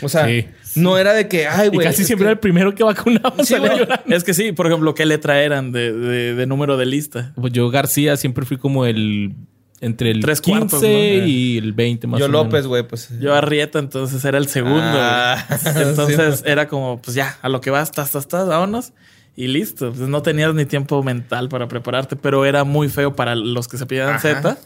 O 0.00 0.08
sea, 0.08 0.26
Sí, 0.26 0.46
no 0.76 0.96
era 0.96 1.12
de 1.12 1.28
que, 1.28 1.46
ay, 1.46 1.68
güey. 1.68 1.86
casi 1.86 2.04
siempre 2.04 2.24
que- 2.24 2.28
era 2.28 2.32
el 2.32 2.38
primero 2.38 2.74
que 2.74 2.82
vacunaba. 2.84 3.34
Sí. 3.44 3.54
Es 4.08 4.24
que 4.24 4.32
sí, 4.34 4.52
por 4.52 4.66
ejemplo, 4.66 4.94
¿qué 4.94 5.04
letra 5.04 5.42
eran 5.42 5.70
de, 5.72 5.92
de- 5.92 6.34
de 6.34 6.46
número 6.46 6.76
de 6.76 6.86
lista? 6.86 7.32
Pues 7.34 7.52
yo 7.52 7.68
García 7.70 8.16
siempre 8.16 8.46
fui 8.46 8.56
como 8.56 8.86
el 8.86 9.34
entre 9.80 10.12
el 10.12 10.20
Tres 10.20 10.40
15 10.40 10.58
cuartos, 10.60 10.82
¿no? 10.82 10.88
y 10.88 11.58
el 11.58 11.72
20 11.72 12.06
más 12.06 12.20
Yo 12.20 12.26
o 12.26 12.28
menos. 12.28 12.44
López, 12.44 12.66
güey, 12.68 12.86
pues. 12.86 13.08
Yo 13.20 13.34
Arrieta, 13.34 13.80
entonces 13.80 14.24
era 14.24 14.38
el 14.38 14.46
segundo. 14.46 14.80
Ah, 14.80 15.44
entonces 15.76 16.36
sí. 16.38 16.44
era 16.46 16.68
como, 16.68 17.02
pues 17.02 17.16
ya, 17.16 17.36
a 17.42 17.48
lo 17.48 17.60
que 17.60 17.70
vas, 17.70 17.90
tas, 17.90 18.12
tas, 18.12 18.28
tas, 18.28 18.46
vámonos. 18.46 18.92
Y 19.34 19.48
listo. 19.48 19.92
Pues 19.92 20.08
no 20.08 20.22
tenías 20.22 20.54
ni 20.54 20.66
tiempo 20.66 21.02
mental 21.02 21.48
para 21.48 21.66
prepararte, 21.66 22.14
pero 22.16 22.44
era 22.44 22.62
muy 22.64 22.88
feo 22.88 23.16
para 23.16 23.34
los 23.34 23.66
que 23.66 23.76
se 23.76 23.86
pidieran. 23.86 24.20
Z 24.20 24.56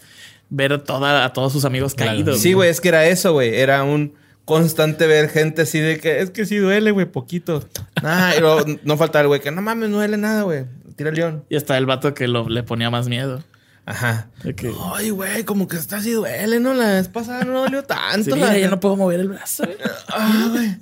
ver 0.51 0.79
toda, 0.85 1.25
a 1.25 1.33
todos 1.33 1.53
sus 1.53 1.65
amigos 1.65 1.95
Claro. 1.95 2.13
caídos. 2.13 2.39
Sí, 2.41 2.53
güey, 2.53 2.69
es 2.71 2.81
que 2.81 2.89
era 2.89 3.07
eso, 3.07 3.33
güey. 3.33 3.55
Era 3.55 3.83
un 3.85 4.13
constante 4.47 5.07
ver 5.07 5.29
gente 5.29 5.63
así 5.63 5.79
de 5.79 5.99
que 5.99 6.21
es 6.21 6.31
que 6.31 6.47
sí 6.47 6.57
duele, 6.57 6.93
güey, 6.93 7.05
poquito. 7.05 7.63
Ah, 8.03 8.33
y 8.37 8.41
luego 8.41 8.65
no 8.85 8.97
faltaba 8.97 9.23
el 9.23 9.29
güey 9.29 9.41
que 9.43 9.51
no 9.51 9.61
mames, 9.61 9.91
no 9.91 9.97
duele 9.97 10.17
nada, 10.17 10.43
güey. 10.43 10.65
Tira 10.97 11.11
el 11.11 11.17
león. 11.17 11.45
Y 11.51 11.57
hasta 11.57 11.77
el 11.77 11.85
vato 11.85 12.15
que 12.15 12.27
lo, 12.29 12.49
le 12.49 12.63
ponía 12.63 12.89
más 12.89 13.09
miedo. 13.09 13.43
Ajá. 13.85 14.31
Que, 14.57 14.73
Ay, 14.95 15.11
güey, 15.11 15.45
como 15.45 15.69
que 15.69 15.77
está 15.77 15.99
así 15.99 16.11
duele, 16.13 16.59
¿no? 16.59 16.75
La 16.75 16.95
vez 16.95 17.09
pasada 17.09 17.45
no 17.45 17.61
dolió 17.63 17.85
tanto. 17.85 18.25
sí, 18.25 18.31
la- 18.31 18.37
mira, 18.37 18.59
ya 18.59 18.69
no 18.69 18.81
puedo 18.81 18.97
mover 18.97 19.21
el 19.21 19.29
brazo. 19.29 19.65
Ah, 20.09 20.49
güey. 20.51 20.77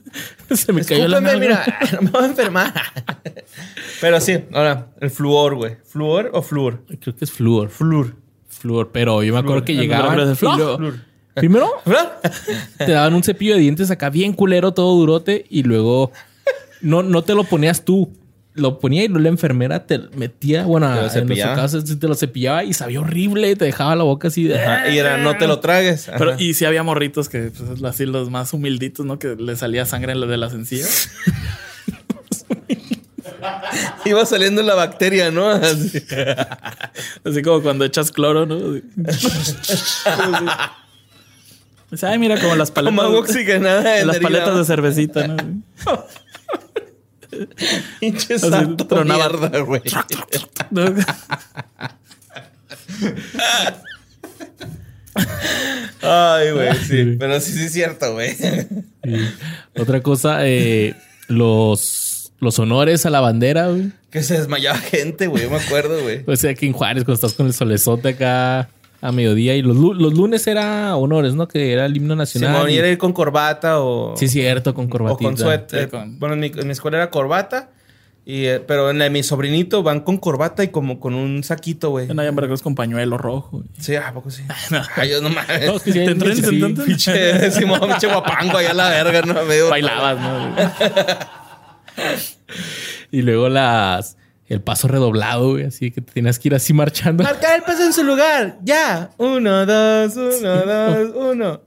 Se 0.57 0.73
me 0.73 0.85
cayó 0.85 1.09
la 1.09 1.21
mano. 1.21 1.39
mira, 1.39 1.65
no 1.93 2.03
me 2.03 2.11
voy 2.11 2.23
a 2.23 2.27
enfermar. 2.27 2.73
Pero 4.01 4.21
sí, 4.21 4.45
ahora, 4.53 4.89
el 5.01 5.11
fluor, 5.11 5.55
güey. 5.57 5.77
¿Fluor 5.85 6.31
o 6.33 6.41
flúor? 6.41 6.85
Creo 7.01 7.15
que 7.17 7.25
es 7.27 7.33
flúor. 7.33 7.69
Flúor. 7.69 8.17
Flúor. 8.49 8.91
Pero 8.93 9.23
yo 9.23 9.35
me 9.35 9.41
acuerdo 9.41 9.65
que 9.65 9.75
no, 9.75 9.83
llegaban. 9.83 10.37
flúor. 10.37 10.95
Primero 11.35 11.69
te 12.79 12.93
daban 12.93 13.15
un 13.15 13.23
cepillo 13.23 13.55
de 13.55 13.61
dientes 13.61 13.91
acá 13.91 14.11
bien 14.11 14.33
culero, 14.33 14.73
todo 14.73 14.97
durote. 14.97 15.47
Y 15.51 15.63
luego 15.65 16.13
no, 16.81 17.03
no 17.03 17.23
te 17.23 17.35
lo 17.35 17.45
ponías 17.45 17.85
tú. 17.85 18.13
Lo 18.57 18.79
ponía 18.79 19.03
y 19.03 19.09
la 19.09 19.29
enfermera 19.29 19.85
te 19.85 19.99
metía, 20.15 20.65
bueno, 20.65 20.87
Te 20.87 20.93
lo 20.93 20.97
en 20.99 21.03
nuestro 21.03 21.23
cepillaba. 21.23 21.57
caso 21.57 21.83
te 21.83 22.07
lo 22.07 22.15
cepillaba 22.15 22.63
y 22.63 22.73
sabía 22.73 23.01
horrible. 23.01 23.57
Te 23.57 23.65
dejaba 23.65 23.97
la 23.97 24.05
boca 24.05 24.29
así 24.29 24.45
de... 24.45 24.63
Ajá, 24.63 24.89
Y 24.91 24.99
era, 24.99 25.19
no 25.19 25.37
te 25.37 25.49
lo 25.49 25.59
tragues. 25.59 26.09
Ajá. 26.09 26.19
Pero, 26.19 26.37
y 26.39 26.55
sí 26.55 26.65
había 26.65 26.85
morritos 26.85 27.29
que, 27.29 27.51
pues, 27.51 27.83
así 27.83 28.07
los 28.07 28.31
más 28.31 28.53
humilditos, 28.53 29.05
¿no? 29.05 29.19
Que 29.19 29.35
le 29.35 29.57
salía 29.57 29.87
sangre 29.87 30.13
en 30.13 30.21
lo 30.21 30.29
de 30.29 30.37
las 30.37 30.53
encías. 30.53 31.11
Iba 34.05 34.25
saliendo 34.25 34.63
la 34.63 34.75
bacteria, 34.75 35.31
¿no? 35.33 35.49
Así. 35.51 36.01
Así 37.25 37.43
como 37.43 37.61
cuando 37.61 37.85
echas 37.85 38.11
cloro, 38.13 38.47
¿no? 38.47 38.57
Así. 39.09 39.33
Dice, 41.95 42.07
Ay, 42.07 42.19
mira 42.19 42.41
como 42.41 42.55
las 42.57 42.71
Como 42.73 42.85
paletas. 42.87 43.05
agua 43.07 43.19
oxigenada. 43.21 43.99
en 44.01 44.07
las 44.07 44.19
paletas 44.19 44.57
de 44.57 44.65
cervecita, 44.65 45.27
¿no? 45.29 45.37
Pinche 48.01 48.39
santo 48.39 48.87
tronaba. 48.87 49.29
mierda, 49.29 49.59
güey. 49.61 49.83
Ay, 56.03 56.51
güey, 56.53 56.75
sí. 56.77 56.85
Sí. 57.05 57.17
Pero 57.19 57.41
sí, 57.41 57.53
sí 57.53 57.65
es 57.65 57.73
cierto, 57.73 58.13
güey. 58.13 58.35
Sí. 58.35 58.49
Otra 59.79 60.01
cosa, 60.03 60.47
eh, 60.47 60.95
los, 61.29 62.33
los 62.41 62.59
honores 62.59 63.07
a 63.07 63.11
la 63.11 63.21
bandera, 63.21 63.69
güey. 63.69 63.91
Que 64.11 64.23
se 64.23 64.39
desmayaba 64.39 64.79
gente, 64.79 65.27
güey. 65.27 65.45
Yo 65.45 65.51
me 65.51 65.57
acuerdo, 65.57 66.01
güey. 66.03 66.23
O 66.27 66.37
sea, 66.37 66.51
aquí 66.53 66.67
en 66.67 66.73
Juárez, 66.73 67.05
cuando 67.05 67.15
estás 67.15 67.35
con 67.35 67.47
el 67.47 67.53
solezote 67.53 68.11
acá 68.11 68.69
a 69.07 69.13
mediodía. 69.13 69.55
Y 69.55 69.63
los, 69.63 69.77
lu- 69.77 69.95
los 69.95 70.15
lunes 70.15 70.47
era 70.47 70.97
honores, 70.97 71.35
¿no? 71.35 71.47
Que 71.47 71.73
era 71.73 71.85
el 71.87 71.97
himno 71.97 72.17
nacional. 72.17 72.55
Simón, 72.55 72.71
y- 72.71 72.77
era 72.77 72.89
ir 72.89 72.99
con 72.99 73.13
corbata 73.13 73.81
o... 73.81 74.17
Sí, 74.17 74.29
cierto, 74.29 74.73
con 74.75 74.87
O 74.87 74.89
corbatita. 74.89 75.29
con 75.29 75.37
suéter. 75.39 75.85
Sí, 75.85 75.91
con- 75.91 76.19
Bueno, 76.19 76.35
en 76.35 76.41
mi, 76.41 76.47
en 76.47 76.67
mi 76.67 76.73
escuela 76.73 76.97
era 76.97 77.11
corbata. 77.11 77.71
Y, 78.27 78.47
eh, 78.47 78.59
pero 78.67 78.89
en 78.89 78.97
la 78.99 79.05
de 79.05 79.11
mi 79.11 79.23
sobrinito 79.23 79.83
van 79.83 80.01
con 80.01 80.17
corbata 80.17 80.65
y 80.65 80.69
como 80.69 80.99
con 80.99 81.13
un 81.15 81.45
saquito, 81.45 81.91
güey. 81.91 82.11
En 82.11 82.19
en 82.19 82.35
Veracruz 82.35 82.63
con 82.63 82.75
pañuelo 82.75 83.19
rojo. 83.19 83.63
Sí, 83.79 83.97
¿a 83.97 84.15
poco 84.15 84.31
sí? 84.31 84.43
Ay, 84.97 85.11
yo 85.11 85.21
no 85.21 85.29
mames. 85.29 85.61
No, 85.67 85.77
es 85.77 85.83
que 85.83 85.93
sí, 85.93 85.99
¿Te 85.99 86.11
entrenas 86.13 86.39
sí. 86.39 86.75
Pinche 86.87 87.51
Simón, 87.51 87.81
pinche 87.87 88.07
guapango 88.07 88.57
allá 88.57 88.71
a 88.71 88.75
la 88.75 88.89
verga, 88.89 89.21
¿no? 89.23 89.35
Medio- 89.45 89.69
Bailabas, 89.69 90.19
¿no? 90.19 90.57
Y 93.11 93.23
luego 93.23 93.49
las... 93.49 94.17
El 94.47 94.61
paso 94.61 94.89
redoblado, 94.89 95.53
güey. 95.53 95.65
Así 95.65 95.91
que 95.91 96.03
te 96.03 96.13
tenías 96.13 96.39
que 96.39 96.49
ir 96.49 96.55
así 96.55 96.75
marchando. 96.75 97.25
Marcar 97.25 97.57
el 97.57 97.63
paso 97.63 97.83
en 97.83 97.93
su 97.95 98.05
lugar. 98.05 98.59
Ya. 98.63 99.11
Uno, 99.17 99.65
dos, 99.65 100.15
uno, 100.17 100.57
dos, 100.67 101.13
uno. 101.15 101.61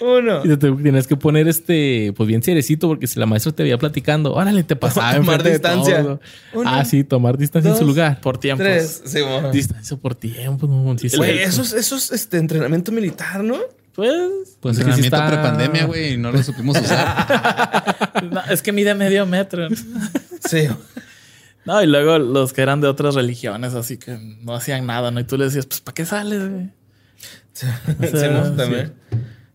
Uno. 0.00 0.44
Y 0.44 0.48
te 0.48 0.56
tenías 0.56 1.06
que 1.06 1.16
poner 1.16 1.48
este, 1.48 2.12
pues 2.16 2.28
bien 2.28 2.42
cerecito, 2.42 2.86
porque 2.86 3.06
si 3.06 3.18
la 3.18 3.26
maestra 3.26 3.52
te 3.52 3.62
veía 3.62 3.78
platicando, 3.78 4.34
órale, 4.34 4.62
te 4.62 4.76
pasaba 4.76 5.14
Tomar 5.14 5.42
distancia. 5.42 6.02
todo. 6.02 6.20
Uno, 6.52 6.70
ah, 6.70 6.84
sí, 6.84 7.02
tomar 7.02 7.38
distancia 7.38 7.70
en 7.70 7.76
su 7.78 7.86
lugar. 7.86 8.20
Por 8.20 8.38
tiempos. 8.38 8.64
Tres. 8.64 9.02
Simón. 9.06 9.50
Distancia 9.50 9.96
por 9.96 10.14
tiempo, 10.14 10.66
no, 10.66 10.98
sí, 10.98 11.08
sí. 11.08 11.16
Güey, 11.16 11.38
eso 11.38 11.62
es, 11.62 11.72
eso 11.72 11.96
es 11.96 12.12
este, 12.12 12.36
entrenamiento 12.36 12.92
militar, 12.92 13.42
¿no? 13.42 13.56
Pues, 13.94 14.56
Pues 14.60 14.78
es 14.78 14.84
que 14.84 14.92
sí 14.92 15.00
Entrenamiento 15.06 15.16
está... 15.16 15.26
prepandemia, 15.26 15.86
güey, 15.86 16.12
y 16.12 16.16
no 16.18 16.30
lo 16.30 16.42
supimos 16.42 16.78
usar. 16.78 18.22
no, 18.30 18.42
es 18.48 18.62
que 18.62 18.70
mide 18.70 18.94
medio 18.94 19.26
metro. 19.26 19.66
Sí. 20.48 20.68
No, 21.68 21.82
y 21.82 21.86
luego 21.86 22.18
los 22.18 22.54
que 22.54 22.62
eran 22.62 22.80
de 22.80 22.88
otras 22.88 23.14
religiones, 23.14 23.74
así 23.74 23.98
que 23.98 24.18
no 24.42 24.54
hacían 24.54 24.86
nada, 24.86 25.10
¿no? 25.10 25.20
Y 25.20 25.24
tú 25.24 25.36
le 25.36 25.44
decías, 25.44 25.66
pues, 25.66 25.82
¿para 25.82 25.94
qué 25.94 26.06
sales, 26.06 26.48
güey? 26.50 26.70
Simón 27.52 28.56
también. 28.56 28.94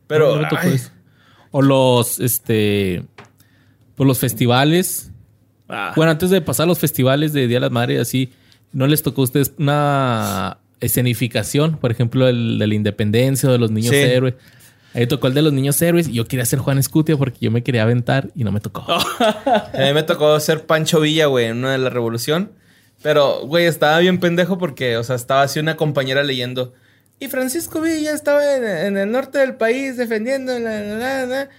Pero, 0.05 0.39
No 0.39 0.47
ay. 0.57 0.79
O 1.49 1.61
los, 1.63 2.19
este, 2.19 3.03
pues 3.95 4.07
los 4.07 4.19
festivales. 4.19 5.09
Ah, 5.67 5.93
Bueno, 5.95 6.11
antes 6.11 6.29
de 6.29 6.39
pasar 6.41 6.65
a 6.65 6.67
los 6.67 6.77
festivales 6.77 7.33
de 7.33 7.47
Día 7.47 7.57
de 7.57 7.61
las 7.61 7.71
Madres, 7.71 7.99
así, 7.99 8.31
¿no 8.73 8.85
les 8.85 9.01
tocó 9.01 9.21
a 9.21 9.23
ustedes 9.23 9.53
una 9.57 10.57
escenificación? 10.81 11.77
Por 11.77 11.89
ejemplo, 11.91 12.27
el 12.27 12.59
de 12.59 12.67
la 12.67 12.75
independencia 12.75 13.49
o 13.49 13.51
de 13.51 13.57
los 13.57 13.71
niños 13.71 13.89
Sí. 13.91 13.95
héroes. 13.97 14.35
Ahí 14.93 15.07
tocó 15.07 15.27
el 15.27 15.33
de 15.33 15.41
los 15.41 15.53
niños 15.53 15.81
héroes 15.81 16.07
y 16.07 16.13
yo 16.13 16.25
quería 16.25 16.45
ser 16.45 16.59
Juan 16.59 16.77
Escutia 16.77 17.17
porque 17.17 17.37
yo 17.41 17.49
me 17.49 17.63
quería 17.63 17.83
aventar 17.83 18.29
y 18.35 18.43
no 18.43 18.51
me 18.51 18.59
tocó. 18.59 18.85
a 18.89 19.71
mí 19.77 19.93
me 19.93 20.03
tocó 20.03 20.39
ser 20.39 20.65
Pancho 20.65 20.99
Villa, 20.99 21.25
güey, 21.25 21.47
en 21.47 21.57
una 21.57 21.71
de 21.71 21.79
la 21.79 21.89
revolución. 21.89 22.51
Pero, 23.01 23.41
güey, 23.45 23.65
estaba 23.65 23.99
bien 23.99 24.19
pendejo 24.19 24.57
porque, 24.57 24.97
o 24.97 25.03
sea, 25.03 25.15
estaba 25.15 25.41
así 25.41 25.59
una 25.59 25.75
compañera 25.75 26.23
leyendo. 26.23 26.73
Y 27.19 27.27
Francisco 27.27 27.81
Villa 27.81 28.13
estaba 28.13 28.55
en, 28.55 28.63
en 28.63 28.97
el 28.97 29.11
norte 29.11 29.39
del 29.39 29.55
país 29.55 29.97
defendiendo. 29.97 30.57
la, 30.59 30.81
la, 30.81 30.95
la, 30.95 31.25
la". 31.25 31.49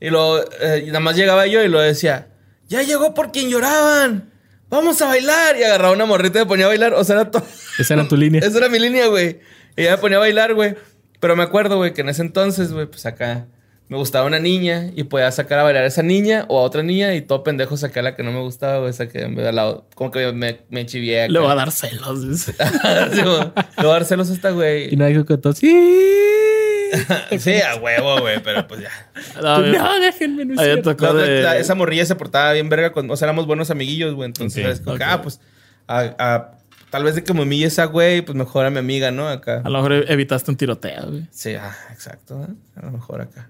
Y 0.00 0.10
luego, 0.10 0.40
eh, 0.60 0.84
nada 0.86 1.00
más 1.00 1.16
llegaba 1.16 1.46
yo 1.46 1.62
y 1.62 1.68
lo 1.68 1.80
decía: 1.80 2.28
Ya 2.68 2.82
llegó 2.82 3.14
por 3.14 3.32
quien 3.32 3.48
lloraban. 3.50 4.30
Vamos 4.68 5.00
a 5.02 5.06
bailar. 5.06 5.56
Y 5.56 5.64
agarraba 5.64 5.92
una 5.92 6.06
morrita 6.06 6.38
y 6.38 6.42
me 6.42 6.46
ponía 6.46 6.66
a 6.66 6.68
bailar. 6.68 6.94
O 6.94 7.04
sea, 7.04 7.16
era 7.16 7.30
todo. 7.30 7.44
Esa 7.78 7.94
era 7.94 8.06
tu 8.06 8.16
línea. 8.16 8.40
Esa 8.44 8.58
era 8.58 8.68
mi 8.68 8.78
línea, 8.78 9.06
güey. 9.08 9.40
Y 9.76 9.84
ya 9.84 9.92
me 9.92 9.98
ponía 9.98 10.18
a 10.18 10.20
bailar, 10.20 10.54
güey. 10.54 10.76
Pero 11.22 11.36
me 11.36 11.44
acuerdo, 11.44 11.76
güey, 11.78 11.94
que 11.94 12.00
en 12.02 12.08
ese 12.10 12.20
entonces, 12.22 12.72
güey, 12.72 12.86
pues 12.86 13.06
acá 13.06 13.46
me 13.88 13.96
gustaba 13.96 14.26
una 14.26 14.38
niña 14.40 14.90
y 14.96 15.04
podía 15.04 15.30
sacar 15.30 15.58
a 15.60 15.62
bailar 15.62 15.84
a 15.84 15.86
esa 15.86 16.02
niña 16.02 16.46
o 16.48 16.58
a 16.58 16.62
otra 16.62 16.82
niña 16.82 17.14
y 17.14 17.20
todo 17.22 17.44
pendejo 17.44 17.76
saqué 17.76 18.00
a 18.00 18.02
la 18.02 18.16
que 18.16 18.22
no 18.24 18.32
me 18.32 18.40
gustaba, 18.40 18.78
güey, 18.80 18.92
saqué 18.92 19.22
en 19.22 19.34
vez 19.36 19.44
de 19.44 19.48
al 19.50 19.56
lado. 19.56 19.86
Como 19.94 20.10
que 20.10 20.32
me, 20.32 20.58
me 20.68 20.84
chivié. 20.84 21.22
acá. 21.24 21.32
le 21.32 21.38
va 21.38 21.52
a 21.52 21.54
dar 21.54 21.70
celos. 21.70 22.28
dice. 22.28 22.54
Sí. 23.12 23.16
Le 23.22 23.22
voy 23.84 23.90
a 23.90 23.92
dar 23.92 24.04
celos 24.04 24.30
a 24.30 24.32
esta, 24.34 24.50
Y 24.50 24.54
güey. 24.54 24.96
nadie 24.96 25.12
dijo 25.14 25.24
que 25.26 25.38
todo 25.38 25.52
sí. 25.52 25.70
Sí, 27.38 27.54
a 27.62 27.76
huevo, 27.76 28.20
güey, 28.20 28.42
pero 28.42 28.66
pues 28.68 28.82
ya. 28.82 28.90
No, 29.40 29.58
No, 29.60 30.00
déjenme, 30.00 30.44
no 30.44 30.60
es 30.60 30.76
me 30.76 30.82
tocó 30.82 31.06
La- 31.12 31.22
de- 31.22 31.42
la- 31.42 31.56
esa 31.56 31.74
morrilla 31.74 32.04
se 32.04 32.14
portaba 32.16 32.52
bien 32.52 32.68
verga 32.68 32.92
con, 32.92 33.10
o 33.10 33.16
sea, 33.16 33.26
éramos 33.26 33.46
buenos 33.46 33.70
amiguillos, 33.70 34.14
güey. 34.14 34.26
Entonces, 34.26 34.64
Ok, 34.66 34.72
es 34.72 34.80
como 34.80 34.96
que, 34.98 35.04
ok. 35.04 35.10
ah, 35.10 35.22
pues, 35.22 35.40
a- 35.86 36.14
a- 36.18 36.58
tal 36.92 37.04
vez 37.04 37.14
de 37.14 37.24
que 37.24 37.32
me 37.32 37.40
humille 37.40 37.64
esa 37.64 37.86
güey, 37.86 38.20
pues 38.20 38.36
mejor 38.36 38.66
a 38.66 38.70
mi 38.70 38.78
amiga, 38.78 39.10
¿no? 39.10 39.26
Acá. 39.26 39.62
A 39.64 39.70
lo 39.70 39.78
mejor 39.82 40.10
evitaste 40.10 40.50
un 40.50 40.58
tiroteo, 40.58 41.08
güey. 41.08 41.26
Sí, 41.30 41.54
ah, 41.54 41.74
exacto. 41.90 42.44
¿eh? 42.44 42.54
A 42.76 42.84
lo 42.84 42.92
mejor 42.92 43.22
acá. 43.22 43.48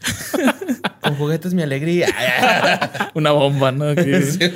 Con 1.02 1.16
juguetes 1.16 1.52
mi 1.52 1.60
alegría. 1.60 2.08
Una 3.14 3.32
bomba, 3.32 3.72
¿no? 3.72 3.84
Aquí. 3.90 4.10
Sí. 4.22 4.50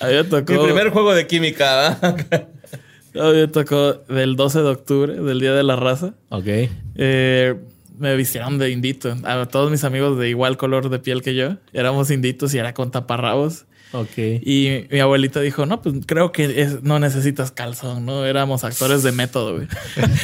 A 0.00 0.06
mí 0.06 0.14
me 0.14 0.24
tocó. 0.24 0.54
mi 0.54 0.58
primer 0.64 0.88
juego 0.88 1.14
de 1.14 1.26
química. 1.26 1.98
¿va? 2.02 2.08
a 2.08 3.32
mí 3.32 3.40
me 3.40 3.48
tocó 3.48 3.92
del 4.08 4.36
12 4.36 4.62
de 4.62 4.68
octubre, 4.68 5.12
del 5.12 5.38
Día 5.38 5.52
de 5.52 5.62
la 5.62 5.76
Raza. 5.76 6.14
Ok. 6.30 6.46
Eh, 6.94 7.56
me 7.98 8.16
vistieron 8.16 8.58
de 8.58 8.70
indito. 8.70 9.14
A 9.24 9.44
todos 9.46 9.70
mis 9.70 9.84
amigos 9.84 10.18
de 10.18 10.30
igual 10.30 10.56
color 10.56 10.88
de 10.88 10.98
piel 10.98 11.20
que 11.20 11.34
yo. 11.34 11.58
Éramos 11.74 12.10
inditos 12.10 12.54
y 12.54 12.58
era 12.58 12.72
con 12.72 12.90
taparrabos. 12.90 13.66
Ok. 13.92 14.16
Y 14.18 14.86
mi 14.90 14.98
abuelita 15.00 15.40
dijo, 15.40 15.64
no, 15.66 15.80
pues 15.80 15.94
creo 16.06 16.32
que 16.32 16.60
es- 16.62 16.82
no 16.82 16.98
necesitas 16.98 17.50
calzón, 17.52 18.04
¿no? 18.04 18.24
Éramos 18.26 18.64
actores 18.64 19.02
de 19.02 19.12
método, 19.12 19.54
güey. 19.56 19.68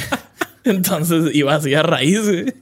Entonces 0.64 1.34
iba 1.34 1.54
así 1.54 1.74
a 1.74 1.82
raíz, 1.82 2.22
güey. 2.28 2.54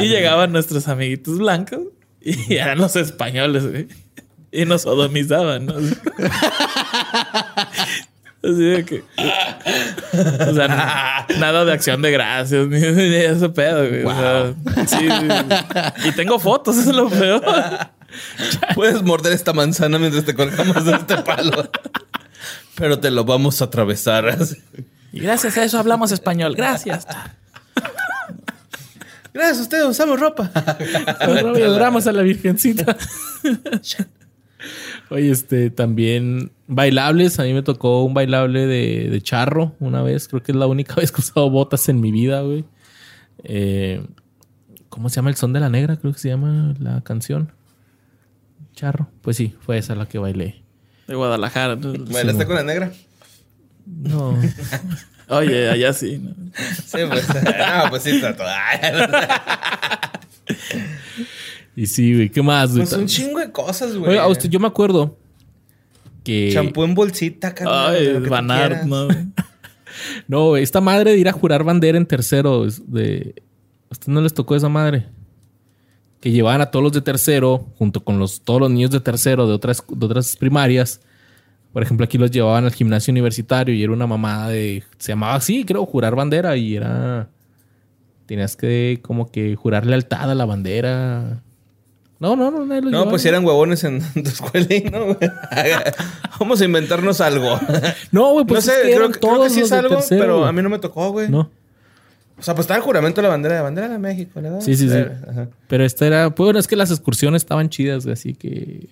Y 0.00 0.08
llegaban 0.08 0.52
nuestros 0.52 0.88
amiguitos 0.88 1.38
blancos 1.38 1.80
y 2.20 2.54
eran 2.54 2.78
los 2.78 2.96
españoles, 2.96 3.68
güey. 3.70 3.88
Y 4.52 4.64
nos 4.64 4.82
sodomizaban, 4.82 5.66
¿no? 5.66 5.74
Así 8.42 8.62
de 8.62 8.84
que. 8.84 9.02
O 10.48 10.54
sea, 10.54 10.68
na- 10.68 11.26
nada 11.38 11.64
de 11.64 11.72
acción 11.72 12.00
de 12.02 12.10
gracias, 12.12 12.68
ni, 12.68 12.78
ni 12.80 13.16
ese 13.16 13.48
pedo, 13.48 13.88
güey. 13.88 14.04
O 14.04 14.10
sea, 14.14 14.54
sí, 14.86 15.08
sí. 15.08 16.08
Y 16.08 16.12
tengo 16.12 16.38
fotos, 16.38 16.76
es 16.78 16.86
lo 16.86 17.08
peor. 17.08 17.42
Puedes 18.74 19.02
morder 19.02 19.32
esta 19.32 19.52
manzana 19.52 19.98
mientras 19.98 20.24
te 20.24 20.34
colgamos 20.34 20.84
de 20.84 20.92
este 20.92 21.16
palo. 21.18 21.70
Pero 22.76 22.98
te 22.98 23.10
lo 23.10 23.24
vamos 23.24 23.60
a 23.62 23.66
atravesar. 23.66 24.36
Y 25.12 25.20
gracias 25.20 25.56
a 25.56 25.64
eso 25.64 25.78
hablamos 25.78 26.12
español. 26.12 26.54
Gracias. 26.56 27.06
Gracias 29.32 29.58
a 29.58 29.62
ustedes, 29.62 29.84
usamos 29.84 30.18
ropa. 30.18 30.50
Y 31.20 31.62
adoramos 31.62 32.06
a 32.06 32.12
la 32.12 32.22
Virgencita. 32.22 32.96
Oye, 35.10 35.30
este, 35.30 35.70
también 35.70 36.52
bailables. 36.66 37.38
A 37.38 37.44
mí 37.44 37.52
me 37.52 37.62
tocó 37.62 38.02
un 38.02 38.14
bailable 38.14 38.66
de, 38.66 39.08
de 39.10 39.20
charro 39.22 39.74
una 39.78 40.02
vez. 40.02 40.28
Creo 40.28 40.42
que 40.42 40.52
es 40.52 40.56
la 40.56 40.66
única 40.66 40.94
vez 40.94 41.12
que 41.12 41.20
he 41.20 41.24
usado 41.24 41.50
botas 41.50 41.88
en 41.88 42.00
mi 42.00 42.12
vida, 42.12 42.40
güey. 42.40 42.64
Eh, 43.44 44.04
¿Cómo 44.88 45.08
se 45.08 45.16
llama? 45.16 45.30
El 45.30 45.36
son 45.36 45.52
de 45.52 45.60
la 45.60 45.68
negra, 45.68 45.96
creo 45.96 46.12
que 46.12 46.18
se 46.18 46.28
llama 46.28 46.74
la 46.78 47.02
canción. 47.02 47.52
Charro. 48.76 49.08
Pues 49.22 49.38
sí, 49.38 49.54
fue 49.58 49.78
esa 49.78 49.94
la 49.94 50.06
que 50.06 50.18
bailé. 50.18 50.62
De 51.08 51.14
Guadalajara. 51.14 51.76
¿Bailaste 51.76 52.46
con 52.46 52.56
la 52.56 52.62
negra? 52.62 52.92
No. 53.86 54.38
Oye, 55.28 55.70
allá 55.70 55.92
sí. 55.94 56.18
¿no? 56.18 56.34
Sí, 56.84 56.98
pues. 57.08 57.26
No, 57.28 57.84
pues 57.90 58.02
sí, 58.02 58.20
trato. 58.20 58.44
y 61.74 61.86
sí, 61.86 62.14
güey. 62.14 62.28
¿Qué 62.28 62.42
más? 62.42 62.72
güey? 62.72 62.82
Pues 62.82 62.92
un 62.92 63.06
chingo 63.06 63.40
de 63.40 63.50
cosas, 63.50 63.96
güey. 63.96 64.10
Oye, 64.10 64.18
a 64.20 64.28
usted, 64.28 64.50
yo 64.50 64.60
me 64.60 64.68
acuerdo 64.68 65.16
que. 66.22 66.50
Champú 66.52 66.84
en 66.84 66.94
bolsita, 66.94 67.54
carnal. 67.54 67.96
Ay, 67.96 68.18
Banart. 68.28 68.84
¿no? 68.84 69.08
No, 70.28 70.48
güey, 70.48 70.62
esta 70.62 70.82
madre 70.82 71.12
de 71.12 71.18
ir 71.18 71.28
a 71.28 71.32
jurar 71.32 71.64
bandera 71.64 71.96
en 71.96 72.04
tercero. 72.04 72.66
De... 72.86 73.42
¿A 73.88 73.92
usted 73.92 74.12
no 74.12 74.20
les 74.20 74.34
tocó 74.34 74.54
esa 74.54 74.68
madre? 74.68 75.06
Que 76.26 76.32
llevaban 76.32 76.60
a 76.60 76.72
todos 76.72 76.82
los 76.82 76.92
de 76.92 77.02
tercero, 77.02 77.66
junto 77.78 78.02
con 78.02 78.18
los, 78.18 78.40
todos 78.40 78.58
los 78.58 78.68
niños 78.68 78.90
de 78.90 78.98
tercero 78.98 79.46
de 79.46 79.52
otras, 79.52 79.80
de 79.88 80.06
otras 80.06 80.36
primarias. 80.36 81.00
Por 81.72 81.84
ejemplo, 81.84 82.02
aquí 82.04 82.18
los 82.18 82.32
llevaban 82.32 82.64
al 82.64 82.72
gimnasio 82.72 83.12
universitario 83.12 83.72
y 83.72 83.80
era 83.84 83.92
una 83.92 84.08
mamada 84.08 84.48
de. 84.48 84.82
Se 84.98 85.12
llamaba 85.12 85.36
así, 85.36 85.64
creo, 85.64 85.86
jurar 85.86 86.16
bandera. 86.16 86.56
Y 86.56 86.74
era. 86.74 87.28
Tenías 88.26 88.56
que, 88.56 88.98
como 89.02 89.30
que, 89.30 89.54
jurar 89.54 89.86
lealtad 89.86 90.28
a 90.28 90.34
la 90.34 90.44
bandera. 90.46 91.42
No, 92.18 92.34
no, 92.34 92.50
no, 92.50 92.66
nadie 92.66 92.82
los 92.82 92.90
No, 92.90 92.98
llevaba. 92.98 93.10
pues 93.10 93.24
eran 93.24 93.44
huevones 93.44 93.84
en 93.84 94.00
tu 94.12 94.28
escuela, 94.28 94.66
y 94.74 94.80
¿no? 94.90 95.04
güey? 95.04 95.18
Vamos 96.40 96.60
a 96.60 96.64
inventarnos 96.64 97.20
algo. 97.20 97.60
No, 98.10 98.32
güey, 98.32 98.44
pues 98.46 98.66
no 98.66 98.72
es 98.72 98.78
sé, 98.78 98.82
que 98.88 98.96
creo, 98.96 99.12
que- 99.12 99.20
creo 99.20 99.32
que 99.32 99.36
todos 99.38 99.52
sí 99.52 99.60
es 99.60 99.70
algo, 99.70 99.90
tercero, 99.94 100.20
pero 100.20 100.44
a 100.44 100.50
mí 100.50 100.60
no 100.60 100.70
me 100.70 100.80
tocó, 100.80 101.12
güey. 101.12 101.28
No. 101.28 101.50
O 102.38 102.42
sea, 102.42 102.54
pues 102.54 102.64
estaba 102.64 102.78
el 102.78 102.84
juramento 102.84 103.20
de 103.20 103.28
la 103.28 103.30
bandera, 103.30 103.56
de 103.56 103.62
bandera 103.62 103.88
de 103.88 103.98
México, 103.98 104.32
¿verdad? 104.34 104.60
Sí, 104.60 104.76
sí, 104.76 104.88
sí. 104.90 104.96
Ajá. 104.96 105.48
Pero 105.68 105.84
esta 105.84 106.06
era, 106.06 106.30
pues 106.30 106.46
bueno, 106.46 106.58
es 106.58 106.66
que 106.66 106.76
las 106.76 106.90
excursiones 106.90 107.42
estaban 107.42 107.70
chidas, 107.70 108.04
güey, 108.04 108.12
así 108.12 108.34
que 108.34 108.90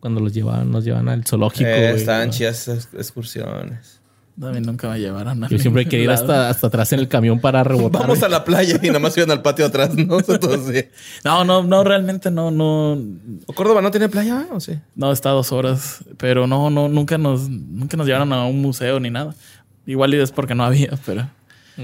cuando 0.00 0.20
los 0.20 0.32
llevaban, 0.32 0.70
nos 0.70 0.84
llevaban 0.84 1.08
al 1.08 1.24
zoológico. 1.24 1.68
Eh, 1.68 1.90
güey, 1.90 2.00
estaban 2.00 2.30
chidas 2.30 2.68
esas 2.68 2.88
excursiones. 2.94 4.00
A 4.42 4.52
mí 4.52 4.60
nunca 4.60 4.88
me 4.88 4.98
llevaron 4.98 5.44
a 5.44 5.48
Yo 5.48 5.58
siempre 5.58 5.84
quería 5.86 6.04
ir 6.04 6.10
hasta, 6.10 6.48
hasta 6.48 6.68
atrás 6.68 6.92
en 6.94 7.00
el 7.00 7.08
camión 7.08 7.40
para 7.40 7.62
rebotar. 7.62 8.00
Vamos 8.00 8.22
a 8.22 8.28
la 8.28 8.42
playa 8.42 8.80
y 8.82 8.86
nada 8.86 8.98
más 8.98 9.14
iban 9.18 9.30
al 9.30 9.42
patio 9.42 9.66
atrás, 9.66 9.94
¿no? 9.94 10.18
Entonces, 10.26 10.60
sí. 10.66 10.90
No, 11.24 11.44
no, 11.44 11.62
no, 11.62 11.84
realmente 11.84 12.30
no, 12.30 12.50
no. 12.50 12.92
¿O 13.46 13.52
Córdoba 13.52 13.82
no 13.82 13.90
tiene 13.90 14.08
playa 14.08 14.46
o 14.50 14.58
sí? 14.58 14.78
No, 14.96 15.12
está 15.12 15.30
dos 15.30 15.52
horas. 15.52 16.04
Pero 16.16 16.46
no, 16.46 16.70
no, 16.70 16.88
nunca 16.88 17.18
nos, 17.18 17.50
nunca 17.50 17.98
nos 17.98 18.06
llevaron 18.06 18.32
a 18.32 18.46
un 18.46 18.62
museo 18.62 18.98
ni 18.98 19.10
nada. 19.10 19.34
Igual 19.84 20.14
y 20.14 20.20
es 20.20 20.32
porque 20.32 20.54
no 20.54 20.64
había, 20.64 20.98
pero 21.04 21.28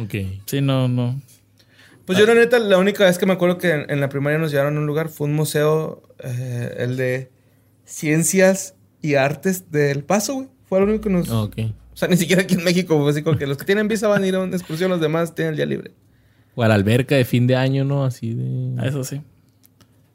Ok. 0.02 0.14
sí, 0.46 0.60
no, 0.60 0.88
no. 0.88 1.20
Pues 2.04 2.18
yo 2.18 2.26
la 2.26 2.34
neta, 2.34 2.58
la 2.58 2.78
única 2.78 3.04
vez 3.04 3.18
que 3.18 3.26
me 3.26 3.32
acuerdo 3.32 3.58
que 3.58 3.70
en, 3.72 3.90
en 3.90 4.00
la 4.00 4.08
primaria 4.08 4.38
nos 4.38 4.52
llevaron 4.52 4.76
a 4.76 4.80
un 4.80 4.86
lugar 4.86 5.08
fue 5.08 5.26
un 5.26 5.34
museo, 5.34 6.02
eh, 6.20 6.74
el 6.78 6.96
de 6.96 7.32
Ciencias 7.84 8.74
y 9.02 9.14
Artes 9.14 9.70
del 9.72 10.04
Paso, 10.04 10.34
güey. 10.34 10.48
Fue 10.68 10.78
lo 10.80 10.86
único 10.86 11.02
que 11.02 11.10
nos... 11.10 11.28
Ok. 11.30 11.56
O 11.92 11.96
sea, 11.96 12.08
ni 12.08 12.16
siquiera 12.16 12.42
aquí 12.42 12.54
en 12.54 12.64
México, 12.64 12.98
fue 13.00 13.10
así 13.10 13.22
como 13.22 13.38
que 13.38 13.46
los 13.46 13.56
que 13.56 13.64
tienen 13.64 13.88
visa 13.88 14.06
van 14.08 14.22
a 14.22 14.26
ir 14.26 14.34
a 14.34 14.40
una 14.40 14.56
excursión, 14.56 14.90
los 14.90 15.00
demás 15.00 15.34
tienen 15.34 15.52
el 15.52 15.56
día 15.56 15.66
libre. 15.66 15.92
O 16.54 16.62
a 16.62 16.68
la 16.68 16.74
alberca 16.74 17.14
de 17.16 17.24
fin 17.24 17.46
de 17.46 17.56
año, 17.56 17.84
¿no? 17.84 18.04
Así 18.04 18.34
de... 18.34 18.80
A 18.80 18.86
Eso 18.86 19.02
sí. 19.02 19.22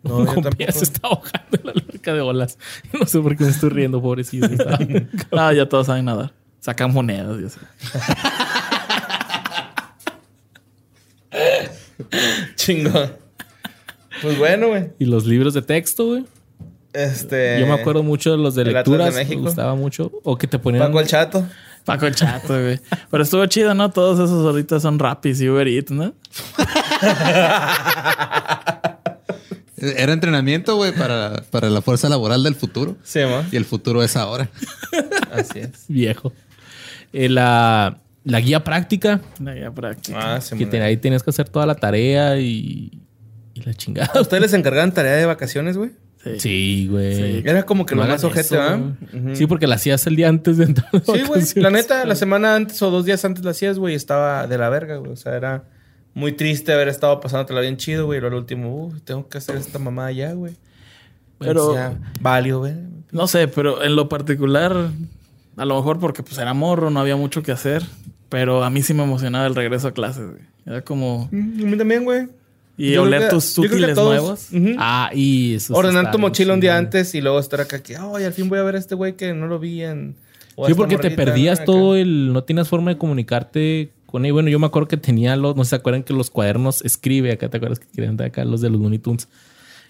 No, 0.03 0.17
Un 0.17 0.25
yo 0.27 0.33
compa 0.33 0.49
tampoco. 0.49 0.71
se 0.71 0.83
está 0.83 1.07
ahogando 1.07 1.57
en 1.59 1.65
la 1.65 1.71
alberca 1.71 2.13
de 2.13 2.21
olas. 2.21 2.57
No 2.99 3.05
sé 3.05 3.19
por 3.19 3.35
qué 3.35 3.43
me 3.43 3.49
estoy 3.49 3.69
riendo, 3.69 4.01
pobrecito. 4.01 4.47
No, 5.31 5.51
ya 5.53 5.67
todos 5.67 5.87
saben 5.87 6.05
nadar. 6.05 6.33
Sacan 6.59 6.93
monedas 6.93 7.39
y 7.41 7.45
así. 7.45 7.59
Chingón. 12.55 13.13
Pues 14.21 14.37
bueno, 14.37 14.69
güey. 14.69 14.89
y 14.99 15.05
los 15.05 15.25
libros 15.25 15.53
de 15.53 15.61
texto, 15.61 16.07
güey. 16.07 16.25
Este... 16.93 17.59
Yo 17.59 17.67
me 17.67 17.73
acuerdo 17.73 18.03
mucho 18.03 18.31
de 18.31 18.37
los 18.37 18.55
de 18.55 18.63
Atlas 18.63 18.85
de 18.85 18.91
lecturas. 18.91 19.29
me 19.29 19.35
gustaba 19.37 19.75
mucho. 19.75 20.11
O 20.23 20.37
que 20.37 20.47
te 20.47 20.59
ponían... 20.59 20.85
Paco 20.85 20.99
el 20.99 21.07
Chato. 21.07 21.47
Paco 21.85 22.05
el 22.05 22.15
Chato, 22.15 22.61
güey. 22.61 22.79
Pero 23.09 23.23
estuvo 23.23 23.45
chido, 23.45 23.73
¿no? 23.73 23.89
Todos 23.91 24.19
esos 24.19 24.45
ahorita 24.45 24.79
son 24.79 24.99
Rapis 24.99 25.41
y 25.41 25.49
Uber 25.49 25.67
Eats, 25.67 25.91
¿no? 25.91 26.13
Era 29.77 30.13
entrenamiento, 30.13 30.75
güey, 30.75 30.91
para, 30.91 31.43
para 31.49 31.69
la 31.69 31.81
fuerza 31.81 32.07
laboral 32.07 32.43
del 32.43 32.55
futuro. 32.55 32.97
Sí, 33.03 33.21
ma. 33.21 33.47
Y 33.51 33.55
el 33.55 33.65
futuro 33.65 34.03
es 34.03 34.15
ahora. 34.15 34.47
Así 35.31 35.59
es. 35.59 35.85
Viejo. 35.87 36.33
Eh, 37.13 37.29
la, 37.29 37.97
la 38.23 38.39
guía 38.39 38.63
práctica. 38.63 39.21
La 39.39 39.53
guía 39.53 39.71
práctica. 39.71 40.35
Ah, 40.35 40.41
sí, 40.41 40.55
Que 40.57 40.81
ahí 40.81 40.97
tenías 40.97 41.23
que 41.23 41.29
hacer 41.31 41.49
toda 41.49 41.65
la 41.65 41.75
tarea 41.75 42.39
y, 42.39 43.01
y 43.53 43.61
la 43.63 43.73
chingada. 43.73 44.11
¿A 44.15 44.21
ustedes 44.21 44.41
les 44.41 44.53
encargaban 44.53 44.93
tarea 44.93 45.13
de 45.15 45.25
vacaciones, 45.25 45.77
güey? 45.77 45.91
Sí. 46.37 46.87
Güey. 46.89 47.15
Sí. 47.15 47.41
Era 47.45 47.63
como 47.63 47.85
que 47.85 47.95
No 47.95 48.03
lo 48.03 48.09
más 48.09 48.23
ojete, 48.23 48.55
¿verdad? 48.55 48.79
Sí, 49.33 49.47
porque 49.47 49.65
la 49.65 49.75
hacías 49.75 50.05
el 50.05 50.15
día 50.15 50.29
antes 50.29 50.57
de 50.57 50.65
entrar. 50.65 50.89
Sí, 51.03 51.23
güey. 51.27 51.41
La 51.55 51.71
neta, 51.71 52.05
la 52.05 52.13
semana 52.15 52.55
antes 52.55 52.79
o 52.83 52.91
dos 52.91 53.05
días 53.05 53.25
antes 53.25 53.43
la 53.43 53.51
hacías, 53.51 53.79
güey. 53.79 53.95
Estaba 53.95 54.45
de 54.45 54.57
la 54.59 54.69
verga, 54.69 54.97
güey. 54.97 55.11
O 55.11 55.15
sea, 55.15 55.35
era 55.35 55.63
muy 56.13 56.33
triste 56.33 56.73
haber 56.73 56.89
estado 56.89 57.19
pasándotela 57.21 57.61
bien 57.61 57.77
chido, 57.77 58.05
güey. 58.05 58.17
Y 58.17 58.21
luego 58.21 58.35
al 58.35 58.41
último, 58.41 58.85
uh, 58.85 58.99
tengo 58.99 59.27
que 59.29 59.39
hacer 59.39 59.55
esta 59.55 59.79
mamá 59.79 60.11
ya, 60.11 60.33
güey. 60.33 60.53
Pero- 61.39 61.73
Ya, 61.73 61.97
válido, 62.19 62.59
güey. 62.59 62.75
No 63.11 63.27
sé, 63.27 63.47
pero 63.47 63.83
en 63.83 63.95
lo 63.95 64.07
particular, 64.07 64.89
a 65.57 65.65
lo 65.65 65.75
mejor 65.75 65.99
porque 65.99 66.21
pues 66.23 66.37
era 66.37 66.53
morro, 66.53 66.91
no 66.91 66.99
había 66.99 67.15
mucho 67.15 67.41
que 67.41 67.51
hacer. 67.51 67.83
Pero 68.31 68.63
a 68.63 68.69
mí 68.71 68.81
sí 68.81 68.93
me 68.95 69.03
emocionaba 69.03 69.45
el 69.45 69.53
regreso 69.53 69.89
a 69.89 69.91
clases, 69.93 70.25
güey. 70.31 70.41
Era 70.65 70.81
como... 70.81 71.29
A 71.31 71.35
mí 71.35 71.77
también, 71.77 72.03
güey. 72.05 72.27
Y 72.77 72.93
Yo 72.93 73.03
oler 73.03 73.23
que- 73.23 73.27
tus 73.29 73.57
útiles 73.57 73.93
todos- 73.93 74.49
nuevos. 74.51 74.75
Ah, 74.79 75.11
y 75.13 75.55
eso. 75.55 75.73
sí 75.73 75.79
Ordenar 75.79 76.09
tu 76.11 76.17
mochila 76.17 76.53
un 76.53 76.61
día 76.61 76.77
antes 76.77 77.13
y 77.13 77.21
luego 77.21 77.39
estar 77.39 77.61
acá 77.61 77.83
que, 77.83 77.95
ay, 77.97 78.23
al 78.23 78.33
fin 78.33 78.47
voy 78.49 78.57
a 78.59 78.63
ver 78.63 78.75
a 78.75 78.79
este 78.79 78.95
güey 78.95 79.15
que 79.17 79.33
no 79.33 79.45
lo 79.47 79.59
vi 79.59 79.83
en. 79.83 80.15
Sí, 80.65 80.73
porque 80.73 80.97
te 80.97 81.11
perdías 81.11 81.59
acá. 81.59 81.65
todo 81.65 81.95
el. 81.95 82.31
No 82.33 82.43
tienes 82.43 82.67
forma 82.69 82.91
de 82.91 82.97
comunicarte 82.97 83.91
con 84.05 84.25
él. 84.25 84.33
Bueno, 84.33 84.49
yo 84.49 84.59
me 84.59 84.67
acuerdo 84.67 84.87
que 84.87 84.97
tenía 84.97 85.35
los. 85.35 85.55
No 85.55 85.63
se 85.65 85.75
acuerdan 85.75 86.03
que 86.03 86.13
los 86.13 86.29
cuadernos 86.29 86.83
escribe 86.83 87.31
acá. 87.31 87.49
¿Te 87.49 87.57
acuerdas 87.57 87.79
que 87.79 87.87
querían 87.93 88.15
de 88.17 88.25
acá 88.25 88.45
los 88.45 88.61
de 88.61 88.69
los 88.69 88.79
Looney 88.79 88.99
Tunes? 88.99 89.27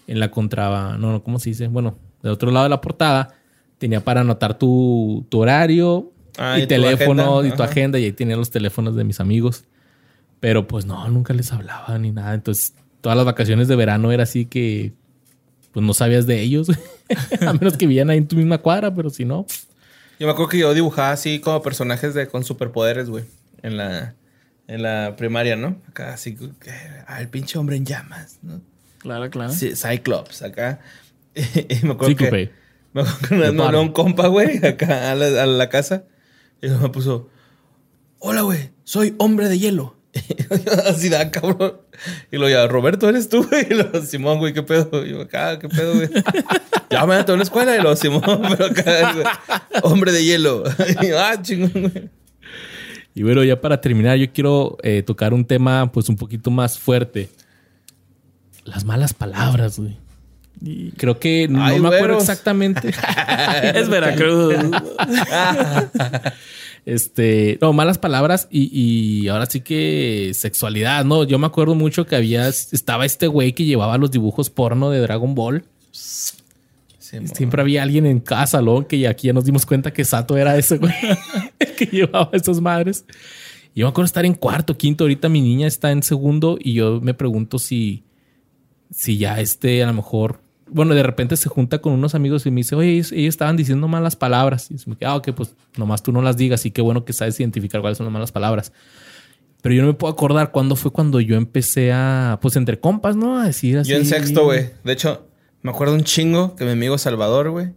En 0.06 0.18
la 0.20 0.30
contraba. 0.30 0.96
No, 0.98 1.12
no, 1.12 1.22
¿cómo 1.22 1.38
se 1.38 1.50
dice? 1.50 1.68
Bueno, 1.68 1.96
del 2.22 2.32
otro 2.32 2.50
lado 2.50 2.64
de 2.64 2.70
la 2.70 2.80
portada 2.80 3.34
tenía 3.78 4.02
para 4.02 4.20
anotar 4.22 4.58
tu, 4.58 5.24
tu 5.28 5.40
horario 5.40 6.10
Ah, 6.38 6.58
y, 6.58 6.62
y 6.62 6.62
tu 6.62 6.68
teléfono 6.68 7.38
agenda, 7.38 7.54
y 7.54 7.56
tu 7.56 7.62
ajá. 7.62 7.72
agenda. 7.72 7.98
Y 7.98 8.04
ahí 8.04 8.12
tenía 8.12 8.36
los 8.36 8.50
teléfonos 8.50 8.96
de 8.96 9.04
mis 9.04 9.20
amigos. 9.20 9.64
Pero 10.40 10.66
pues 10.66 10.86
no, 10.86 11.08
nunca 11.08 11.34
les 11.34 11.52
hablaba 11.52 11.96
ni 11.98 12.10
nada. 12.10 12.34
Entonces, 12.34 12.74
todas 13.00 13.16
las 13.16 13.24
vacaciones 13.24 13.68
de 13.68 13.76
verano 13.76 14.12
era 14.12 14.24
así 14.24 14.46
que. 14.46 14.92
Pues 15.72 15.86
no 15.86 15.94
sabías 15.94 16.26
de 16.26 16.40
ellos. 16.40 16.68
A 17.46 17.52
menos 17.54 17.76
que 17.76 17.86
vivían 17.86 18.10
ahí 18.10 18.18
en 18.18 18.28
tu 18.28 18.36
misma 18.36 18.58
cuadra, 18.58 18.94
pero 18.94 19.08
si 19.08 19.24
no. 19.24 19.46
Yo 20.18 20.26
me 20.26 20.32
acuerdo 20.32 20.50
que 20.50 20.58
yo 20.58 20.74
dibujaba 20.74 21.12
así 21.12 21.40
como 21.40 21.62
personajes 21.62 22.14
de 22.14 22.26
con 22.26 22.44
superpoderes, 22.44 23.08
güey. 23.08 23.24
En 23.62 23.76
la, 23.76 24.14
en 24.68 24.82
la 24.82 25.14
primaria, 25.16 25.56
¿no? 25.56 25.80
Acá 25.88 26.12
así, 26.12 26.34
que, 26.34 26.70
el 27.18 27.28
pinche 27.28 27.58
hombre 27.58 27.76
en 27.76 27.86
llamas, 27.86 28.38
¿no? 28.42 28.60
Claro, 28.98 29.30
claro. 29.30 29.52
Sí, 29.52 29.72
Cyclops, 29.74 30.42
acá. 30.42 30.80
y 31.34 31.84
me 31.86 31.92
acuerdo 31.92 32.16
que... 32.16 32.24
Cíclope. 32.24 32.50
Me 32.92 33.02
acuerdo 33.02 33.70
que 33.70 33.76
un 33.78 33.92
compa, 33.92 34.26
güey, 34.26 34.64
acá 34.66 35.10
a 35.10 35.14
la, 35.14 35.42
a 35.42 35.46
la 35.46 35.68
casa. 35.68 36.04
Y 36.62 36.68
me 36.68 36.88
puso, 36.90 37.28
hola, 38.20 38.42
güey, 38.42 38.70
soy 38.84 39.14
hombre 39.18 39.48
de 39.48 39.58
hielo. 39.58 39.96
Así 40.86 41.08
da, 41.08 41.30
cabrón. 41.30 41.74
Y 42.30 42.36
lo 42.36 42.48
ya, 42.48 42.68
Roberto, 42.68 43.08
¿eres 43.08 43.28
tú, 43.28 43.46
güey? 43.48 43.66
Y 43.70 43.74
lo, 43.74 44.02
Simón, 44.02 44.38
güey, 44.38 44.52
¿qué 44.52 44.62
pedo? 44.62 45.04
Y 45.04 45.10
yo, 45.10 45.22
acá, 45.22 45.58
¿qué 45.58 45.68
pedo, 45.68 45.94
güey? 45.94 46.08
ya 46.90 47.04
me 47.04 47.16
meto 47.16 47.32
en 47.32 47.38
la 47.38 47.44
escuela. 47.44 47.76
Y 47.76 47.82
lo, 47.82 47.96
Simón, 47.96 48.22
pero 48.48 48.66
acá, 48.66 49.12
güey, 49.12 49.26
hombre 49.82 50.12
de 50.12 50.24
hielo. 50.24 50.62
y 51.02 51.10
ah, 51.10 51.40
chingón, 51.42 51.72
güey. 51.72 52.10
Y 53.14 53.24
bueno, 53.24 53.42
ya 53.42 53.60
para 53.60 53.80
terminar, 53.80 54.16
yo 54.16 54.32
quiero 54.32 54.78
eh, 54.82 55.02
tocar 55.02 55.34
un 55.34 55.44
tema 55.44 55.90
pues 55.90 56.08
un 56.08 56.16
poquito 56.16 56.50
más 56.50 56.78
fuerte. 56.78 57.28
Las 58.64 58.84
malas 58.84 59.12
palabras, 59.12 59.78
güey. 59.78 59.98
Y 60.64 60.92
Creo 60.92 61.18
que 61.18 61.48
no 61.48 61.64
Ay, 61.64 61.80
me 61.80 61.88
acuerdo 61.88 62.06
güeros. 62.06 62.22
exactamente. 62.22 62.90
es 63.74 63.88
Veracruz. 63.88 64.54
Este, 66.84 67.58
no, 67.60 67.72
malas 67.72 67.98
palabras 67.98 68.48
y, 68.50 68.68
y 68.72 69.28
ahora 69.28 69.46
sí 69.46 69.60
que 69.60 70.32
sexualidad, 70.34 71.04
¿no? 71.04 71.22
Yo 71.22 71.38
me 71.38 71.46
acuerdo 71.46 71.76
mucho 71.76 72.06
que 72.06 72.16
había, 72.16 72.48
estaba 72.48 73.06
este 73.06 73.28
güey 73.28 73.52
que 73.52 73.64
llevaba 73.64 73.98
los 73.98 74.10
dibujos 74.10 74.50
porno 74.50 74.90
de 74.90 74.98
Dragon 74.98 75.32
Ball. 75.36 75.64
Sí. 75.92 76.34
Siempre 77.34 77.62
había 77.62 77.84
alguien 77.84 78.06
en 78.06 78.18
casa, 78.18 78.62
¿no? 78.62 78.88
Que 78.88 79.06
aquí 79.06 79.28
ya 79.28 79.32
nos 79.32 79.44
dimos 79.44 79.64
cuenta 79.64 79.92
que 79.92 80.04
Sato 80.04 80.36
era 80.36 80.56
ese 80.56 80.78
güey 80.78 80.92
que 81.76 81.86
llevaba 81.86 82.30
esas 82.32 82.60
madres. 82.60 83.04
Y 83.74 83.80
yo 83.80 83.86
me 83.86 83.90
acuerdo 83.90 84.06
estar 84.06 84.24
en 84.24 84.34
cuarto, 84.34 84.76
quinto. 84.76 85.04
Ahorita 85.04 85.28
mi 85.28 85.40
niña 85.40 85.68
está 85.68 85.92
en 85.92 86.02
segundo 86.02 86.58
y 86.58 86.72
yo 86.72 87.00
me 87.00 87.14
pregunto 87.14 87.60
si, 87.60 88.02
si 88.90 89.18
ya 89.18 89.40
este 89.40 89.84
a 89.84 89.86
lo 89.86 89.92
mejor, 89.92 90.40
bueno, 90.72 90.94
de 90.94 91.02
repente 91.02 91.36
se 91.36 91.48
junta 91.48 91.80
con 91.80 91.92
unos 91.92 92.14
amigos 92.14 92.46
y 92.46 92.50
me 92.50 92.60
dice, 92.60 92.74
oye, 92.74 92.92
ellos, 92.92 93.12
ellos 93.12 93.28
estaban 93.34 93.56
diciendo 93.56 93.88
malas 93.88 94.16
palabras. 94.16 94.70
Y 94.70 94.76
me 94.88 94.96
ah, 95.04 95.16
ok, 95.16 95.32
pues 95.32 95.54
nomás 95.76 96.02
tú 96.02 96.12
no 96.12 96.22
las 96.22 96.36
digas 96.36 96.64
y 96.66 96.70
qué 96.70 96.82
bueno 96.82 97.04
que 97.04 97.12
sabes 97.12 97.38
identificar 97.40 97.80
cuáles 97.80 97.98
son 97.98 98.06
las 98.06 98.12
malas 98.12 98.32
palabras. 98.32 98.72
Pero 99.62 99.74
yo 99.74 99.82
no 99.82 99.88
me 99.88 99.94
puedo 99.94 100.12
acordar 100.12 100.50
cuándo 100.50 100.74
fue 100.74 100.90
cuando 100.90 101.20
yo 101.20 101.36
empecé 101.36 101.92
a, 101.92 102.38
pues 102.42 102.56
entre 102.56 102.80
compas, 102.80 103.14
¿no? 103.14 103.38
A 103.38 103.46
decir 103.46 103.78
así. 103.78 103.90
Yo 103.90 103.96
en 103.96 104.06
sexto, 104.06 104.44
güey. 104.44 104.70
De 104.82 104.92
hecho, 104.92 105.28
me 105.62 105.70
acuerdo 105.70 105.94
un 105.94 106.02
chingo 106.02 106.56
que 106.56 106.64
mi 106.64 106.72
amigo 106.72 106.98
Salvador, 106.98 107.50
güey. 107.50 107.68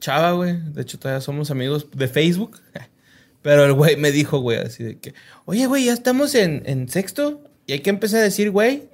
Chava, 0.00 0.32
güey. 0.32 0.58
De 0.72 0.82
hecho, 0.82 0.98
todavía 0.98 1.22
somos 1.22 1.50
amigos 1.50 1.88
de 1.94 2.08
Facebook. 2.08 2.60
Pero 3.42 3.64
el 3.64 3.72
güey 3.72 3.96
me 3.96 4.12
dijo, 4.12 4.38
güey, 4.38 4.58
así 4.58 4.84
de 4.84 4.98
que, 4.98 5.14
oye, 5.44 5.66
güey, 5.66 5.86
ya 5.86 5.92
estamos 5.92 6.34
en, 6.34 6.62
en 6.66 6.88
sexto 6.88 7.42
y 7.66 7.72
hay 7.72 7.80
que 7.80 7.90
empezar 7.90 8.20
a 8.20 8.24
decir, 8.24 8.50
güey. 8.50 8.84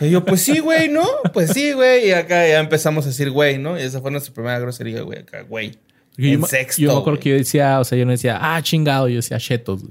Y 0.00 0.10
yo, 0.10 0.24
pues 0.24 0.42
sí, 0.42 0.58
güey, 0.60 0.88
¿no? 0.88 1.04
Pues 1.32 1.50
sí, 1.52 1.72
güey. 1.72 2.08
Y 2.08 2.12
acá 2.12 2.46
ya 2.48 2.58
empezamos 2.60 3.04
a 3.04 3.08
decir, 3.08 3.30
güey, 3.30 3.58
¿no? 3.58 3.78
Y 3.78 3.82
esa 3.82 4.00
fue 4.00 4.10
nuestra 4.10 4.32
primera 4.32 4.58
grosería, 4.58 5.02
güey, 5.02 5.20
acá, 5.20 5.42
güey. 5.42 5.78
Yo, 6.16 6.28
en 6.28 6.44
sexto. 6.46 6.80
yo 6.82 6.92
me 6.94 7.00
acuerdo 7.00 7.20
que 7.20 7.30
yo 7.30 7.36
decía, 7.36 7.80
o 7.80 7.84
sea, 7.84 7.96
yo 7.98 8.04
no 8.04 8.12
decía, 8.12 8.38
ah, 8.40 8.60
chingado, 8.62 9.08
yo 9.08 9.16
decía 9.16 9.38
chetos. 9.38 9.82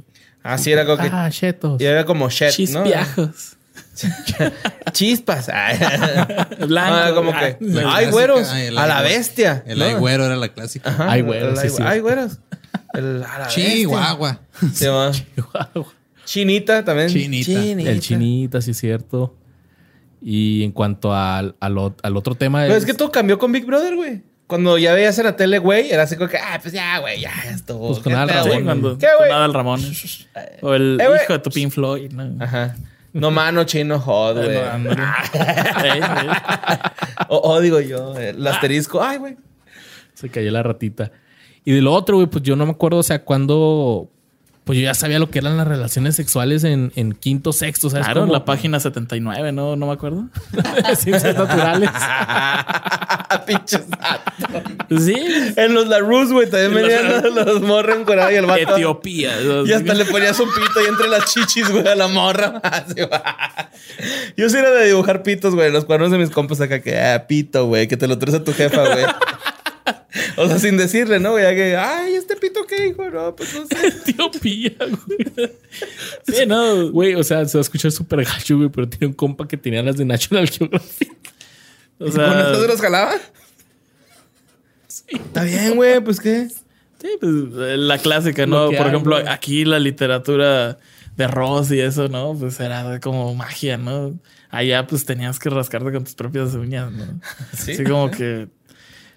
Así 0.44 0.72
era 0.72 0.86
como 0.86 1.02
que. 1.02 1.10
Ah, 1.12 1.30
chetos. 1.32 1.80
Y 1.82 1.86
era 1.86 2.04
como 2.06 2.30
shit, 2.30 2.70
¿no? 2.70 2.84
Chispiajos. 2.84 3.58
Chispas. 4.92 5.50
Ay. 5.50 5.78
Blanco. 6.68 6.96
Ah, 6.96 7.12
como 7.14 7.32
Ah, 7.32 7.40
que. 7.40 7.58
la 7.62 7.82
Ay, 7.82 7.86
clásica, 8.06 8.12
güeros. 8.12 8.50
ay, 8.50 8.68
A 8.78 8.88
la 8.88 9.02
bestia. 9.02 9.64
El 9.68 9.80
¿no? 9.80 9.86
ay 9.86 9.94
güero 9.96 10.26
era 10.26 10.36
la 10.36 10.50
clásica. 10.50 10.90
Ajá, 10.90 11.12
Ay, 11.12 11.22
güeros, 11.22 11.64
el 11.64 11.70
sí, 11.70 11.78
ay, 11.84 12.00
güeros. 12.00 12.40
El, 12.94 13.24
a 13.24 13.40
la 13.40 13.46
bestia. 13.46 13.64
Chihuahua. 13.66 14.40
Llama. 14.80 15.12
Chinita 16.32 16.86
también. 16.86 17.10
Chinita. 17.10 17.52
El 17.92 18.00
chinita, 18.00 18.62
sí 18.62 18.72
es 18.72 18.78
cierto. 18.78 19.36
Y 20.22 20.64
en 20.64 20.72
cuanto 20.72 21.14
al, 21.14 21.56
al, 21.60 21.76
ot- 21.76 22.00
al 22.04 22.16
otro 22.16 22.36
tema... 22.36 22.62
Pero 22.62 22.76
es 22.76 22.86
que 22.86 22.94
todo 22.94 23.12
cambió 23.12 23.38
con 23.38 23.52
Big 23.52 23.66
Brother, 23.66 23.96
güey. 23.96 24.22
Cuando 24.48 24.78
ya 24.78 24.94
veías 24.94 25.18
en 25.20 25.26
la 25.26 25.36
tele, 25.36 25.60
güey, 25.60 25.92
era 25.92 26.04
así 26.04 26.16
como 26.16 26.30
que, 26.30 26.38
ah, 26.38 26.58
pues 26.62 26.74
ya, 26.74 27.00
güey, 27.00 27.20
ya 27.20 27.32
estuvo. 27.54 27.88
Pues 27.88 28.00
con 28.00 28.14
¿Qué 28.14 28.20
Al 28.20 28.28
pedo, 28.30 28.44
Sí, 28.44 28.50
Ramón, 28.50 28.64
cuando 28.66 28.98
¿Qué, 28.98 29.08
güey? 29.18 29.30
sonaba 29.30 29.46
el 29.46 29.54
Ramón. 29.54 29.82
O 30.62 30.74
el 30.74 31.00
Eh, 31.02 31.08
güey. 31.08 31.20
hijo 31.24 31.34
de 31.34 31.40
tu 31.40 31.50
Pink 31.50 31.72
Floyd. 31.72 32.12
¿no? 32.14 32.42
Ajá. 32.44 32.76
No 33.14 33.30
mano, 33.32 33.64
chino, 33.66 34.00
jod, 34.00 34.36
güey. 34.38 34.58
No. 34.80 34.92
O, 37.30 37.52
o 37.54 37.62
digo 37.62 37.80
yo, 37.80 38.18
el 38.18 38.46
asterisco. 38.48 39.02
Ay, 39.04 39.18
güey. 39.18 39.38
Se 40.14 40.30
cayó 40.30 40.52
la 40.52 40.64
ratita. 40.64 41.12
Y 41.64 41.72
de 41.74 41.82
lo 41.82 41.94
otro, 41.94 42.16
güey, 42.18 42.28
pues 42.28 42.44
yo 42.44 42.56
no 42.56 42.66
me 42.66 42.72
acuerdo, 42.72 42.98
o 43.00 43.04
sea, 43.04 43.24
cuando... 43.24 44.10
Pues 44.72 44.80
yo 44.80 44.86
ya 44.86 44.94
sabía 44.94 45.20
lo 45.20 45.30
que 45.30 45.40
eran 45.40 45.58
las 45.58 45.68
relaciones 45.68 46.16
sexuales 46.16 46.64
en, 46.64 46.94
en 46.96 47.12
quinto, 47.12 47.52
sexto, 47.52 47.90
¿sabes? 47.90 48.06
Claro, 48.06 48.22
cómo? 48.22 48.32
la 48.32 48.46
página 48.46 48.80
79, 48.80 49.52
¿no? 49.52 49.76
No 49.76 49.88
me 49.88 49.92
acuerdo. 49.92 50.30
Ciencias 50.98 51.36
naturales. 51.36 51.90
Pinches. 53.46 53.84
Sí. 54.98 55.54
En 55.58 55.74
los 55.74 55.90
Larus, 55.90 56.32
güey, 56.32 56.50
también 56.50 56.74
venían 56.74 57.22
los, 57.22 57.46
los 57.48 57.62
morros 57.62 57.98
y 58.32 58.36
el 58.36 58.46
vato. 58.46 58.76
Etiopía. 58.78 59.34
Y 59.66 59.74
hasta 59.74 59.94
le 59.94 60.06
ponías 60.06 60.40
un 60.40 60.48
pito 60.48 60.80
ahí 60.80 60.86
entre 60.88 61.10
las 61.10 61.26
chichis, 61.26 61.70
güey, 61.70 61.86
a 61.86 61.96
la 61.96 62.08
morra. 62.08 62.62
Yo 64.38 64.50
sí 64.50 64.56
era 64.56 64.72
de 64.72 64.88
dibujar 64.88 65.22
pitos, 65.22 65.54
güey. 65.54 65.70
Los 65.70 65.84
cuernos 65.84 66.12
de 66.12 66.18
mis 66.18 66.30
compas 66.30 66.62
acá 66.62 66.82
que, 66.82 66.98
ah, 66.98 67.28
pito, 67.28 67.66
güey, 67.66 67.90
que 67.90 67.98
te 67.98 68.08
lo 68.08 68.18
traes 68.18 68.36
a 68.36 68.44
tu 68.46 68.54
jefa, 68.54 68.86
güey. 68.86 69.06
O 70.38 70.48
sea, 70.48 70.60
sin 70.60 70.78
decirle, 70.78 71.20
¿no? 71.20 71.40
Ya 71.40 71.56
que, 71.56 71.76
ay, 71.76 72.16
¿este 72.16 72.36
pito 72.36 72.66
qué, 72.66 72.88
hijo? 72.88 73.10
No, 73.10 73.36
pues 73.36 73.54
no 73.56 73.66
sé. 73.66 73.88
Etiopía, 74.10 74.76
güey. 74.80 75.54
Sí, 76.28 76.46
no, 76.46 76.92
güey, 76.92 77.16
o 77.16 77.24
sea, 77.24 77.46
se 77.46 77.58
va 77.58 77.62
a 77.62 77.64
escuchar 77.64 77.92
súper 77.92 78.24
gacho, 78.24 78.58
güey, 78.58 78.70
pero 78.70 78.88
tiene 78.90 79.08
un 79.08 79.14
compa 79.14 79.48
que 79.48 79.58
tenía 79.58 79.82
las 79.82 79.98
de 79.98 80.06
National 80.06 80.50
Geographic. 80.50 81.12
O 82.00 82.06
¿Con 82.06 82.14
sea, 82.14 82.52
eso 82.52 82.62
se 82.62 82.68
los 82.68 82.82
jalaban? 82.82 83.20
Está 85.08 85.44
bien, 85.44 85.76
güey, 85.76 86.00
pues 86.02 86.20
qué. 86.20 86.48
sí, 86.50 87.10
pues, 87.20 87.32
eh, 87.32 87.78
la 87.78 87.98
clásica, 87.98 88.46
¿no? 88.46 88.68
Por 88.68 88.82
hay, 88.82 88.88
ejemplo, 88.88 89.16
güey. 89.18 89.28
aquí 89.28 89.66
la 89.66 89.80
literatura 89.80 90.78
de 91.16 91.28
Ross 91.28 91.72
y 91.72 91.80
eso, 91.80 92.08
¿no? 92.08 92.36
Pues 92.38 92.60
era 92.60 93.00
como 93.00 93.34
magia, 93.36 93.78
¿no? 93.78 94.18
Allá 94.50 94.86
pues 94.88 95.06
tenías 95.06 95.40
que 95.40 95.50
rascarte 95.50 95.92
con 95.92 96.04
tus 96.04 96.16
propias 96.16 96.54
uñas, 96.56 96.92
¿no? 96.92 97.06
Sí. 97.58 97.74
Así 97.74 97.84
como 97.84 98.12
que... 98.12 98.48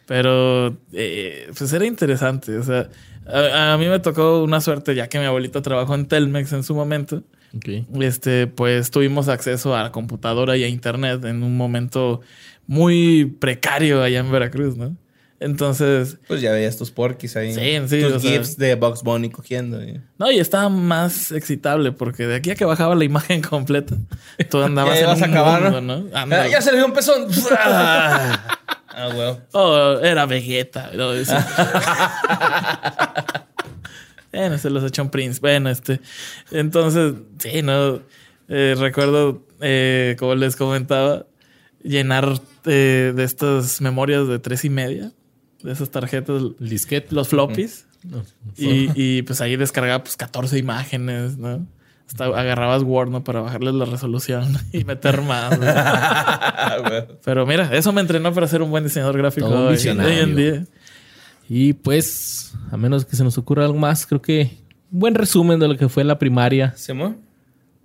Pero 0.07 0.77
eh, 0.93 1.49
pues 1.57 1.73
era 1.73 1.87
interesante. 1.87 2.57
O 2.59 2.63
sea, 2.63 2.89
a, 3.27 3.73
a 3.75 3.79
mí 3.79 3.87
me 3.87 3.99
tocó 4.01 4.43
una 4.45 4.61
suerte 4.61 4.95
ya 4.95 5.09
que 5.09 5.19
mi 5.19 5.25
abuelito 5.25 5.63
trabajó 5.63 5.95
en 5.95 6.07
Telmex 6.07 6.53
en 6.53 6.63
su 6.63 6.75
momento. 6.75 7.23
Ok. 7.57 7.69
Este, 8.03 8.47
pues 8.49 8.91
tuvimos 8.91 9.29
acceso 9.29 9.75
a 9.77 9.83
la 9.85 9.93
computadora 9.93 10.57
y 10.57 10.65
a 10.65 10.69
internet 10.69 11.25
en 11.25 11.43
un 11.43 11.57
momento 11.57 12.21
muy 12.67 13.25
precario 13.41 14.03
allá 14.03 14.21
en 14.21 14.31
Veracruz, 14.33 14.77
¿no? 14.77 14.97
Entonces, 15.41 16.17
Pues 16.27 16.41
ya 16.41 16.53
veías 16.53 16.77
tus 16.79 16.91
porquis 16.91 17.37
ahí. 17.37 17.53
Sí, 17.53 17.79
sí, 17.89 18.01
Tus 18.03 18.23
sea- 18.23 18.31
gifs 18.31 18.57
de 18.57 18.77
Box 18.77 19.03
Bunny 19.03 19.29
cogiendo. 19.31 19.83
y- 19.83 20.01
no, 20.19 20.31
y 20.31 20.39
estaba 20.39 20.69
más 20.71 21.33
excitable 21.33 21.93
porque 21.93 22.27
de 22.27 22.37
aquí 22.37 22.51
a 22.51 22.55
que 22.55 22.65
bajaba 22.65 22.95
la 22.95 23.05
imagen 23.05 23.43
completa, 23.43 23.97
tú 24.49 24.63
andabas 24.63 24.95
Ya 24.95 25.01
en 25.01 25.05
ibas 25.07 25.19
un 25.19 25.25
a 25.25 25.27
acabar, 25.27 25.63
mundo, 25.65 25.81
¿no? 25.81 25.99
¿no? 26.09 26.17
Anda- 26.17 26.49
ya 26.49 26.63
se 26.63 26.71
le 26.71 26.79
dio 26.79 26.87
un 26.87 26.93
pezón. 26.95 27.27
ah, 28.95 29.09
güey. 29.13 29.37
Oh, 29.53 29.99
era 30.03 30.27
Vegeta. 30.27 30.91
¿no? 30.95 31.13
Bueno, 34.33 34.59
se 34.59 34.69
los 34.69 34.83
echó 34.83 35.03
un 35.03 35.11
Prince. 35.11 35.39
Bueno, 35.41 35.71
este. 35.71 36.01
Entonces, 36.51 37.15
sí, 37.39 37.63
no. 37.63 38.03
Eh, 38.49 38.75
recuerdo, 38.77 39.47
eh, 39.61 40.17
como 40.19 40.35
les 40.35 40.57
comentaba, 40.57 41.27
llenar 41.83 42.41
eh, 42.65 43.13
de 43.15 43.25
estas 43.25 43.81
memorias 43.81 44.27
de 44.27 44.39
tres 44.39 44.65
y 44.65 44.71
media, 44.71 45.13
de 45.63 45.73
esas 45.73 45.91
tarjetas, 45.91 46.43
El 46.43 46.69
disquete. 46.69 47.15
los 47.15 47.29
floppies. 47.29 47.87
Y, 48.57 49.23
pues 49.23 49.41
ahí 49.41 49.57
descargaba 49.57 50.03
pues 50.03 50.17
14 50.17 50.59
imágenes, 50.59 51.39
¿no? 51.39 51.67
Hasta 52.07 52.25
agarrabas 52.27 52.83
Word, 52.83 53.11
¿no? 53.11 53.25
Para 53.25 53.41
bajarles 53.41 53.75
la 53.75 53.85
resolución 53.87 54.59
y 54.73 54.85
meter 54.85 55.23
más. 55.23 55.59
Pero 57.25 57.47
mira, 57.47 57.71
eso 57.73 57.93
me 57.93 58.01
entrenó 58.01 58.33
para 58.33 58.47
ser 58.47 58.63
un 58.63 58.71
buen 58.71 58.85
diseñador 58.85 59.17
gráfico 59.19 59.49
Todo 59.49 59.69
hoy, 59.69 59.79
en 59.87 60.37
día. 60.37 60.65
Y 61.49 61.75
pues, 61.75 62.55
a 62.71 62.77
menos 62.77 63.05
que 63.05 63.17
se 63.17 63.25
nos 63.25 63.37
ocurra 63.39 63.65
algo 63.65 63.79
más, 63.79 64.07
creo 64.07 64.23
que 64.23 64.59
un 64.93 65.01
buen 65.01 65.15
resumen 65.15 65.59
de 65.59 65.69
lo 65.69 65.77
que 65.77 65.89
fue 65.89 66.05
la 66.05 66.19
primaria. 66.19 66.75
Simón. 66.77 67.19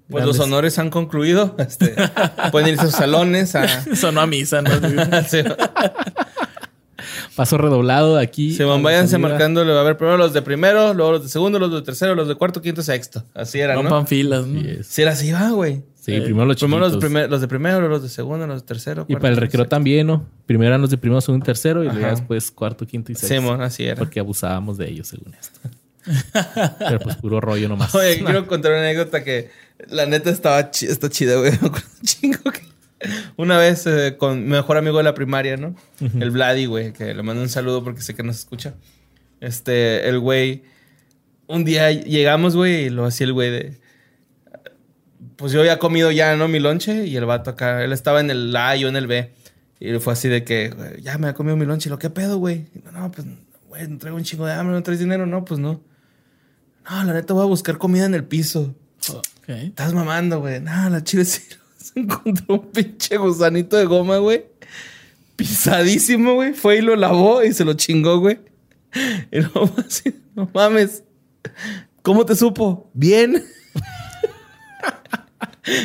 Pues 0.10 0.24
Grandes. 0.24 0.38
los 0.38 0.48
honores 0.48 0.80
han 0.80 0.90
concluido. 0.90 1.56
Este, 1.60 1.94
pueden 2.52 2.70
irse 2.70 2.82
a 2.82 2.86
sus 2.86 2.96
salones 2.96 3.56
a. 3.56 3.96
Sonó 3.96 4.22
a 4.22 4.28
misa, 4.28 4.62
¿no? 4.62 4.72
Sí. 7.02 7.32
Paso 7.36 7.58
redoblado 7.58 8.16
de 8.18 8.24
aquí. 8.24 8.56
A 8.62 8.66
la 8.66 8.78
váyanse 8.78 9.12
salida. 9.14 9.30
marcando. 9.30 9.66
Le 9.66 9.74
va 9.74 9.82
a 9.82 9.84
ver 9.84 9.98
primero 9.98 10.18
los 10.18 10.34
de 10.34 10.42
primero, 10.42 10.94
luego 10.94 11.14
los 11.14 11.24
de 11.24 11.30
segundo, 11.30 11.60
los 11.60 11.72
de 11.72 11.82
tercero, 11.82 12.16
los 12.16 12.28
de 12.28 12.36
cuarto, 12.36 12.62
quinto, 12.62 12.82
sexto. 12.82 13.24
Así 13.34 13.60
era, 13.60 13.76
¿no? 13.76 13.82
Rompan 13.84 14.08
filas, 14.08 14.46
¿no? 14.46 14.62
Sí, 14.84 15.02
era 15.02 15.12
así, 15.12 15.32
va, 15.32 15.50
güey. 15.52 15.82
Sí, 16.00 16.14
Eh, 16.16 16.22
primero 16.22 16.46
los 16.46 16.56
Primero 16.58 16.80
los 16.88 16.98
primer- 16.98 17.30
los 17.30 17.42
de 17.42 17.48
primero, 17.48 17.80
luego 17.80 17.96
los 17.96 18.04
de 18.04 18.10
segundo, 18.10 18.48
los 18.48 18.62
de 18.62 18.68
tercero. 18.68 19.06
Y 19.10 19.16
para 19.16 19.30
el 19.30 19.38
recreo 19.38 19.64
sexto. 19.64 19.70
también, 19.76 20.08
¿no? 20.08 20.26
Primero 20.46 20.70
eran 20.70 20.82
los 20.82 20.90
de 20.90 20.98
primero, 20.98 21.20
segundo 21.22 21.44
y 21.44 21.46
tercero, 21.46 21.84
y 21.84 21.90
luego 21.90 22.08
después 22.08 22.52
cuarto, 22.52 22.88
quinto 22.88 23.12
y 23.12 23.16
sexto. 23.16 23.36
Simón, 23.36 23.62
así 23.62 23.84
era. 23.84 23.96
Porque 23.98 24.20
abusábamos 24.20 24.78
de 24.78 24.90
ellos, 24.90 25.08
según 25.10 25.34
esto. 25.34 25.60
Pero 26.80 27.00
pues 27.00 27.16
puro 27.18 27.40
rollo 27.42 27.68
nomás. 27.70 27.94
Oye, 27.94 28.20
quiero 28.24 28.48
contar 28.48 28.72
una 28.72 28.82
anécdota 28.82 29.24
que 29.24 29.50
la 29.90 30.06
neta 30.06 30.30
estaba 30.30 30.60
está 30.60 31.10
chida, 31.10 31.36
güey. 31.36 31.52
Me 31.52 31.68
acuerdo 31.68 31.88
un 32.00 32.06
chingo 32.08 32.52
que 32.52 32.62
una 33.38 33.58
vez 33.58 33.86
eh, 33.88 34.16
con 34.18 34.44
mi 34.44 34.50
mejor 34.52 34.78
amigo 34.78 34.98
de 34.98 35.04
la 35.04 35.14
primaria, 35.14 35.58
¿no? 35.58 35.76
El 36.00 36.32
Vladi, 36.32 36.66
güey, 36.66 36.94
que 36.94 37.14
le 37.14 37.24
mando 37.24 37.42
un 37.42 37.50
saludo 37.50 37.84
porque 37.84 38.02
sé 38.02 38.14
que 38.16 38.24
nos 38.24 38.38
escucha. 38.38 38.74
Este, 39.40 40.08
el 40.10 40.20
güey, 40.20 40.64
un 41.48 41.64
día 41.64 41.92
llegamos, 41.92 42.56
güey, 42.56 42.86
y 42.86 42.90
lo 42.90 43.06
hacía 43.06 43.26
el 43.28 43.34
güey 43.34 43.52
de. 43.52 43.80
Pues 45.36 45.54
yo 45.54 45.62
había 45.62 45.80
comido 45.80 46.12
ya, 46.12 46.36
¿no? 46.36 46.48
Mi 46.50 46.60
lonche 46.60 47.06
y 47.06 47.16
el 47.16 47.26
vato 47.26 47.52
acá, 47.52 47.84
él 47.84 47.94
estaba 47.94 48.20
en 48.20 48.30
el 48.30 48.54
A 48.56 48.76
y 48.76 48.82
yo 48.82 48.90
en 48.90 48.98
el 48.98 49.08
B. 49.08 49.32
Y 49.80 49.98
fue 50.00 50.12
así 50.12 50.28
de 50.28 50.44
que, 50.44 50.70
güey, 50.72 51.02
ya 51.02 51.18
me 51.18 51.30
ha 51.30 51.34
comido 51.34 51.56
mi 51.56 51.66
lonche. 51.66 51.88
Y 51.88 51.92
lo, 51.92 51.98
¿qué 51.98 52.10
pedo, 52.10 52.38
güey? 52.38 52.68
Y, 52.76 52.84
No, 52.92 53.10
pues, 53.12 53.26
güey, 53.70 53.88
no 53.88 53.98
traigo 53.98 54.18
un 54.18 54.24
chingo 54.24 54.46
de 54.46 54.52
hambre, 54.52 54.76
no 54.76 54.84
traes 54.84 55.00
dinero. 55.00 55.26
No, 55.26 55.46
pues 55.46 55.60
no. 55.60 55.82
No, 56.90 57.04
la 57.06 57.14
neta 57.14 57.34
voy 57.34 57.44
a 57.44 57.46
buscar 57.46 57.78
comida 57.78 58.06
en 58.06 58.14
el 58.14 58.26
piso. 58.26 58.76
Estás 59.48 59.94
mamando, 59.94 60.42
güey. 60.42 60.60
No, 60.60 60.90
la 60.90 61.04
chile 61.04 61.24
sí. 61.24 61.42
Se 61.94 62.00
encontró 62.00 62.56
un 62.56 62.72
pinche 62.72 63.18
gusanito 63.18 63.78
de 63.78 63.86
goma, 63.86 64.18
güey. 64.18 64.46
pisadísimo, 65.36 66.34
güey. 66.36 66.54
Fue 66.54 66.78
y 66.78 66.82
lo 66.82 66.96
lavó 66.96 67.44
y 67.44 67.54
se 67.54 67.66
lo 67.66 67.74
chingó, 67.74 68.20
güey. 68.20 68.40
Y 69.32 69.40
no, 69.40 69.72
así, 69.88 70.14
no 70.36 70.50
mames. 70.54 71.04
¿Cómo 72.02 72.26
te 72.26 72.36
supo? 72.36 72.90
Bien. 72.94 73.44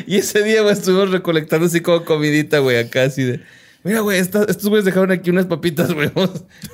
y 0.07 0.17
ese 0.17 0.43
día, 0.43 0.63
güey, 0.63 0.73
estuvimos 0.73 1.11
recolectando 1.11 1.67
así 1.67 1.81
como 1.81 2.05
comidita, 2.05 2.59
güey, 2.61 2.79
acá 2.79 3.05
así 3.05 3.23
de. 3.23 3.41
Mira, 3.83 4.01
güey, 4.01 4.19
esta- 4.19 4.45
estos 4.45 4.69
güeyes 4.69 4.87
dejaron 4.87 5.11
aquí 5.11 5.29
unas 5.29 5.45
papitas, 5.47 5.93
güey. 5.93 6.11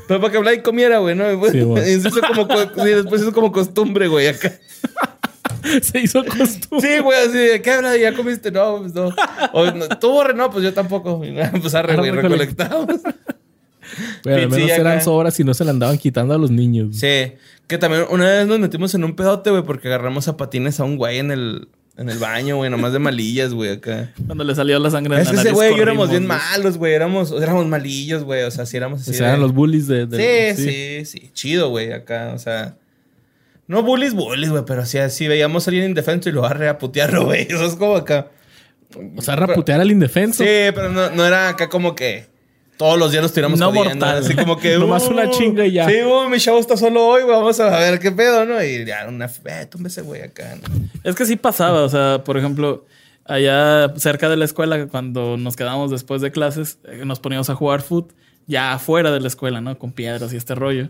Pero 0.07 0.20
para 0.20 0.32
que 0.32 0.39
Blay 0.39 0.62
comiera, 0.62 0.98
güey, 0.98 1.16
¿no? 1.16 1.24
Sí, 1.51 1.59
y 1.59 1.90
eso 1.94 2.11
como, 2.28 2.47
después 2.85 3.23
hizo 3.23 3.32
como 3.32 3.51
costumbre, 3.51 4.07
güey, 4.07 4.28
acá. 4.28 4.52
Se 5.82 6.01
hizo 6.01 6.24
costumbre. 6.24 6.81
Sí, 6.97 7.01
güey, 7.03 7.19
así 7.27 7.39
de, 7.39 7.62
¿qué 7.62 7.70
habla? 7.73 7.97
¿Ya 7.97 8.15
comiste? 8.15 8.51
No, 8.51 8.78
pues 8.81 8.95
no. 8.95 9.15
O, 9.53 9.70
no, 9.70 9.89
¿Tú, 9.99 10.11
Borre? 10.11 10.35
No, 10.35 10.51
pues 10.51 10.65
yo 10.65 10.73
tampoco. 10.74 11.24
Y 11.24 11.32
nada, 11.32 11.53
pues 11.61 11.74
arre, 11.74 11.93
Ah, 11.95 11.97
güey, 11.97 12.11
recolectamos. 12.11 12.87
Güey, 14.23 14.45
al 14.45 14.51
menos 14.51 14.70
eran 14.70 15.03
sobras 15.03 15.41
y 15.41 15.45
no 15.45 15.53
se 15.55 15.65
le 15.65 15.70
andaban 15.70 15.99
quitando 15.99 16.32
a 16.35 16.39
los 16.39 16.51
niños. 16.51 16.97
Sí, 16.97 17.32
que 17.66 17.78
también 17.78 18.05
una 18.11 18.24
vez 18.27 18.47
nos 18.47 18.61
metimos 18.61 18.95
en 18.95 19.03
un 19.05 19.16
pedote, 19.16 19.51
güey, 19.51 19.65
porque 19.65 19.89
agarramos 19.89 20.28
a 20.28 20.37
patines 20.37 20.78
a 20.78 20.85
un 20.85 20.97
güey 20.97 21.19
en 21.19 21.32
el, 21.32 21.69
en 21.97 22.09
el 22.09 22.19
baño, 22.19 22.57
güey, 22.57 22.70
nomás 22.70 22.93
de 22.93 23.01
malillas, 23.01 23.53
güey, 23.53 23.73
acá. 23.73 24.12
Cuando 24.27 24.45
le 24.45 24.55
salió 24.55 24.78
la 24.78 24.91
sangre 24.91 25.16
de 25.16 25.23
Es 25.23 25.28
la 25.32 25.43
que 25.43 25.49
ese 25.49 25.51
güey 25.53 25.73
y 25.73 25.77
yo 25.77 25.82
éramos 25.82 26.09
bien 26.11 26.24
malos, 26.27 26.78
güey, 26.78 26.93
éramos, 26.95 27.32
éramos 27.32 27.66
malillos, 27.66 28.23
güey, 28.23 28.43
o 28.45 28.51
sea, 28.53 28.65
sí 28.65 28.77
éramos 28.77 29.01
así. 29.01 29.11
O 29.11 29.15
sea, 29.15 29.28
eran 29.31 29.41
los 29.41 29.53
bullies 29.53 29.89
de. 29.89 30.07
de- 30.07 30.55
Sí, 30.57 30.62
sí, 30.62 31.05
sí, 31.05 31.31
chido, 31.35 31.70
güey, 31.70 31.93
acá, 31.93 32.32
o 32.35 32.39
sea. 32.39 32.77
No 33.71 33.85
bullies, 33.85 34.15
bullies, 34.15 34.51
güey, 34.51 34.65
pero 34.67 34.85
sí, 34.85 34.99
así 34.99 35.29
veíamos 35.29 35.65
a 35.65 35.71
alguien 35.71 35.91
indefenso 35.91 36.29
y 36.29 36.33
lo 36.33 36.45
agarré 36.45 36.69
a 36.69 36.77
putearlo, 36.77 37.25
güey. 37.27 37.43
Eso 37.43 37.65
es 37.65 37.77
como 37.77 37.95
acá. 37.95 38.27
O 39.17 39.23
sea, 39.23 39.37
raputear 39.37 39.81
al 39.81 39.93
indefenso. 39.93 40.43
Sí, 40.43 40.51
pero 40.75 40.89
no, 40.89 41.11
no 41.11 41.25
era 41.25 41.51
acá 41.51 41.69
como 41.69 41.95
que 41.95 42.27
todos 42.77 42.99
los 42.99 43.13
días 43.13 43.23
nos 43.23 43.33
tiramos 43.33 43.61
No 43.61 43.69
jodiendo, 43.69 44.05
mortal. 44.05 44.25
Así 44.25 44.35
como 44.35 44.59
que... 44.59 44.77
Nomás 44.79 45.07
una 45.07 45.31
chinga 45.31 45.65
y 45.67 45.71
ya. 45.71 45.89
Sí, 45.89 46.03
uy, 46.03 46.29
mi 46.29 46.39
chavo 46.39 46.59
está 46.59 46.77
solo 46.77 47.07
hoy, 47.07 47.23
güey. 47.23 47.37
Vamos 47.37 47.61
a 47.61 47.79
ver 47.79 48.01
qué 48.01 48.11
pedo, 48.11 48.45
¿no? 48.45 48.61
Y 48.61 48.85
ya, 48.85 49.07
una... 49.07 49.27
Eh, 49.27 49.67
túmbese, 49.71 50.03
güey, 50.03 50.23
acá. 50.23 50.57
¿no? 50.61 50.89
Es 51.05 51.15
que 51.15 51.25
sí 51.25 51.37
pasaba, 51.37 51.85
o 51.85 51.89
sea, 51.89 52.25
por 52.25 52.37
ejemplo, 52.39 52.87
allá 53.25 53.95
cerca 53.99 54.29
de 54.29 54.37
la 54.37 54.47
escuela, 54.47 54.89
cuando 54.89 55.37
nos 55.37 55.55
quedábamos 55.55 55.93
después 55.93 56.23
de 56.23 56.33
clases, 56.33 56.81
eh, 56.89 57.05
nos 57.05 57.21
poníamos 57.21 57.49
a 57.51 57.55
jugar 57.55 57.83
foot 57.83 58.15
ya 58.47 58.73
afuera 58.73 59.11
de 59.12 59.21
la 59.21 59.29
escuela, 59.29 59.61
¿no? 59.61 59.79
Con 59.79 59.93
piedras 59.93 60.33
y 60.33 60.37
este 60.37 60.55
rollo. 60.55 60.89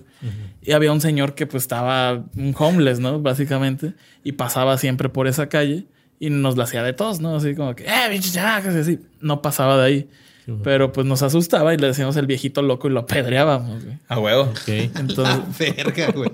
Y 0.62 0.72
había 0.72 0.92
un 0.92 1.00
señor 1.00 1.34
que 1.34 1.46
pues 1.46 1.64
estaba 1.64 2.24
un 2.36 2.54
homeless, 2.58 3.00
¿no? 3.00 3.20
Básicamente, 3.20 3.94
y 4.24 4.32
pasaba 4.32 4.78
siempre 4.78 5.08
por 5.08 5.26
esa 5.28 5.48
calle 5.48 5.86
y 6.18 6.30
nos 6.30 6.56
la 6.56 6.64
hacía 6.64 6.82
de 6.82 6.92
todos, 6.92 7.20
¿no? 7.20 7.36
Así 7.36 7.54
como 7.54 7.74
que, 7.74 7.84
¡eh, 7.84 8.08
pinche 8.10 8.30
chamacos", 8.30 8.74
y 8.74 8.78
así. 8.78 8.98
No 9.20 9.42
pasaba 9.42 9.78
de 9.78 9.86
ahí. 9.86 10.08
Pero 10.64 10.90
pues 10.92 11.06
nos 11.06 11.22
asustaba 11.22 11.72
y 11.74 11.76
le 11.76 11.86
decíamos 11.86 12.16
el 12.16 12.26
viejito 12.26 12.62
loco 12.62 12.88
y 12.88 12.90
lo 12.90 13.00
apedreábamos, 13.00 13.84
güey. 13.84 13.98
A 14.08 14.18
huevo. 14.18 14.52
Entonces, 14.66 15.36
Verga, 15.76 16.10
güey. 16.10 16.30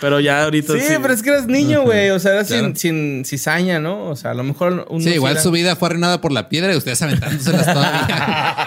Pero 0.00 0.20
ya 0.20 0.44
ahorita 0.44 0.72
Sí, 0.74 0.94
pero 1.00 1.12
es 1.14 1.22
que 1.22 1.30
eras 1.30 1.46
niño, 1.46 1.82
güey. 1.82 2.10
O 2.10 2.18
sea, 2.18 2.32
eras 2.34 2.48
sin, 2.48 2.76
sin 2.76 3.24
cizaña, 3.24 3.78
¿no? 3.80 4.04
O 4.06 4.16
sea, 4.16 4.32
a 4.32 4.34
lo 4.34 4.44
mejor... 4.44 4.86
uno 4.90 5.00
Sí, 5.02 5.10
igual 5.10 5.32
era- 5.32 5.42
su 5.42 5.50
vida 5.50 5.76
fue 5.76 5.88
arruinada 5.88 6.20
por 6.20 6.32
la 6.32 6.48
piedra 6.48 6.72
y 6.72 6.76
ustedes 6.76 7.00
aventándoselas 7.02 7.66
todavía. 7.72 8.06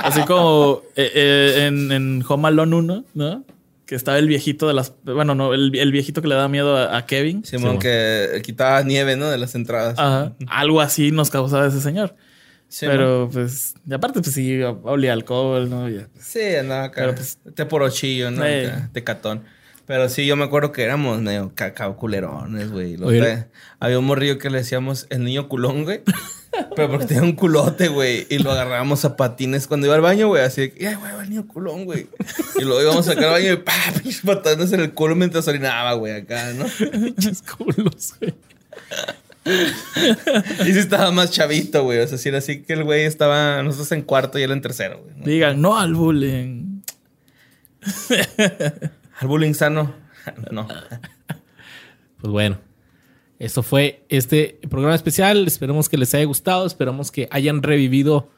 Así 0.03 0.21
como 0.21 0.81
eh, 0.95 1.11
eh, 1.13 1.65
en, 1.67 1.91
en 1.91 2.23
Home 2.27 2.47
Alone 2.47 2.75
1, 2.75 3.05
¿no? 3.13 3.45
Que 3.85 3.95
estaba 3.95 4.17
el 4.17 4.27
viejito 4.27 4.67
de 4.67 4.73
las... 4.73 4.93
Bueno, 5.03 5.35
no, 5.35 5.53
el, 5.53 5.75
el 5.75 5.91
viejito 5.91 6.21
que 6.21 6.27
le 6.29 6.35
daba 6.35 6.47
miedo 6.47 6.77
a, 6.77 6.97
a 6.97 7.05
Kevin. 7.05 7.43
Simón, 7.43 7.61
Simón. 7.63 7.79
que 7.79 8.41
quitaba 8.43 8.81
nieve, 8.83 9.15
¿no? 9.17 9.29
De 9.29 9.37
las 9.37 9.53
entradas. 9.55 9.95
Ajá. 9.99 10.33
Algo 10.47 10.79
así 10.81 11.11
nos 11.11 11.29
causaba 11.29 11.67
ese 11.67 11.81
señor. 11.81 12.15
Sí, 12.69 12.85
Pero 12.85 13.29
pues... 13.29 13.73
Y 13.85 13.93
aparte 13.93 14.21
pues 14.21 14.33
sí, 14.33 14.61
olía 14.83 15.11
alcohol, 15.11 15.69
¿no? 15.69 15.89
Ya, 15.89 16.07
pues, 16.13 16.25
Sí, 16.25 16.39
andaba 16.57 16.85
acá. 16.85 17.01
Pero, 17.01 17.15
pues, 17.15 17.37
te 17.53 17.65
por 17.65 17.81
ochillo, 17.83 18.31
¿no? 18.31 18.43
Sí. 18.45 18.49
Acá, 18.65 18.89
Tecatón. 18.93 19.43
Pero 19.91 20.07
sí, 20.07 20.25
yo 20.25 20.37
me 20.37 20.45
acuerdo 20.45 20.71
que 20.71 20.83
éramos 20.83 21.19
medio 21.19 21.51
cacao 21.53 21.97
culerones, 21.97 22.71
güey. 22.71 22.95
Había 23.77 23.99
un 23.99 24.05
morrillo 24.05 24.37
que 24.37 24.49
le 24.49 24.59
decíamos 24.59 25.05
el 25.09 25.25
niño 25.25 25.49
culón, 25.49 25.83
güey. 25.83 25.99
Pero 26.77 26.89
porque 26.89 27.07
tenía 27.07 27.23
un 27.23 27.33
culote, 27.33 27.89
güey. 27.89 28.25
Y 28.29 28.37
lo 28.37 28.53
agarrábamos 28.53 29.03
a 29.03 29.17
patines 29.17 29.67
cuando 29.67 29.87
iba 29.87 29.95
al 29.95 29.99
baño, 29.99 30.29
güey. 30.29 30.43
Así 30.43 30.61
de 30.61 30.71
que, 30.71 30.87
ay, 30.87 30.95
güey, 30.95 31.11
va 31.11 31.23
el 31.23 31.29
niño 31.29 31.45
culón, 31.45 31.83
güey. 31.83 32.07
Y 32.57 32.63
luego 32.63 32.81
íbamos 32.81 33.05
a 33.05 33.11
sacar 33.11 33.25
al 33.25 33.31
baño 33.31 33.51
y 33.51 33.57
pa, 33.57 33.73
patadas 34.25 34.71
en 34.71 34.79
el 34.79 34.93
culo 34.93 35.13
mientras 35.17 35.45
orinaba, 35.49 35.91
güey, 35.95 36.13
acá, 36.13 36.53
¿no? 36.53 36.67
Pinches 36.89 37.41
culos, 37.41 38.13
güey. 38.17 38.33
Y 39.45 40.71
sí 40.71 40.79
estaba 40.79 41.11
más 41.11 41.31
chavito, 41.31 41.83
güey. 41.83 41.99
O 41.99 42.07
sea, 42.07 42.17
sí 42.17 42.29
era 42.29 42.37
así 42.37 42.61
que 42.61 42.71
el 42.71 42.85
güey 42.85 43.03
estaba, 43.03 43.61
nosotros 43.61 43.91
en 43.91 44.03
cuarto 44.03 44.39
y 44.39 44.43
él 44.43 44.51
en 44.51 44.61
tercero, 44.61 45.03
güey. 45.03 45.15
Digan, 45.25 45.61
no 45.61 45.77
al 45.77 45.95
bullying. 45.95 46.79
Al 49.21 49.27
bullying 49.27 49.53
sano. 49.53 49.93
No. 50.51 50.67
Pues 52.19 52.31
bueno, 52.31 52.59
eso 53.39 53.63
fue 53.63 54.03
este 54.09 54.59
programa 54.69 54.93
especial. 54.93 55.47
Esperemos 55.47 55.89
que 55.89 55.97
les 55.97 56.13
haya 56.13 56.25
gustado. 56.25 56.67
Esperamos 56.67 57.11
que 57.11 57.27
hayan 57.31 57.63
revivido 57.63 58.29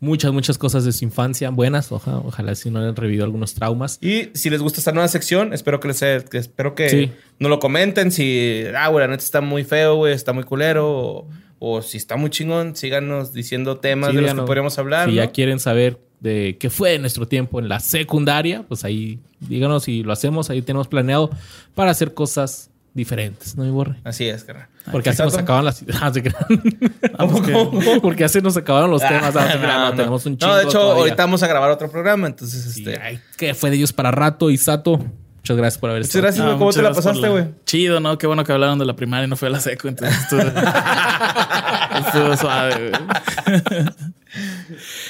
muchas, 0.00 0.32
muchas 0.32 0.58
cosas 0.58 0.84
de 0.84 0.90
su 0.92 1.04
infancia 1.04 1.50
buenas. 1.50 1.92
Oja- 1.92 2.18
ojalá 2.24 2.56
si 2.56 2.70
no 2.70 2.80
hayan 2.80 2.96
revivido 2.96 3.24
algunos 3.24 3.54
traumas. 3.54 3.98
Y 4.00 4.30
si 4.34 4.50
les 4.50 4.60
gusta 4.60 4.80
esta 4.80 4.90
nueva 4.90 5.06
sección, 5.06 5.52
espero 5.52 5.78
que 5.78 5.86
les 5.88 6.02
haya- 6.02 6.24
que 6.24 6.38
espero 6.38 6.74
que 6.74 6.88
Sí. 6.88 7.12
nos 7.38 7.50
lo 7.50 7.60
comenten. 7.60 8.10
Si, 8.10 8.64
ah, 8.76 8.88
güey, 8.88 9.04
la 9.04 9.12
neta 9.12 9.22
está 9.22 9.40
muy 9.40 9.62
feo, 9.62 9.94
güey, 9.96 10.12
está 10.14 10.32
muy 10.32 10.42
culero. 10.42 10.88
O, 10.90 11.28
o 11.60 11.82
si 11.82 11.96
está 11.98 12.16
muy 12.16 12.30
chingón, 12.30 12.74
síganos 12.74 13.32
diciendo 13.32 13.78
temas 13.78 14.10
Sí, 14.10 14.16
de 14.16 14.22
los 14.22 14.28
díganos. 14.30 14.44
que 14.44 14.46
podríamos 14.48 14.76
hablar. 14.80 15.08
Si 15.08 15.14
¿no? 15.14 15.22
ya 15.22 15.30
quieren 15.30 15.60
saber 15.60 16.00
de 16.20 16.56
qué 16.60 16.70
fue 16.70 16.98
nuestro 16.98 17.26
tiempo 17.26 17.58
en 17.60 17.68
la 17.68 17.80
secundaria, 17.80 18.64
pues 18.68 18.84
ahí 18.84 19.18
díganos 19.40 19.84
si 19.84 20.02
lo 20.02 20.12
hacemos. 20.12 20.50
Ahí 20.50 20.62
tenemos 20.62 20.86
planeado 20.88 21.30
para 21.74 21.90
hacer 21.90 22.14
cosas 22.14 22.70
diferentes, 22.92 23.56
¿no, 23.56 23.62
mi 23.64 23.70
borre? 23.70 23.96
Así 24.04 24.26
es, 24.28 24.42
carnal. 24.44 24.66
Porque 24.90 25.10
así 25.10 25.22
nos 25.22 25.32
Exacto. 25.34 25.52
acaban 25.52 25.64
las... 25.64 25.84
¿Cómo? 27.18 28.00
Porque 28.02 28.24
así 28.24 28.40
nos 28.40 28.56
acabaron 28.56 28.90
los 28.90 29.00
temas. 29.00 29.34
Ah, 29.36 29.48
crean, 29.58 29.62
no, 29.62 29.90
no, 29.90 29.94
tenemos 29.94 30.26
un 30.26 30.36
chingo 30.36 30.52
No, 30.52 30.58
de 30.58 30.64
hecho, 30.64 30.72
todavía. 30.80 31.02
ahorita 31.02 31.22
vamos 31.24 31.42
a 31.42 31.46
grabar 31.46 31.70
otro 31.70 31.90
programa, 31.90 32.26
entonces, 32.26 32.62
Sí, 32.74 32.80
este... 32.84 33.00
ay, 33.00 33.20
que 33.36 33.54
fue 33.54 33.70
de 33.70 33.76
ellos 33.76 33.92
para 33.92 34.10
rato. 34.10 34.50
Y 34.50 34.56
Sato, 34.56 34.98
muchas 35.36 35.56
gracias 35.56 35.78
por 35.78 35.90
haber 35.90 36.00
Muchas 36.02 36.14
estado. 36.16 36.22
gracias, 36.24 36.42
Ah, 36.42 36.46
güey. 36.48 36.54
¿Cómo 36.58 36.64
muchas 36.66 36.76
te 36.76 36.82
la 36.82 36.88
gracias 36.90 37.06
pasaste, 37.06 37.28
güey? 37.28 37.44
Chido, 37.64 38.00
¿no? 38.00 38.18
Qué 38.18 38.26
bueno 38.26 38.42
que 38.44 38.52
hablaron 38.52 38.78
de 38.78 38.84
la 38.86 38.96
primaria 38.96 39.26
y 39.26 39.28
no 39.28 39.36
fue 39.36 39.48
a 39.48 39.52
la 39.52 39.60
seco, 39.60 39.86
entonces 39.88 40.18
estuvo, 40.18 40.42
estuvo 42.12 42.36
suave, 42.36 42.90
güey. 42.90 43.02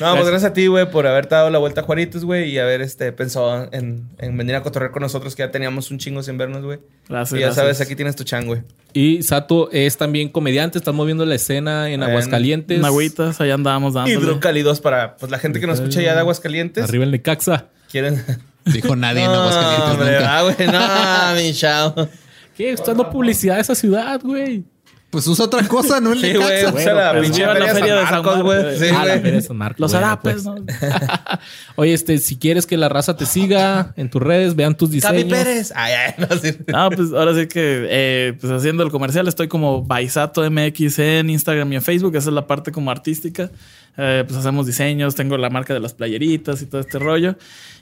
No, 0.01 0.15
pues 0.17 0.27
gracias 0.29 0.45
a 0.51 0.53
ti, 0.55 0.67
güey, 0.67 0.91
por 0.91 1.07
haberte 1.07 1.35
dado 1.35 1.51
la 1.51 1.59
vuelta 1.59 1.83
a 1.83 1.85
Juaritos, 1.85 2.25
güey, 2.25 2.51
y 2.51 2.59
haber 2.59 2.81
este, 2.81 3.13
pensado 3.13 3.69
en, 3.73 4.09
en 4.19 4.37
venir 4.37 4.55
a 4.55 4.63
cotorrear 4.63 4.93
con 4.93 5.03
nosotros, 5.03 5.37
que 5.37 5.43
ya 5.43 5.51
teníamos 5.51 5.91
un 5.91 5.99
chingo 5.99 6.23
sin 6.23 6.39
vernos, 6.39 6.65
güey. 6.65 6.79
Gracias, 7.09 7.37
Y 7.37 7.41
ya 7.41 7.47
gracias. 7.49 7.57
sabes, 7.63 7.81
aquí 7.83 7.95
tienes 7.97 8.17
tu 8.17 8.25
chan, 8.25 8.47
güey. 8.47 8.63
Y 8.95 9.23
Sato 9.23 9.71
es 9.73 9.99
también 9.99 10.31
comediante. 10.31 10.79
Estás 10.79 10.95
moviendo 10.95 11.27
la 11.27 11.35
escena 11.35 11.89
en 11.89 12.03
En- 12.03 12.09
Aguascalientes. 12.09 12.79
En 12.79 12.85
agüitas, 12.85 13.41
allá 13.41 13.55
andábamos 13.55 13.93
dándole. 13.95 14.17
Hidrocálidos 14.17 14.81
para 14.81 15.17
pues, 15.17 15.31
la 15.31 15.39
gente 15.39 15.61
que 15.61 15.67
nos 15.67 15.79
escucha 15.81 16.01
ya 16.01 16.15
de 16.15 16.21
Aguascalientes. 16.21 16.85
Arriba 16.85 17.05
el 17.05 17.11
Necaxa. 17.11 17.67
Quieren. 17.91 18.25
Dijo 18.65 18.97
nadie 18.97 19.25
en 19.25 19.31
Aguascalientes 19.31 19.91
hombre, 19.91 20.13
nunca. 20.15 20.39
ah, 20.39 20.43
güey, 20.43 21.37
no, 21.37 21.43
mi 21.43 21.53
chavo. 21.55 22.09
¿Qué? 22.57 22.73
Está 22.73 22.87
dando 22.89 23.11
publicidad 23.11 23.59
a 23.59 23.61
esa 23.61 23.75
ciudad, 23.75 24.19
güey. 24.23 24.65
Pues 25.11 25.27
usa 25.27 25.47
otra 25.47 25.67
cosa, 25.67 26.01
no 26.01 26.13
el 26.13 26.21
Sí, 26.21 26.29
Necaxa. 26.29 26.71
güey, 26.71 26.85
usa 26.85 26.95
la 26.95 27.21
pinche 27.21 27.45
la 27.45 27.75
feria 27.75 27.97
de 27.97 28.07
San 28.07 28.25
Marcos, 28.25 28.43
güey. 28.43 28.79
Sí, 28.79 28.85
ah, 28.89 28.93
la 28.93 29.05
güey. 29.05 29.21
Feria 29.21 29.33
de 29.33 29.43
San 29.43 29.57
Marcos. 29.57 29.81
Los 29.81 29.95
harapes, 29.95 30.33
pues. 30.35 30.45
¿no? 30.45 30.55
Oye, 31.77 31.93
este, 31.95 32.19
si 32.19 32.37
quieres 32.37 32.65
que 32.67 32.77
la 32.77 32.89
raza 32.89 33.17
te 33.17 33.27
siga 33.27 33.93
en 33.97 34.09
tus 34.09 34.23
redes, 34.23 34.55
vean 34.55 34.77
tus 34.77 34.89
Capi 34.89 35.17
diseños. 35.19 35.39
Pérez. 35.39 35.73
Ay, 35.75 35.93
ay, 35.95 36.15
no, 36.17 36.37
sí. 36.39 36.57
No, 36.69 36.91
pues 36.91 37.13
ahora 37.13 37.35
sí 37.35 37.49
que, 37.49 37.87
eh, 37.91 38.35
pues 38.41 38.53
haciendo 38.53 38.85
el 38.85 38.91
comercial, 38.91 39.27
estoy 39.27 39.49
como 39.49 39.83
Baisato 39.83 40.49
MX 40.49 40.99
en 41.01 41.31
Instagram 41.31 41.73
y 41.73 41.77
en 41.77 41.83
Facebook. 41.83 42.15
Esa 42.15 42.29
es 42.29 42.35
la 42.35 42.47
parte 42.47 42.71
como 42.71 42.93
artística. 42.93 43.51
Eh, 43.97 44.25
pues 44.27 44.39
hacemos 44.39 44.67
diseños, 44.67 45.17
tengo 45.17 45.37
la 45.37 45.51
marca 45.51 45.75
de 45.75 45.81
las 45.81 45.93
playeritas 45.93 46.63
y 46.63 46.67
todo 46.67 46.81
este 46.81 47.01
rollo. 47.01 47.35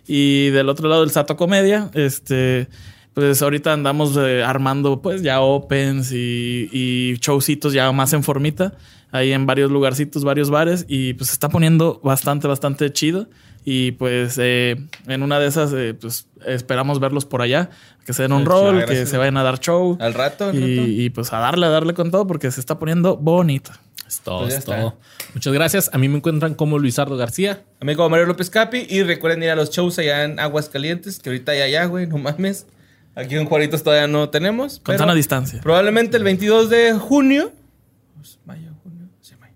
Y 0.07 0.49
del 0.49 0.71
otro 0.71 0.89
lado, 0.89 1.05
el 1.05 1.11
Sato 1.11 1.37
Comedia, 1.37 1.91
este, 1.93 2.69
pues 3.19 3.43
ahorita 3.43 3.73
andamos 3.73 4.16
eh, 4.16 4.45
armando 4.45 5.03
pues 5.03 5.23
ya 5.23 5.40
opens 5.40 6.12
y, 6.12 6.69
y 6.73 7.16
showcitos 7.20 7.73
ya 7.73 7.90
más 7.90 8.12
en 8.12 8.23
formita. 8.23 8.74
Ahí 9.11 9.32
en 9.32 9.45
varios 9.45 9.73
lugarcitos, 9.73 10.23
varios 10.23 10.51
bares. 10.51 10.85
Y 10.86 11.15
pues 11.15 11.31
se 11.31 11.32
está 11.32 11.49
poniendo 11.49 11.99
bastante, 12.05 12.47
bastante 12.47 12.93
chido. 12.93 13.27
Y 13.65 13.90
pues 13.93 14.36
eh, 14.40 14.77
en 15.09 15.24
una 15.24 15.40
de 15.40 15.49
esas, 15.49 15.73
eh, 15.73 15.95
pues 16.01 16.28
esperamos 16.47 17.01
verlos 17.01 17.24
por 17.24 17.43
allá. 17.43 17.70
Que 18.07 18.12
se 18.12 18.23
den 18.23 18.31
un 18.32 18.43
Sí, 18.43 18.47
rol, 18.49 18.85
que 18.85 19.05
se 19.05 19.16
vayan 19.19 19.36
a 19.36 19.43
dar 19.43 19.59
show. 19.59 19.99
Al 20.01 20.15
rato. 20.15 20.53
Y, 20.55 21.03
y, 21.05 21.11
pues 21.11 21.32
a 21.32 21.40
darle, 21.40 21.66
a 21.66 21.70
darle 21.70 21.95
con 21.95 22.12
todo 22.12 22.24
porque 22.28 22.53
se 22.53 22.61
está 22.61 22.78
poniendo 22.78 23.16
bonito. 23.16 23.73
Es 24.07 24.20
todo, 24.20 24.43
Pues 24.43 24.51
ya 24.53 24.59
es 24.59 24.65
está. 24.65 24.77
todo. 24.77 24.97
Muchas 25.35 25.53
gracias. 25.53 25.90
A 25.93 25.99
mí 25.99 26.09
me 26.09 26.19
encuentran 26.19 26.55
como 26.55 26.78
Luisardo 26.78 27.16
García. 27.16 27.65
Amigo 27.81 28.09
Mario 28.09 28.27
López 28.27 28.49
Capi. 28.49 28.86
Y 28.89 29.03
recuerden 29.03 29.43
ir 29.43 29.51
a 29.51 29.57
los 29.57 29.70
shows 29.70 29.99
allá 29.99 30.23
en 30.23 30.39
Aguascalientes, 30.39 31.19
que 31.19 31.31
ahorita 31.31 31.57
ya 31.57 31.65
allá, 31.65 31.86
güey, 31.86 32.07
no 32.07 32.19
mames. 32.19 32.66
Aquí 33.19 33.35
en 33.36 33.47
Juaritos 33.47 33.82
todavía 33.82 34.07
no 34.07 34.28
tenemos. 34.31 34.74
Con 34.77 34.85
pero 34.93 34.99
sana 35.01 35.15
distancia. 35.15 35.61
Probablemente 35.61 36.16
el 36.16 36.23
22 36.23 36.70
de 36.70 36.93
junio. 36.93 37.53
pues, 38.16 38.39
Mayo, 38.45 38.70
junio. 38.85 39.09
Sí, 39.20 39.35
mayo. 39.40 39.55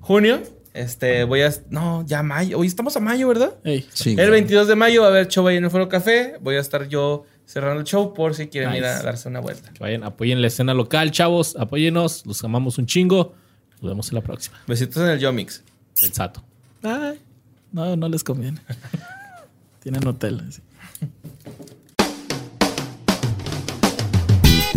Junio. 0.00 0.42
Este, 0.72 1.22
voy 1.22 1.42
a. 1.42 1.52
No, 1.70 2.04
ya 2.04 2.24
mayo. 2.24 2.58
Hoy 2.58 2.66
estamos 2.66 2.96
a 2.96 3.00
mayo, 3.00 3.28
¿verdad? 3.28 3.54
Ey, 3.62 3.86
Sí. 3.92 4.16
El 4.18 4.30
22 4.32 4.66
de 4.66 4.74
mayo 4.74 5.02
va 5.02 5.06
a 5.06 5.10
haber 5.10 5.28
show 5.28 5.46
ahí 5.46 5.56
en 5.56 5.64
el 5.64 5.70
Foro 5.70 5.88
Café. 5.88 6.34
Voy 6.40 6.56
a 6.56 6.60
estar 6.60 6.88
yo 6.88 7.24
cerrando 7.46 7.78
el 7.80 7.86
show 7.86 8.12
por 8.12 8.34
si 8.34 8.48
quieren 8.48 8.74
ir 8.74 8.84
a 8.84 9.00
darse 9.00 9.28
una 9.28 9.38
vuelta. 9.38 9.70
Que 9.72 9.78
vayan, 9.78 10.02
apoyen 10.02 10.40
la 10.40 10.48
escena 10.48 10.74
local, 10.74 11.12
chavos. 11.12 11.54
Apóyenos. 11.56 12.26
Los 12.26 12.42
amamos 12.42 12.78
un 12.78 12.86
chingo. 12.86 13.34
Nos 13.80 13.90
vemos 13.92 14.08
en 14.08 14.16
la 14.16 14.20
próxima. 14.22 14.60
Besitos 14.66 14.96
en 15.04 15.10
el 15.10 15.20
Yomix. 15.20 15.62
El 16.02 16.12
Sato. 16.12 16.42
Ay, 16.82 17.20
no, 17.70 17.94
no 17.94 18.08
les 18.08 18.24
conviene. 18.24 18.58
Tienen 19.84 20.04
hotel. 20.04 20.42
así. 20.48 20.60